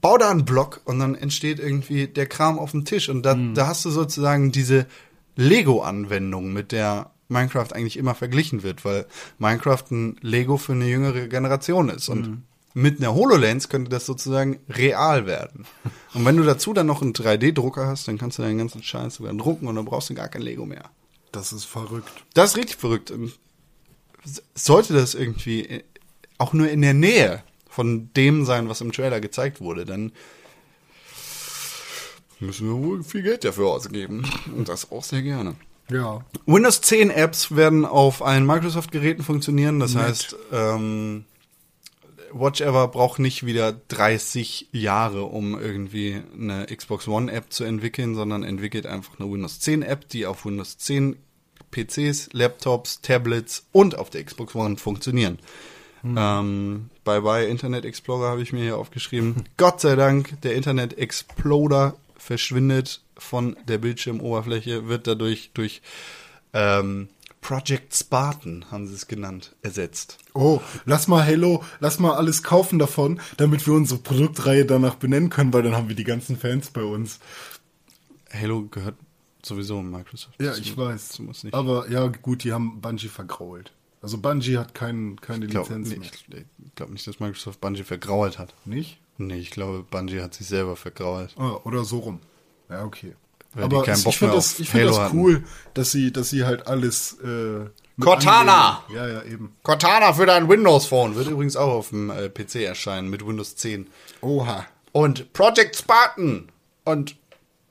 bau 0.00 0.16
da 0.16 0.30
einen 0.30 0.44
Block 0.44 0.80
und 0.84 0.98
dann 0.98 1.14
entsteht 1.14 1.58
irgendwie 1.58 2.06
der 2.06 2.26
Kram 2.26 2.58
auf 2.58 2.70
dem 2.70 2.84
Tisch 2.84 3.08
und 3.08 3.22
da, 3.24 3.34
da 3.34 3.66
hast 3.66 3.84
du 3.84 3.90
sozusagen 3.90 4.52
diese 4.52 4.86
Lego-Anwendung, 5.34 6.52
mit 6.52 6.72
der 6.72 7.10
Minecraft 7.28 7.72
eigentlich 7.72 7.96
immer 7.96 8.14
verglichen 8.14 8.62
wird, 8.62 8.84
weil 8.84 9.06
Minecraft 9.38 9.84
ein 9.90 10.16
Lego 10.20 10.56
für 10.56 10.72
eine 10.72 10.86
jüngere 10.86 11.26
Generation 11.26 11.88
ist 11.88 12.08
und 12.08 12.42
mit 12.74 13.00
einer 13.00 13.14
HoloLens 13.14 13.68
könnte 13.68 13.90
das 13.90 14.06
sozusagen 14.06 14.60
real 14.68 15.26
werden. 15.26 15.66
Und 16.14 16.24
wenn 16.24 16.36
du 16.36 16.44
dazu 16.44 16.74
dann 16.74 16.86
noch 16.86 17.02
einen 17.02 17.12
3D-Drucker 17.12 17.86
hast, 17.86 18.06
dann 18.06 18.18
kannst 18.18 18.38
du 18.38 18.42
deinen 18.42 18.58
ganzen 18.58 18.82
Scheiß 18.82 19.16
sogar 19.16 19.32
drucken 19.34 19.66
und 19.66 19.74
dann 19.74 19.86
brauchst 19.86 20.10
du 20.10 20.14
gar 20.14 20.28
kein 20.28 20.42
Lego 20.42 20.64
mehr. 20.64 20.84
Das 21.32 21.52
ist 21.52 21.64
verrückt. 21.64 22.24
Das 22.34 22.50
ist 22.50 22.56
richtig 22.56 22.76
verrückt. 22.76 23.12
Sollte 24.54 24.94
das 24.94 25.14
irgendwie 25.14 25.66
äh, 25.66 25.84
auch 26.38 26.52
nur 26.52 26.68
in 26.68 26.82
der 26.82 26.94
Nähe 26.94 27.42
von 27.68 28.10
dem 28.14 28.44
sein, 28.44 28.68
was 28.68 28.80
im 28.80 28.92
Trailer 28.92 29.20
gezeigt 29.20 29.60
wurde, 29.60 29.84
dann 29.84 30.12
müssen 32.40 32.68
wir 32.68 32.86
wohl 32.86 33.02
viel 33.02 33.22
Geld 33.22 33.44
dafür 33.44 33.68
ausgeben. 33.68 34.24
Und 34.56 34.68
das 34.68 34.90
auch 34.90 35.04
sehr 35.04 35.22
gerne. 35.22 35.56
Ja. 35.90 36.24
Windows 36.46 36.80
10 36.80 37.10
Apps 37.10 37.54
werden 37.54 37.84
auf 37.84 38.22
allen 38.22 38.46
Microsoft-Geräten 38.46 39.22
funktionieren. 39.22 39.78
Das 39.78 39.94
heißt, 39.94 40.36
ähm, 40.52 41.24
Watchever 42.32 42.88
braucht 42.88 43.18
nicht 43.18 43.46
wieder 43.46 43.72
30 43.72 44.68
Jahre, 44.72 45.24
um 45.24 45.58
irgendwie 45.58 46.22
eine 46.34 46.66
Xbox 46.66 47.06
One 47.08 47.30
App 47.30 47.52
zu 47.52 47.64
entwickeln, 47.64 48.14
sondern 48.14 48.42
entwickelt 48.42 48.86
einfach 48.86 49.18
eine 49.18 49.30
Windows 49.30 49.60
10 49.60 49.82
App, 49.82 50.08
die 50.08 50.26
auf 50.26 50.44
Windows 50.44 50.78
10 50.78 51.16
PCs, 51.70 52.30
Laptops, 52.32 53.00
Tablets 53.00 53.66
und 53.72 53.98
auf 53.98 54.10
der 54.10 54.24
Xbox 54.24 54.54
One 54.54 54.76
funktionieren. 54.76 55.38
Ähm, 56.04 56.90
bye 57.04 57.20
bye 57.20 57.46
Internet 57.46 57.84
Explorer 57.84 58.28
habe 58.28 58.42
ich 58.42 58.52
mir 58.52 58.62
hier 58.62 58.76
aufgeschrieben. 58.76 59.44
Gott 59.56 59.80
sei 59.80 59.96
Dank, 59.96 60.40
der 60.42 60.54
Internet 60.54 60.98
Explorer 60.98 61.96
verschwindet 62.16 63.02
von 63.16 63.56
der 63.66 63.78
Bildschirmoberfläche, 63.78 64.88
wird 64.88 65.06
dadurch 65.06 65.50
durch 65.54 65.82
ähm, 66.52 67.08
Project 67.40 67.94
Spartan, 67.94 68.66
haben 68.70 68.86
sie 68.86 68.94
es 68.94 69.06
genannt, 69.06 69.54
ersetzt. 69.62 70.18
Oh, 70.34 70.60
lass 70.84 71.08
mal 71.08 71.22
Hello, 71.22 71.64
lass 71.80 71.98
mal 71.98 72.14
alles 72.14 72.42
kaufen 72.42 72.78
davon, 72.78 73.20
damit 73.36 73.66
wir 73.66 73.74
unsere 73.74 74.00
Produktreihe 74.00 74.64
danach 74.64 74.96
benennen 74.96 75.30
können, 75.30 75.52
weil 75.52 75.62
dann 75.62 75.76
haben 75.76 75.88
wir 75.88 75.96
die 75.96 76.04
ganzen 76.04 76.36
Fans 76.36 76.70
bei 76.70 76.82
uns. 76.82 77.20
Halo 78.32 78.66
gehört 78.66 78.96
sowieso 79.46 79.80
Microsoft. 79.82 80.40
Ja, 80.40 80.54
ich 80.54 80.76
weiß. 80.76 81.20
Aber 81.52 81.88
ja, 81.90 82.06
gut, 82.08 82.44
die 82.44 82.52
haben 82.52 82.80
Bungie 82.80 83.08
vergrault. 83.08 83.72
Also 84.02 84.18
Bungie 84.18 84.58
hat 84.58 84.74
kein, 84.74 85.18
keine 85.20 85.46
ich 85.46 85.50
glaube 85.50 85.68
Lizenz 85.74 85.88
nicht, 85.98 86.28
mehr. 86.28 86.42
ich 86.64 86.74
glaub 86.74 86.90
nicht, 86.90 87.06
dass 87.06 87.18
Microsoft 87.20 87.60
Bungie 87.60 87.82
vergrault 87.82 88.38
hat. 88.38 88.54
Nicht? 88.64 88.98
Nee, 89.18 89.38
ich 89.38 89.50
glaube, 89.50 89.82
Bungie 89.90 90.20
hat 90.20 90.34
sich 90.34 90.46
selber 90.46 90.76
vergrault. 90.76 91.34
Ah, 91.38 91.58
oder 91.64 91.84
so 91.84 91.98
rum. 92.00 92.20
Ja, 92.68 92.84
okay. 92.84 93.14
Weil 93.54 93.64
Aber 93.64 93.88
es- 93.88 94.04
ich 94.04 94.18
finde 94.18 94.34
das, 94.34 94.60
ich 94.60 94.68
find 94.68 94.84
das 94.90 94.98
hatten. 94.98 95.18
cool, 95.18 95.42
dass 95.72 95.90
sie, 95.90 96.12
dass 96.12 96.28
sie 96.28 96.44
halt 96.44 96.66
alles 96.66 97.14
äh, 97.20 97.64
Cortana! 97.98 98.82
annehmen. 98.86 98.94
Ja, 98.94 99.08
ja, 99.08 99.22
eben. 99.24 99.56
Cortana 99.62 100.12
für 100.12 100.26
dein 100.26 100.48
Windows 100.48 100.84
Phone 100.86 101.14
wird 101.14 101.28
übrigens 101.28 101.56
auch 101.56 101.72
auf 101.72 101.88
dem 101.88 102.10
äh, 102.10 102.28
PC 102.28 102.56
erscheinen 102.56 103.08
mit 103.08 103.26
Windows 103.26 103.56
10. 103.56 103.86
Oha. 104.20 104.66
Und 104.92 105.32
Project 105.32 105.76
Spartan 105.76 106.50
und 106.84 107.16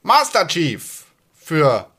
Master 0.02 0.48
Chief 0.48 1.05
für 1.46 1.92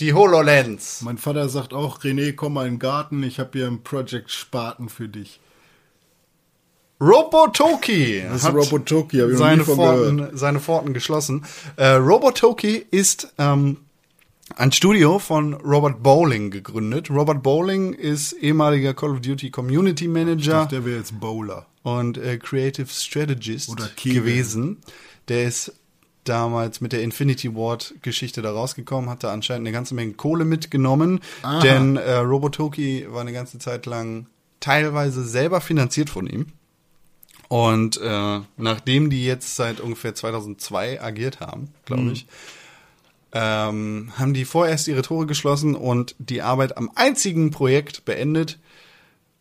die 0.00 0.12
HoloLens. 0.12 1.02
Mein 1.02 1.18
Vater 1.18 1.48
sagt 1.48 1.72
auch, 1.72 2.00
René, 2.00 2.32
komm 2.32 2.54
mal 2.54 2.66
in 2.66 2.74
den 2.74 2.78
Garten, 2.80 3.22
ich 3.22 3.38
habe 3.38 3.50
hier 3.52 3.68
ein 3.68 3.84
Project 3.84 4.28
Spaten 4.32 4.88
für 4.88 5.08
dich. 5.08 5.38
Robotoki 7.00 8.24
Das 8.28 8.42
ist 8.42 8.52
Robotoki, 8.52 9.18
hab 9.18 9.30
ich 9.30 9.38
seine 9.38 9.64
Pforten, 9.64 10.36
seine 10.36 10.58
Pforten 10.58 10.94
geschlossen. 10.94 11.44
Äh, 11.76 11.90
Robotoki 11.90 12.86
ist 12.90 13.32
ähm, 13.38 13.76
ein 14.56 14.72
Studio 14.72 15.20
von 15.20 15.54
Robert 15.54 16.02
Bowling 16.02 16.50
gegründet. 16.50 17.08
Robert 17.08 17.40
Bowling 17.44 17.92
ist 17.92 18.32
ehemaliger 18.32 18.94
Call 18.94 19.10
of 19.10 19.20
Duty 19.20 19.52
Community 19.52 20.08
Manager 20.08 20.66
Der 20.66 20.84
wäre 20.84 20.98
jetzt 20.98 21.20
Bowler. 21.20 21.66
und 21.84 22.18
äh, 22.18 22.36
Creative 22.36 22.88
Strategist 22.88 23.70
gewesen. 24.02 24.78
Der 25.28 25.44
ist 25.44 25.72
damals 26.28 26.80
mit 26.80 26.92
der 26.92 27.02
Infinity 27.02 27.54
Ward 27.54 27.94
Geschichte 28.02 28.42
da 28.42 28.52
rausgekommen, 28.52 29.10
hat 29.10 29.24
da 29.24 29.32
anscheinend 29.32 29.66
eine 29.66 29.72
ganze 29.72 29.94
Menge 29.94 30.14
Kohle 30.14 30.44
mitgenommen, 30.44 31.20
Aha. 31.42 31.60
denn 31.60 31.96
äh, 31.96 32.14
Robotoki 32.16 33.06
war 33.10 33.20
eine 33.20 33.32
ganze 33.32 33.58
Zeit 33.58 33.86
lang 33.86 34.26
teilweise 34.60 35.24
selber 35.24 35.60
finanziert 35.60 36.10
von 36.10 36.26
ihm. 36.26 36.46
Und 37.48 37.98
äh, 38.00 38.40
nachdem 38.56 39.08
die 39.08 39.24
jetzt 39.24 39.56
seit 39.56 39.80
ungefähr 39.80 40.14
2002 40.14 41.02
agiert 41.02 41.40
haben, 41.40 41.72
glaube 41.86 42.12
ich, 42.12 42.26
ähm, 43.32 44.12
haben 44.18 44.34
die 44.34 44.44
vorerst 44.44 44.88
ihre 44.88 45.02
Tore 45.02 45.26
geschlossen 45.26 45.74
und 45.74 46.14
die 46.18 46.42
Arbeit 46.42 46.76
am 46.76 46.90
einzigen 46.94 47.50
Projekt 47.50 48.04
beendet, 48.04 48.58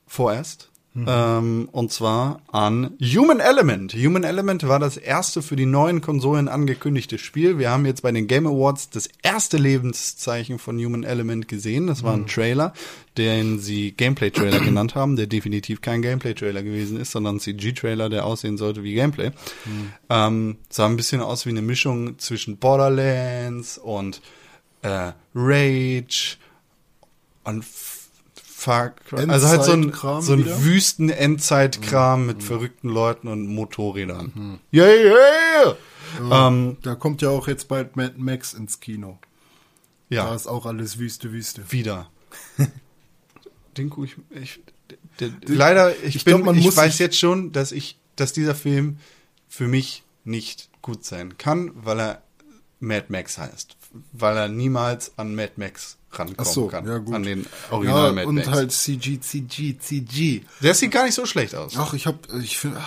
vorerst. 0.05 0.69
Ähm, 1.05 1.69
und 1.71 1.91
zwar 1.91 2.41
an 2.51 2.97
Human 3.01 3.39
Element. 3.39 3.93
Human 3.93 4.23
Element 4.23 4.67
war 4.67 4.79
das 4.79 4.97
erste 4.97 5.41
für 5.41 5.55
die 5.55 5.65
neuen 5.65 6.01
Konsolen 6.01 6.47
angekündigte 6.47 7.17
Spiel. 7.17 7.59
Wir 7.59 7.69
haben 7.69 7.85
jetzt 7.85 8.01
bei 8.01 8.11
den 8.11 8.27
Game 8.27 8.47
Awards 8.47 8.89
das 8.89 9.09
erste 9.21 9.57
Lebenszeichen 9.57 10.57
von 10.57 10.77
Human 10.83 11.03
Element 11.03 11.47
gesehen. 11.47 11.87
Das 11.87 12.03
war 12.03 12.13
ein 12.13 12.25
Trailer, 12.25 12.73
den 13.17 13.59
sie 13.59 13.91
Gameplay-Trailer 13.91 14.59
genannt 14.61 14.95
haben, 14.95 15.15
der 15.15 15.27
definitiv 15.27 15.81
kein 15.81 16.01
Gameplay-Trailer 16.01 16.63
gewesen 16.63 16.99
ist, 16.99 17.11
sondern 17.11 17.35
ein 17.35 17.39
CG-Trailer, 17.39 18.09
der 18.09 18.25
aussehen 18.25 18.57
sollte 18.57 18.83
wie 18.83 18.93
Gameplay. 18.93 19.31
Ähm, 20.09 20.57
sah 20.69 20.85
ein 20.85 20.95
bisschen 20.95 21.21
aus 21.21 21.45
wie 21.45 21.49
eine 21.49 21.61
Mischung 21.61 22.17
zwischen 22.17 22.57
Borderlands 22.57 23.77
und 23.77 24.21
äh, 24.81 25.11
Rage 25.35 26.37
und 27.43 27.63
F- 28.57 28.63
Far 28.63 28.89
Cry. 28.91 29.25
Also 29.29 29.47
halt 29.47 29.63
so 29.63 29.71
ein, 29.71 29.83
Endzeitkram 29.83 30.21
so 30.21 30.33
ein? 30.33 30.45
Wüsten-Endzeitkram 30.63 32.25
mit 32.25 32.43
verrückten 32.43 32.89
Leuten 32.89 33.27
und 33.27 33.47
Motorrädern. 33.47 34.59
Yeah, 34.73 34.87
yeah! 34.87 36.47
Ähm, 36.47 36.77
Da 36.81 36.95
kommt 36.95 37.21
ja 37.21 37.29
auch 37.29 37.47
jetzt 37.47 37.67
bald 37.67 37.95
Mad 37.95 38.15
Max 38.17 38.53
ins 38.53 38.79
Kino. 38.79 39.19
Da 40.09 40.15
ja, 40.15 40.35
ist 40.35 40.47
auch 40.47 40.65
alles 40.65 40.97
Wüste, 40.99 41.31
Wüste. 41.31 41.71
wieder. 41.71 42.09
Den 43.77 43.89
guck 43.89 44.05
ich, 44.05 44.15
ich 44.31 44.59
d- 45.19 45.29
d- 45.29 45.53
leider, 45.53 45.95
ich, 46.03 46.15
ich 46.15 46.25
bin, 46.25 46.35
glaub, 46.37 46.45
man 46.45 46.57
ich 46.57 46.63
muss 46.65 46.77
weiß 46.77 46.93
sich- 46.93 46.99
jetzt 46.99 47.19
schon, 47.19 47.51
dass 47.51 47.71
ich, 47.71 47.99
dass 48.15 48.33
dieser 48.33 48.55
Film 48.55 48.97
für 49.47 49.67
mich 49.67 50.03
nicht 50.23 50.69
gut 50.81 51.05
sein 51.05 51.37
kann, 51.37 51.71
weil 51.75 51.99
er 51.99 52.21
Mad 52.79 53.05
Max 53.09 53.37
heißt. 53.37 53.75
Weil 54.13 54.37
er 54.37 54.47
niemals 54.47 55.17
an 55.17 55.35
Mad 55.35 55.53
Max 55.57 55.96
rankommen 56.11 56.35
Ach 56.37 56.45
so, 56.45 56.67
kann. 56.67 56.87
ja 56.87 56.97
gut. 56.99 57.13
An 57.13 57.23
den 57.23 57.45
Original 57.71 58.17
ja, 58.17 58.23
und 58.25 58.47
halt 58.49 58.71
CG, 58.71 59.19
CG, 59.19 59.77
CG. 59.77 60.41
Der 60.61 60.73
sieht 60.73 60.91
gar 60.91 61.05
nicht 61.05 61.15
so 61.15 61.25
schlecht 61.25 61.53
aus. 61.55 61.73
Ach, 61.77 61.93
ich 61.93 62.07
hab, 62.07 62.31
ich 62.41 62.57
finde, 62.57 62.81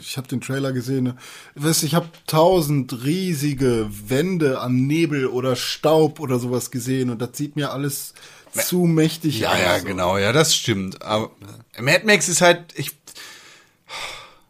ich 0.00 0.16
habe 0.16 0.28
den 0.28 0.40
Trailer 0.40 0.72
gesehen. 0.72 1.04
ne? 1.04 1.16
Weißt, 1.54 1.82
du, 1.82 1.86
ich 1.86 1.94
habe 1.94 2.08
tausend 2.26 3.04
riesige 3.04 3.88
Wände 3.90 4.60
an 4.60 4.86
Nebel 4.86 5.26
oder 5.26 5.56
Staub 5.56 6.20
oder 6.20 6.38
sowas 6.38 6.70
gesehen 6.70 7.10
und 7.10 7.20
das 7.22 7.30
sieht 7.34 7.56
mir 7.56 7.72
alles 7.72 8.14
zu 8.54 8.80
mächtig 8.84 9.40
Ja, 9.40 9.52
aus. 9.52 9.58
ja, 9.60 9.78
genau, 9.78 10.18
ja, 10.18 10.32
das 10.32 10.54
stimmt. 10.54 11.02
Aber 11.02 11.30
Mad 11.78 12.04
Max 12.06 12.28
ist 12.28 12.40
halt, 12.40 12.72
ich, 12.76 12.92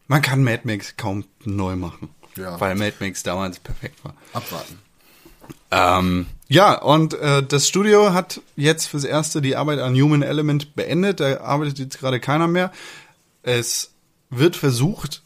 man 0.07 0.23
kann 0.23 0.43
Mad 0.43 0.62
Max 0.65 0.97
kaum 0.97 1.24
neu 1.45 1.77
machen. 1.77 2.09
Ja. 2.36 2.59
Weil 2.61 2.74
Mad 2.77 2.95
Max 3.01 3.23
damals 3.23 3.59
perfekt 3.59 4.05
war. 4.05 4.15
Abwarten. 4.32 4.78
Ähm, 5.70 6.27
ja, 6.49 6.81
und 6.81 7.15
äh, 7.15 7.43
das 7.43 7.69
Studio 7.69 8.12
hat 8.12 8.41
jetzt 8.57 8.87
fürs 8.87 9.05
Erste 9.05 9.43
die 9.43 9.55
Arbeit 9.57 9.79
an 9.81 9.95
Human 9.95 10.23
Element 10.23 10.75
beendet. 10.75 11.20
Da 11.20 11.41
arbeitet 11.41 11.79
jetzt 11.79 11.99
gerade 11.99 12.20
keiner 12.20 12.49
mehr. 12.49 12.73
Es 13.43 13.93
wird 14.31 14.57
versucht, 14.57 15.23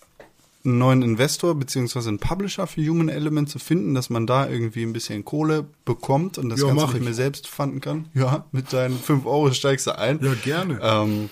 einen 0.64 0.78
neuen 0.78 1.02
Investor 1.02 1.54
beziehungsweise 1.56 2.08
einen 2.08 2.18
Publisher 2.20 2.66
für 2.66 2.86
Human 2.86 3.08
Element 3.08 3.50
zu 3.50 3.58
finden, 3.58 3.94
dass 3.94 4.10
man 4.10 4.26
da 4.26 4.48
irgendwie 4.48 4.82
ein 4.84 4.92
bisschen 4.92 5.24
Kohle 5.24 5.66
bekommt 5.84 6.38
und 6.38 6.48
das 6.50 6.60
Ja, 6.60 6.66
Ganze 6.68 6.84
nicht 6.86 6.96
ich. 6.96 7.02
mehr 7.02 7.14
selbst 7.14 7.48
fanden 7.48 7.80
kann. 7.80 8.08
Ja, 8.14 8.44
mit 8.52 8.72
deinen 8.72 8.98
5 8.98 9.26
Euro 9.26 9.52
steigst 9.52 9.86
du 9.88 9.98
ein. 9.98 10.20
Ja, 10.22 10.34
gerne. 10.34 10.78
Ähm, 10.82 11.30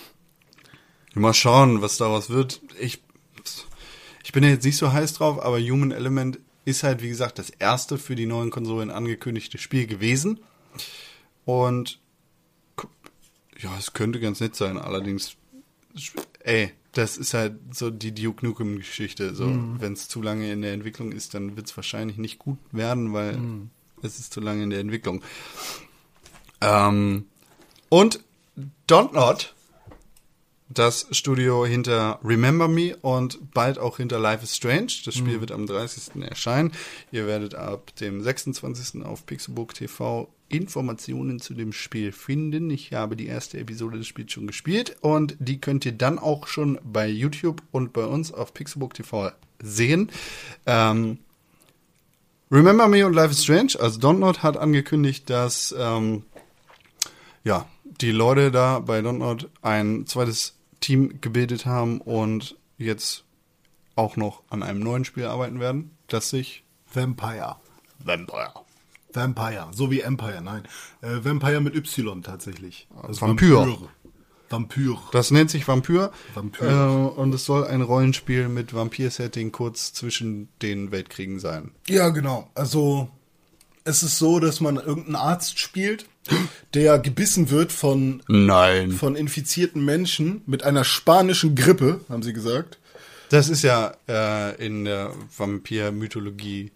mal 1.13 1.33
schauen, 1.33 1.81
was 1.81 1.97
daraus 1.97 2.29
wird. 2.29 2.61
Ich, 2.79 3.01
ich 4.23 4.31
bin 4.33 4.43
ja 4.43 4.49
jetzt 4.49 4.65
nicht 4.65 4.77
so 4.77 4.91
heiß 4.91 5.13
drauf, 5.13 5.41
aber 5.43 5.59
Human 5.59 5.91
Element 5.91 6.39
ist 6.65 6.83
halt, 6.83 7.01
wie 7.01 7.09
gesagt, 7.09 7.39
das 7.39 7.49
erste 7.49 7.97
für 7.97 8.15
die 8.15 8.25
neuen 8.25 8.51
Konsolen 8.51 8.91
angekündigte 8.91 9.57
Spiel 9.57 9.87
gewesen. 9.87 10.39
Und 11.45 11.99
ja, 13.59 13.75
es 13.77 13.93
könnte 13.93 14.19
ganz 14.19 14.39
nett 14.39 14.55
sein, 14.55 14.77
allerdings, 14.77 15.35
ey, 16.43 16.71
das 16.93 17.17
ist 17.17 17.33
halt 17.33 17.55
so 17.73 17.89
die 17.89 18.13
Duke 18.13 18.45
Nukem-Geschichte. 18.45 19.33
So, 19.33 19.45
wenn 19.79 19.93
es 19.93 20.07
zu 20.07 20.21
lange 20.21 20.51
in 20.51 20.61
der 20.61 20.73
Entwicklung 20.73 21.11
ist, 21.11 21.33
dann 21.33 21.55
wird 21.55 21.67
es 21.67 21.77
wahrscheinlich 21.77 22.17
nicht 22.17 22.37
gut 22.37 22.57
werden, 22.71 23.13
weil 23.13 23.39
es 24.01 24.19
ist 24.19 24.33
zu 24.33 24.41
lange 24.41 24.63
in 24.63 24.69
der 24.71 24.79
Entwicklung. 24.79 25.23
Ähm, 26.59 27.25
und 27.89 28.19
Don't 28.87 29.13
Not, 29.13 29.53
das 30.73 31.07
Studio 31.11 31.65
hinter 31.65 32.19
Remember 32.23 32.67
Me 32.67 32.95
und 33.01 33.53
bald 33.53 33.79
auch 33.79 33.97
hinter 33.97 34.19
Life 34.19 34.43
is 34.43 34.55
Strange. 34.55 34.91
Das 35.05 35.15
Spiel 35.15 35.39
wird 35.39 35.51
am 35.51 35.65
30. 35.65 36.23
erscheinen. 36.23 36.71
Ihr 37.11 37.27
werdet 37.27 37.55
ab 37.55 37.95
dem 37.97 38.21
26. 38.21 39.03
auf 39.03 39.25
Pixelbook 39.25 39.73
TV 39.73 40.29
Informationen 40.49 41.39
zu 41.39 41.53
dem 41.53 41.73
Spiel 41.73 42.11
finden. 42.11 42.69
Ich 42.69 42.93
habe 42.93 43.15
die 43.15 43.27
erste 43.27 43.57
Episode 43.57 43.97
des 43.97 44.07
Spiels 44.07 44.31
schon 44.31 44.47
gespielt 44.47 44.97
und 45.01 45.35
die 45.39 45.61
könnt 45.61 45.85
ihr 45.85 45.93
dann 45.93 46.19
auch 46.19 46.47
schon 46.47 46.79
bei 46.83 47.07
YouTube 47.07 47.61
und 47.71 47.93
bei 47.93 48.05
uns 48.05 48.33
auf 48.33 48.53
Pixelbook 48.53 48.93
TV 48.93 49.31
sehen. 49.61 50.11
Ähm, 50.65 51.19
Remember 52.51 52.87
Me 52.89 53.05
und 53.05 53.13
Life 53.13 53.31
is 53.31 53.43
Strange, 53.43 53.73
also 53.79 53.99
Don't 53.99 54.19
Not 54.19 54.43
hat 54.43 54.57
angekündigt, 54.57 55.29
dass 55.29 55.73
ähm, 55.77 56.23
ja, 57.43 57.65
die 58.01 58.11
Leute 58.11 58.51
da 58.51 58.79
bei 58.79 59.01
Dontnod 59.01 59.49
ein 59.61 60.05
zweites 60.05 60.55
Team 60.81 61.21
gebildet 61.21 61.65
haben 61.65 62.01
und 62.01 62.57
jetzt 62.77 63.23
auch 63.95 64.17
noch 64.17 64.43
an 64.49 64.63
einem 64.63 64.79
neuen 64.79 65.05
Spiel 65.05 65.25
arbeiten 65.25 65.59
werden, 65.59 65.91
das 66.07 66.29
sich 66.29 66.63
Vampire. 66.93 67.57
Vampire. 67.99 68.53
Vampire. 69.13 69.67
So 69.71 69.91
wie 69.91 70.01
Empire, 70.01 70.41
nein. 70.41 70.63
Äh, 71.01 71.23
Vampire 71.23 71.61
mit 71.61 71.75
Y 71.75 72.21
tatsächlich. 72.21 72.87
Also 73.01 73.21
Vampyr. 73.21 73.57
Vampyr. 73.59 73.89
Vampyr. 74.49 74.97
Das 75.11 75.31
nennt 75.31 75.49
sich 75.49 75.67
Vampyr. 75.67 76.11
Vampyr. 76.33 76.67
Äh, 76.67 77.19
und 77.19 77.33
es 77.33 77.45
soll 77.45 77.65
ein 77.65 77.81
Rollenspiel 77.81 78.49
mit 78.49 78.73
Vampir-Setting 78.73 79.51
kurz 79.51 79.93
zwischen 79.93 80.49
den 80.61 80.91
Weltkriegen 80.91 81.39
sein. 81.39 81.71
Ja, 81.87 82.09
genau. 82.09 82.49
Also 82.55 83.09
es 83.83 84.03
ist 84.03 84.17
so, 84.17 84.39
dass 84.39 84.59
man 84.61 84.77
irgendeinen 84.77 85.15
Arzt 85.15 85.59
spielt, 85.59 86.05
der 86.73 86.99
gebissen 86.99 87.49
wird 87.49 87.71
von, 87.71 88.21
Nein. 88.27 88.91
von 88.91 89.15
infizierten 89.15 89.83
Menschen 89.83 90.41
mit 90.45 90.63
einer 90.63 90.83
spanischen 90.83 91.55
Grippe, 91.55 92.01
haben 92.09 92.23
sie 92.23 92.33
gesagt. 92.33 92.77
Das 93.29 93.49
ist 93.49 93.63
ja 93.63 93.93
äh, 94.09 94.65
in 94.65 94.85
der 94.85 95.11
Vampir-Mythologie. 95.37 96.71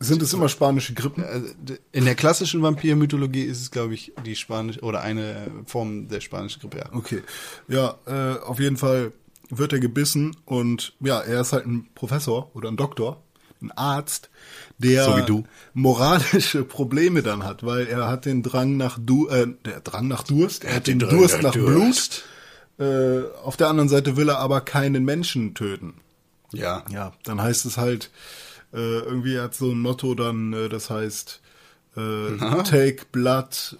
Sind 0.00 0.20
es 0.20 0.32
immer 0.32 0.48
spanische 0.48 0.94
Grippen? 0.94 1.24
D- 1.60 1.78
in 1.92 2.04
der 2.04 2.16
klassischen 2.16 2.60
Vampir-Mythologie 2.62 3.44
ist 3.44 3.60
es, 3.60 3.70
glaube 3.70 3.94
ich, 3.94 4.12
die 4.26 4.34
spanische 4.34 4.80
oder 4.80 5.00
eine 5.02 5.48
Form 5.66 6.08
der 6.08 6.20
spanischen 6.20 6.60
Grippe. 6.60 6.78
Ja. 6.78 6.86
Okay. 6.92 7.22
Ja, 7.68 7.98
äh, 8.06 8.40
auf 8.40 8.58
jeden 8.58 8.76
Fall 8.76 9.12
wird 9.48 9.72
er 9.72 9.78
gebissen 9.78 10.36
und 10.44 10.94
ja, 11.00 11.20
er 11.20 11.42
ist 11.42 11.52
halt 11.52 11.66
ein 11.66 11.88
Professor 11.94 12.50
oder 12.54 12.68
ein 12.68 12.76
Doktor, 12.76 13.22
ein 13.60 13.70
Arzt, 13.70 14.28
der 14.82 15.04
So 15.26 15.44
moralische 15.72 16.64
Probleme 16.64 17.22
dann 17.22 17.44
hat, 17.44 17.64
weil 17.64 17.86
er 17.86 18.08
hat 18.08 18.26
den 18.26 18.42
Drang 18.42 18.76
nach 18.76 18.98
du 19.00 19.28
äh, 19.28 19.46
der 19.64 19.80
Drang 19.80 20.08
nach 20.08 20.24
Durst, 20.24 20.64
er 20.64 20.76
hat 20.76 20.86
den, 20.86 20.98
den 20.98 21.08
Durst 21.08 21.36
nach 21.36 21.44
nach 21.44 21.52
Blut. 21.52 22.24
Äh, 22.78 23.22
auf 23.42 23.56
der 23.56 23.68
anderen 23.68 23.88
Seite 23.88 24.16
will 24.16 24.28
er 24.28 24.38
aber 24.38 24.60
keinen 24.60 25.04
Menschen 25.04 25.54
töten. 25.54 25.94
ja. 26.52 26.84
Ja, 26.90 27.12
dann 27.24 27.40
heißt 27.40 27.64
es 27.64 27.78
halt 27.78 28.10
äh, 28.72 29.00
irgendwie 29.00 29.34
er 29.34 29.44
hat 29.44 29.54
so 29.54 29.70
ein 29.70 29.78
Motto 29.78 30.14
dann, 30.14 30.52
äh, 30.52 30.68
das 30.68 30.90
heißt 30.90 31.40
äh, 31.96 32.36
Take 32.64 33.06
Blood. 33.12 33.78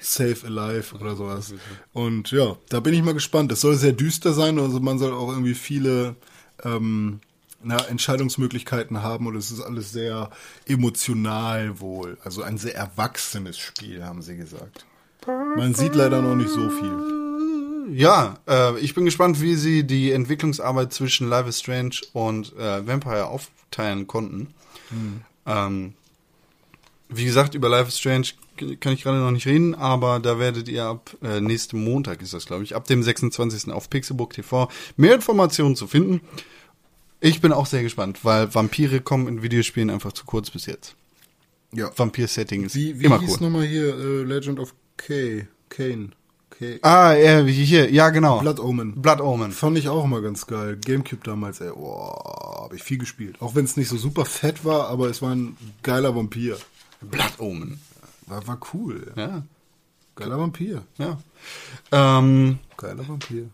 Save 0.00 0.46
Alive 0.46 0.94
oder 0.94 1.16
sowas. 1.16 1.52
Und 1.92 2.30
ja, 2.30 2.56
da 2.70 2.80
bin 2.80 2.94
ich 2.94 3.02
mal 3.02 3.12
gespannt. 3.12 3.52
Es 3.52 3.60
soll 3.60 3.74
sehr 3.74 3.92
düster 3.92 4.32
sein, 4.32 4.58
also 4.58 4.80
man 4.80 4.98
soll 4.98 5.12
auch 5.12 5.28
irgendwie 5.28 5.54
viele 5.54 6.16
ähm, 6.62 7.20
na, 7.64 7.76
Entscheidungsmöglichkeiten 7.86 9.02
haben 9.02 9.26
und 9.26 9.36
es 9.36 9.50
ist 9.50 9.60
alles 9.60 9.92
sehr 9.92 10.30
emotional 10.66 11.80
wohl. 11.80 12.18
Also 12.24 12.42
ein 12.42 12.58
sehr 12.58 12.74
erwachsenes 12.74 13.58
Spiel, 13.58 14.04
haben 14.04 14.22
sie 14.22 14.36
gesagt. 14.36 14.86
Man 15.26 15.74
sieht 15.74 15.94
leider 15.94 16.20
noch 16.20 16.34
nicht 16.34 16.50
so 16.50 16.68
viel. 16.68 17.94
Ja, 17.94 18.38
äh, 18.48 18.78
ich 18.78 18.94
bin 18.94 19.04
gespannt, 19.04 19.40
wie 19.40 19.54
sie 19.56 19.84
die 19.84 20.12
Entwicklungsarbeit 20.12 20.92
zwischen 20.92 21.28
Life 21.28 21.48
is 21.48 21.60
Strange 21.60 21.96
und 22.12 22.56
äh, 22.56 22.86
Vampire 22.86 23.26
aufteilen 23.26 24.06
konnten. 24.06 24.54
Ähm, 25.46 25.94
wie 27.08 27.24
gesagt, 27.24 27.54
über 27.54 27.68
Life 27.68 27.88
is 27.88 27.98
Strange 27.98 28.28
kann 28.80 28.92
ich 28.92 29.02
gerade 29.02 29.18
noch 29.18 29.30
nicht 29.30 29.46
reden, 29.46 29.74
aber 29.74 30.20
da 30.20 30.38
werdet 30.38 30.68
ihr 30.68 30.84
ab 30.84 31.16
äh, 31.22 31.40
nächsten 31.40 31.82
Montag 31.82 32.22
ist 32.22 32.34
das, 32.34 32.46
glaube 32.46 32.62
ich, 32.62 32.76
ab 32.76 32.86
dem 32.86 33.02
26. 33.02 33.72
auf 33.72 33.90
Pixelbook 33.90 34.32
TV 34.32 34.70
mehr 34.96 35.14
Informationen 35.14 35.76
zu 35.76 35.86
finden. 35.86 36.20
Ich 37.24 37.40
bin 37.40 37.54
auch 37.54 37.64
sehr 37.64 37.82
gespannt, 37.82 38.22
weil 38.22 38.54
Vampire 38.54 39.00
kommen 39.00 39.28
in 39.28 39.42
Videospielen 39.42 39.88
einfach 39.88 40.12
zu 40.12 40.26
kurz 40.26 40.50
bis 40.50 40.66
jetzt. 40.66 40.94
Ja. 41.72 41.90
Vampir-Setting 41.96 42.64
ist 42.64 42.74
Wie, 42.74 43.00
wie 43.00 43.06
immer 43.06 43.18
hieß 43.18 43.40
cool. 43.40 43.46
nochmal 43.46 43.66
hier 43.66 43.96
äh, 43.98 44.22
Legend 44.24 44.60
of 44.60 44.74
K? 44.98 45.46
Kane. 45.70 46.10
K. 46.50 46.78
Ah, 46.82 47.14
äh, 47.14 47.42
hier, 47.50 47.90
ja 47.90 48.10
genau. 48.10 48.40
Blood 48.40 48.60
Omen. 48.60 49.00
Blood 49.00 49.22
Omen. 49.22 49.52
Fand 49.52 49.78
ich 49.78 49.88
auch 49.88 50.04
immer 50.04 50.20
ganz 50.20 50.46
geil. 50.46 50.76
Gamecube 50.76 51.24
damals, 51.24 51.62
ey, 51.62 51.70
boah, 51.70 52.64
habe 52.64 52.76
ich 52.76 52.82
viel 52.82 52.98
gespielt. 52.98 53.40
Auch 53.40 53.54
wenn 53.54 53.64
es 53.64 53.78
nicht 53.78 53.88
so 53.88 53.96
super 53.96 54.26
fett 54.26 54.62
war, 54.66 54.88
aber 54.88 55.08
es 55.08 55.22
war 55.22 55.34
ein 55.34 55.56
geiler 55.82 56.14
Vampir. 56.14 56.58
Blood 57.00 57.38
Omen. 57.38 57.80
War, 58.26 58.46
war 58.46 58.60
cool. 58.74 59.12
Ja, 59.16 59.44
Geiler 60.14 60.38
Vampir. 60.38 60.82
ja. 60.98 61.18
Ähm, 61.90 62.58
Geiler 62.76 63.08
Vampir. 63.08 63.48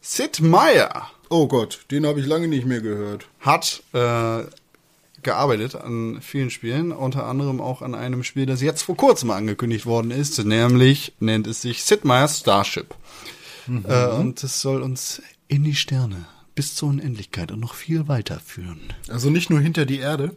Sid 0.00 0.40
Meier 0.40 1.08
Oh 1.28 1.46
Gott, 1.48 1.84
den 1.90 2.06
habe 2.06 2.20
ich 2.20 2.26
lange 2.26 2.48
nicht 2.48 2.66
mehr 2.66 2.80
gehört. 2.80 3.26
hat 3.40 3.82
äh, 3.92 4.44
gearbeitet 5.22 5.74
an 5.74 6.20
vielen 6.22 6.50
Spielen, 6.50 6.92
unter 6.92 7.26
anderem 7.26 7.60
auch 7.60 7.82
an 7.82 7.94
einem 7.94 8.22
Spiel, 8.22 8.46
das 8.46 8.62
jetzt 8.62 8.82
vor 8.82 8.96
kurzem 8.96 9.30
angekündigt 9.30 9.86
worden 9.86 10.10
ist, 10.12 10.38
nämlich 10.44 11.14
nennt 11.18 11.46
es 11.48 11.62
sich 11.62 11.82
Sid 11.82 12.04
Meier's 12.04 12.38
Starship. 12.40 12.94
Äh, 13.68 14.06
und 14.10 14.42
es 14.44 14.60
soll 14.60 14.82
uns 14.82 15.20
in 15.48 15.64
die 15.64 15.74
Sterne 15.74 16.26
bis 16.54 16.74
zur 16.76 16.90
Unendlichkeit 16.90 17.50
und 17.50 17.58
noch 17.60 17.74
viel 17.74 18.06
weiter 18.08 18.38
führen. 18.38 18.80
Also 19.08 19.28
nicht 19.30 19.50
nur 19.50 19.60
hinter 19.60 19.84
die 19.84 19.98
Erde. 19.98 20.34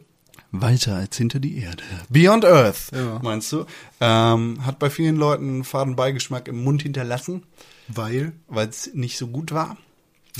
Weiter 0.52 0.96
als 0.96 1.16
hinter 1.16 1.38
die 1.38 1.58
Erde. 1.58 1.84
Beyond 2.08 2.44
Earth, 2.44 2.90
Ja. 2.92 3.20
meinst 3.22 3.52
du? 3.52 3.66
Ähm, 4.00 4.66
hat 4.66 4.80
bei 4.80 4.90
vielen 4.90 5.14
Leuten 5.14 5.44
einen 5.48 5.64
faden 5.64 5.94
Beigeschmack 5.94 6.48
im 6.48 6.64
Mund 6.64 6.82
hinterlassen, 6.82 7.44
Weil, 7.86 8.32
weil 8.48 8.68
es 8.68 8.90
nicht 8.92 9.16
so 9.16 9.28
gut 9.28 9.52
war. 9.52 9.76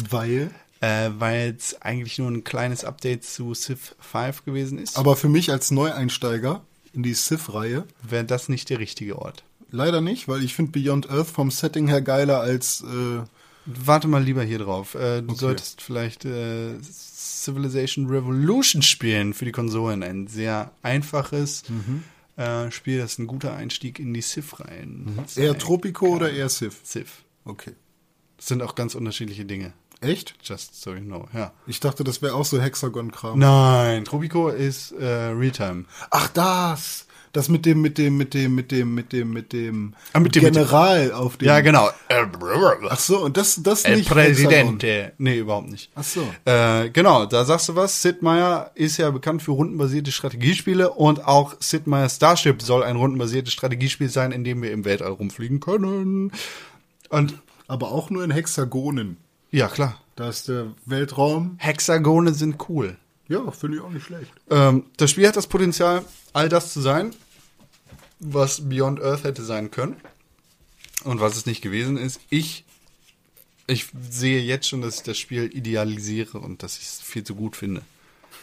Weil. 0.08 0.50
Äh, 0.82 1.10
weil 1.18 1.54
es 1.58 1.82
eigentlich 1.82 2.16
nur 2.18 2.30
ein 2.30 2.42
kleines 2.42 2.84
Update 2.84 3.24
zu 3.24 3.52
Civ 3.52 3.94
5 4.00 4.46
gewesen 4.46 4.78
ist. 4.78 4.96
Aber 4.96 5.14
für 5.14 5.28
mich 5.28 5.50
als 5.50 5.70
Neueinsteiger 5.70 6.62
in 6.94 7.02
die 7.02 7.12
Civ-Reihe 7.12 7.84
wäre 8.02 8.24
das 8.24 8.48
nicht 8.48 8.70
der 8.70 8.78
richtige 8.78 9.18
Ort. 9.18 9.44
leider 9.70 10.00
nicht, 10.00 10.26
weil 10.26 10.42
ich 10.42 10.54
finde 10.54 10.72
Beyond 10.72 11.10
Earth 11.10 11.28
vom 11.28 11.50
Setting 11.50 11.86
her 11.86 12.00
geiler 12.00 12.40
als 12.40 12.82
äh, 12.82 13.20
Warte 13.66 14.08
mal 14.08 14.22
lieber 14.22 14.42
hier 14.42 14.58
drauf. 14.58 14.94
Äh, 14.94 15.22
du 15.22 15.34
solltest 15.34 15.82
vielleicht 15.82 16.24
äh, 16.24 16.78
Civilization 16.80 18.06
Revolution 18.06 18.82
spielen 18.82 19.34
für 19.34 19.44
die 19.44 19.52
Konsolen. 19.52 20.02
Ein 20.02 20.26
sehr 20.26 20.72
einfaches 20.82 21.64
äh, 22.36 22.70
Spiel, 22.70 22.98
das 22.98 23.18
ein 23.18 23.26
guter 23.26 23.54
Einstieg 23.54 23.98
in 23.98 24.14
die 24.14 24.22
Civ-Reihen 24.22 25.18
eher 25.36 25.50
sein 25.50 25.58
Tropico 25.58 26.06
oder 26.06 26.32
eher 26.32 26.48
Civ. 26.48 26.80
Civ. 26.84 27.22
Okay. 27.44 27.72
Das 28.40 28.46
sind 28.48 28.62
auch 28.62 28.74
ganz 28.74 28.94
unterschiedliche 28.94 29.44
Dinge. 29.44 29.74
Echt? 30.00 30.34
Just 30.42 30.80
so 30.80 30.94
you 30.94 31.00
know, 31.02 31.28
ja. 31.34 31.52
Ich 31.66 31.78
dachte, 31.78 32.04
das 32.04 32.22
wäre 32.22 32.34
auch 32.34 32.46
so 32.46 32.58
Hexagon-Kram. 32.58 33.38
Nein, 33.38 34.06
Tropico 34.06 34.48
ist 34.48 34.92
äh, 34.92 35.04
Realtime. 35.06 35.84
Ach, 36.10 36.28
das! 36.28 37.06
Das 37.32 37.48
mit 37.48 37.64
dem, 37.66 37.80
mit 37.82 37.96
dem, 37.98 38.16
mit 38.16 38.34
dem, 38.34 38.54
mit 38.56 38.72
dem, 38.72 38.92
mit 38.94 39.12
dem, 39.12 39.30
mit 39.32 39.52
dem, 39.52 39.94
Ah, 40.14 40.18
mit 40.20 40.34
dem- 40.34 40.42
General 40.42 41.12
auf 41.12 41.36
dem. 41.36 41.46
Ja, 41.46 41.60
genau. 41.60 41.88
Ach 42.88 42.98
so, 42.98 43.22
und 43.22 43.36
das, 43.36 43.62
das 43.62 43.84
El 43.84 43.98
nicht. 43.98 44.08
Presidente. 44.10 45.12
Nee, 45.18 45.38
überhaupt 45.38 45.68
nicht. 45.68 45.90
Ach 45.94 46.02
so. 46.02 46.22
Äh, 46.44 46.88
genau, 46.90 47.26
da 47.26 47.44
sagst 47.44 47.68
du 47.68 47.76
was. 47.76 48.02
Sid 48.02 48.22
Meier 48.22 48.72
ist 48.74 48.96
ja 48.96 49.10
bekannt 49.10 49.42
für 49.42 49.52
rundenbasierte 49.52 50.10
Strategiespiele 50.10 50.90
und 50.90 51.24
auch 51.24 51.54
Sid 51.60 51.86
Meier 51.86 52.08
Starship 52.08 52.62
soll 52.62 52.82
ein 52.82 52.96
rundenbasiertes 52.96 53.52
Strategiespiel 53.52 54.08
sein, 54.08 54.32
in 54.32 54.42
dem 54.42 54.60
wir 54.62 54.72
im 54.72 54.84
Weltall 54.84 55.12
rumfliegen 55.12 55.60
können. 55.60 56.32
Und 57.10 57.34
Aber 57.70 57.92
auch 57.92 58.10
nur 58.10 58.24
in 58.24 58.32
Hexagonen. 58.32 59.16
ja, 59.52 59.68
klar. 59.68 60.00
Da 60.16 60.28
ist 60.28 60.48
der 60.48 60.74
Weltraum. 60.86 61.54
Hexagone 61.58 62.34
sind 62.34 62.68
cool. 62.68 62.98
Ja, 63.28 63.48
finde 63.52 63.76
ich 63.76 63.82
auch 63.84 63.90
nicht 63.90 64.04
schlecht. 64.04 64.32
Ähm, 64.50 64.86
das 64.96 65.12
Spiel 65.12 65.28
hat 65.28 65.36
das 65.36 65.46
Potenzial, 65.46 66.04
all 66.32 66.48
das 66.48 66.72
zu 66.72 66.80
sein, 66.80 67.14
was 68.18 68.68
Beyond 68.68 69.00
Earth 69.00 69.22
hätte 69.22 69.44
sein 69.44 69.70
können. 69.70 69.96
Und 71.04 71.20
was 71.20 71.36
es 71.36 71.46
nicht 71.46 71.62
gewesen 71.62 71.96
ist. 71.96 72.20
Ich, 72.28 72.64
ich 73.68 73.86
sehe 74.10 74.42
jetzt 74.42 74.68
schon, 74.68 74.82
dass 74.82 74.96
ich 74.96 75.02
das 75.04 75.16
Spiel 75.16 75.44
idealisiere 75.56 76.40
und 76.40 76.64
dass 76.64 76.76
ich 76.76 76.86
es 76.86 77.00
viel 77.00 77.22
zu 77.22 77.36
gut 77.36 77.54
finde. 77.54 77.82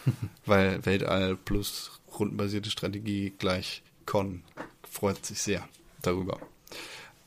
Weil 0.45 0.85
Weltall 0.85 1.35
plus 1.35 1.99
rundenbasierte 2.17 2.71
Strategie 2.71 3.33
gleich 3.37 3.83
Con 4.05 4.41
freut 4.89 5.25
sich 5.25 5.41
sehr 5.41 5.67
darüber. 6.01 6.39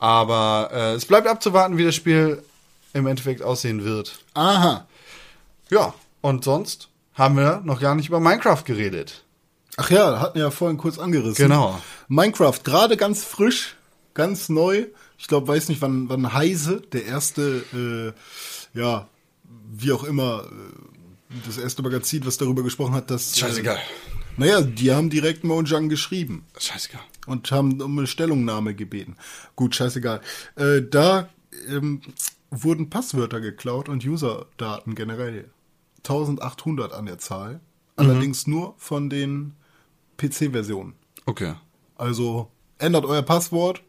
Aber 0.01 0.71
äh, 0.73 0.93
es 0.95 1.05
bleibt 1.05 1.27
abzuwarten, 1.27 1.77
wie 1.77 1.85
das 1.85 1.93
Spiel 1.93 2.41
im 2.93 3.05
Endeffekt 3.05 3.43
aussehen 3.43 3.83
wird. 3.83 4.17
Aha. 4.33 4.87
Ja, 5.69 5.93
und 6.21 6.43
sonst 6.43 6.89
haben 7.13 7.37
wir 7.37 7.61
noch 7.63 7.79
gar 7.79 7.93
nicht 7.93 8.09
über 8.09 8.19
Minecraft 8.19 8.63
geredet. 8.65 9.23
Ach 9.77 9.91
ja, 9.91 10.19
hatten 10.19 10.39
wir 10.39 10.45
ja 10.45 10.51
vorhin 10.51 10.79
kurz 10.79 10.97
angerissen. 10.97 11.35
Genau. 11.47 11.79
Minecraft, 12.07 12.63
gerade 12.63 12.97
ganz 12.97 13.23
frisch, 13.23 13.75
ganz 14.15 14.49
neu. 14.49 14.87
Ich 15.19 15.27
glaube, 15.27 15.47
weiß 15.47 15.69
nicht, 15.69 15.83
wann, 15.83 16.09
wann 16.09 16.33
Heise, 16.33 16.81
der 16.91 17.05
erste, 17.05 17.63
äh, 18.75 18.77
ja, 18.77 19.07
wie 19.71 19.91
auch 19.91 20.03
immer, 20.03 20.45
äh, 20.45 21.35
das 21.45 21.59
erste 21.59 21.83
Magazin, 21.83 22.25
was 22.25 22.39
darüber 22.39 22.63
gesprochen 22.63 22.95
hat, 22.95 23.11
dass. 23.11 23.37
Scheißegal. 23.37 23.75
Äh, 23.77 23.79
naja, 24.41 24.61
die 24.61 24.91
haben 24.91 25.09
direkt 25.09 25.43
Mojang 25.43 25.89
geschrieben 25.89 26.45
Scheißegal. 26.57 27.01
und 27.27 27.51
haben 27.51 27.81
um 27.81 27.97
eine 27.97 28.07
Stellungnahme 28.07 28.75
gebeten. 28.75 29.15
Gut, 29.55 29.75
scheißegal. 29.75 30.21
Äh, 30.55 30.81
da 30.81 31.29
ähm, 31.67 32.01
wurden 32.49 32.89
Passwörter 32.89 33.39
geklaut 33.41 33.89
und 33.89 34.05
Userdaten 34.05 34.95
generell. 34.95 35.49
1800 35.99 36.93
an 36.93 37.05
der 37.05 37.17
Zahl. 37.19 37.59
Allerdings 37.95 38.47
nur 38.47 38.73
von 38.77 39.09
den 39.09 39.53
PC-Versionen. 40.17 40.93
Okay. 41.25 41.53
Also 41.95 42.49
ändert 42.79 43.05
euer 43.05 43.21
Passwort, 43.21 43.83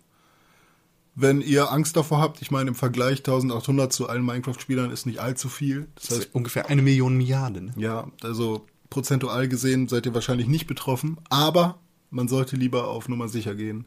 wenn 1.15 1.41
ihr 1.41 1.73
Angst 1.73 1.97
davor 1.97 2.21
habt. 2.21 2.43
Ich 2.43 2.51
meine, 2.51 2.69
im 2.69 2.75
Vergleich 2.75 3.19
1800 3.19 3.93
zu 3.93 4.09
allen 4.09 4.25
Minecraft-Spielern 4.25 4.91
ist 4.91 5.07
nicht 5.07 5.21
allzu 5.21 5.49
viel. 5.49 5.89
Das 5.95 6.09
Das 6.09 6.19
heißt, 6.19 6.27
ist 6.29 6.35
ungefähr 6.35 6.69
eine 6.69 6.83
Million 6.83 7.17
Milliarden. 7.17 7.67
Ne? 7.67 7.73
ja, 7.77 8.07
also 8.23 8.67
prozentual 8.93 9.49
gesehen 9.49 9.89
seid 9.89 10.05
ihr 10.07 10.15
wahrscheinlich 10.15 10.47
nicht 10.49 10.67
betroffen, 10.67 11.17
aber 11.31 11.79
man 12.11 12.29
sollte 12.29 12.57
lieber 12.57 12.89
auf 12.89 13.09
Nummer 13.09 13.29
sicher 13.29 13.55
gehen 13.55 13.87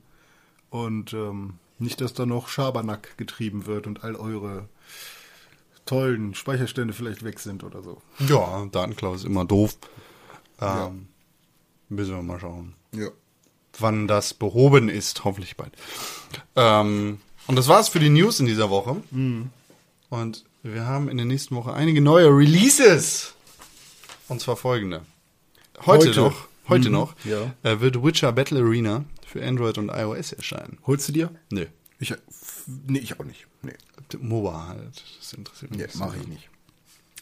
und 0.72 1.14
ähm, 1.14 1.54
nicht, 1.78 2.02
dass 2.02 2.14
da 2.14 2.26
noch 2.26 2.48
Schabernack 2.48 3.16
getrieben 3.18 3.68
wird 3.68 3.86
und 3.86 4.04
all 4.04 4.16
eure 4.16 4.68
tollen 5.86 6.34
Speicherstände 6.34 6.94
vielleicht 6.94 7.24
weg 7.24 7.40
sind 7.40 7.64
oder 7.64 7.84
so. 7.84 8.02
Ja, 8.28 8.66
Datenklau 8.72 9.14
ist 9.14 9.26
immer 9.26 9.46
doof. 9.46 9.78
Ähm, 10.60 11.08
Müssen 11.90 12.16
wir 12.16 12.24
mal 12.24 12.40
schauen, 12.40 12.74
Ja. 12.92 13.10
wann 13.78 14.08
das 14.08 14.34
behoben 14.34 14.90
ist. 14.90 15.24
Hoffentlich 15.24 15.56
bald. 15.56 15.74
Ähm, 16.56 17.20
und 17.46 17.56
das 17.58 17.68
war's 17.68 17.90
für 17.90 18.00
die 18.00 18.10
News 18.10 18.40
in 18.40 18.48
dieser 18.48 18.72
Woche. 18.72 18.96
Und 20.10 20.46
wir 20.64 20.86
haben 20.88 21.10
in 21.10 21.18
der 21.18 21.28
nächsten 21.28 21.56
Woche 21.56 21.74
einige 21.74 22.02
neue 22.02 22.30
Releases. 22.30 23.35
Und 24.28 24.42
zwar 24.42 24.56
folgende. 24.56 25.02
Heute, 25.86 26.08
Heute. 26.08 26.20
noch, 26.20 26.48
heute 26.70 26.90
noch, 26.90 27.16
ja. 27.26 27.54
äh, 27.64 27.80
wird 27.80 28.02
Witcher 28.04 28.32
Battle 28.32 28.62
Arena 28.62 29.04
für 29.26 29.46
Android 29.46 29.78
und 29.78 29.90
iOS 29.90 30.32
erscheinen. 30.32 30.78
Holst 30.88 31.10
du 31.10 31.14
dir? 31.14 31.32
Nö. 31.52 31.66
Ich, 32.00 32.14
nee, 32.88 33.00
ich 33.00 33.20
auch 33.20 33.26
nicht. 33.26 33.48
Nee, 33.62 33.74
MOBA 34.20 34.68
halt. 34.68 35.04
Das 35.20 35.34
interessiert 35.34 35.72
mich 35.72 35.80
nee 35.80 36.00
mache 36.00 36.18
ich 36.18 36.28
nicht. 36.28 36.50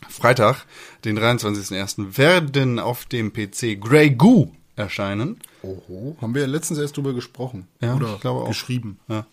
Freitag, 0.09 0.65
den 1.05 1.17
23.01. 1.17 2.17
werden 2.17 2.80
auf 2.80 3.05
dem 3.05 3.31
PC 3.31 3.80
Grey 3.80 4.11
Goo 4.11 4.51
erscheinen. 4.75 5.39
Oho. 5.61 6.17
Haben 6.19 6.34
wir 6.34 6.41
ja 6.41 6.47
letztens 6.47 6.80
erst 6.80 6.97
drüber 6.97 7.13
gesprochen. 7.13 7.67
Ja, 7.80 7.95
Oder 7.95 8.15
ich 8.15 8.21
glaube 8.21 8.41
auch. 8.41 8.47
geschrieben. 8.47 8.99
Ja. 9.07 9.25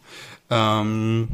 Ähm, 0.48 1.28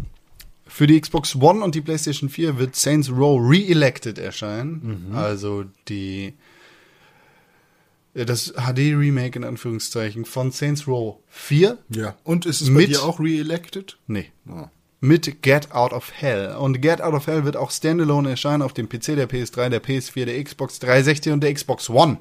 für 0.66 0.86
die 0.86 1.01
Xbox 1.01 1.36
One 1.36 1.62
und 1.64 1.74
die 1.74 1.80
PlayStation 1.80 2.28
4 2.28 2.59
wird 2.59 2.74
Saints 2.76 3.10
Row 3.10 3.40
Re-Elected 3.40 4.18
erscheinen. 4.18 5.12
Also 5.14 5.64
die 5.88 6.34
äh, 8.14 8.24
das 8.24 8.52
HD-Remake 8.55 9.38
in 9.38 9.44
Anführungszeichen 9.44 10.24
von 10.24 10.51
Saints 10.51 10.86
Row 10.88 11.16
4. 11.28 11.78
Ja. 11.90 12.16
Und 12.24 12.47
ist 12.47 12.60
es 12.60 12.68
bei 12.68 12.74
Mit- 12.74 12.90
dir 12.90 13.02
auch 13.02 13.20
re-elected? 13.20 13.97
Nee. 14.06 14.26
Ja. 14.47 14.70
Mit 15.01 15.43
Get 15.43 15.72
Out 15.72 15.93
of 15.93 16.10
Hell. 16.14 16.56
Und 16.56 16.80
Get 16.80 17.01
Out 17.02 17.14
of 17.14 17.26
Hell 17.26 17.44
wird 17.44 17.56
auch 17.56 17.70
standalone 17.70 18.30
erscheinen 18.30 18.62
auf 18.62 18.72
dem 18.72 18.88
PC, 18.88 19.14
der 19.14 19.28
PS3, 19.28 19.68
der 19.68 19.82
PS4, 19.82 20.24
der 20.24 20.43
Xbox 20.43 20.78
360 20.80 21.32
und 21.32 21.43
der 21.43 21.52
Xbox 21.52 21.90
One. 21.90 22.18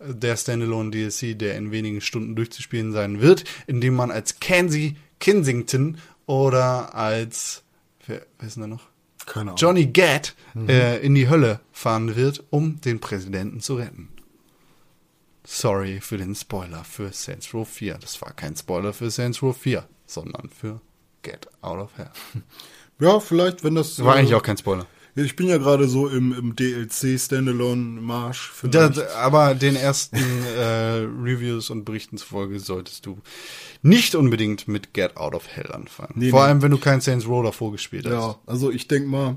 Der 0.00 0.36
Standalone 0.36 0.90
DLC, 0.90 1.38
der 1.38 1.56
in 1.56 1.70
wenigen 1.70 2.00
Stunden 2.00 2.34
durchzuspielen 2.36 2.92
sein 2.92 3.20
wird, 3.20 3.44
indem 3.66 3.94
man 3.94 4.10
als 4.10 4.40
Kenzie 4.40 4.96
Kensington 5.20 5.98
oder 6.28 6.94
als, 6.94 7.64
wer, 8.06 8.20
wer 8.38 8.46
ist 8.46 8.54
denn 8.54 8.62
da 8.62 8.66
noch? 8.68 8.86
Keine 9.26 9.50
Ahnung. 9.50 9.56
Johnny 9.56 9.86
Gat 9.86 10.34
äh, 10.68 11.04
in 11.04 11.14
die 11.14 11.28
Hölle 11.28 11.60
fahren 11.72 12.14
wird, 12.14 12.44
um 12.50 12.80
den 12.80 13.00
Präsidenten 13.00 13.60
zu 13.60 13.74
retten. 13.74 14.10
Sorry 15.44 16.00
für 16.00 16.18
den 16.18 16.34
Spoiler 16.34 16.84
für 16.84 17.12
Saints 17.12 17.52
Row 17.54 17.66
4. 17.66 17.94
Das 17.98 18.20
war 18.20 18.32
kein 18.32 18.54
Spoiler 18.54 18.92
für 18.92 19.10
Saints 19.10 19.42
Row 19.42 19.56
4, 19.56 19.88
sondern 20.06 20.50
für 20.50 20.80
Get 21.22 21.48
Out 21.62 21.78
of 21.78 21.90
Hell. 21.96 22.10
Ja, 23.00 23.20
vielleicht, 23.20 23.62
wenn 23.62 23.76
das. 23.76 24.02
War 24.02 24.16
äh, 24.16 24.18
eigentlich 24.18 24.34
auch 24.34 24.42
kein 24.42 24.56
Spoiler. 24.56 24.84
Ich 25.24 25.36
bin 25.36 25.48
ja 25.48 25.58
gerade 25.58 25.88
so 25.88 26.08
im, 26.08 26.32
im 26.32 26.54
DLC 26.56 27.18
Standalone 27.20 28.00
Marsch. 28.00 28.50
für 28.50 28.68
Da, 28.68 28.88
mich. 28.88 29.00
aber 29.16 29.54
den 29.54 29.76
ersten 29.76 30.16
äh, 30.56 31.06
Reviews 31.22 31.70
und 31.70 31.84
Berichten 31.84 32.18
zufolge 32.18 32.60
solltest 32.60 33.04
du 33.06 33.18
nicht 33.82 34.14
unbedingt 34.14 34.68
mit 34.68 34.94
Get 34.94 35.16
Out 35.16 35.34
of 35.34 35.46
Hell 35.48 35.72
anfangen. 35.72 36.14
Nee, 36.16 36.30
Vor 36.30 36.40
nee. 36.40 36.46
allem, 36.48 36.62
wenn 36.62 36.70
du 36.70 36.78
kein 36.78 37.00
Saints 37.00 37.26
Row 37.26 37.42
davor 37.42 37.72
gespielt 37.72 38.06
hast. 38.06 38.12
Ja, 38.12 38.38
also 38.46 38.70
ich 38.70 38.86
denk 38.88 39.06
mal, 39.06 39.36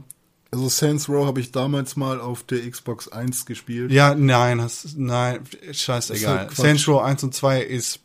also 0.52 0.68
Saints 0.70 1.08
Row 1.10 1.26
habe 1.26 1.40
ich 1.40 1.52
damals 1.52 1.96
mal 1.96 2.20
auf 2.20 2.44
der 2.44 2.70
Xbox 2.70 3.08
1 3.08 3.46
gespielt. 3.46 3.92
Ja, 3.92 4.14
nein, 4.16 4.62
hast, 4.62 4.98
nein, 4.98 5.40
scheißegal. 5.72 6.38
Halt. 6.40 6.56
Saints 6.56 6.88
Row 6.88 7.02
1 7.02 7.24
und 7.24 7.34
2 7.34 7.62
ist 7.62 8.00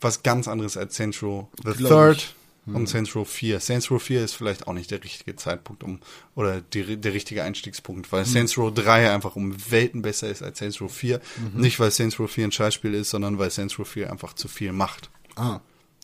was 0.00 0.22
ganz 0.22 0.48
anderes 0.48 0.76
als 0.76 0.96
Saints 0.96 1.22
Row 1.22 1.46
The 1.64 1.72
Third 1.84 2.16
ich. 2.18 2.34
Und 2.74 2.88
Saints 2.88 3.14
Row 3.14 3.28
4. 3.28 3.60
Saints 3.60 3.90
Row 3.90 4.02
4 4.02 4.24
ist 4.24 4.34
vielleicht 4.34 4.66
auch 4.66 4.72
nicht 4.72 4.90
der 4.90 5.02
richtige 5.02 5.36
Zeitpunkt 5.36 5.82
um, 5.84 6.00
oder 6.34 6.60
die, 6.60 6.96
der 6.96 7.12
richtige 7.14 7.42
Einstiegspunkt, 7.42 8.10
weil 8.12 8.24
Saints 8.24 8.56
Row 8.58 8.72
3 8.72 9.12
einfach 9.12 9.36
um 9.36 9.54
Welten 9.70 10.02
besser 10.02 10.28
ist 10.28 10.42
als 10.42 10.58
Saints 10.58 10.80
Row 10.80 10.92
4. 10.92 11.20
Nicht, 11.54 11.78
weil 11.80 11.90
Saints 11.90 12.18
Row 12.18 12.30
4 12.30 12.44
ein 12.44 12.52
Scheißspiel 12.52 12.94
ist, 12.94 13.10
sondern 13.10 13.38
weil 13.38 13.50
Saints 13.50 13.78
Row 13.78 13.88
4 13.88 14.10
einfach 14.10 14.34
zu 14.34 14.48
viel 14.48 14.72
macht. 14.72 15.10
Ah, 15.36 15.60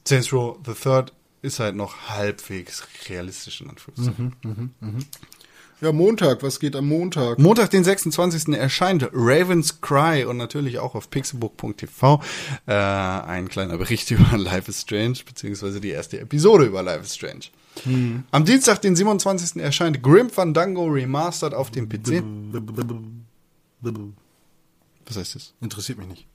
Saints 0.07 0.33
Row 0.33 0.59
The 0.65 0.73
Third 0.75 1.13
ist 1.43 1.61
halt 1.61 1.77
noch 1.77 2.09
halbwegs 2.09 2.87
realistisch 3.09 3.61
in 3.61 3.71
Anführungszeichen. 3.71 4.35
Ja, 5.81 5.93
Montag, 5.93 6.43
was 6.43 6.61
geht 6.61 6.75
am 6.77 6.89
Montag? 6.89 7.39
Montag, 7.39 7.71
den 7.71 7.85
26. 7.85 8.55
erscheint 8.55 9.09
Raven's 9.13 9.81
Cry 9.81 10.25
und 10.25 10.37
natürlich 10.37 10.79
auch 10.79 10.95
auf 10.95 11.11
pixelbook.tv 11.11 12.23
äh, 12.67 12.73
ein 12.73 13.49
kleiner 13.49 13.79
Bericht 13.79 14.11
über 14.13 14.37
Life 14.37 14.71
is 14.71 14.83
Strange, 14.83 15.19
beziehungsweise 15.27 15.81
die 15.81 15.91
erste 15.91 16.21
Episode 16.21 16.65
über 16.65 16.83
Life 16.83 17.03
is 17.03 17.15
Strange. 17.15 17.47
Am 18.31 18.45
Dienstag, 18.47 18.81
den 18.81 18.97
27. 18.97 19.63
erscheint 19.63 20.03
Grim 20.03 20.31
Fandango 20.31 20.87
Remastered 20.87 21.53
auf 21.53 21.71
dem 21.71 21.89
PC. 21.89 22.23
Was 25.05 25.17
heißt 25.17 25.35
das? 25.35 25.53
Interessiert 25.61 25.99
mich 25.99 26.09
nicht. 26.09 26.27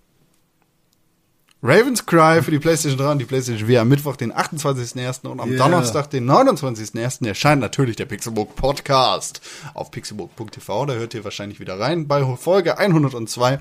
Raven's 1.64 2.06
Cry 2.08 2.42
für 2.42 2.50
die 2.50 2.58
PlayStation 2.58 2.98
3 2.98 3.12
und 3.12 3.20
die 3.20 3.26
PlayStation 3.26 3.68
4 3.68 3.82
am 3.82 3.88
Mittwoch, 3.88 4.16
den 4.16 4.34
28.01. 4.34 5.28
und 5.28 5.40
am 5.40 5.50
Yeah. 5.52 5.60
Donnerstag, 5.64 6.10
den 6.10 6.26
29.01. 6.30 7.28
erscheint 7.28 7.62
natürlich 7.62 7.96
der 7.98 8.06
Pixelbook 8.06 8.56
Podcast 8.56 9.42
auf 9.76 9.92
pixelbook.tv. 9.92 10.88
Da 10.88 10.94
hört 10.94 11.14
ihr 11.14 11.24
wahrscheinlich 11.24 11.60
wieder 11.60 11.80
rein 11.80 12.08
bei 12.08 12.26
Folge 12.36 12.80
102. 12.80 13.60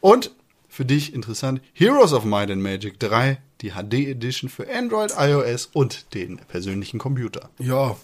Und 0.00 0.30
für 0.68 0.84
dich 0.84 1.12
interessant, 1.12 1.60
Heroes 1.72 2.12
of 2.12 2.24
Might 2.24 2.52
and 2.52 2.62
Magic 2.62 3.00
3, 3.00 3.38
die 3.62 3.70
HD 3.72 3.94
Edition 4.10 4.48
für 4.48 4.72
Android, 4.72 5.12
iOS 5.18 5.66
und 5.72 6.14
den 6.14 6.38
persönlichen 6.38 7.00
Computer. 7.00 7.50
Ja, 7.58 7.96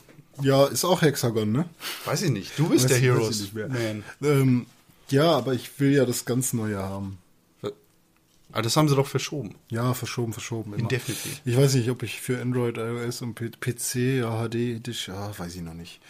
ja, 0.43 0.67
ist 0.67 0.85
auch 0.85 1.03
Hexagon, 1.03 1.53
ne? 1.53 1.67
Weiß 2.05 2.23
ich 2.23 2.31
nicht, 2.31 2.59
du 2.59 2.69
bist 2.69 2.87
Weiß- 2.87 2.89
der 2.89 2.99
Heroes. 2.99 3.53
Man. 3.53 4.03
Ähm, 4.25 4.67
ja, 5.09 5.31
aber 5.31 5.53
ich 5.55 5.79
will 5.79 5.93
ja 5.93 6.05
das 6.05 6.25
ganz 6.25 6.53
Neue 6.53 6.79
haben. 6.79 7.19
Aber 8.53 8.63
das 8.63 8.77
haben 8.77 8.89
sie 8.89 8.97
doch 8.97 9.07
verschoben. 9.07 9.55
Ja, 9.71 9.95
verschoben, 9.95 10.33
verschoben. 10.33 10.73
Immer. 10.73 10.83
Indefinitely. 10.83 11.33
Ich 11.45 11.57
weiß 11.57 11.75
nicht, 11.75 11.91
ob 11.91 12.03
ich 12.03 12.21
für 12.21 12.41
Android, 12.41 12.79
iOS 12.79 13.23
und 13.23 13.35
PC, 13.35 13.95
ja, 14.19 14.49
HD, 14.49 14.85
Dish, 14.87 15.09
ja, 15.09 15.37
weiß 15.39 15.55
ich 15.57 15.63
noch 15.63 15.75
nicht. 15.75 16.01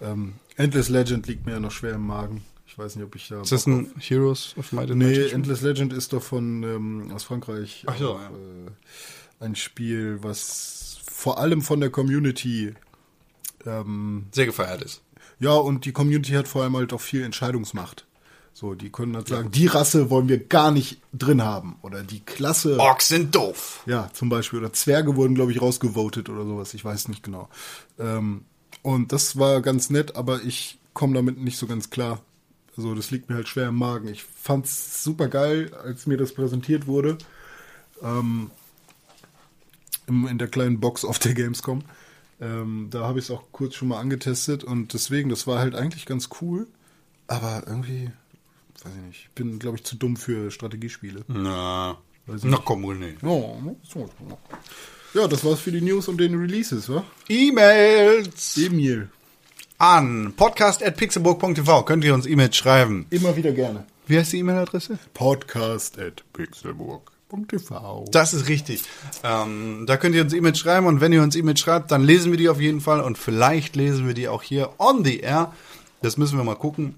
Ähm, 0.00 0.34
Endless 0.56 0.88
Legend 0.88 1.26
liegt 1.26 1.46
mir 1.46 1.52
ja 1.52 1.60
noch 1.60 1.70
schwer 1.70 1.94
im 1.94 2.06
Magen. 2.06 2.44
Ich 2.66 2.76
weiß 2.76 2.96
nicht, 2.96 3.04
ob 3.04 3.14
ich 3.16 3.28
da. 3.28 3.40
Ist 3.40 3.52
das 3.52 3.66
ein 3.66 3.90
Heroes 3.98 4.54
of 4.58 4.72
Might 4.72 4.90
and 4.90 4.98
Nee? 4.98 5.28
Endless 5.30 5.62
Legend 5.62 5.92
ist 5.94 6.12
doch 6.12 6.22
von 6.22 6.62
ähm, 6.62 7.10
aus 7.14 7.24
Frankreich. 7.24 7.84
Ach 7.86 7.96
so, 7.96 8.12
auch, 8.14 8.20
ja. 8.20 8.28
äh, 8.28 9.44
ein 9.44 9.56
Spiel, 9.56 10.18
was 10.22 10.98
vor 11.04 11.38
allem 11.38 11.62
von 11.62 11.80
der 11.80 11.88
Community 11.90 12.74
ähm, 13.64 14.26
Sehr 14.32 14.46
gefeiert 14.46 14.82
ist. 14.82 15.02
ja, 15.38 15.52
und 15.52 15.84
die 15.86 15.92
Community 15.92 16.32
hat 16.32 16.46
vor 16.48 16.62
allem 16.62 16.76
halt 16.76 16.92
auch 16.92 17.00
viel 17.00 17.22
Entscheidungsmacht. 17.22 18.05
So, 18.58 18.74
die 18.74 18.88
können 18.88 19.14
halt 19.14 19.28
sagen, 19.28 19.50
die 19.50 19.66
Rasse 19.66 20.08
wollen 20.08 20.30
wir 20.30 20.42
gar 20.42 20.70
nicht 20.70 21.02
drin 21.12 21.42
haben. 21.42 21.76
Oder 21.82 22.02
die 22.02 22.20
Klasse. 22.20 22.78
Orks 22.80 23.08
sind 23.08 23.34
doof. 23.34 23.82
Ja, 23.84 24.08
zum 24.14 24.30
Beispiel. 24.30 24.60
Oder 24.60 24.72
Zwerge 24.72 25.14
wurden, 25.14 25.34
glaube 25.34 25.52
ich, 25.52 25.60
rausgevotet 25.60 26.30
oder 26.30 26.46
sowas. 26.46 26.72
Ich 26.72 26.82
weiß 26.82 27.08
nicht 27.08 27.22
genau. 27.22 27.50
Ähm, 27.98 28.46
und 28.80 29.12
das 29.12 29.38
war 29.38 29.60
ganz 29.60 29.90
nett, 29.90 30.16
aber 30.16 30.42
ich 30.42 30.78
komme 30.94 31.12
damit 31.12 31.36
nicht 31.36 31.58
so 31.58 31.66
ganz 31.66 31.90
klar. 31.90 32.22
Also 32.78 32.94
das 32.94 33.10
liegt 33.10 33.28
mir 33.28 33.36
halt 33.36 33.46
schwer 33.46 33.68
im 33.68 33.74
Magen. 33.74 34.08
Ich 34.08 34.24
fand's 34.24 35.04
super 35.04 35.28
geil, 35.28 35.74
als 35.84 36.06
mir 36.06 36.16
das 36.16 36.32
präsentiert 36.32 36.86
wurde. 36.86 37.18
Ähm, 38.02 38.50
im, 40.06 40.26
in 40.28 40.38
der 40.38 40.48
kleinen 40.48 40.80
Box 40.80 41.04
auf 41.04 41.18
der 41.18 41.34
Gamescom. 41.34 41.82
Ähm, 42.40 42.88
da 42.88 43.00
habe 43.00 43.18
ich 43.18 43.26
es 43.26 43.30
auch 43.30 43.42
kurz 43.52 43.74
schon 43.74 43.88
mal 43.88 44.00
angetestet 44.00 44.64
und 44.64 44.94
deswegen, 44.94 45.28
das 45.28 45.46
war 45.46 45.58
halt 45.58 45.74
eigentlich 45.74 46.06
ganz 46.06 46.30
cool. 46.40 46.66
Aber 47.26 47.64
irgendwie, 47.66 48.10
weiß 48.86 48.94
ich 48.96 49.02
nicht, 49.06 49.20
ich 49.24 49.30
bin, 49.34 49.58
glaube 49.58 49.76
ich, 49.76 49.84
zu 49.84 49.96
dumm 49.96 50.16
für 50.16 50.50
Strategiespiele. 50.50 51.22
Na, 51.28 51.98
na 52.26 52.58
komm 52.64 52.82
wohl 52.82 52.96
nicht. 52.96 53.18
Ja, 55.14 55.26
das 55.28 55.44
war's 55.44 55.60
für 55.60 55.72
die 55.72 55.80
News 55.80 56.08
und 56.08 56.18
den 56.18 56.34
Releases, 56.38 56.88
wa? 56.88 57.04
E-Mails 57.28 58.56
Emil. 58.58 59.08
an 59.78 60.34
podcast.pixelburg.tv. 60.36 61.82
Könnt 61.84 62.04
ihr 62.04 62.14
uns 62.14 62.26
E-Mails 62.26 62.56
schreiben. 62.56 63.06
Immer 63.10 63.36
wieder 63.36 63.52
gerne. 63.52 63.86
Wie 64.06 64.18
heißt 64.18 64.32
die 64.32 64.38
E-Mail-Adresse? 64.38 64.98
Podcast 65.14 65.98
at 65.98 66.22
pixelburg.tv. 66.32 68.04
Das 68.10 68.34
ist 68.34 68.48
richtig. 68.48 68.82
Ähm, 69.24 69.84
da 69.86 69.96
könnt 69.96 70.14
ihr 70.14 70.22
uns 70.22 70.32
E-Mails 70.32 70.58
schreiben 70.58 70.86
und 70.86 71.00
wenn 71.00 71.12
ihr 71.12 71.22
uns 71.22 71.34
E-Mails 71.34 71.60
schreibt, 71.60 71.90
dann 71.90 72.04
lesen 72.04 72.30
wir 72.30 72.38
die 72.38 72.48
auf 72.48 72.60
jeden 72.60 72.80
Fall 72.80 73.00
und 73.00 73.18
vielleicht 73.18 73.74
lesen 73.74 74.06
wir 74.06 74.14
die 74.14 74.28
auch 74.28 74.42
hier 74.42 74.70
on 74.78 75.04
the 75.04 75.20
air. 75.20 75.52
Das 76.02 76.16
müssen 76.18 76.36
wir 76.36 76.44
mal 76.44 76.56
gucken. 76.56 76.96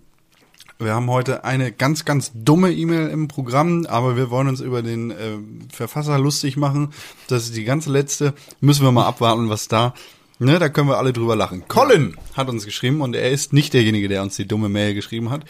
Wir 0.81 0.95
haben 0.95 1.11
heute 1.11 1.43
eine 1.43 1.73
ganz, 1.73 2.05
ganz 2.05 2.31
dumme 2.35 2.73
E-Mail 2.73 3.09
im 3.09 3.27
Programm, 3.27 3.85
aber 3.87 4.17
wir 4.17 4.31
wollen 4.31 4.47
uns 4.47 4.61
über 4.61 4.81
den 4.81 5.11
äh, 5.11 5.39
Verfasser 5.73 6.19
lustig 6.21 6.57
machen. 6.57 6.93
Das 7.27 7.45
ist 7.45 7.57
die 7.57 7.65
ganze 7.65 7.91
letzte. 7.91 8.33
Müssen 8.61 8.85
wir 8.85 8.93
mal 8.93 9.07
abwarten, 9.07 9.49
was 9.49 9.67
da. 9.67 9.93
Ne, 10.39 10.61
da 10.61 10.69
können 10.69 10.89
wir 10.89 10.99
alle 10.99 11.13
drüber 11.13 11.35
lachen. 11.35 11.67
Colin 11.67 12.17
hat 12.35 12.49
uns 12.49 12.65
geschrieben 12.65 13.01
und 13.01 13.17
er 13.17 13.31
ist 13.31 13.53
nicht 13.53 13.75
derjenige, 13.75 14.07
der 14.07 14.23
uns 14.23 14.37
die 14.37 14.47
dumme 14.47 14.69
Mail 14.69 14.95
geschrieben 14.95 15.31
hat. 15.31 15.45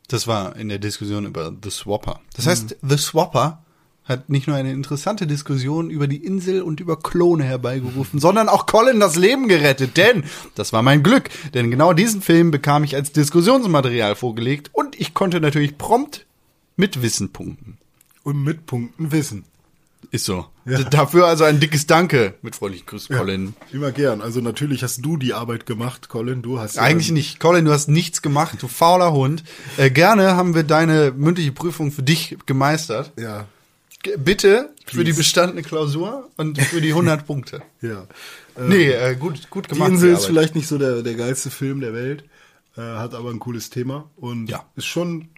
Das 0.08 0.28
war 0.28 0.56
in 0.56 0.70
der 0.70 0.80
Diskussion 0.80 1.26
über 1.26 1.54
The 1.64 1.72
Swapper. 1.72 2.20
Das 2.36 2.46
heißt, 2.46 2.78
The 2.82 2.98
Swapper 2.98 3.66
hat 4.04 4.30
nicht 4.30 4.48
nur 4.48 4.56
eine 4.56 4.72
interessante 4.72 5.26
Diskussion 5.26 5.90
über 5.90 6.08
die 6.08 6.24
Insel 6.24 6.62
und 6.62 6.80
über 6.80 7.00
Klone 7.00 7.44
herbeigerufen, 7.44 8.20
sondern 8.22 8.50
auch 8.50 8.68
Colin 8.68 9.00
das 9.00 9.16
Leben 9.16 9.48
gerettet. 9.48 9.98
Denn 9.98 10.24
das 10.54 10.74
war 10.74 10.84
mein 10.84 11.04
Glück. 11.04 11.30
Denn 11.54 11.72
genau 11.72 11.94
diesen 11.94 12.22
Film 12.22 12.52
bekam 12.52 12.84
ich 12.84 12.96
als 12.96 13.12
Diskussionsmaterial 13.12 14.16
vorgelegt 14.16 14.70
und 14.74 15.00
ich 15.00 15.14
konnte 15.14 15.42
natürlich 15.42 15.78
prompt 15.78 16.26
mit 16.76 17.02
Wissen 17.02 17.32
punkten. 17.32 17.78
Und 18.24 18.44
mit 18.44 18.66
Punkten 18.66 19.12
Wissen. 19.12 19.46
Ist 20.12 20.26
so. 20.26 20.46
Dafür 20.92 21.28
also 21.28 21.44
ein 21.44 21.60
dickes 21.60 21.88
Danke 21.88 22.36
mit 22.42 22.56
freundlichen 22.56 22.86
Grüß, 22.88 23.10
Colin. 23.10 23.54
Immer 23.72 23.92
gern. 23.92 24.22
Also 24.22 24.42
natürlich 24.42 24.84
hast 24.84 25.04
du 25.06 25.18
die 25.18 25.34
Arbeit 25.34 25.66
gemacht, 25.66 26.10
Colin. 26.10 26.42
Du 26.42 26.60
hast 26.60 26.76
ja 26.76 26.82
Eigentlich 26.82 27.08
dann- 27.08 27.14
nicht. 27.16 27.40
Colin, 27.40 27.66
du 27.66 27.72
hast 27.72 27.88
nichts 27.88 28.22
gemacht, 28.22 28.58
du 28.62 28.68
fauler 28.68 29.12
Hund. 29.14 29.44
Äh, 29.78 29.90
gerne 29.92 30.36
haben 30.36 30.56
wir 30.56 30.64
deine 30.64 31.12
mündliche 31.12 31.52
Prüfung 31.52 31.92
für 31.92 32.04
dich 32.04 32.38
gemeistert. 32.46 33.12
Ja, 33.20 33.46
G- 34.04 34.18
Bitte 34.18 34.70
für 34.86 34.98
die 34.98 35.04
Please. 35.06 35.18
bestandene 35.18 35.62
Klausur 35.64 36.30
und 36.38 36.62
für 36.62 36.82
die 36.82 36.90
100 36.94 37.26
Punkte. 37.26 37.62
ja. 37.82 38.02
Äh, 38.58 38.68
Nee, 38.68 38.90
äh, 38.92 39.16
gut, 39.16 39.50
gut 39.50 39.66
die 39.70 39.74
gemacht. 39.74 39.92
Insel 39.92 40.10
die 40.10 40.16
ist 40.16 40.26
vielleicht 40.26 40.56
nicht 40.56 40.68
so 40.68 40.78
der, 40.78 41.02
der 41.02 41.16
geilste 41.16 41.50
Film 41.50 41.82
der 41.82 41.94
Welt, 41.94 42.24
äh, 42.78 42.82
hat 42.82 43.14
aber 43.14 43.32
ein 43.32 43.40
cooles 43.40 43.70
Thema 43.70 44.10
und 44.16 44.48
Ja. 44.50 44.66
ist 44.76 44.86
schon 44.86 45.30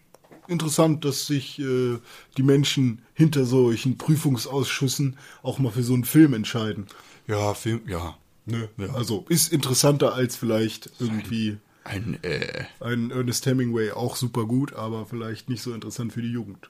interessant, 0.49 1.05
dass 1.05 1.27
sich 1.27 1.59
äh, 1.59 1.97
die 2.37 2.43
Menschen 2.43 3.01
hinter 3.13 3.45
solchen 3.45 3.97
Prüfungsausschüssen 3.97 5.17
auch 5.43 5.59
mal 5.59 5.71
für 5.71 5.83
so 5.83 5.93
einen 5.93 6.05
Film 6.05 6.33
entscheiden. 6.33 6.87
Ja, 7.27 7.53
Film, 7.53 7.81
ja. 7.87 8.17
Ne? 8.45 8.69
Also 8.93 9.25
ist 9.27 9.51
interessanter 9.51 10.13
als 10.13 10.37
vielleicht 10.37 10.89
irgendwie 10.99 11.57
Ein, 11.83 12.17
äh, 12.23 12.63
ein 12.79 13.11
Ernest 13.11 13.45
Hemingway 13.45 13.91
auch 13.91 14.15
super 14.15 14.45
gut, 14.45 14.73
aber 14.73 15.05
vielleicht 15.05 15.49
nicht 15.49 15.61
so 15.61 15.73
interessant 15.73 16.13
für 16.13 16.21
die 16.21 16.31
Jugend. 16.31 16.69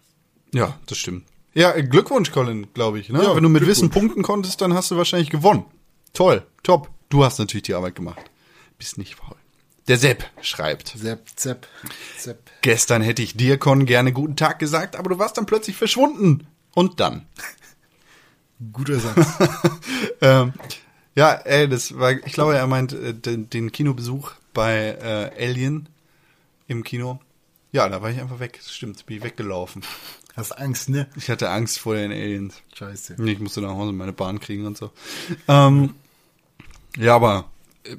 ja, 0.54 0.80
das 0.88 0.98
stimmt. 0.98 1.26
Ja, 1.54 1.74
äh, 1.76 1.84
Glückwunsch, 1.84 2.32
Colin, 2.32 2.68
glaube 2.74 3.00
ich. 3.00 3.10
Ne? 3.10 3.24
Ja, 3.24 3.36
Wenn 3.36 3.44
du 3.44 3.50
mit. 3.50 3.66
Wissen 3.66 3.90
punkten 3.90 4.22
konntest, 4.24 4.62
dann 4.62 4.74
hast 4.74 4.92
du 4.92 4.98
wahrscheinlich 4.98 5.30
gewonnen. 5.30 5.66
Toll, 6.14 6.46
top. 6.64 6.90
Du 7.10 7.24
hast 7.24 7.40
natürlich 7.40 7.64
die 7.64 7.74
Arbeit 7.74 7.96
gemacht. 7.96 8.20
Bist 8.78 8.98
nicht 8.98 9.16
faul. 9.16 9.36
Der 9.88 9.98
Sepp 9.98 10.26
schreibt. 10.42 10.94
Sepp, 10.98 11.28
Zepp, 11.36 11.68
Zepp. 12.18 12.50
Gestern 12.62 13.02
hätte 13.02 13.22
ich 13.22 13.38
dir, 13.38 13.58
Con, 13.58 13.86
gerne 13.86 14.12
guten 14.12 14.36
Tag 14.36 14.60
gesagt, 14.60 14.98
aber 14.98 15.10
du 15.10 15.20
warst 15.20 15.38
dann 15.38 15.46
plötzlich 15.46 15.78
verschwunden. 15.78 16.48
Und 16.74 17.00
dann? 17.00 17.26
Guter 18.74 19.00
Satz. 19.00 19.28
ähm, 20.22 20.54
ja, 21.16 21.32
ey, 21.34 21.70
das 21.70 21.98
war, 21.98 22.12
ich 22.12 22.34
glaube, 22.34 22.58
er 22.58 22.68
meint 22.68 22.94
äh, 22.94 23.14
den, 23.14 23.50
den 23.50 23.72
Kinobesuch 23.72 24.32
bei 24.54 24.98
äh, 25.02 25.44
Alien 25.44 25.88
im 26.68 26.84
Kino. 26.84 27.22
Ja, 27.72 27.88
da 27.88 28.02
war 28.02 28.10
ich 28.10 28.20
einfach 28.20 28.40
weg. 28.40 28.60
Das 28.62 28.74
stimmt, 28.74 29.06
bin 29.06 29.18
ich 29.18 29.24
weggelaufen. 29.24 29.84
Hast 30.36 30.52
Angst, 30.52 30.90
ne? 30.90 31.08
Ich 31.16 31.30
hatte 31.30 31.50
Angst 31.50 31.80
vor 31.80 31.96
den 31.96 32.12
Aliens. 32.12 32.62
Scheiße. 32.76 33.16
Ich 33.24 33.40
musste 33.40 33.62
nach 33.62 33.70
Hause 33.70 33.94
meine 33.94 34.14
Bahn 34.14 34.40
kriegen 34.40 34.66
und 34.66 34.78
so. 34.78 34.92
Ähm, 35.48 35.96
ja, 36.98 37.16
aber 37.16 37.46
äh, 37.84 37.96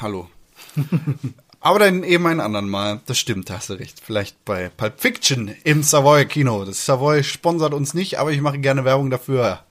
hallo. 0.00 0.28
aber 1.60 1.78
dann 1.78 2.02
eben 2.02 2.26
ein 2.26 2.40
anderen 2.40 2.68
Mal. 2.68 3.00
Das 3.06 3.18
stimmt, 3.18 3.50
da 3.50 3.54
hast 3.54 3.70
du 3.70 3.74
recht. 3.74 4.00
Vielleicht 4.04 4.44
bei 4.44 4.68
Pulp 4.68 5.00
Fiction 5.00 5.54
im 5.64 5.82
Savoy 5.82 6.26
Kino. 6.26 6.64
Das 6.64 6.84
Savoy 6.84 7.22
sponsert 7.22 7.74
uns 7.74 7.94
nicht, 7.94 8.18
aber 8.18 8.32
ich 8.32 8.40
mache 8.40 8.58
gerne 8.58 8.84
Werbung 8.84 9.10
dafür. 9.10 9.64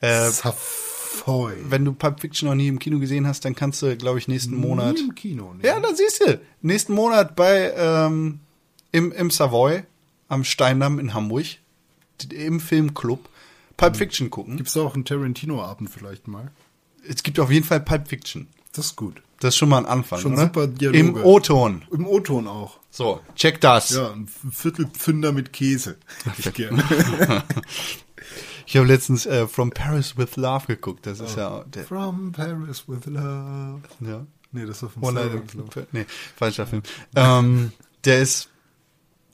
Äh, 0.00 0.30
Savoy. 0.30 1.54
wenn 1.64 1.84
du 1.84 1.92
Pulp 1.92 2.20
Fiction 2.20 2.48
noch 2.48 2.54
nie 2.54 2.68
im 2.68 2.78
Kino 2.78 2.98
gesehen 2.98 3.26
hast, 3.26 3.44
dann 3.44 3.54
kannst 3.54 3.82
du, 3.82 3.96
glaube 3.96 4.18
ich, 4.18 4.28
nächsten 4.28 4.54
Monat. 4.54 4.94
Nie 4.94 5.00
im 5.00 5.14
Kino, 5.14 5.54
ne? 5.54 5.66
Ja, 5.66 5.80
dann 5.80 5.96
siehst 5.96 6.20
du. 6.20 6.40
Nächsten 6.62 6.94
Monat 6.94 7.36
bei 7.36 7.72
ähm, 7.76 8.40
im, 8.92 9.12
im 9.12 9.30
Savoy 9.30 9.82
am 10.28 10.44
Steindamm 10.44 10.98
in 10.98 11.12
Hamburg 11.12 11.46
im 12.32 12.60
Filmclub 12.60 13.28
Pulp 13.76 13.96
Fiction 13.96 14.30
gucken. 14.30 14.58
Gibt's 14.58 14.74
da 14.74 14.82
auch 14.82 14.94
einen 14.94 15.04
Tarantino-Abend 15.04 15.90
vielleicht 15.90 16.28
mal? 16.28 16.50
Es 17.08 17.22
gibt 17.22 17.40
auf 17.40 17.50
jeden 17.50 17.64
Fall 17.64 17.80
Pulp 17.80 18.08
Fiction. 18.08 18.46
Das 18.72 18.86
ist 18.86 18.96
gut. 18.96 19.22
Das 19.40 19.54
ist 19.54 19.56
schon 19.58 19.70
mal 19.70 19.78
ein 19.78 19.86
Anfang, 19.86 20.20
Schon 20.20 20.34
oder? 20.34 20.42
super 20.42 20.66
Dialoge. 20.66 20.98
Im 20.98 21.16
O-Ton. 21.16 21.82
Im 21.90 22.06
O-Ton 22.06 22.46
auch. 22.46 22.78
So, 22.90 23.20
check 23.34 23.60
das. 23.60 23.90
Ja, 23.90 24.12
ein 24.12 24.28
Viertelpfünder 24.28 25.32
mit 25.32 25.52
Käse. 25.52 25.96
Hätte 26.24 26.48
ich 26.48 26.54
gerne. 26.54 26.84
Ich 28.66 28.76
habe 28.76 28.86
letztens 28.86 29.26
äh, 29.26 29.48
From 29.48 29.72
Paris 29.72 30.16
with 30.16 30.36
Love 30.36 30.66
geguckt. 30.68 31.04
Das 31.04 31.18
ist 31.18 31.36
ja 31.36 31.64
der, 31.64 31.82
From 31.82 32.30
Paris 32.30 32.84
with 32.86 33.04
Love. 33.06 33.80
ja. 33.98 34.24
Nee, 34.52 34.64
das 34.64 34.80
war 34.84 34.90
von 34.90 35.02
One 35.02 35.24
Night 35.24 35.88
Nee, 35.90 36.06
falscher 36.36 36.68
Film. 36.68 36.82
Ähm, 37.16 37.72
der 38.04 38.20
ist 38.20 38.48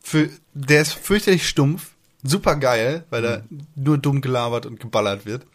für, 0.02 0.30
der 0.54 0.80
ist 0.80 0.94
fürchterlich 0.94 1.46
stumpf, 1.46 1.90
super 2.22 2.56
geil, 2.56 3.04
weil 3.10 3.20
da 3.20 3.42
nur 3.74 3.98
dumm 3.98 4.22
gelabert 4.22 4.64
und 4.64 4.80
geballert 4.80 5.26
wird. 5.26 5.46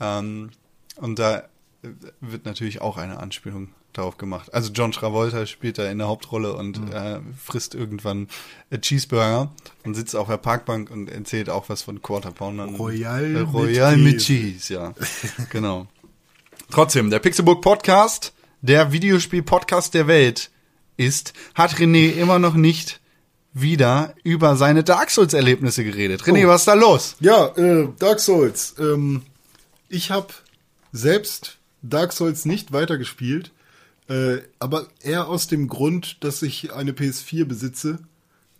Ähm, 0.00 0.50
und 0.96 1.18
da 1.18 1.44
wird 2.20 2.44
natürlich 2.44 2.80
auch 2.80 2.96
eine 2.96 3.18
Anspielung 3.18 3.68
darauf 3.92 4.18
gemacht. 4.18 4.54
Also 4.54 4.70
John 4.72 4.92
Travolta 4.92 5.46
spielt 5.46 5.78
da 5.78 5.90
in 5.90 5.98
der 5.98 6.06
Hauptrolle 6.08 6.52
und 6.54 6.92
äh, 6.92 7.18
frisst 7.42 7.74
irgendwann 7.74 8.28
äh, 8.70 8.78
Cheeseburger 8.78 9.50
und 9.84 9.94
sitzt 9.94 10.14
auf 10.14 10.28
der 10.28 10.36
Parkbank 10.36 10.90
und 10.90 11.08
erzählt 11.10 11.50
auch 11.50 11.68
was 11.68 11.82
von 11.82 12.00
Quarter 12.02 12.30
Poundern. 12.30 12.76
Royal 12.76 13.24
äh, 13.24 13.28
mit 13.28 13.52
Royal 13.52 13.96
mit 13.96 14.12
Käse. 14.18 14.24
Cheese, 14.26 14.74
ja. 14.74 14.94
genau. 15.50 15.86
Trotzdem, 16.70 17.10
der 17.10 17.18
Pixelbook 17.18 17.62
Podcast, 17.62 18.32
der 18.60 18.92
Videospiel-Podcast 18.92 19.94
der 19.94 20.06
Welt 20.06 20.50
ist, 20.96 21.32
hat 21.54 21.74
René 21.76 22.12
immer 22.12 22.38
noch 22.38 22.54
nicht 22.54 23.00
wieder 23.52 24.14
über 24.22 24.54
seine 24.54 24.84
Dark 24.84 25.10
Souls-Erlebnisse 25.10 25.82
geredet. 25.82 26.22
René, 26.22 26.44
Oh. 26.46 26.48
was 26.50 26.60
ist 26.62 26.68
da 26.68 26.74
los? 26.74 27.16
Ja, 27.18 27.46
äh, 27.56 27.88
Dark 27.98 28.20
Souls. 28.20 28.76
Ähm, 28.78 29.22
ich 29.88 30.12
habe 30.12 30.28
selbst 30.92 31.58
Dark 31.82 32.12
Souls 32.12 32.44
nicht 32.44 32.72
weitergespielt, 32.72 33.52
äh, 34.08 34.38
aber 34.58 34.88
eher 35.02 35.28
aus 35.28 35.46
dem 35.46 35.68
Grund, 35.68 36.22
dass 36.24 36.42
ich 36.42 36.72
eine 36.72 36.92
PS4 36.92 37.44
besitze 37.44 37.98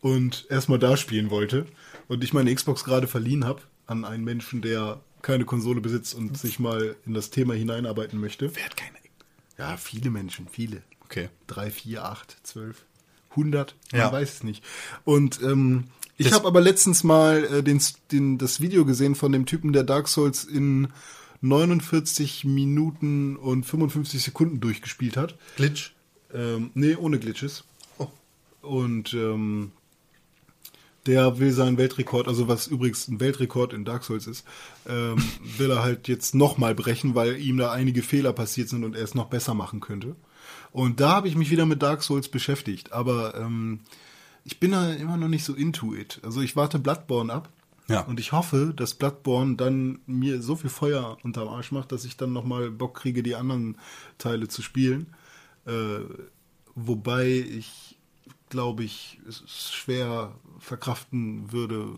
und 0.00 0.46
erstmal 0.48 0.78
da 0.78 0.96
spielen 0.96 1.30
wollte 1.30 1.66
und 2.08 2.24
ich 2.24 2.32
meine 2.32 2.54
Xbox 2.54 2.84
gerade 2.84 3.06
verliehen 3.06 3.44
habe 3.44 3.62
an 3.86 4.04
einen 4.04 4.24
Menschen, 4.24 4.62
der 4.62 5.00
keine 5.22 5.44
Konsole 5.44 5.80
besitzt 5.80 6.14
und 6.14 6.38
sich 6.38 6.58
mal 6.58 6.96
in 7.04 7.12
das 7.14 7.30
Thema 7.30 7.54
hineinarbeiten 7.54 8.18
möchte. 8.18 8.54
Wer 8.56 8.64
hat 8.64 8.76
keine? 8.76 8.96
Ja, 9.58 9.76
viele 9.76 10.10
Menschen, 10.10 10.48
viele. 10.50 10.82
Okay. 11.04 11.28
Drei, 11.46 11.70
vier, 11.70 12.04
acht, 12.06 12.38
zwölf, 12.44 12.86
hundert, 13.36 13.74
man 13.92 14.00
Ja. 14.00 14.12
weiß 14.12 14.32
es 14.36 14.42
nicht. 14.42 14.64
Und 15.04 15.42
ähm, 15.42 15.84
ich 16.16 16.32
habe 16.32 16.46
aber 16.46 16.60
letztens 16.62 17.04
mal 17.04 17.44
äh, 17.44 17.62
den, 17.62 17.82
den, 18.12 18.38
das 18.38 18.60
Video 18.60 18.86
gesehen 18.86 19.14
von 19.14 19.32
dem 19.32 19.44
Typen, 19.44 19.74
der 19.74 19.82
Dark 19.84 20.08
Souls 20.08 20.44
in 20.44 20.88
49 21.40 22.44
Minuten 22.44 23.36
und 23.36 23.64
55 23.64 24.22
Sekunden 24.22 24.60
durchgespielt 24.60 25.16
hat. 25.16 25.36
Glitch. 25.56 25.92
Ähm, 26.32 26.70
nee, 26.74 26.96
ohne 26.96 27.18
Glitches. 27.18 27.64
Und 28.62 29.14
ähm, 29.14 29.72
der 31.06 31.38
will 31.38 31.52
seinen 31.52 31.78
Weltrekord, 31.78 32.28
also 32.28 32.46
was 32.46 32.66
übrigens 32.66 33.08
ein 33.08 33.20
Weltrekord 33.20 33.72
in 33.72 33.84
Dark 33.84 34.04
Souls 34.04 34.26
ist, 34.26 34.44
ähm, 34.86 35.16
will 35.58 35.70
er 35.70 35.82
halt 35.82 36.08
jetzt 36.08 36.34
nochmal 36.34 36.74
brechen, 36.74 37.14
weil 37.14 37.40
ihm 37.40 37.56
da 37.56 37.72
einige 37.72 38.02
Fehler 38.02 38.32
passiert 38.32 38.68
sind 38.68 38.84
und 38.84 38.94
er 38.94 39.02
es 39.02 39.14
noch 39.14 39.26
besser 39.26 39.54
machen 39.54 39.80
könnte. 39.80 40.14
Und 40.72 41.00
da 41.00 41.10
habe 41.10 41.28
ich 41.28 41.36
mich 41.36 41.50
wieder 41.50 41.66
mit 41.66 41.82
Dark 41.82 42.02
Souls 42.02 42.28
beschäftigt, 42.28 42.92
aber 42.92 43.34
ähm, 43.34 43.80
ich 44.44 44.60
bin 44.60 44.72
da 44.72 44.92
immer 44.92 45.16
noch 45.16 45.28
nicht 45.28 45.44
so 45.44 45.54
into 45.54 45.94
it. 45.94 46.20
Also 46.22 46.40
ich 46.40 46.56
warte 46.56 46.78
Bloodborne 46.78 47.32
ab. 47.32 47.48
Ja. 47.90 48.02
Und 48.02 48.20
ich 48.20 48.32
hoffe, 48.32 48.72
dass 48.74 48.94
Bloodborne 48.94 49.56
dann 49.56 50.00
mir 50.06 50.42
so 50.42 50.56
viel 50.56 50.70
Feuer 50.70 51.18
unterm 51.22 51.48
Arsch 51.48 51.72
macht, 51.72 51.92
dass 51.92 52.04
ich 52.04 52.16
dann 52.16 52.32
nochmal 52.32 52.70
Bock 52.70 52.94
kriege, 52.94 53.22
die 53.22 53.34
anderen 53.34 53.76
Teile 54.18 54.48
zu 54.48 54.62
spielen. 54.62 55.14
Äh, 55.66 56.00
wobei 56.74 57.26
ich, 57.28 57.98
glaube 58.48 58.84
ich, 58.84 59.20
es 59.28 59.42
schwer 59.72 60.34
verkraften 60.58 61.52
würde, 61.52 61.96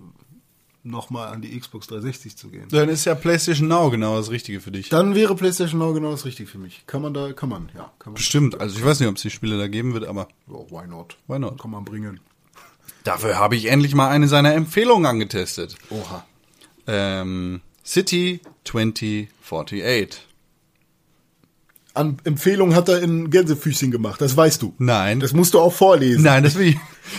nochmal 0.84 1.28
an 1.28 1.42
die 1.42 1.58
Xbox 1.58 1.86
360 1.86 2.36
zu 2.36 2.48
gehen. 2.48 2.66
Dann 2.70 2.88
ist 2.88 3.04
ja 3.04 3.14
PlayStation 3.14 3.68
Now 3.68 3.90
genau 3.90 4.16
das 4.16 4.30
Richtige 4.30 4.60
für 4.60 4.72
dich. 4.72 4.88
Dann 4.88 5.14
wäre 5.14 5.34
PlayStation 5.34 5.78
Now 5.78 5.92
genau 5.92 6.10
das 6.10 6.24
Richtige 6.24 6.48
für 6.48 6.58
mich. 6.58 6.84
Kann 6.86 7.02
man 7.02 7.14
da, 7.14 7.32
kann 7.32 7.48
man, 7.48 7.70
ja. 7.74 7.92
Kann 7.98 8.12
man, 8.12 8.14
Bestimmt. 8.14 8.60
Also 8.60 8.76
ich 8.78 8.84
weiß 8.84 9.00
nicht, 9.00 9.08
ob 9.08 9.16
es 9.16 9.22
die 9.22 9.30
Spiele 9.30 9.58
da 9.58 9.68
geben 9.68 9.94
wird, 9.94 10.04
aber 10.04 10.28
Oh, 10.48 10.66
why 10.70 10.86
not? 10.86 11.16
Why 11.28 11.38
not? 11.38 11.60
Kann 11.60 11.70
man 11.70 11.84
bringen. 11.84 12.20
Dafür 13.04 13.38
habe 13.38 13.56
ich 13.56 13.66
endlich 13.66 13.94
mal 13.94 14.08
eine 14.08 14.28
seiner 14.28 14.54
Empfehlungen 14.54 15.06
angetestet. 15.06 15.76
Oha. 15.90 16.24
Ähm, 16.86 17.60
City 17.84 18.40
2048. 18.64 20.28
An 21.94 22.16
Empfehlung 22.24 22.74
hat 22.74 22.88
er 22.88 23.02
in 23.02 23.30
Gänsefüßchen 23.30 23.90
gemacht, 23.90 24.20
das 24.20 24.34
weißt 24.34 24.62
du. 24.62 24.74
Nein. 24.78 25.20
Das 25.20 25.34
musst 25.34 25.52
du 25.52 25.60
auch 25.60 25.74
vorlesen. 25.74 26.22
Nein, 26.22 26.42
das 26.42 26.54
will 26.54 26.68
ich. 26.68 26.76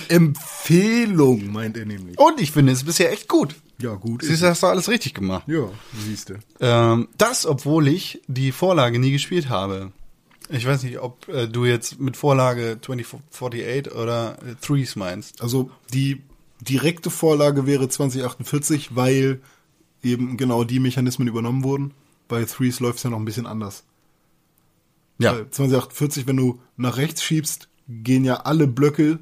Empfehlung, 0.10 1.52
meint 1.52 1.78
er 1.78 1.86
nämlich. 1.86 2.18
Und 2.18 2.42
ich 2.42 2.52
finde 2.52 2.72
es 2.72 2.84
bisher 2.84 3.12
echt 3.12 3.28
gut. 3.28 3.56
Ja, 3.80 3.94
gut. 3.96 4.24
Siehst 4.24 4.42
du, 4.42 4.48
hast 4.48 4.64
du 4.64 4.68
alles 4.68 4.90
richtig 4.90 5.14
gemacht. 5.14 5.44
Ja, 5.48 5.70
siehst 6.06 6.30
du. 6.30 6.36
Ähm, 6.60 7.10
das, 7.18 7.46
obwohl 7.46 7.88
ich 7.88 8.22
die 8.28 8.52
Vorlage 8.52 8.98
nie 8.98 9.12
gespielt 9.12 9.50
habe. 9.50 9.92
Ich 10.50 10.66
weiß 10.66 10.84
nicht, 10.84 11.00
ob 11.00 11.28
äh, 11.30 11.48
du 11.48 11.66
jetzt 11.66 12.00
mit 12.00 12.18
Vorlage 12.18 12.78
2048 12.82 13.94
oder 13.94 14.38
äh, 14.44 14.56
Threes 14.62 14.96
meinst. 14.96 15.42
Also 15.42 15.72
die 15.94 16.22
direkte 16.62 17.10
Vorlage 17.10 17.66
wäre 17.66 17.90
2048, 17.90 18.96
weil 18.96 19.42
eben 20.02 20.38
genau 20.38 20.64
die 20.64 20.80
Mechanismen 20.80 21.28
übernommen 21.28 21.64
wurden. 21.64 21.94
Bei 22.28 22.44
Threes 22.46 22.80
läuft 22.80 22.98
es 22.98 23.04
ja 23.04 23.10
noch 23.10 23.20
ein 23.20 23.26
bisschen 23.26 23.48
anders. 23.48 23.84
Weil 25.18 25.50
2048, 25.50 26.28
wenn 26.28 26.38
du 26.38 26.60
nach 26.76 26.98
rechts 26.98 27.24
schiebst, 27.24 27.70
gehen 27.88 28.26
ja 28.26 28.42
alle 28.42 28.68
Blöcke 28.68 29.20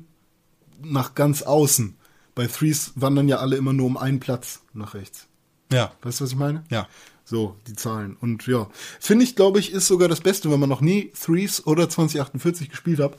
nach 0.81 1.15
ganz 1.15 1.41
außen. 1.43 1.97
Bei 2.33 2.47
Threes 2.47 2.93
wandern 2.95 3.27
ja 3.27 3.37
alle 3.37 3.57
immer 3.57 3.73
nur 3.73 3.85
um 3.85 3.97
einen 3.97 4.19
Platz 4.19 4.61
nach 4.73 4.93
rechts. 4.93 5.27
Ja. 5.71 5.91
Weißt 6.01 6.19
du, 6.19 6.23
was 6.23 6.31
ich 6.31 6.37
meine? 6.37 6.63
Ja. 6.69 6.87
So, 7.31 7.55
die 7.65 7.75
Zahlen. 7.75 8.17
Und 8.19 8.45
ja, 8.45 8.67
finde 8.99 9.23
ich, 9.23 9.37
glaube 9.37 9.59
ich, 9.59 9.71
ist 9.71 9.87
sogar 9.87 10.09
das 10.09 10.19
Beste, 10.19 10.51
wenn 10.51 10.59
man 10.59 10.67
noch 10.67 10.81
nie 10.81 11.13
Threes 11.17 11.65
oder 11.65 11.87
2048 11.89 12.69
gespielt 12.69 12.99
hat. 12.99 13.13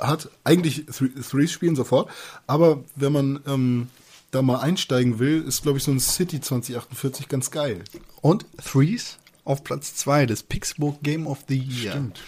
Hat 0.00 0.28
eigentlich 0.44 0.80
Thre- 0.84 1.26
Threes 1.30 1.50
spielen 1.50 1.74
sofort, 1.74 2.10
aber 2.46 2.84
wenn 2.94 3.10
man 3.10 3.40
ähm, 3.46 3.88
da 4.32 4.42
mal 4.42 4.58
einsteigen 4.58 5.18
will, 5.18 5.42
ist, 5.48 5.62
glaube 5.62 5.78
ich, 5.78 5.84
so 5.84 5.90
ein 5.90 5.98
City 5.98 6.42
2048 6.42 7.26
ganz 7.28 7.50
geil. 7.50 7.84
Und 8.20 8.44
Threes 8.62 9.16
auf 9.46 9.64
Platz 9.64 9.94
2 9.94 10.26
des 10.26 10.42
Pixelbook 10.42 11.02
Game 11.02 11.26
of 11.26 11.38
the 11.48 11.56
Year. 11.56 11.92
Stimmt, 11.92 12.20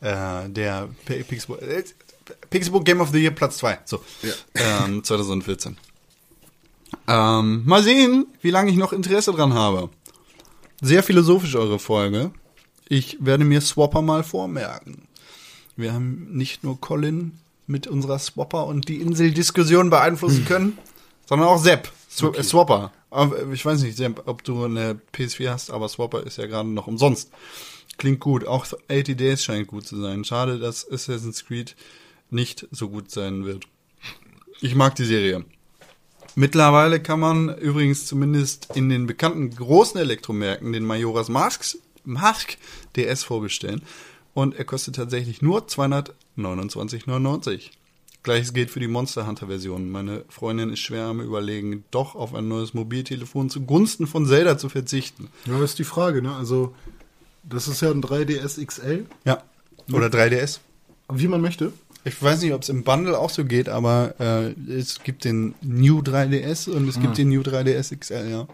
Äh, 0.00 0.48
der 0.48 0.88
P- 1.04 1.22
Pixelbook, 1.22 1.60
äh, 1.60 2.84
Game 2.84 3.02
of 3.02 3.10
the 3.10 3.18
Year 3.20 3.30
Platz 3.32 3.58
2. 3.58 3.78
So. 3.84 4.02
Ähm, 4.54 5.04
2014. 5.04 5.76
Ähm, 7.08 7.62
mal 7.66 7.82
sehen, 7.82 8.26
wie 8.40 8.50
lange 8.50 8.70
ich 8.70 8.78
noch 8.78 8.94
Interesse 8.94 9.32
dran 9.32 9.52
habe. 9.52 9.90
Sehr 10.84 11.04
philosophisch 11.04 11.54
eure 11.54 11.78
Folge. 11.78 12.32
Ich 12.88 13.16
werde 13.20 13.44
mir 13.44 13.60
Swapper 13.60 14.02
mal 14.02 14.24
vormerken. 14.24 15.06
Wir 15.76 15.92
haben 15.92 16.26
nicht 16.32 16.64
nur 16.64 16.80
Colin 16.80 17.38
mit 17.68 17.86
unserer 17.86 18.18
Swapper 18.18 18.66
und 18.66 18.88
die 18.88 18.96
Inseldiskussion 18.96 19.90
beeinflussen 19.90 20.44
können, 20.44 20.76
sondern 21.24 21.46
auch 21.46 21.58
Sepp. 21.58 21.92
Sw 22.10 22.36
äh, 22.36 22.42
Swapper. 22.42 22.90
Ich 23.52 23.64
weiß 23.64 23.80
nicht, 23.82 23.96
Sepp, 23.96 24.24
ob 24.26 24.42
du 24.42 24.64
eine 24.64 25.00
PS4 25.14 25.50
hast, 25.50 25.70
aber 25.70 25.88
Swapper 25.88 26.24
ist 26.26 26.38
ja 26.38 26.46
gerade 26.46 26.68
noch 26.68 26.88
umsonst. 26.88 27.30
Klingt 27.96 28.18
gut. 28.18 28.44
Auch 28.44 28.66
80 28.90 29.16
Days 29.16 29.44
scheint 29.44 29.68
gut 29.68 29.86
zu 29.86 30.00
sein. 30.00 30.24
Schade, 30.24 30.58
dass 30.58 30.90
Assassin's 30.90 31.44
Creed 31.44 31.76
nicht 32.28 32.66
so 32.72 32.88
gut 32.88 33.08
sein 33.08 33.44
wird. 33.44 33.68
Ich 34.60 34.74
mag 34.74 34.96
die 34.96 35.04
Serie. 35.04 35.44
Mittlerweile 36.34 37.00
kann 37.00 37.20
man 37.20 37.56
übrigens 37.58 38.06
zumindest 38.06 38.68
in 38.74 38.88
den 38.88 39.06
bekannten 39.06 39.54
großen 39.54 40.00
Elektromärkten 40.00 40.72
den 40.72 40.84
Majora's 40.84 41.28
Mask, 41.28 41.76
Mask 42.04 42.56
DS 42.96 43.22
vorbestellen. 43.24 43.82
Und 44.34 44.56
er 44.56 44.64
kostet 44.64 44.96
tatsächlich 44.96 45.42
nur 45.42 45.66
229,99. 45.66 47.70
Gleiches 48.22 48.54
gilt 48.54 48.70
für 48.70 48.80
die 48.80 48.88
Monster 48.88 49.26
Hunter 49.26 49.48
Version. 49.48 49.90
Meine 49.90 50.24
Freundin 50.28 50.70
ist 50.70 50.78
schwer 50.80 51.06
am 51.06 51.20
überlegen, 51.20 51.84
doch 51.90 52.14
auf 52.14 52.34
ein 52.34 52.48
neues 52.48 52.72
Mobiltelefon 52.72 53.50
zugunsten 53.50 54.06
von 54.06 54.26
Zelda 54.26 54.56
zu 54.56 54.68
verzichten. 54.68 55.28
Ja, 55.44 55.58
das 55.58 55.70
ist 55.70 55.78
die 55.80 55.84
Frage, 55.84 56.22
ne? 56.22 56.34
Also, 56.34 56.74
das 57.42 57.68
ist 57.68 57.82
ja 57.82 57.90
ein 57.90 58.02
3DS 58.02 58.64
XL, 58.64 59.06
Ja. 59.24 59.42
Oder 59.92 60.06
3DS. 60.06 60.60
wie 61.12 61.26
man 61.26 61.40
möchte. 61.40 61.72
Ich 62.04 62.20
weiß 62.20 62.42
nicht, 62.42 62.52
ob 62.52 62.62
es 62.62 62.68
im 62.68 62.82
Bundle 62.82 63.16
auch 63.18 63.30
so 63.30 63.44
geht, 63.44 63.68
aber 63.68 64.14
äh, 64.18 64.50
es 64.72 65.02
gibt 65.04 65.24
den 65.24 65.54
New 65.62 66.00
3DS 66.00 66.68
und 66.68 66.88
es 66.88 66.98
gibt 67.00 67.16
den 67.18 67.28
New 67.28 67.42
3DS 67.42 67.96
XL, 67.96 68.28
ja. 68.28 68.48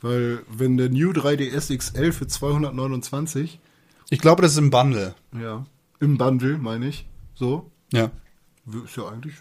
Weil, 0.00 0.40
wenn 0.48 0.76
der 0.76 0.88
New 0.88 1.10
3DS 1.12 1.76
XL 1.76 2.10
für 2.12 2.26
229, 2.26 3.60
Ich 4.10 4.18
glaube, 4.18 4.42
das 4.42 4.52
ist 4.52 4.58
im 4.58 4.70
Bundle. 4.70 5.14
ja, 5.40 5.64
im 6.00 6.18
Bundle, 6.18 6.58
meine 6.58 6.88
ich, 6.88 7.06
so, 7.36 7.70
Ja. 7.92 8.10
ist 8.84 8.96
ja 8.96 9.08
eigentlich. 9.08 9.34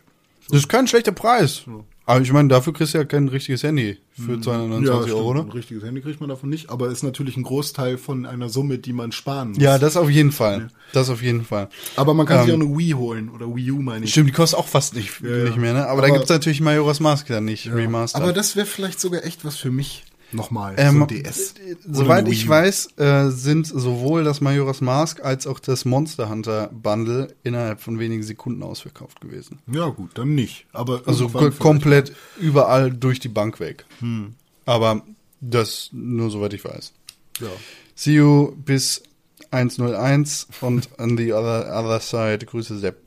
Das 0.49 0.59
ist 0.59 0.69
kein 0.69 0.87
schlechter 0.87 1.11
Preis. 1.11 1.63
Aber 2.05 2.19
ich 2.19 2.33
meine, 2.33 2.49
dafür 2.49 2.73
kriegst 2.73 2.93
du 2.93 2.97
ja 2.97 3.05
kein 3.05 3.27
richtiges 3.27 3.63
Handy 3.63 3.97
für 4.11 4.41
229 4.41 5.03
stimmt, 5.11 5.13
Euro, 5.19 5.31
Ein 5.31 5.39
oder? 5.45 5.53
richtiges 5.55 5.83
Handy 5.83 6.01
kriegt 6.01 6.19
man 6.19 6.29
davon 6.29 6.49
nicht, 6.49 6.69
aber 6.69 6.87
ist 6.89 7.03
natürlich 7.03 7.37
ein 7.37 7.43
Großteil 7.43 7.97
von 7.97 8.25
einer 8.25 8.49
Summe, 8.49 8.79
die 8.79 8.91
man 8.91 9.11
sparen 9.11 9.49
muss. 9.49 9.59
Ja, 9.59 9.77
das 9.77 9.95
auf 9.95 10.09
jeden 10.09 10.31
Fall. 10.31 10.69
Das 10.93 11.09
auf 11.09 11.21
jeden 11.21 11.45
Fall. 11.45 11.69
aber 11.95 12.13
man 12.13 12.25
kann 12.25 12.43
sich 12.43 12.53
auch 12.53 12.57
Ähm, 12.59 12.67
eine 12.67 12.77
Wii 12.77 12.91
holen 12.91 13.29
oder 13.29 13.47
Wii 13.55 13.71
U, 13.71 13.81
meine 13.81 14.05
ich. 14.05 14.11
Stimmt, 14.11 14.29
die 14.29 14.33
kostet 14.33 14.59
auch 14.59 14.67
fast 14.67 14.95
nicht, 14.95 15.21
ja. 15.21 15.43
nicht 15.45 15.57
mehr, 15.57 15.73
ne? 15.73 15.87
Aber, 15.87 16.01
da 16.01 16.07
Aber- 16.07 16.17
gibt's 16.17 16.29
natürlich 16.29 16.59
Majora's 16.59 16.99
Mask 16.99 17.27
dann 17.27 17.45
nicht, 17.45 17.65
Ja. 17.65 17.73
Remastered. 17.73 18.23
Aber 18.23 18.33
das 18.33 18.55
wäre 18.55 18.65
vielleicht 18.65 18.99
sogar 18.99 19.23
echt 19.23 19.45
was 19.45 19.55
für 19.57 19.71
mich. 19.71 20.03
Nochmal, 20.33 20.75
Ähm, 20.77 20.99
so 20.99 21.05
DS. 21.05 21.53
äh, 21.53 21.75
Soweit 21.89 22.27
ich 22.27 22.47
weiß, 22.47 22.97
äh, 22.97 23.29
sind 23.31 23.67
sowohl 23.67 24.23
das 24.23 24.39
Majora's 24.41 24.81
Mask 24.81 25.23
als 25.23 25.45
auch 25.47 25.59
das 25.59 25.85
Monster 25.85 26.29
Hunter 26.29 26.69
Bundle 26.73 27.33
innerhalb 27.43 27.81
von 27.81 27.99
wenigen 27.99 28.23
Sekunden 28.23 28.63
ausverkauft 28.63 29.21
gewesen. 29.21 29.59
Ja, 29.71 29.87
gut, 29.87 30.11
dann 30.15 30.33
nicht. 30.35 30.65
Aber 30.71 31.01
Also 31.05 31.27
komplett 31.29 32.13
überall 32.39 32.91
durch 32.91 33.19
die 33.19 33.29
Bank 33.29 33.59
weg. 33.59 33.85
Hm. 33.99 34.35
Aber 34.65 35.01
das 35.41 35.89
nur 35.91 36.29
soweit 36.31 36.53
ich 36.53 36.63
weiß. 36.63 36.93
Ja. 37.39 37.47
See 37.95 38.13
you 38.13 38.53
bis 38.55 39.03
101 39.51 40.47
und 40.61 40.89
on 40.97 41.17
the 41.17 41.33
other, 41.33 41.67
other 41.77 41.99
side. 41.99 42.45
Grüße 42.45 42.77
Sepp. 42.79 42.97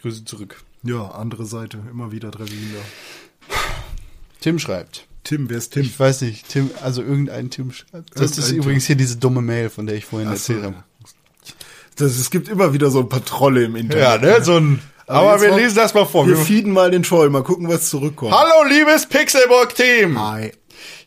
Grüße 0.00 0.24
zurück. 0.24 0.62
Ja, 0.82 1.10
andere 1.12 1.46
Seite, 1.46 1.78
immer 1.90 2.10
wieder 2.10 2.32
Trevinder. 2.32 2.80
Tim 4.40 4.58
schreibt. 4.58 5.06
Tim, 5.24 5.48
wer 5.50 5.58
ist 5.58 5.72
Tim? 5.72 5.82
Ich 5.82 5.98
weiß 5.98 6.22
nicht, 6.22 6.48
Tim, 6.48 6.70
also 6.82 7.02
irgendein 7.02 7.50
Tim 7.50 7.72
schreibt. 7.72 8.10
Das 8.14 8.32
ist 8.32 8.38
Irgendein 8.38 8.56
übrigens 8.58 8.86
hier 8.86 8.96
diese 8.96 9.16
dumme 9.16 9.40
Mail, 9.40 9.70
von 9.70 9.86
der 9.86 9.96
ich 9.96 10.04
vorhin 10.04 10.28
Ach 10.28 10.36
so, 10.36 10.52
erzählt 10.54 10.64
habe. 10.74 10.84
Das, 11.96 12.16
es 12.18 12.30
gibt 12.30 12.48
immer 12.48 12.72
wieder 12.72 12.90
so 12.90 13.00
ein 13.00 13.08
paar 13.08 13.24
Trolle 13.24 13.64
im 13.64 13.76
Internet. 13.76 14.02
Ja, 14.02 14.18
ne, 14.38 14.44
so 14.44 14.56
ein. 14.56 14.80
Aber, 15.06 15.32
jetzt 15.34 15.42
wir 15.42 15.50
mal- 15.50 15.60
lesen 15.60 15.76
das 15.76 15.94
mal 15.94 16.06
vor. 16.06 16.26
Wir 16.26 16.36
feeden 16.36 16.72
mal 16.72 16.90
den 16.90 17.02
Troll, 17.02 17.28
mal 17.30 17.42
gucken, 17.42 17.68
was 17.68 17.90
zurückkommt. 17.90 18.32
Hallo, 18.32 18.68
liebes 18.68 19.06
Pixelburg-Team! 19.06 20.18
Hi. 20.18 20.52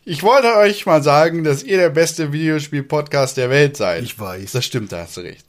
Ich 0.04 0.22
wollte 0.22 0.54
euch 0.56 0.86
mal 0.86 1.02
sagen, 1.02 1.42
dass 1.42 1.62
ihr 1.64 1.76
der 1.78 1.90
beste 1.90 2.32
Videospiel-Podcast 2.32 3.36
der 3.36 3.50
Welt 3.50 3.76
seid. 3.76 4.04
Ich 4.04 4.18
weiß. 4.18 4.52
Das 4.52 4.64
stimmt, 4.64 4.92
da 4.92 4.98
hast 5.02 5.16
du 5.16 5.22
recht. 5.22 5.44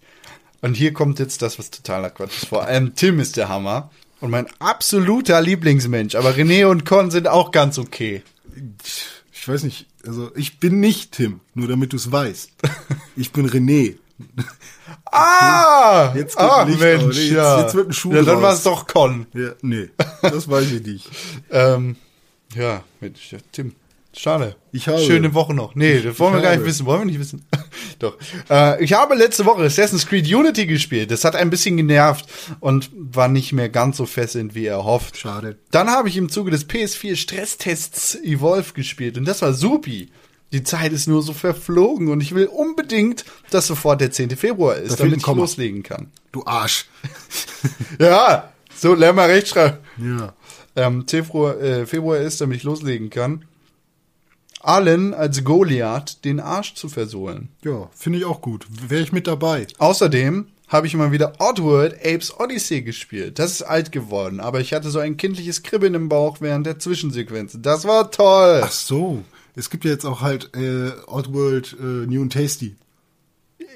Und 0.62 0.74
hier 0.74 0.92
kommt 0.92 1.20
jetzt 1.20 1.44
das, 1.44 1.60
was 1.60 1.70
totaler 1.70 2.10
Quatsch 2.10 2.38
ist. 2.42 2.48
Vor 2.48 2.66
allem 2.66 2.96
Tim 2.96 3.20
ist 3.20 3.38
der 3.38 3.48
Hammer. 3.48 3.92
Und 4.20 4.32
mein 4.32 4.48
absoluter 4.58 5.40
Lieblingsmensch. 5.42 6.16
Aber 6.16 6.32
René 6.32 6.66
und 6.66 6.86
Con 6.86 7.12
sind 7.12 7.28
auch 7.28 7.52
ganz 7.52 7.78
okay. 7.78 8.24
Ich 9.32 9.48
weiß 9.48 9.64
nicht, 9.64 9.88
also 10.06 10.32
ich 10.36 10.60
bin 10.60 10.80
nicht 10.80 11.14
Tim, 11.14 11.40
nur 11.54 11.68
damit 11.68 11.94
du 11.94 11.98
es 11.98 12.12
weißt. 12.12 12.52
Ich 13.16 13.32
bin 13.32 13.48
René. 13.50 13.98
Ah! 15.12 16.14
Jetzt 16.16 16.38
geht 16.38 16.46
ah, 16.46 16.64
Licht 16.64 16.80
Mensch, 16.80 17.04
auf. 17.04 17.14
Jetzt- 17.14 17.32
ja. 17.32 17.62
jetzt 17.62 17.76
wird 17.76 17.90
ein 17.90 17.94
Schuh 17.94 18.14
Ja, 18.14 18.22
dann 18.24 18.42
war 18.42 18.54
es 18.54 18.64
doch 18.64 18.88
Con. 18.88 19.28
Ja, 19.34 19.52
nee, 19.62 19.90
das 20.22 20.50
weiß 20.50 20.72
ich 20.72 20.86
nicht. 20.86 21.10
Ähm, 21.50 21.96
ja, 22.56 22.84
Mensch, 23.00 23.32
ja, 23.32 23.40
Tim. 23.52 23.74
Schade. 24.18 24.56
Ich 24.72 24.88
habe- 24.88 25.00
Schöne 25.00 25.34
Woche 25.34 25.54
noch. 25.54 25.76
Nee, 25.76 26.00
das 26.02 26.18
wollen 26.20 26.34
wir 26.34 26.42
gar 26.42 26.56
nicht 26.56 26.66
wissen. 26.66 26.86
Wollen 26.88 27.02
wir 27.02 27.06
nicht 27.06 27.20
wissen? 27.20 27.46
Doch. 28.00 28.18
Äh, 28.50 28.84
ich 28.84 28.94
habe 28.94 29.14
letzte 29.16 29.46
Woche 29.46 29.64
Assassin's 29.64 30.08
Creed 30.08 30.28
Unity 30.34 30.66
gespielt. 30.66 31.12
Das 31.12 31.24
hat 31.24 31.36
ein 31.36 31.50
bisschen 31.50 31.78
genervt 31.78 32.26
und 32.60 32.90
war 32.94 33.28
nicht 33.28 33.54
mehr 33.54 33.70
ganz 33.70 33.98
so 33.98 34.06
fesselnd, 34.06 34.56
wie 34.56 34.66
erhofft. 34.66 35.18
Schade. 35.18 35.60
Dann 35.72 35.90
habe 35.90 36.10
ich 36.10 36.18
im 36.18 36.30
Zuge 36.30 36.50
des 36.52 36.68
PS4 36.68 37.16
Stresstests 37.16 38.16
Evolve 38.24 38.74
gespielt 38.74 39.18
und 39.18 39.26
das 39.26 39.42
war 39.44 39.54
supi. 39.54 40.10
Die 40.54 40.64
Zeit 40.64 40.94
ist 40.94 41.08
nur 41.08 41.22
so 41.22 41.34
verflogen 41.34 42.08
und 42.08 42.22
ich 42.22 42.34
will 42.34 42.46
unbedingt, 42.46 43.26
dass 43.52 43.68
sofort 43.68 44.00
der 44.00 44.12
10. 44.12 44.32
Februar 44.38 44.78
ist, 44.78 44.88
fehlt 44.96 45.00
damit 45.02 45.18
ich 45.18 45.24
Komma. 45.24 45.42
loslegen 45.42 45.84
kann. 45.84 46.08
Du 46.32 46.44
Arsch. 46.46 46.86
Ja, 48.00 48.52
so 48.76 48.94
lern 48.94 49.16
mal 49.16 49.30
rechtschreiben. 49.30 49.80
Ja. 49.98 50.34
Ähm, 50.76 51.06
Februar, 51.08 51.60
äh, 51.60 51.86
Februar 51.86 52.18
ist, 52.20 52.40
damit 52.42 52.58
ich 52.58 52.64
loslegen 52.64 53.10
kann. 53.10 53.46
Allen 54.62 55.14
als 55.14 55.44
Goliath 55.44 56.24
den 56.26 56.40
Arsch 56.40 56.74
zu 56.74 56.90
versohlen. 56.90 57.50
Ja, 57.64 57.90
finde 57.94 58.20
ich 58.20 58.26
auch 58.26 58.42
gut. 58.42 58.66
Wäre 58.88 59.04
ich 59.04 59.12
mit 59.12 59.28
dabei. 59.28 59.68
Außerdem 59.78 60.48
habe 60.68 60.88
ich 60.88 60.96
mal 60.96 61.12
wieder 61.12 61.34
Oddworld 61.40 61.94
Apes 62.06 62.38
Odyssey 62.40 62.82
gespielt. 62.82 63.40
Das 63.40 63.52
ist 63.52 63.62
alt 63.62 63.92
geworden, 63.92 64.40
aber 64.40 64.60
ich 64.60 64.74
hatte 64.74 64.90
so 64.90 65.00
ein 65.00 65.18
kindliches 65.18 65.64
Kribbeln 65.64 65.94
im 65.94 66.10
Bauch 66.10 66.42
während 66.42 66.66
der 66.66 66.80
Zwischensequenzen. 66.80 67.62
Das 67.62 67.86
war 67.86 68.12
toll. 68.12 68.62
Ach 68.64 68.72
so. 68.72 69.24
Es 69.56 69.70
gibt 69.70 69.86
ja 69.86 69.92
jetzt 69.92 70.06
auch 70.06 70.22
halt 70.22 70.56
äh, 70.56 70.92
Oddworld 71.08 71.76
äh, 71.80 71.84
New 71.84 72.22
and 72.22 72.34
Tasty. 72.34 72.76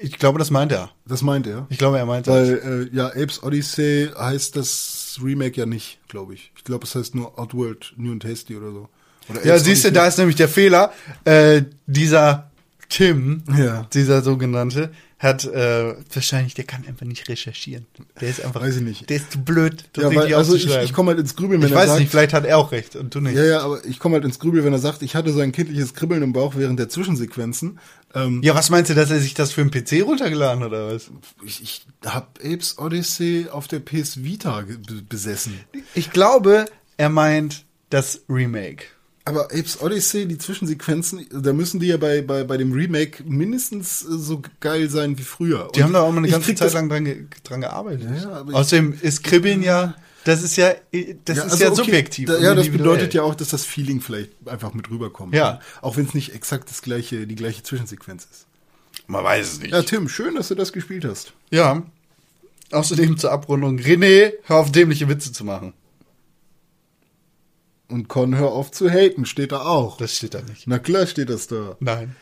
Ich 0.00 0.18
glaube, 0.18 0.38
das 0.38 0.50
meint 0.50 0.72
er. 0.72 0.90
Das 1.06 1.22
meint 1.22 1.46
er. 1.46 1.66
Ich 1.70 1.78
glaube, 1.78 1.98
er 1.98 2.06
meint 2.06 2.26
das. 2.26 2.34
Weil, 2.34 2.88
äh, 2.92 2.96
ja, 2.96 3.06
Apes 3.08 3.42
Odyssey 3.42 4.10
heißt 4.16 4.56
das 4.56 5.18
Remake 5.22 5.58
ja 5.58 5.66
nicht, 5.66 5.98
glaube 6.08 6.34
ich. 6.34 6.52
Ich 6.56 6.64
glaube, 6.64 6.84
es 6.84 6.94
heißt 6.94 7.14
nur 7.14 7.38
Oddworld 7.38 7.94
New 7.96 8.12
and 8.12 8.22
Tasty 8.22 8.56
oder 8.56 8.70
so. 8.70 8.88
Oder 9.28 9.44
Ja, 9.46 9.58
siehst 9.58 9.84
du, 9.84 9.92
da 9.92 10.06
ist 10.06 10.18
nämlich 10.18 10.36
der 10.36 10.48
Fehler. 10.48 10.92
Äh, 11.24 11.62
dieser 11.86 12.50
Tim, 12.88 13.42
Ja. 13.56 13.86
dieser 13.94 14.22
sogenannte, 14.22 14.90
hat 15.18 15.44
äh, 15.44 15.94
wahrscheinlich, 16.12 16.54
der 16.54 16.64
kann 16.64 16.84
einfach 16.86 17.06
nicht 17.06 17.28
recherchieren. 17.28 17.86
Der 18.20 18.28
ist 18.28 18.44
einfach, 18.44 18.60
Weiß 18.60 18.76
ich 18.76 18.82
nicht. 18.82 19.08
der 19.08 19.18
ist 19.18 19.30
zu 19.30 19.38
blöd, 19.38 19.84
das 19.92 20.02
Ja, 20.02 20.14
weil, 20.16 20.34
also 20.34 20.56
ich, 20.56 20.66
ich 20.68 20.92
komme 20.92 21.12
halt 21.12 21.20
ins 21.20 21.36
Grübeln, 21.36 21.62
wenn 21.62 21.68
ich 21.68 21.72
er 21.74 21.78
weiß 21.78 21.86
sagt, 21.90 22.00
nicht, 22.00 22.10
vielleicht 22.10 22.32
hat 22.32 22.44
er 22.44 22.58
auch 22.58 22.72
recht 22.72 22.96
und 22.96 23.14
du 23.14 23.20
nicht. 23.20 23.36
ja, 23.36 23.44
ja, 23.44 23.60
aber 23.60 23.84
ich 23.84 24.00
komme 24.00 24.14
halt 24.16 24.24
ins 24.24 24.40
Grübeln, 24.40 24.64
wenn 24.64 24.72
er 24.72 24.80
sagt, 24.80 25.00
ich 25.02 25.14
hatte 25.14 25.32
so 25.32 25.38
ein 25.38 25.52
kindliches 25.52 25.94
Kribbeln 25.94 26.22
im 26.24 26.32
Bauch 26.32 26.54
während 26.56 26.80
der 26.80 26.88
Zwischensequenzen. 26.88 27.78
Ähm, 28.16 28.42
Ja, 28.42 28.56
was 28.56 28.68
meinst 28.68 28.90
du, 28.90 28.94
dass 28.94 29.12
er 29.12 29.20
sich 29.20 29.34
das 29.34 29.52
für 29.52 29.60
einen 29.60 29.70
PC 29.70 30.02
runtergeladen 30.04 30.60
hat, 30.64 30.70
oder 30.70 30.92
was? 30.92 31.08
ich 31.46 31.62
ich 31.62 31.86
habe 32.04 32.26
Apes 32.44 32.78
Odyssey 32.78 33.46
auf 33.50 33.68
der 33.68 33.78
PS 33.78 34.24
Vita 34.24 34.64
besessen. 35.08 35.60
Ich 35.94 36.10
glaube, 36.10 36.64
er 36.96 37.10
meint 37.10 37.64
das 37.90 38.22
Remake. 38.28 38.86
Aber 39.24 39.44
Apes 39.46 39.80
Odyssey, 39.80 40.26
die 40.26 40.36
Zwischensequenzen, 40.38 41.26
da 41.30 41.52
müssen 41.52 41.78
die 41.78 41.86
ja 41.86 41.96
bei, 41.96 42.22
bei, 42.22 42.42
bei 42.42 42.56
dem 42.56 42.72
Remake 42.72 43.22
mindestens 43.24 44.02
äh, 44.02 44.18
so 44.18 44.42
geil 44.60 44.90
sein 44.90 45.16
wie 45.16 45.22
früher. 45.22 45.68
Die 45.74 45.78
Und 45.80 45.84
haben 45.84 45.92
da 45.92 46.00
auch 46.02 46.10
mal 46.10 46.18
eine 46.18 46.28
ganze 46.28 46.54
Zeit 46.54 46.66
das- 46.66 46.74
lang 46.74 46.88
dran, 46.88 47.04
ge 47.04 47.26
dran 47.44 47.60
gearbeitet. 47.60 48.08
Ja, 48.16 48.44
ja, 48.44 48.52
Außerdem 48.52 48.98
ist 49.00 49.22
Kribbeln 49.22 49.62
ja, 49.62 49.94
das 50.24 50.42
ist 50.42 50.56
ja, 50.56 50.74
das 51.24 51.36
ist 51.38 51.42
also 51.44 51.64
ja 51.64 51.70
okay, 51.70 51.76
subjektiv. 51.76 52.28
Da, 52.28 52.38
ja, 52.38 52.54
das 52.54 52.68
bedeutet 52.68 53.14
ja 53.14 53.22
auch, 53.22 53.34
dass 53.34 53.48
das 53.48 53.64
Feeling 53.64 54.00
vielleicht 54.00 54.30
einfach 54.46 54.72
mit 54.74 54.88
rüberkommt. 54.90 55.34
Ja. 55.34 55.60
Auch 55.80 55.96
wenn 55.96 56.06
es 56.06 56.14
nicht 56.14 56.34
exakt 56.34 56.68
das 56.70 56.82
gleiche, 56.82 57.26
die 57.26 57.34
gleiche 57.34 57.62
Zwischensequenz 57.62 58.26
ist. 58.30 58.46
Man 59.08 59.24
weiß 59.24 59.52
es 59.54 59.60
nicht. 59.60 59.72
Ja, 59.72 59.82
Tim, 59.82 60.08
schön, 60.08 60.34
dass 60.36 60.48
du 60.48 60.54
das 60.54 60.72
gespielt 60.72 61.04
hast. 61.04 61.32
Ja. 61.50 61.82
Außerdem 62.70 63.18
zur 63.18 63.32
Abrundung, 63.32 63.78
René, 63.78 64.32
hör 64.44 64.56
auf 64.56 64.72
dämliche 64.72 65.08
Witze 65.08 65.32
zu 65.32 65.44
machen. 65.44 65.74
Und 67.92 68.08
Con, 68.08 68.34
hör 68.36 68.52
auf 68.52 68.70
zu 68.70 68.88
haten, 68.88 69.26
steht 69.26 69.52
da 69.52 69.60
auch. 69.62 69.98
Das 69.98 70.16
steht 70.16 70.34
da 70.34 70.40
nicht. 70.40 70.66
Na 70.66 70.78
klar 70.78 71.06
steht 71.06 71.28
das 71.28 71.46
da. 71.46 71.76
Nein. 71.78 72.16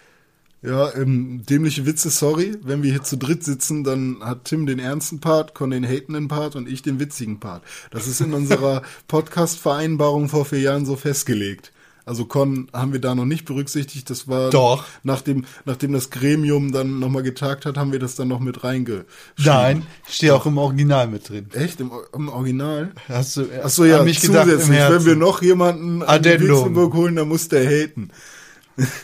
Ja, 0.63 0.93
ähm, 0.95 1.43
dämliche 1.49 1.87
Witze, 1.87 2.11
sorry. 2.11 2.57
Wenn 2.63 2.83
wir 2.83 2.91
hier 2.91 3.03
zu 3.03 3.17
dritt 3.17 3.45
sitzen, 3.45 3.83
dann 3.83 4.19
hat 4.21 4.45
Tim 4.45 4.67
den 4.67 4.79
ernsten 4.79 5.21
Part, 5.21 5.55
Con 5.55 5.71
den 5.71 5.87
hatenden 5.87 6.29
Part 6.29 6.57
und 6.57 6.69
ich 6.69 6.83
den 6.83 7.01
witzigen 7.01 7.41
Part. 7.41 7.63
Das 7.91 8.07
ist 8.07 8.21
in 8.21 8.35
unserer 8.35 8.83
Podcast-Vereinbarung 9.09 10.29
vor 10.29 10.45
vier 10.45 10.61
Jahren 10.61 10.85
so 10.85 10.97
festgelegt. 10.97 11.73
Also 12.11 12.24
Con 12.24 12.66
haben 12.73 12.93
wir 12.93 13.01
da 13.01 13.15
noch 13.15 13.24
nicht 13.24 13.45
berücksichtigt. 13.45 14.11
Das 14.11 14.27
war 14.27 14.51
Doch. 14.51 14.85
nachdem 15.05 15.45
nachdem 15.65 15.93
das 15.93 16.11
Gremium 16.11 16.73
dann 16.73 16.99
nochmal 16.99 17.23
getagt 17.23 17.66
hat, 17.66 17.78
haben 17.78 17.93
wir 17.93 18.01
das 18.01 18.16
dann 18.16 18.27
noch 18.27 18.41
mit 18.41 18.65
reingeschrieben. 18.65 19.07
Nein, 19.39 19.87
steht 20.09 20.32
auch 20.32 20.45
im 20.45 20.59
Original 20.59 21.07
mit 21.07 21.28
drin. 21.28 21.47
Echt 21.53 21.78
im, 21.78 21.93
im 22.12 22.28
Original? 22.28 22.91
Hast 23.07 23.37
du 23.37 23.47
Ach 23.62 23.69
so 23.69 23.85
ja, 23.85 24.03
mich 24.03 24.20
gedacht 24.20 24.49
im 24.49 24.55
zusätzlich, 24.55 24.77
Herzen. 24.77 24.97
wenn 24.97 25.05
wir 25.07 25.15
noch 25.15 25.41
jemanden 25.41 26.03
an. 26.03 26.20
Pixelburg 26.20 26.95
holen, 26.95 27.15
dann 27.15 27.28
muss 27.28 27.47
der 27.47 27.65
haten. 27.65 28.11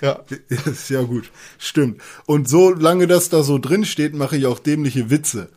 ja. 0.01 0.25
Ist 0.49 0.91
ja 0.91 1.03
gut, 1.03 1.31
stimmt. 1.59 2.03
Und 2.27 2.49
solange 2.49 3.07
das 3.07 3.29
da 3.29 3.45
so 3.45 3.59
drin 3.59 3.85
steht, 3.85 4.15
mache 4.15 4.37
ich 4.37 4.47
auch 4.47 4.59
dämliche 4.59 5.11
Witze. 5.11 5.49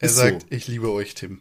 Er 0.00 0.08
Ist 0.10 0.16
sagt, 0.16 0.42
so. 0.42 0.48
ich 0.50 0.68
liebe 0.68 0.90
euch, 0.90 1.14
Tim. 1.14 1.40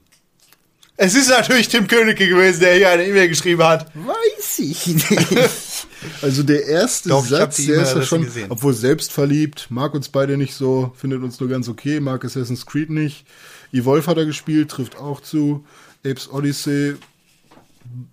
Es 0.97 1.13
ist 1.13 1.29
natürlich 1.29 1.67
Tim 1.67 1.87
Königke 1.87 2.27
gewesen, 2.27 2.61
der 2.61 2.75
hier 2.75 2.89
eine 2.89 3.05
E-Mail 3.05 3.27
geschrieben 3.27 3.63
hat. 3.63 3.91
Weiß 3.95 4.59
ich 4.59 4.87
nicht. 4.87 5.87
Also 6.21 6.43
der 6.43 6.67
erste 6.67 7.09
Doch, 7.09 7.25
Satz, 7.25 7.65
der 7.65 7.81
ist 7.81 7.95
ja 7.95 8.03
schon, 8.03 8.25
gesehen. 8.25 8.51
obwohl 8.51 8.75
selbstverliebt, 8.75 9.67
mag 9.71 9.95
uns 9.95 10.07
beide 10.09 10.37
nicht 10.37 10.53
so, 10.53 10.93
findet 10.95 11.23
uns 11.23 11.39
nur 11.39 11.49
ganz 11.49 11.67
okay, 11.67 11.99
mag 11.99 12.23
Assassin's 12.23 12.67
Creed 12.67 12.91
nicht. 12.91 13.25
Evolve 13.73 14.05
hat 14.05 14.17
er 14.17 14.25
gespielt, 14.25 14.69
trifft 14.69 14.97
auch 14.97 15.19
zu. 15.19 15.65
Apes 16.05 16.31
Odyssey, 16.31 16.95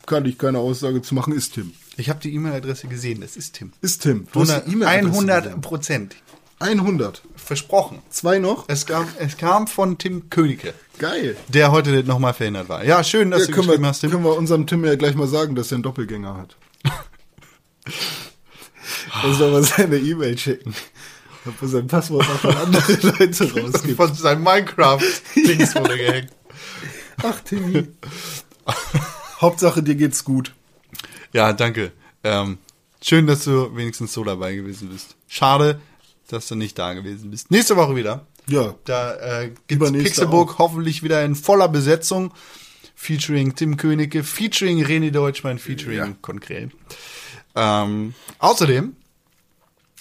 kann 0.07 0.25
ich 0.25 0.39
keine 0.39 0.59
Aussage 0.59 1.03
zu 1.03 1.15
machen, 1.15 1.35
ist 1.35 1.53
Tim. 1.55 1.73
Ich 1.99 2.09
habe 2.09 2.19
die 2.21 2.35
E-Mail-Adresse 2.35 2.89
gesehen, 2.89 3.21
das 3.21 3.37
ist 3.37 3.57
Tim. 3.57 3.73
Ist 3.83 4.03
Tim. 4.03 4.27
Du 4.33 4.41
hast 4.41 4.51
100, 4.51 4.67
die 4.67 4.73
E-Mail-Adresse 4.73 5.09
100 5.09 5.45
gesehen. 5.45 5.61
Prozent. 5.61 6.17
100. 6.61 7.23
Versprochen. 7.57 7.99
Zwei 8.09 8.39
noch? 8.39 8.65
Es 8.69 8.87
kam, 8.87 9.07
es 9.19 9.37
kam 9.37 9.66
von 9.66 9.99
Tim 9.99 10.31
Königke, 10.31 10.73
Geil. 10.99 11.37
der 11.49 11.70
heute 11.70 12.03
nochmal 12.03 12.33
verhindert 12.33 12.70
war. 12.70 12.83
Ja, 12.83 13.05
schön, 13.05 13.31
dass 13.31 13.43
Ja, 13.43 13.49
du 13.49 13.53
geschrieben 13.61 13.83
wir, 13.83 13.89
hast, 13.89 14.01
Tim. 14.01 14.11
können 14.11 14.24
wir 14.24 14.35
unserem 14.39 14.66
Tim 14.66 14.83
ja 14.87 14.95
gleich 14.97 15.15
mal 15.15 15.27
sagen, 15.29 15.55
dass 15.55 15.70
er 15.70 15.77
einen 15.77 15.83
Doppelgänger 15.83 16.35
hat. 16.35 16.57
Er 19.24 19.35
soll 19.35 19.51
mal 19.51 19.62
seine 19.62 19.99
E-Mail 19.99 20.35
checken. 20.37 20.74
Ob 21.47 21.61
er 21.61 21.69
sein 21.69 21.87
Passwort 21.87 22.27
auch 22.31 22.45
an 22.45 22.57
andere 22.57 22.93
Leute 23.19 23.53
rausgibt. 23.61 23.97
Von 23.97 24.15
seinem 24.15 24.43
Minecraft-Dings 24.45 25.74
wurde 25.77 25.99
gehackt. 25.99 26.33
Ach, 27.23 27.39
Timmy. 27.41 27.89
Hauptsache, 29.41 29.83
dir 29.83 29.95
geht's 29.97 30.24
gut. 30.24 30.55
Ja, 31.33 31.53
danke. 31.53 31.93
Ähm, 32.24 32.59
schön, 33.03 33.27
dass 33.27 33.45
du 33.45 33.77
wenigstens 33.77 34.12
so 34.15 34.24
dabei 34.24 34.55
gewesen 34.55 34.89
bist. 34.89 35.16
Schade, 35.29 35.81
dass 36.33 36.49
du 36.49 36.55
nicht 36.55 36.79
da 36.79 36.95
gewesen 36.95 37.31
bist. 37.31 37.51
Nächste 37.51 37.77
Woche 37.77 37.95
wieder. 37.97 38.27
Ja, 38.49 38.75
Da 38.85 39.15
äh, 39.15 39.53
Übernächste 39.69 40.05
Pixelburg 40.05 40.59
hoffentlich 40.59 41.03
wieder 41.03 41.25
in 41.25 41.35
voller 41.35 41.69
Besetzung. 41.69 42.33
Featuring 42.95 43.55
Tim 43.55 43.77
Königke, 43.77 44.23
featuring 44.23 44.85
René 44.85 45.11
Deutschmann, 45.11 45.59
featuring 45.59 45.99
Ja. 45.99 46.09
Konkret. 46.21 46.71
Ähm, 47.55 48.15
außerdem, 48.39 48.97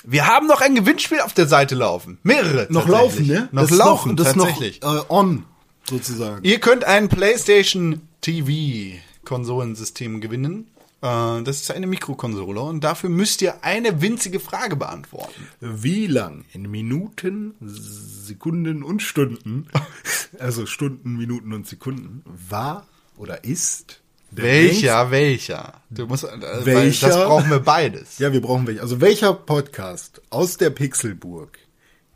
wir 0.04 0.28
haben 0.28 0.48
noch 0.48 0.62
ein 0.62 0.76
Gewinnspiel 0.76 1.20
auf 1.22 1.34
der 1.34 1.48
Seite 1.48 1.76
laufen. 1.76 2.20
Mehrere. 2.24 2.68
noch 2.70 2.88
laufen, 2.88 3.28
ne? 3.28 3.50
Noch 3.52 3.64
das 3.64 3.72
laufen, 3.72 4.16
das 4.16 4.28
ist 4.30 4.34
tatsächlich. 4.38 4.82
noch 4.82 5.10
äh, 5.10 5.14
on, 5.14 5.46
sozusagen. 5.90 6.44
Ihr 6.44 6.60
könnt 6.60 6.84
ein 6.84 7.10
PlayStation 7.10 8.02
TV 8.22 8.98
Konsolensystem 9.26 10.22
gewinnen. 10.22 10.68
Äh, 11.02 11.42
Das 11.44 11.62
ist 11.62 11.72
eine 11.72 11.88
Mikrokonsole 11.88 12.62
und 12.62 12.84
dafür 12.84 13.10
müsst 13.10 13.42
ihr 13.42 13.64
eine 13.64 14.02
winzige 14.02 14.40
Frage 14.40 14.76
beantworten. 14.76 15.48
Wie 15.60 16.08
lang 16.08 16.46
in 16.54 16.70
Minuten, 16.70 17.56
Sekunden 17.62 18.84
und 18.84 19.02
Stunden, 19.02 19.68
also 20.40 20.66
Stunden, 20.66 21.18
Minuten 21.18 21.54
und 21.54 21.68
Sekunden, 21.68 22.24
war 22.26 22.88
oder 23.18 23.44
ist 23.44 24.02
der 24.32 24.46
Welcher, 24.46 25.12
welcher? 25.12 25.82
Du 25.90 26.08
musst, 26.08 26.24
äh, 26.24 26.66
Welcher? 26.66 27.08
das 27.10 27.18
brauchen 27.18 27.50
wir 27.50 27.60
beides. 27.60 28.18
Ja, 28.20 28.32
wir 28.32 28.42
brauchen 28.42 28.66
welche. 28.68 28.82
Also 28.82 29.02
welcher 29.02 29.34
Podcast 29.34 30.22
aus 30.30 30.58
der 30.58 30.70
Pixelburg 30.70 31.58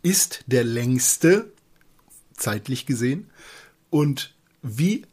ist 0.02 0.44
der 0.48 0.64
längste, 0.64 1.52
zeitlich 2.38 2.86
gesehen? 2.86 3.30
Und 3.90 4.34
wie 4.62 5.06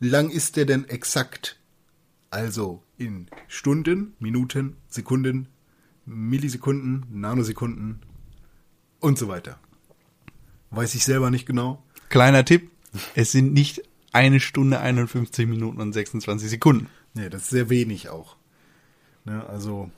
lang 0.00 0.30
ist 0.30 0.56
der 0.56 0.64
denn 0.64 0.88
exakt? 0.88 1.57
Also 2.30 2.82
in 2.96 3.28
Stunden, 3.46 4.14
Minuten, 4.18 4.76
Sekunden, 4.88 5.48
Millisekunden, 6.04 7.06
Nanosekunden 7.10 8.00
und 9.00 9.18
so 9.18 9.28
weiter. 9.28 9.58
Weiß 10.70 10.94
ich 10.94 11.04
selber 11.04 11.30
nicht 11.30 11.46
genau. 11.46 11.82
Kleiner 12.08 12.44
Tipp, 12.44 12.70
es 13.14 13.32
sind 13.32 13.52
nicht 13.52 13.82
eine 14.12 14.40
Stunde, 14.40 14.80
51 14.80 15.46
Minuten 15.46 15.80
und 15.80 15.92
26 15.92 16.50
Sekunden. 16.50 16.88
Nee, 17.14 17.28
das 17.28 17.42
ist 17.42 17.50
sehr 17.50 17.70
wenig 17.70 18.08
auch. 18.08 18.36
Ne, 19.24 19.46
also 19.46 19.90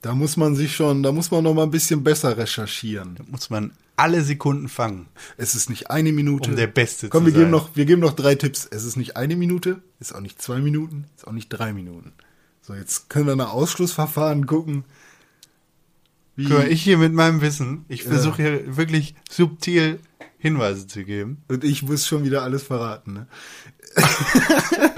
da 0.00 0.14
muss 0.14 0.36
man 0.36 0.54
sich 0.54 0.74
schon, 0.74 1.02
da 1.02 1.12
muss 1.12 1.30
man 1.30 1.44
noch 1.44 1.54
mal 1.54 1.64
ein 1.64 1.70
bisschen 1.70 2.04
besser 2.04 2.36
recherchieren. 2.36 3.16
Da 3.16 3.24
muss 3.28 3.50
man 3.50 3.72
alle 3.98 4.22
Sekunden 4.22 4.68
fangen. 4.68 5.08
Es 5.36 5.54
ist 5.54 5.68
nicht 5.70 5.90
eine 5.90 6.12
Minute. 6.12 6.50
Um 6.50 6.56
der 6.56 6.66
Beste 6.66 7.08
Komm, 7.08 7.22
zu 7.22 7.26
wir 7.26 7.32
geben 7.32 7.44
sein. 7.44 7.50
noch, 7.50 7.76
wir 7.76 7.84
geben 7.84 8.00
noch 8.00 8.14
drei 8.14 8.34
Tipps. 8.34 8.66
Es 8.70 8.84
ist 8.84 8.96
nicht 8.96 9.16
eine 9.16 9.36
Minute, 9.36 9.82
ist 10.00 10.14
auch 10.14 10.20
nicht 10.20 10.40
zwei 10.40 10.58
Minuten, 10.60 11.06
ist 11.16 11.26
auch 11.26 11.32
nicht 11.32 11.48
drei 11.48 11.72
Minuten. 11.72 12.12
So, 12.62 12.74
jetzt 12.74 13.08
können 13.08 13.26
wir 13.26 13.36
nach 13.36 13.52
Ausschlussverfahren 13.52 14.46
gucken. 14.46 14.84
Wie, 16.36 16.44
Guck 16.44 16.58
mal, 16.58 16.68
ich 16.70 16.82
hier 16.82 16.98
mit 16.98 17.12
meinem 17.12 17.40
Wissen, 17.40 17.84
ich 17.88 18.04
versuche 18.04 18.42
hier 18.42 18.76
wirklich 18.76 19.14
subtil 19.28 19.98
Hinweise 20.38 20.86
zu 20.86 21.04
geben. 21.04 21.42
und 21.48 21.64
ich 21.64 21.82
muss 21.82 22.06
schon 22.06 22.22
wieder 22.24 22.42
alles 22.42 22.62
verraten. 22.62 23.12
Ne? 23.14 23.26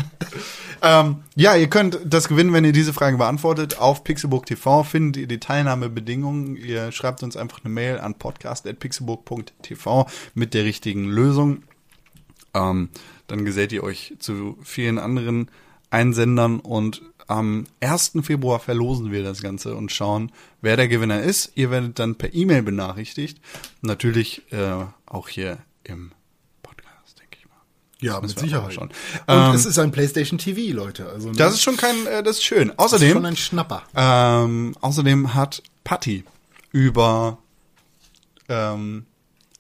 Ähm, 0.82 1.16
ja, 1.34 1.56
ihr 1.56 1.68
könnt 1.68 1.98
das 2.04 2.28
gewinnen, 2.28 2.52
wenn 2.52 2.64
ihr 2.64 2.72
diese 2.72 2.92
Frage 2.92 3.18
beantwortet. 3.18 3.78
Auf 3.78 4.04
Pixelbook 4.04 4.46
TV 4.46 4.82
findet 4.82 5.16
ihr 5.16 5.26
die 5.26 5.40
Teilnahmebedingungen. 5.40 6.56
Ihr 6.56 6.92
schreibt 6.92 7.22
uns 7.22 7.36
einfach 7.36 7.64
eine 7.64 7.72
Mail 7.72 7.98
an 7.98 8.14
podcast.pixelbook.tv 8.14 10.06
mit 10.34 10.54
der 10.54 10.64
richtigen 10.64 11.04
Lösung. 11.04 11.62
Ähm, 12.54 12.88
dann 13.26 13.44
gesellt 13.44 13.72
ihr 13.72 13.84
euch 13.84 14.14
zu 14.18 14.58
vielen 14.62 14.98
anderen 14.98 15.50
Einsendern 15.90 16.60
und 16.60 17.02
am 17.30 17.66
1. 17.80 18.12
Februar 18.22 18.58
verlosen 18.58 19.12
wir 19.12 19.22
das 19.22 19.40
Ganze 19.40 19.76
und 19.76 19.92
schauen, 19.92 20.32
wer 20.62 20.76
der 20.76 20.88
Gewinner 20.88 21.22
ist. 21.22 21.52
Ihr 21.54 21.70
werdet 21.70 22.00
dann 22.00 22.16
per 22.16 22.34
E-Mail 22.34 22.62
benachrichtigt. 22.62 23.40
Natürlich 23.82 24.50
äh, 24.52 24.84
auch 25.06 25.28
hier 25.28 25.58
im 25.84 26.10
Podcast, 26.62 27.20
denke 27.20 27.36
ich 27.38 27.46
mal. 27.46 27.62
Ja, 28.00 28.20
Das 28.20 28.30
mit 28.30 28.38
Sicherheit. 28.40 28.72
schauen. 28.72 28.88
Und 28.88 28.94
Ähm, 29.28 29.54
es 29.54 29.66
ist 29.66 29.78
ein 29.78 29.90
PlayStation 29.90 30.38
TV, 30.38 30.74
Leute. 30.74 31.08
Also 31.08 31.28
ne, 31.28 31.34
Das 31.36 31.54
ist 31.54 31.62
schon 31.62 31.76
kein, 31.76 32.06
äh, 32.06 32.22
das 32.22 32.36
ist 32.38 32.44
schön. 32.44 32.68
das 32.68 32.74
ist 32.74 32.78
Außerdem, 32.94 33.12
schon 33.12 33.26
ein 33.26 33.36
Schnapper. 33.36 33.82
ähm, 33.94 34.74
außerdem 34.80 35.34
hat 35.34 35.62
Patty 35.84 36.24
über 36.72 37.38
ähm, 38.48 39.06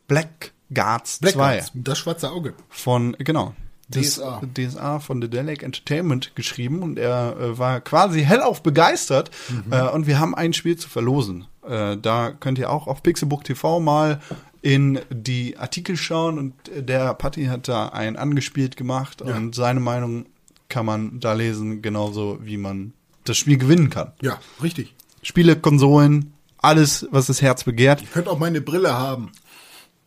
Black 0.08 0.52
Guards 0.72 1.18
2 1.20 1.32
Blackguards, 1.32 1.70
das 1.74 1.98
schwarze 1.98 2.30
Auge. 2.30 2.54
von, 2.68 3.16
genau, 3.18 3.54
DSA. 3.92 4.40
DSA 4.56 5.00
von 5.00 5.20
The 5.20 5.28
Delic 5.28 5.62
Entertainment 5.64 6.36
geschrieben 6.36 6.82
und 6.82 6.98
er 6.98 7.36
äh, 7.38 7.58
war 7.58 7.80
quasi 7.80 8.22
hellauf 8.22 8.62
begeistert 8.62 9.30
Mhm. 9.48 9.72
äh, 9.72 9.88
und 9.88 10.06
wir 10.06 10.18
haben 10.20 10.34
ein 10.34 10.52
Spiel 10.52 10.76
zu 10.76 10.88
verlosen. 10.88 11.46
Äh, 11.68 11.96
da 11.96 12.30
könnt 12.30 12.58
ihr 12.58 12.70
auch 12.70 12.86
auf 12.86 13.02
Pixelbook 13.02 13.42
TV 13.44 13.80
mal 13.80 14.20
in 14.62 15.00
die 15.10 15.56
Artikel 15.58 15.96
schauen 15.96 16.38
und 16.38 16.54
der 16.74 17.14
Patti 17.14 17.46
hat 17.46 17.68
da 17.68 17.88
einen 17.88 18.16
angespielt 18.16 18.76
gemacht 18.76 19.22
und 19.22 19.54
seine 19.54 19.80
Meinung 19.80 20.26
kann 20.68 20.86
man 20.86 21.20
da 21.20 21.32
lesen, 21.32 21.82
genauso 21.82 22.38
wie 22.42 22.56
man 22.56 22.92
das 23.24 23.36
Spiel 23.36 23.58
gewinnen 23.58 23.90
kann. 23.90 24.12
Ja, 24.22 24.40
richtig. 24.62 24.94
Spiele, 25.22 25.56
Konsolen, 25.56 26.32
alles, 26.58 27.06
was 27.10 27.26
das 27.26 27.42
Herz 27.42 27.64
begehrt. 27.64 28.02
Ihr 28.02 28.08
könnt 28.08 28.28
auch 28.28 28.38
meine 28.38 28.60
Brille 28.60 28.94
haben. 28.94 29.32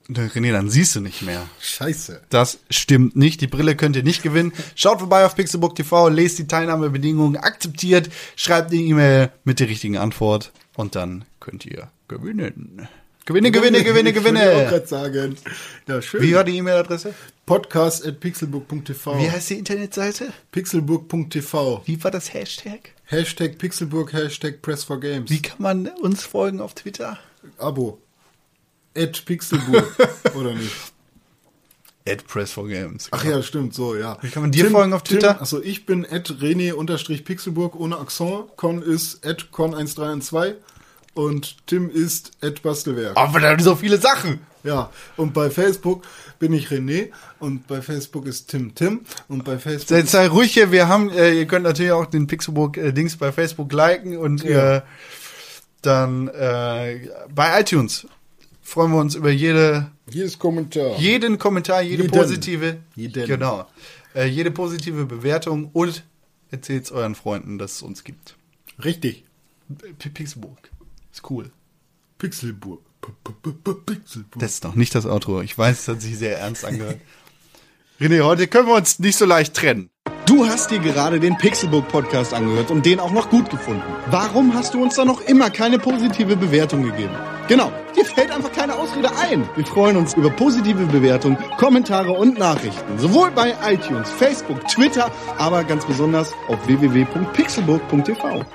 René, 0.09 0.51
dann 0.51 0.69
siehst 0.69 0.95
du 0.95 1.01
nicht 1.01 1.21
mehr. 1.21 1.47
Scheiße. 1.61 2.23
Das 2.29 2.59
stimmt 2.69 3.15
nicht. 3.15 3.39
Die 3.41 3.47
Brille 3.47 3.75
könnt 3.75 3.95
ihr 3.95 4.03
nicht 4.03 4.21
gewinnen. 4.21 4.51
Schaut 4.75 4.99
vorbei 4.99 5.25
auf 5.25 5.35
Pixelbook 5.35 5.75
TV, 5.75 6.09
lest 6.09 6.39
die 6.39 6.47
Teilnahmebedingungen, 6.47 7.37
akzeptiert, 7.37 8.09
schreibt 8.35 8.71
die 8.71 8.85
E-Mail 8.89 9.31
mit 9.43 9.59
der 9.59 9.69
richtigen 9.69 9.97
Antwort 9.97 10.51
und 10.75 10.95
dann 10.95 11.25
könnt 11.39 11.65
ihr 11.65 11.89
gewinnen. 12.07 12.87
Gewinne, 13.25 13.51
gewinne, 13.51 13.83
gewinne, 13.83 14.09
Ich 14.09 14.15
wollte 14.17 14.29
auch 14.29 14.33
gewinne. 14.43 14.65
gerade 14.69 14.87
sagen. 14.87 15.37
Ja, 15.87 16.01
schön. 16.01 16.21
Wie 16.21 16.33
war 16.35 16.43
die 16.43 16.57
E-Mail-Adresse? 16.57 17.13
Podcast 17.45 18.05
at 18.05 18.19
pixelburg.tv. 18.19 19.17
Wie 19.17 19.31
heißt 19.31 19.49
die 19.49 19.59
Internetseite? 19.59 20.33
Pixelburg.tv. 20.51 21.83
Wie 21.85 22.03
war 22.03 22.11
das 22.11 22.33
Hashtag? 22.33 22.91
Hashtag 23.05 23.57
Pixelburg, 23.57 24.11
Hashtag 24.11 24.61
Press 24.61 24.83
for 24.83 24.99
Games. 24.99 25.29
Wie 25.29 25.41
kann 25.41 25.61
man 25.61 25.87
uns 25.87 26.23
folgen 26.23 26.59
auf 26.59 26.73
Twitter? 26.73 27.17
Abo. 27.57 27.99
At 28.97 29.23
Pixelburg. 29.25 29.95
Oder 30.35 30.53
nicht? 30.53 30.73
At 32.05 32.27
Press 32.27 32.51
for 32.51 32.67
Games. 32.67 33.07
Ach 33.11 33.23
ja, 33.23 33.41
stimmt, 33.41 33.73
so, 33.73 33.95
ja. 33.95 34.17
Wie 34.21 34.29
kann 34.29 34.43
man 34.43 34.51
dir 34.51 34.69
folgen 34.69 34.91
auf 34.91 35.03
Twitter? 35.03 35.41
Achso, 35.41 35.61
ich 35.61 35.85
bin 35.85 36.05
at 36.05 36.29
René-Pixelburg 36.29 37.75
ohne 37.79 37.97
Accent. 37.97 38.57
Con 38.57 38.81
ist 38.81 39.25
at 39.25 39.47
Con1312. 39.53 40.55
Und 41.13 41.57
Tim 41.67 41.89
ist 41.89 42.31
at 42.41 42.61
Bastelwerk. 42.63 43.15
Aber 43.17 43.39
da 43.39 43.57
so 43.59 43.75
viele 43.75 43.97
Sachen. 43.97 44.39
Ja, 44.63 44.89
und 45.17 45.33
bei 45.33 45.49
Facebook 45.49 46.03
bin 46.39 46.53
ich 46.53 46.67
René 46.69 47.09
und 47.39 47.67
bei 47.67 47.81
Facebook 47.81 48.25
ist 48.25 48.49
Tim 48.49 48.73
Tim 48.73 49.01
und 49.27 49.43
bei 49.43 49.59
Facebook 49.59 49.89
Sei, 49.89 50.03
sei 50.03 50.27
ruhig 50.27 50.53
hier, 50.53 50.71
wir 50.71 50.87
haben, 50.87 51.09
äh, 51.09 51.33
ihr 51.33 51.45
könnt 51.47 51.65
natürlich 51.65 51.91
auch 51.91 52.05
den 52.05 52.27
Pixelbook 52.27 52.77
äh, 52.77 52.93
Dings 52.93 53.17
bei 53.17 53.33
Facebook 53.33 53.71
liken 53.73 54.17
und 54.17 54.41
Ja. 54.43 54.77
äh, 54.77 54.81
dann 55.81 56.29
äh, 56.29 57.09
bei 57.33 57.59
iTunes 57.59 58.07
freuen 58.61 58.91
wir 58.91 58.99
uns 58.99 59.15
über 59.15 59.29
jede, 59.31 59.91
jedes 60.09 60.39
Kommentar. 60.39 60.97
jeden 60.97 61.37
Kommentar, 61.37 61.81
jede 61.81 62.03
Jeden. 62.03 62.17
positive, 62.17 62.77
Jeden. 62.95 63.27
genau, 63.27 63.67
äh, 64.15 64.25
jede 64.27 64.49
positive 64.51 65.05
Bewertung 65.05 65.69
und 65.73 66.03
erzählt 66.51 66.89
euren 66.93 67.15
Freunden, 67.15 67.57
dass 67.57 67.73
es 67.73 67.81
uns 67.81 68.05
gibt. 68.05 68.35
Richtig. 68.83 69.25
P 69.99 70.09
Pixelbook 70.09 70.57
ist 71.13 71.29
cool. 71.29 71.51
Pixelburg. 72.17 72.81
P 73.01 73.11
-p 73.23 73.53
-p 73.63 73.73
Pixelburg. 73.85 74.39
Das 74.39 74.53
ist 74.53 74.63
noch 74.63 74.75
nicht 74.75 74.95
das 74.95 75.05
Outro. 75.05 75.41
Ich 75.41 75.57
weiß, 75.57 75.81
es 75.81 75.87
hat 75.87 76.01
sich 76.01 76.17
sehr 76.17 76.39
ernst 76.39 76.65
angehört. 76.65 76.99
René, 77.99 78.21
heute 78.21 78.47
können 78.47 78.67
wir 78.67 78.75
uns 78.75 78.99
nicht 78.99 79.17
so 79.17 79.25
leicht 79.25 79.53
trennen. 79.53 79.89
Du 80.25 80.47
hast 80.47 80.71
dir 80.71 80.79
gerade 80.79 81.19
den 81.19 81.37
Pixelbook 81.37 81.87
Podcast 81.89 82.33
angehört 82.33 82.71
und 82.71 82.85
den 82.85 82.99
auch 82.99 83.11
noch 83.11 83.29
gut 83.29 83.49
gefunden. 83.49 83.83
Warum 84.09 84.53
hast 84.53 84.73
du 84.73 84.81
uns 84.81 84.95
da 84.95 85.05
noch 85.05 85.21
immer 85.21 85.49
keine 85.49 85.77
positive 85.77 86.35
Bewertung 86.35 86.83
gegeben? 86.83 87.13
Genau, 87.47 87.71
dir 87.95 88.05
fällt 88.05 88.31
einfach 88.31 88.51
keine 88.51 88.75
Ausrede 88.75 89.15
ein. 89.17 89.47
Wir 89.55 89.65
freuen 89.65 89.97
uns 89.97 90.13
über 90.13 90.29
positive 90.29 90.85
Bewertungen, 90.85 91.37
Kommentare 91.57 92.13
und 92.13 92.39
Nachrichten. 92.39 92.97
Sowohl 92.97 93.31
bei 93.31 93.53
iTunes, 93.65 94.09
Facebook, 94.09 94.65
Twitter, 94.67 95.11
aber 95.37 95.63
ganz 95.65 95.85
besonders 95.85 96.31
auf 96.47 96.65
www.pixelbook.tv. 96.65 98.45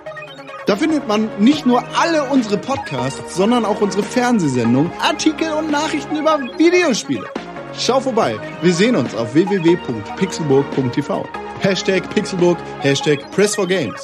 Da 0.69 0.77
findet 0.77 1.09
man 1.09 1.31
nicht 1.43 1.65
nur 1.65 1.83
alle 1.97 2.25
unsere 2.25 2.59
Podcasts, 2.59 3.35
sondern 3.35 3.65
auch 3.65 3.81
unsere 3.81 4.03
Fernsehsendungen, 4.03 4.93
Artikel 5.01 5.51
und 5.55 5.71
Nachrichten 5.71 6.15
über 6.15 6.39
Videospiele. 6.59 7.27
Schau 7.73 8.01
vorbei. 8.01 8.39
Wir 8.61 8.75
sehen 8.75 8.95
uns 8.95 9.15
auf 9.15 9.33
www.pixelburg.tv. 9.33 11.27
Hashtag 11.61 12.11
Pixelburg, 12.15 12.59
Hashtag 12.81 13.19
Press4Games. 13.35 13.99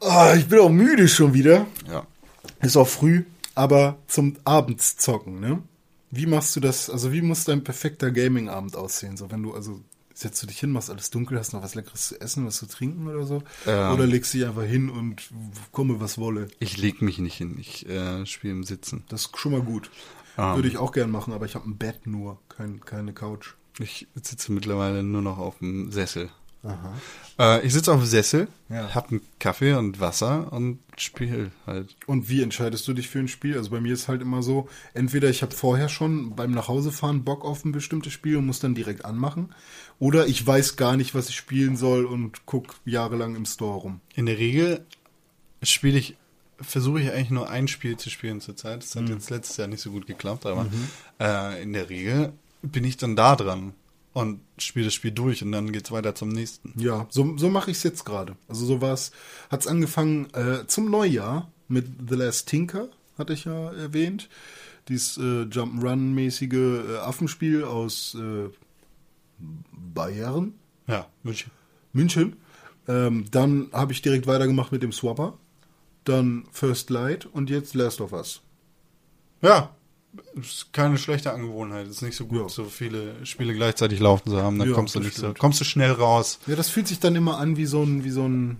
Ah, 0.00 0.32
ich 0.34 0.48
bin 0.48 0.60
auch 0.60 0.70
müde 0.70 1.08
schon 1.08 1.34
wieder. 1.34 1.66
Ja. 1.86 2.06
Ist 2.62 2.78
auch 2.78 2.88
früh, 2.88 3.24
aber 3.54 3.98
zum 4.06 4.38
Abendszocken, 4.46 5.40
ne? 5.40 5.62
Wie 6.10 6.24
machst 6.24 6.56
du 6.56 6.60
das? 6.60 6.88
Also 6.88 7.12
wie 7.12 7.20
muss 7.20 7.44
dein 7.44 7.62
perfekter 7.64 8.10
Gaming-Abend 8.10 8.76
aussehen? 8.76 9.18
So 9.18 9.30
wenn 9.30 9.42
du 9.42 9.52
also 9.52 9.78
setzt 10.16 10.42
du 10.42 10.46
dich 10.46 10.58
hin, 10.58 10.70
machst 10.70 10.88
alles 10.90 11.10
dunkel, 11.10 11.38
hast 11.38 11.52
noch 11.52 11.62
was 11.62 11.74
Leckeres 11.74 12.08
zu 12.08 12.20
essen, 12.20 12.46
was 12.46 12.56
zu 12.56 12.66
trinken 12.66 13.06
oder 13.06 13.26
so? 13.26 13.42
Ähm. 13.66 13.92
Oder 13.92 14.06
legst 14.06 14.32
du 14.32 14.38
dich 14.38 14.46
einfach 14.46 14.64
hin 14.64 14.88
und 14.88 15.28
komme 15.72 16.00
was 16.00 16.16
wolle? 16.16 16.48
Ich 16.58 16.78
leg 16.78 17.02
mich 17.02 17.18
nicht 17.18 17.36
hin. 17.36 17.56
Ich 17.58 17.86
äh, 17.88 18.24
spiele 18.24 18.54
im 18.54 18.64
Sitzen. 18.64 19.04
Das 19.08 19.26
ist 19.26 19.38
schon 19.38 19.52
mal 19.52 19.62
gut. 19.62 19.90
Ah. 20.36 20.56
Würde 20.56 20.68
ich 20.68 20.78
auch 20.78 20.92
gern 20.92 21.10
machen, 21.10 21.34
aber 21.34 21.44
ich 21.44 21.54
habe 21.54 21.68
ein 21.68 21.76
Bett 21.76 22.06
nur, 22.06 22.40
kein, 22.48 22.80
keine 22.80 23.12
Couch. 23.12 23.54
Ich 23.78 24.08
sitze 24.14 24.52
mittlerweile 24.52 25.02
nur 25.02 25.20
noch 25.20 25.38
auf 25.38 25.58
dem 25.58 25.92
Sessel. 25.92 26.30
Äh, 27.38 27.66
ich 27.66 27.72
sitze 27.74 27.92
auf 27.92 28.00
dem 28.00 28.06
Sessel, 28.06 28.48
Ja. 28.68 28.94
hab 28.94 29.10
einen 29.10 29.20
Kaffee 29.38 29.74
und 29.74 30.00
Wasser 30.00 30.52
und 30.52 30.78
spiele 30.96 31.50
halt. 31.66 31.94
Und 32.06 32.28
wie 32.30 32.42
entscheidest 32.42 32.88
du 32.88 32.94
dich 32.94 33.08
für 33.08 33.18
ein 33.18 33.28
Spiel? 33.28 33.56
Also 33.58 33.70
bei 33.70 33.80
mir 33.80 33.92
ist 33.92 34.08
halt 34.08 34.22
immer 34.22 34.42
so, 34.42 34.68
entweder 34.94 35.28
ich 35.28 35.42
habe 35.42 35.54
vorher 35.54 35.88
schon 35.88 36.34
beim 36.34 36.52
Nachhausefahren 36.52 37.24
Bock 37.24 37.44
auf 37.44 37.64
ein 37.64 37.72
bestimmtes 37.72 38.12
Spiel 38.14 38.36
und 38.38 38.46
muss 38.46 38.60
dann 38.60 38.74
direkt 38.74 39.04
anmachen, 39.04 39.54
oder 39.98 40.26
ich 40.26 40.46
weiß 40.46 40.76
gar 40.76 40.96
nicht, 40.96 41.14
was 41.14 41.28
ich 41.28 41.36
spielen 41.36 41.76
soll 41.76 42.04
und 42.06 42.46
guck 42.46 42.74
jahrelang 42.84 43.34
im 43.36 43.44
Store 43.44 43.78
rum. 43.80 44.00
In 44.14 44.26
der 44.26 44.38
Regel 44.38 44.84
spiele 45.62 45.98
ich, 45.98 46.16
versuche 46.60 47.00
ich 47.02 47.10
eigentlich 47.12 47.30
nur 47.30 47.50
ein 47.50 47.68
Spiel 47.68 47.96
zu 47.98 48.08
spielen 48.10 48.40
zurzeit. 48.40 48.82
Das 48.82 48.94
hat 48.96 49.08
jetzt 49.08 49.28
letztes 49.30 49.56
Jahr 49.58 49.68
nicht 49.68 49.80
so 49.82 49.90
gut 49.90 50.06
geklappt, 50.06 50.46
aber 50.46 50.66
äh, 51.20 51.62
in 51.62 51.72
der 51.74 51.90
Regel 51.90 52.32
bin 52.62 52.84
ich 52.84 52.96
dann 52.96 53.14
da 53.16 53.36
dran 53.36 53.74
und 54.16 54.40
spiele 54.56 54.86
das 54.86 54.94
Spiel 54.94 55.10
durch 55.10 55.42
und 55.42 55.52
dann 55.52 55.72
geht's 55.72 55.92
weiter 55.92 56.14
zum 56.14 56.30
nächsten. 56.30 56.72
Ja, 56.80 57.06
so, 57.10 57.36
so 57.36 57.50
mache 57.50 57.70
ich 57.70 57.76
es 57.76 57.82
jetzt 57.82 58.06
gerade. 58.06 58.34
Also 58.48 58.64
so 58.64 58.80
war's. 58.80 59.12
Hat's 59.50 59.66
angefangen 59.66 60.32
äh, 60.32 60.66
zum 60.66 60.90
Neujahr 60.90 61.52
mit 61.68 61.86
The 62.08 62.14
Last 62.14 62.48
Tinker, 62.48 62.88
hatte 63.18 63.34
ich 63.34 63.44
ja 63.44 63.72
erwähnt. 63.74 64.30
Dieses 64.88 65.18
äh, 65.18 65.42
Jump'n'Run-mäßige 65.42 66.94
äh, 66.94 66.96
Affenspiel 67.00 67.64
aus 67.64 68.16
äh, 68.18 68.48
Bayern. 69.70 70.54
Ja, 70.86 71.08
München. 71.22 71.50
München. 71.92 72.36
Ähm, 72.88 73.26
dann 73.30 73.68
habe 73.74 73.92
ich 73.92 74.00
direkt 74.00 74.26
weitergemacht 74.26 74.72
mit 74.72 74.82
dem 74.82 74.92
Swapper. 74.92 75.36
Dann 76.04 76.46
First 76.52 76.88
Light 76.88 77.26
und 77.26 77.50
jetzt 77.50 77.74
Last 77.74 78.00
of 78.00 78.14
Us. 78.14 78.40
Ja, 79.42 79.76
ist 80.34 80.72
keine 80.72 80.98
schlechte 80.98 81.32
Angewohnheit. 81.32 81.86
Ist 81.88 82.02
nicht 82.02 82.16
so 82.16 82.26
gut, 82.26 82.40
Ja. 82.42 82.48
so 82.48 82.64
viele 82.64 83.24
Spiele 83.26 83.54
gleichzeitig 83.54 84.00
laufen 84.00 84.30
zu 84.30 84.42
haben. 84.42 84.58
Dann 84.58 84.68
Ja, 84.68 84.74
kommst 84.74 84.94
du 84.94 85.00
nicht 85.00 85.14
so, 85.16 85.32
kommst 85.34 85.60
du 85.60 85.64
schnell 85.64 85.92
raus. 85.92 86.38
Ja, 86.46 86.56
das 86.56 86.68
fühlt 86.68 86.88
sich 86.88 86.98
dann 87.00 87.14
immer 87.16 87.38
an 87.38 87.56
wie 87.56 87.66
so 87.66 87.82
ein, 87.82 88.04
wie 88.04 88.10
so 88.10 88.26
ein, 88.28 88.58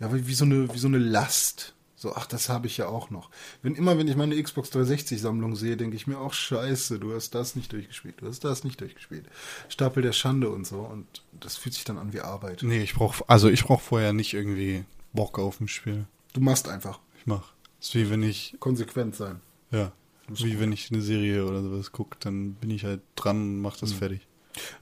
ja, 0.00 0.12
wie 0.14 0.26
wie 0.26 0.34
so 0.34 0.44
eine, 0.44 0.72
wie 0.72 0.78
so 0.78 0.88
eine 0.88 0.98
Last. 0.98 1.74
So, 1.96 2.16
ach, 2.16 2.26
das 2.26 2.48
habe 2.48 2.66
ich 2.66 2.78
ja 2.78 2.88
auch 2.88 3.10
noch. 3.10 3.30
Wenn 3.62 3.76
immer, 3.76 3.96
wenn 3.96 4.08
ich 4.08 4.16
meine 4.16 4.40
Xbox 4.42 4.70
360 4.70 5.20
Sammlung 5.20 5.54
sehe, 5.54 5.76
denke 5.76 5.94
ich 5.94 6.08
mir 6.08 6.18
auch, 6.18 6.32
scheiße, 6.32 6.98
du 6.98 7.14
hast 7.14 7.30
das 7.36 7.54
nicht 7.54 7.72
durchgespielt, 7.72 8.16
du 8.20 8.26
hast 8.26 8.42
das 8.42 8.64
nicht 8.64 8.80
durchgespielt. 8.80 9.24
Stapel 9.68 10.02
der 10.02 10.10
Schande 10.12 10.48
und 10.50 10.66
so. 10.66 10.80
Und 10.80 11.06
das 11.38 11.56
fühlt 11.56 11.74
sich 11.76 11.84
dann 11.84 11.98
an 11.98 12.12
wie 12.12 12.20
Arbeit. 12.20 12.64
Nee, 12.64 12.82
ich 12.82 12.94
brauch, 12.94 13.14
also 13.28 13.48
ich 13.48 13.62
brauch 13.64 13.80
vorher 13.80 14.12
nicht 14.12 14.34
irgendwie 14.34 14.84
Bock 15.12 15.38
auf 15.38 15.60
ein 15.60 15.68
Spiel. 15.68 16.06
Du 16.32 16.40
machst 16.40 16.68
einfach 16.68 16.98
Ich 17.20 17.26
mach. 17.26 17.52
ist 17.80 17.94
wie 17.94 18.10
wenn 18.10 18.24
ich, 18.24 18.56
konsequent 18.58 19.14
sein. 19.14 19.40
ja, 19.70 19.92
wie 20.28 20.60
wenn 20.60 20.72
ich 20.72 20.90
eine 20.90 21.02
Serie 21.02 21.44
oder 21.44 21.62
sowas 21.62 21.92
gucke, 21.92 22.16
dann 22.20 22.54
bin 22.54 22.70
ich 22.70 22.84
halt 22.84 23.00
dran 23.16 23.36
und 23.36 23.60
mach 23.60 23.76
das 23.76 23.92
fertig. 23.92 24.26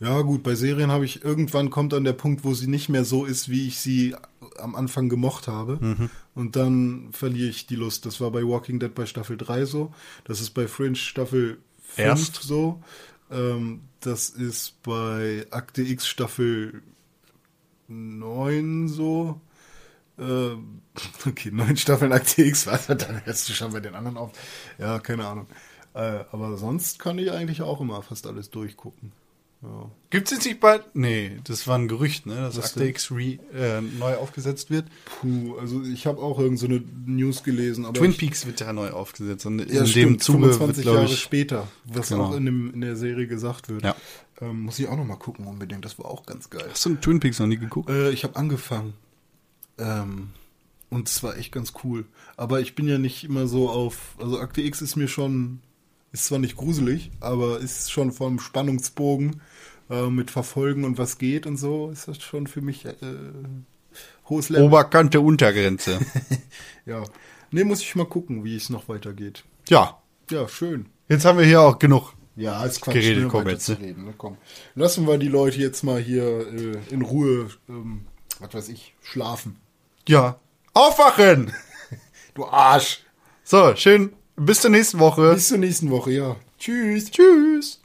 Ja, 0.00 0.20
gut, 0.22 0.42
bei 0.42 0.54
Serien 0.54 0.90
habe 0.90 1.04
ich 1.04 1.24
irgendwann 1.24 1.70
kommt 1.70 1.92
dann 1.92 2.04
der 2.04 2.12
Punkt, 2.12 2.44
wo 2.44 2.54
sie 2.54 2.66
nicht 2.66 2.88
mehr 2.88 3.04
so 3.04 3.24
ist, 3.24 3.48
wie 3.48 3.68
ich 3.68 3.78
sie 3.78 4.16
am 4.58 4.74
Anfang 4.74 5.08
gemocht 5.08 5.48
habe. 5.48 5.78
Mhm. 5.80 6.10
Und 6.34 6.56
dann 6.56 7.10
verliere 7.12 7.50
ich 7.50 7.66
die 7.66 7.76
Lust. 7.76 8.06
Das 8.06 8.20
war 8.20 8.30
bei 8.30 8.42
Walking 8.42 8.80
Dead 8.80 8.94
bei 8.94 9.06
Staffel 9.06 9.36
3 9.36 9.64
so. 9.66 9.92
Das 10.24 10.40
ist 10.40 10.50
bei 10.50 10.66
Fringe 10.66 10.96
Staffel 10.96 11.58
5 11.82 11.98
Erst? 11.98 12.42
so. 12.42 12.82
Ähm, 13.30 13.82
das 14.00 14.30
ist 14.30 14.82
bei 14.82 15.46
Akte 15.50 15.82
X 15.82 16.08
Staffel 16.08 16.82
9 17.88 18.88
so. 18.88 19.40
Ähm, 20.20 20.82
okay, 21.26 21.50
neun 21.52 21.76
Staffeln 21.76 22.12
Akte 22.12 22.42
X, 22.42 22.66
was? 22.66 22.86
Dann 22.86 23.24
hörst 23.24 23.48
du 23.48 23.52
schon 23.52 23.72
bei 23.72 23.80
den 23.80 23.94
anderen 23.94 24.16
auf. 24.16 24.32
Ja, 24.78 24.98
keine 24.98 25.26
Ahnung. 25.26 25.46
Äh, 25.94 26.24
aber 26.30 26.56
sonst 26.56 26.98
kann 26.98 27.18
ich 27.18 27.32
eigentlich 27.32 27.62
auch 27.62 27.80
immer 27.80 28.02
fast 28.02 28.26
alles 28.26 28.50
durchgucken. 28.50 29.12
Ja. 29.62 29.90
Gibt's 30.08 30.30
jetzt 30.30 30.46
nicht 30.46 30.58
bald? 30.60 30.84
Nee, 30.94 31.38
das 31.44 31.66
war 31.66 31.76
ein 31.76 31.86
Gerücht, 31.86 32.24
ne, 32.24 32.34
dass 32.36 32.58
Akte? 32.58 32.84
X 32.84 33.10
re, 33.10 33.38
äh, 33.52 33.82
neu 33.82 34.14
aufgesetzt 34.14 34.70
wird. 34.70 34.86
Puh, 35.04 35.56
also 35.58 35.82
ich 35.82 36.06
habe 36.06 36.22
auch 36.22 36.38
irgend 36.38 36.58
so 36.58 36.66
eine 36.66 36.82
News 37.04 37.42
gelesen, 37.42 37.84
aber 37.84 37.98
Twin 37.98 38.12
ich, 38.12 38.18
Peaks 38.18 38.46
wird 38.46 38.60
ja 38.60 38.72
neu 38.72 38.90
aufgesetzt 38.90 39.44
und 39.44 39.58
in 39.58 39.68
ja, 39.68 39.80
dem 39.80 39.86
stimmt, 39.86 40.22
Zuge 40.22 40.46
wird, 40.46 40.54
25 40.54 40.82
glaube 40.82 40.98
Jahre 41.00 41.12
ich, 41.12 41.20
später, 41.20 41.68
was 41.84 42.08
Genau. 42.08 42.28
auch 42.28 42.36
in, 42.36 42.46
dem, 42.46 42.72
in 42.72 42.80
der 42.80 42.96
Serie 42.96 43.26
gesagt 43.26 43.68
wird. 43.68 43.84
Ja. 43.84 43.94
Ähm, 44.40 44.62
muss 44.62 44.78
ich 44.78 44.88
auch 44.88 44.96
noch 44.96 45.04
mal 45.04 45.16
gucken 45.16 45.46
unbedingt, 45.46 45.84
das 45.84 45.98
war 45.98 46.06
auch 46.06 46.24
ganz 46.24 46.48
geil. 46.48 46.64
hast 46.70 46.86
du 46.86 46.94
Twin 46.94 47.20
Peaks 47.20 47.38
noch 47.38 47.46
nie 47.46 47.58
geguckt? 47.58 47.90
Äh, 47.90 48.12
ich 48.12 48.24
habe 48.24 48.36
angefangen. 48.36 48.94
Ähm, 49.80 50.30
Und 50.90 51.08
es 51.08 51.22
war 51.22 51.36
echt 51.36 51.52
ganz 51.52 51.72
cool. 51.84 52.04
Aber 52.36 52.60
ich 52.60 52.74
bin 52.74 52.86
ja 52.88 52.98
nicht 52.98 53.24
immer 53.24 53.46
so 53.46 53.68
auf, 53.70 54.16
also 54.18 54.38
Akte 54.40 54.60
X 54.60 54.82
ist 54.82 54.96
mir 54.96 55.08
schon, 55.08 55.60
ist 56.12 56.26
zwar 56.26 56.38
nicht 56.40 56.56
gruselig, 56.56 57.10
aber 57.20 57.58
ist 57.60 57.90
schon 57.92 58.10
vom 58.12 58.40
Spannungsbogen 58.40 59.40
äh, 59.88 60.08
mit 60.08 60.30
Verfolgen 60.32 60.84
und 60.84 60.98
was 60.98 61.18
geht 61.18 61.46
und 61.46 61.56
so, 61.58 61.90
ist 61.90 62.08
das 62.08 62.20
schon 62.20 62.46
für 62.48 62.60
mich 62.60 62.84
äh, 62.86 62.94
hohes 64.28 64.48
Level. 64.48 64.66
Oberkante, 64.66 65.20
Untergrenze. 65.20 65.98
Ja. 66.86 67.04
Nee, 67.52 67.64
muss 67.64 67.82
ich 67.82 67.94
mal 67.94 68.06
gucken, 68.06 68.42
wie 68.44 68.56
es 68.56 68.70
noch 68.70 68.88
weitergeht. 68.88 69.44
ja, 69.68 70.00
Ja, 70.30 70.48
schön. 70.48 70.86
jetzt 71.08 71.24
haben 71.24 71.38
wir 71.38 71.44
hier 71.46 71.60
auch 71.60 71.78
genug. 71.78 72.14
Ja, 72.36 72.64
ist 72.64 72.80
Quatsch, 72.80 72.94
Geredet, 72.94 73.24
ne, 73.24 73.28
komm 73.28 73.48
jetzt, 73.48 73.66
zu 73.66 73.74
reden. 73.74 74.04
Ne? 74.06 74.14
Komm. 74.16 74.36
Lassen 74.74 75.06
wir 75.06 75.18
die 75.18 75.28
Leute 75.28 75.58
jetzt 75.60 75.82
mal 75.84 76.00
hier 76.00 76.24
äh, 76.24 76.78
in 76.90 77.02
Ruhe, 77.02 77.48
ähm, 77.68 78.06
was 78.38 78.54
weiß 78.54 78.68
ich, 78.70 78.94
schlafen. 79.02 79.56
Ja. 80.08 80.38
Aufwachen! 80.74 81.52
Du 82.34 82.46
Arsch! 82.46 83.00
So, 83.42 83.74
schön. 83.74 84.12
Bis 84.36 84.60
zur 84.60 84.70
nächsten 84.70 85.00
Woche. 85.00 85.34
Bis 85.34 85.48
zur 85.48 85.58
nächsten 85.58 85.90
Woche, 85.90 86.12
ja. 86.12 86.36
Tschüss. 86.58 87.10
Tschüss. 87.10 87.79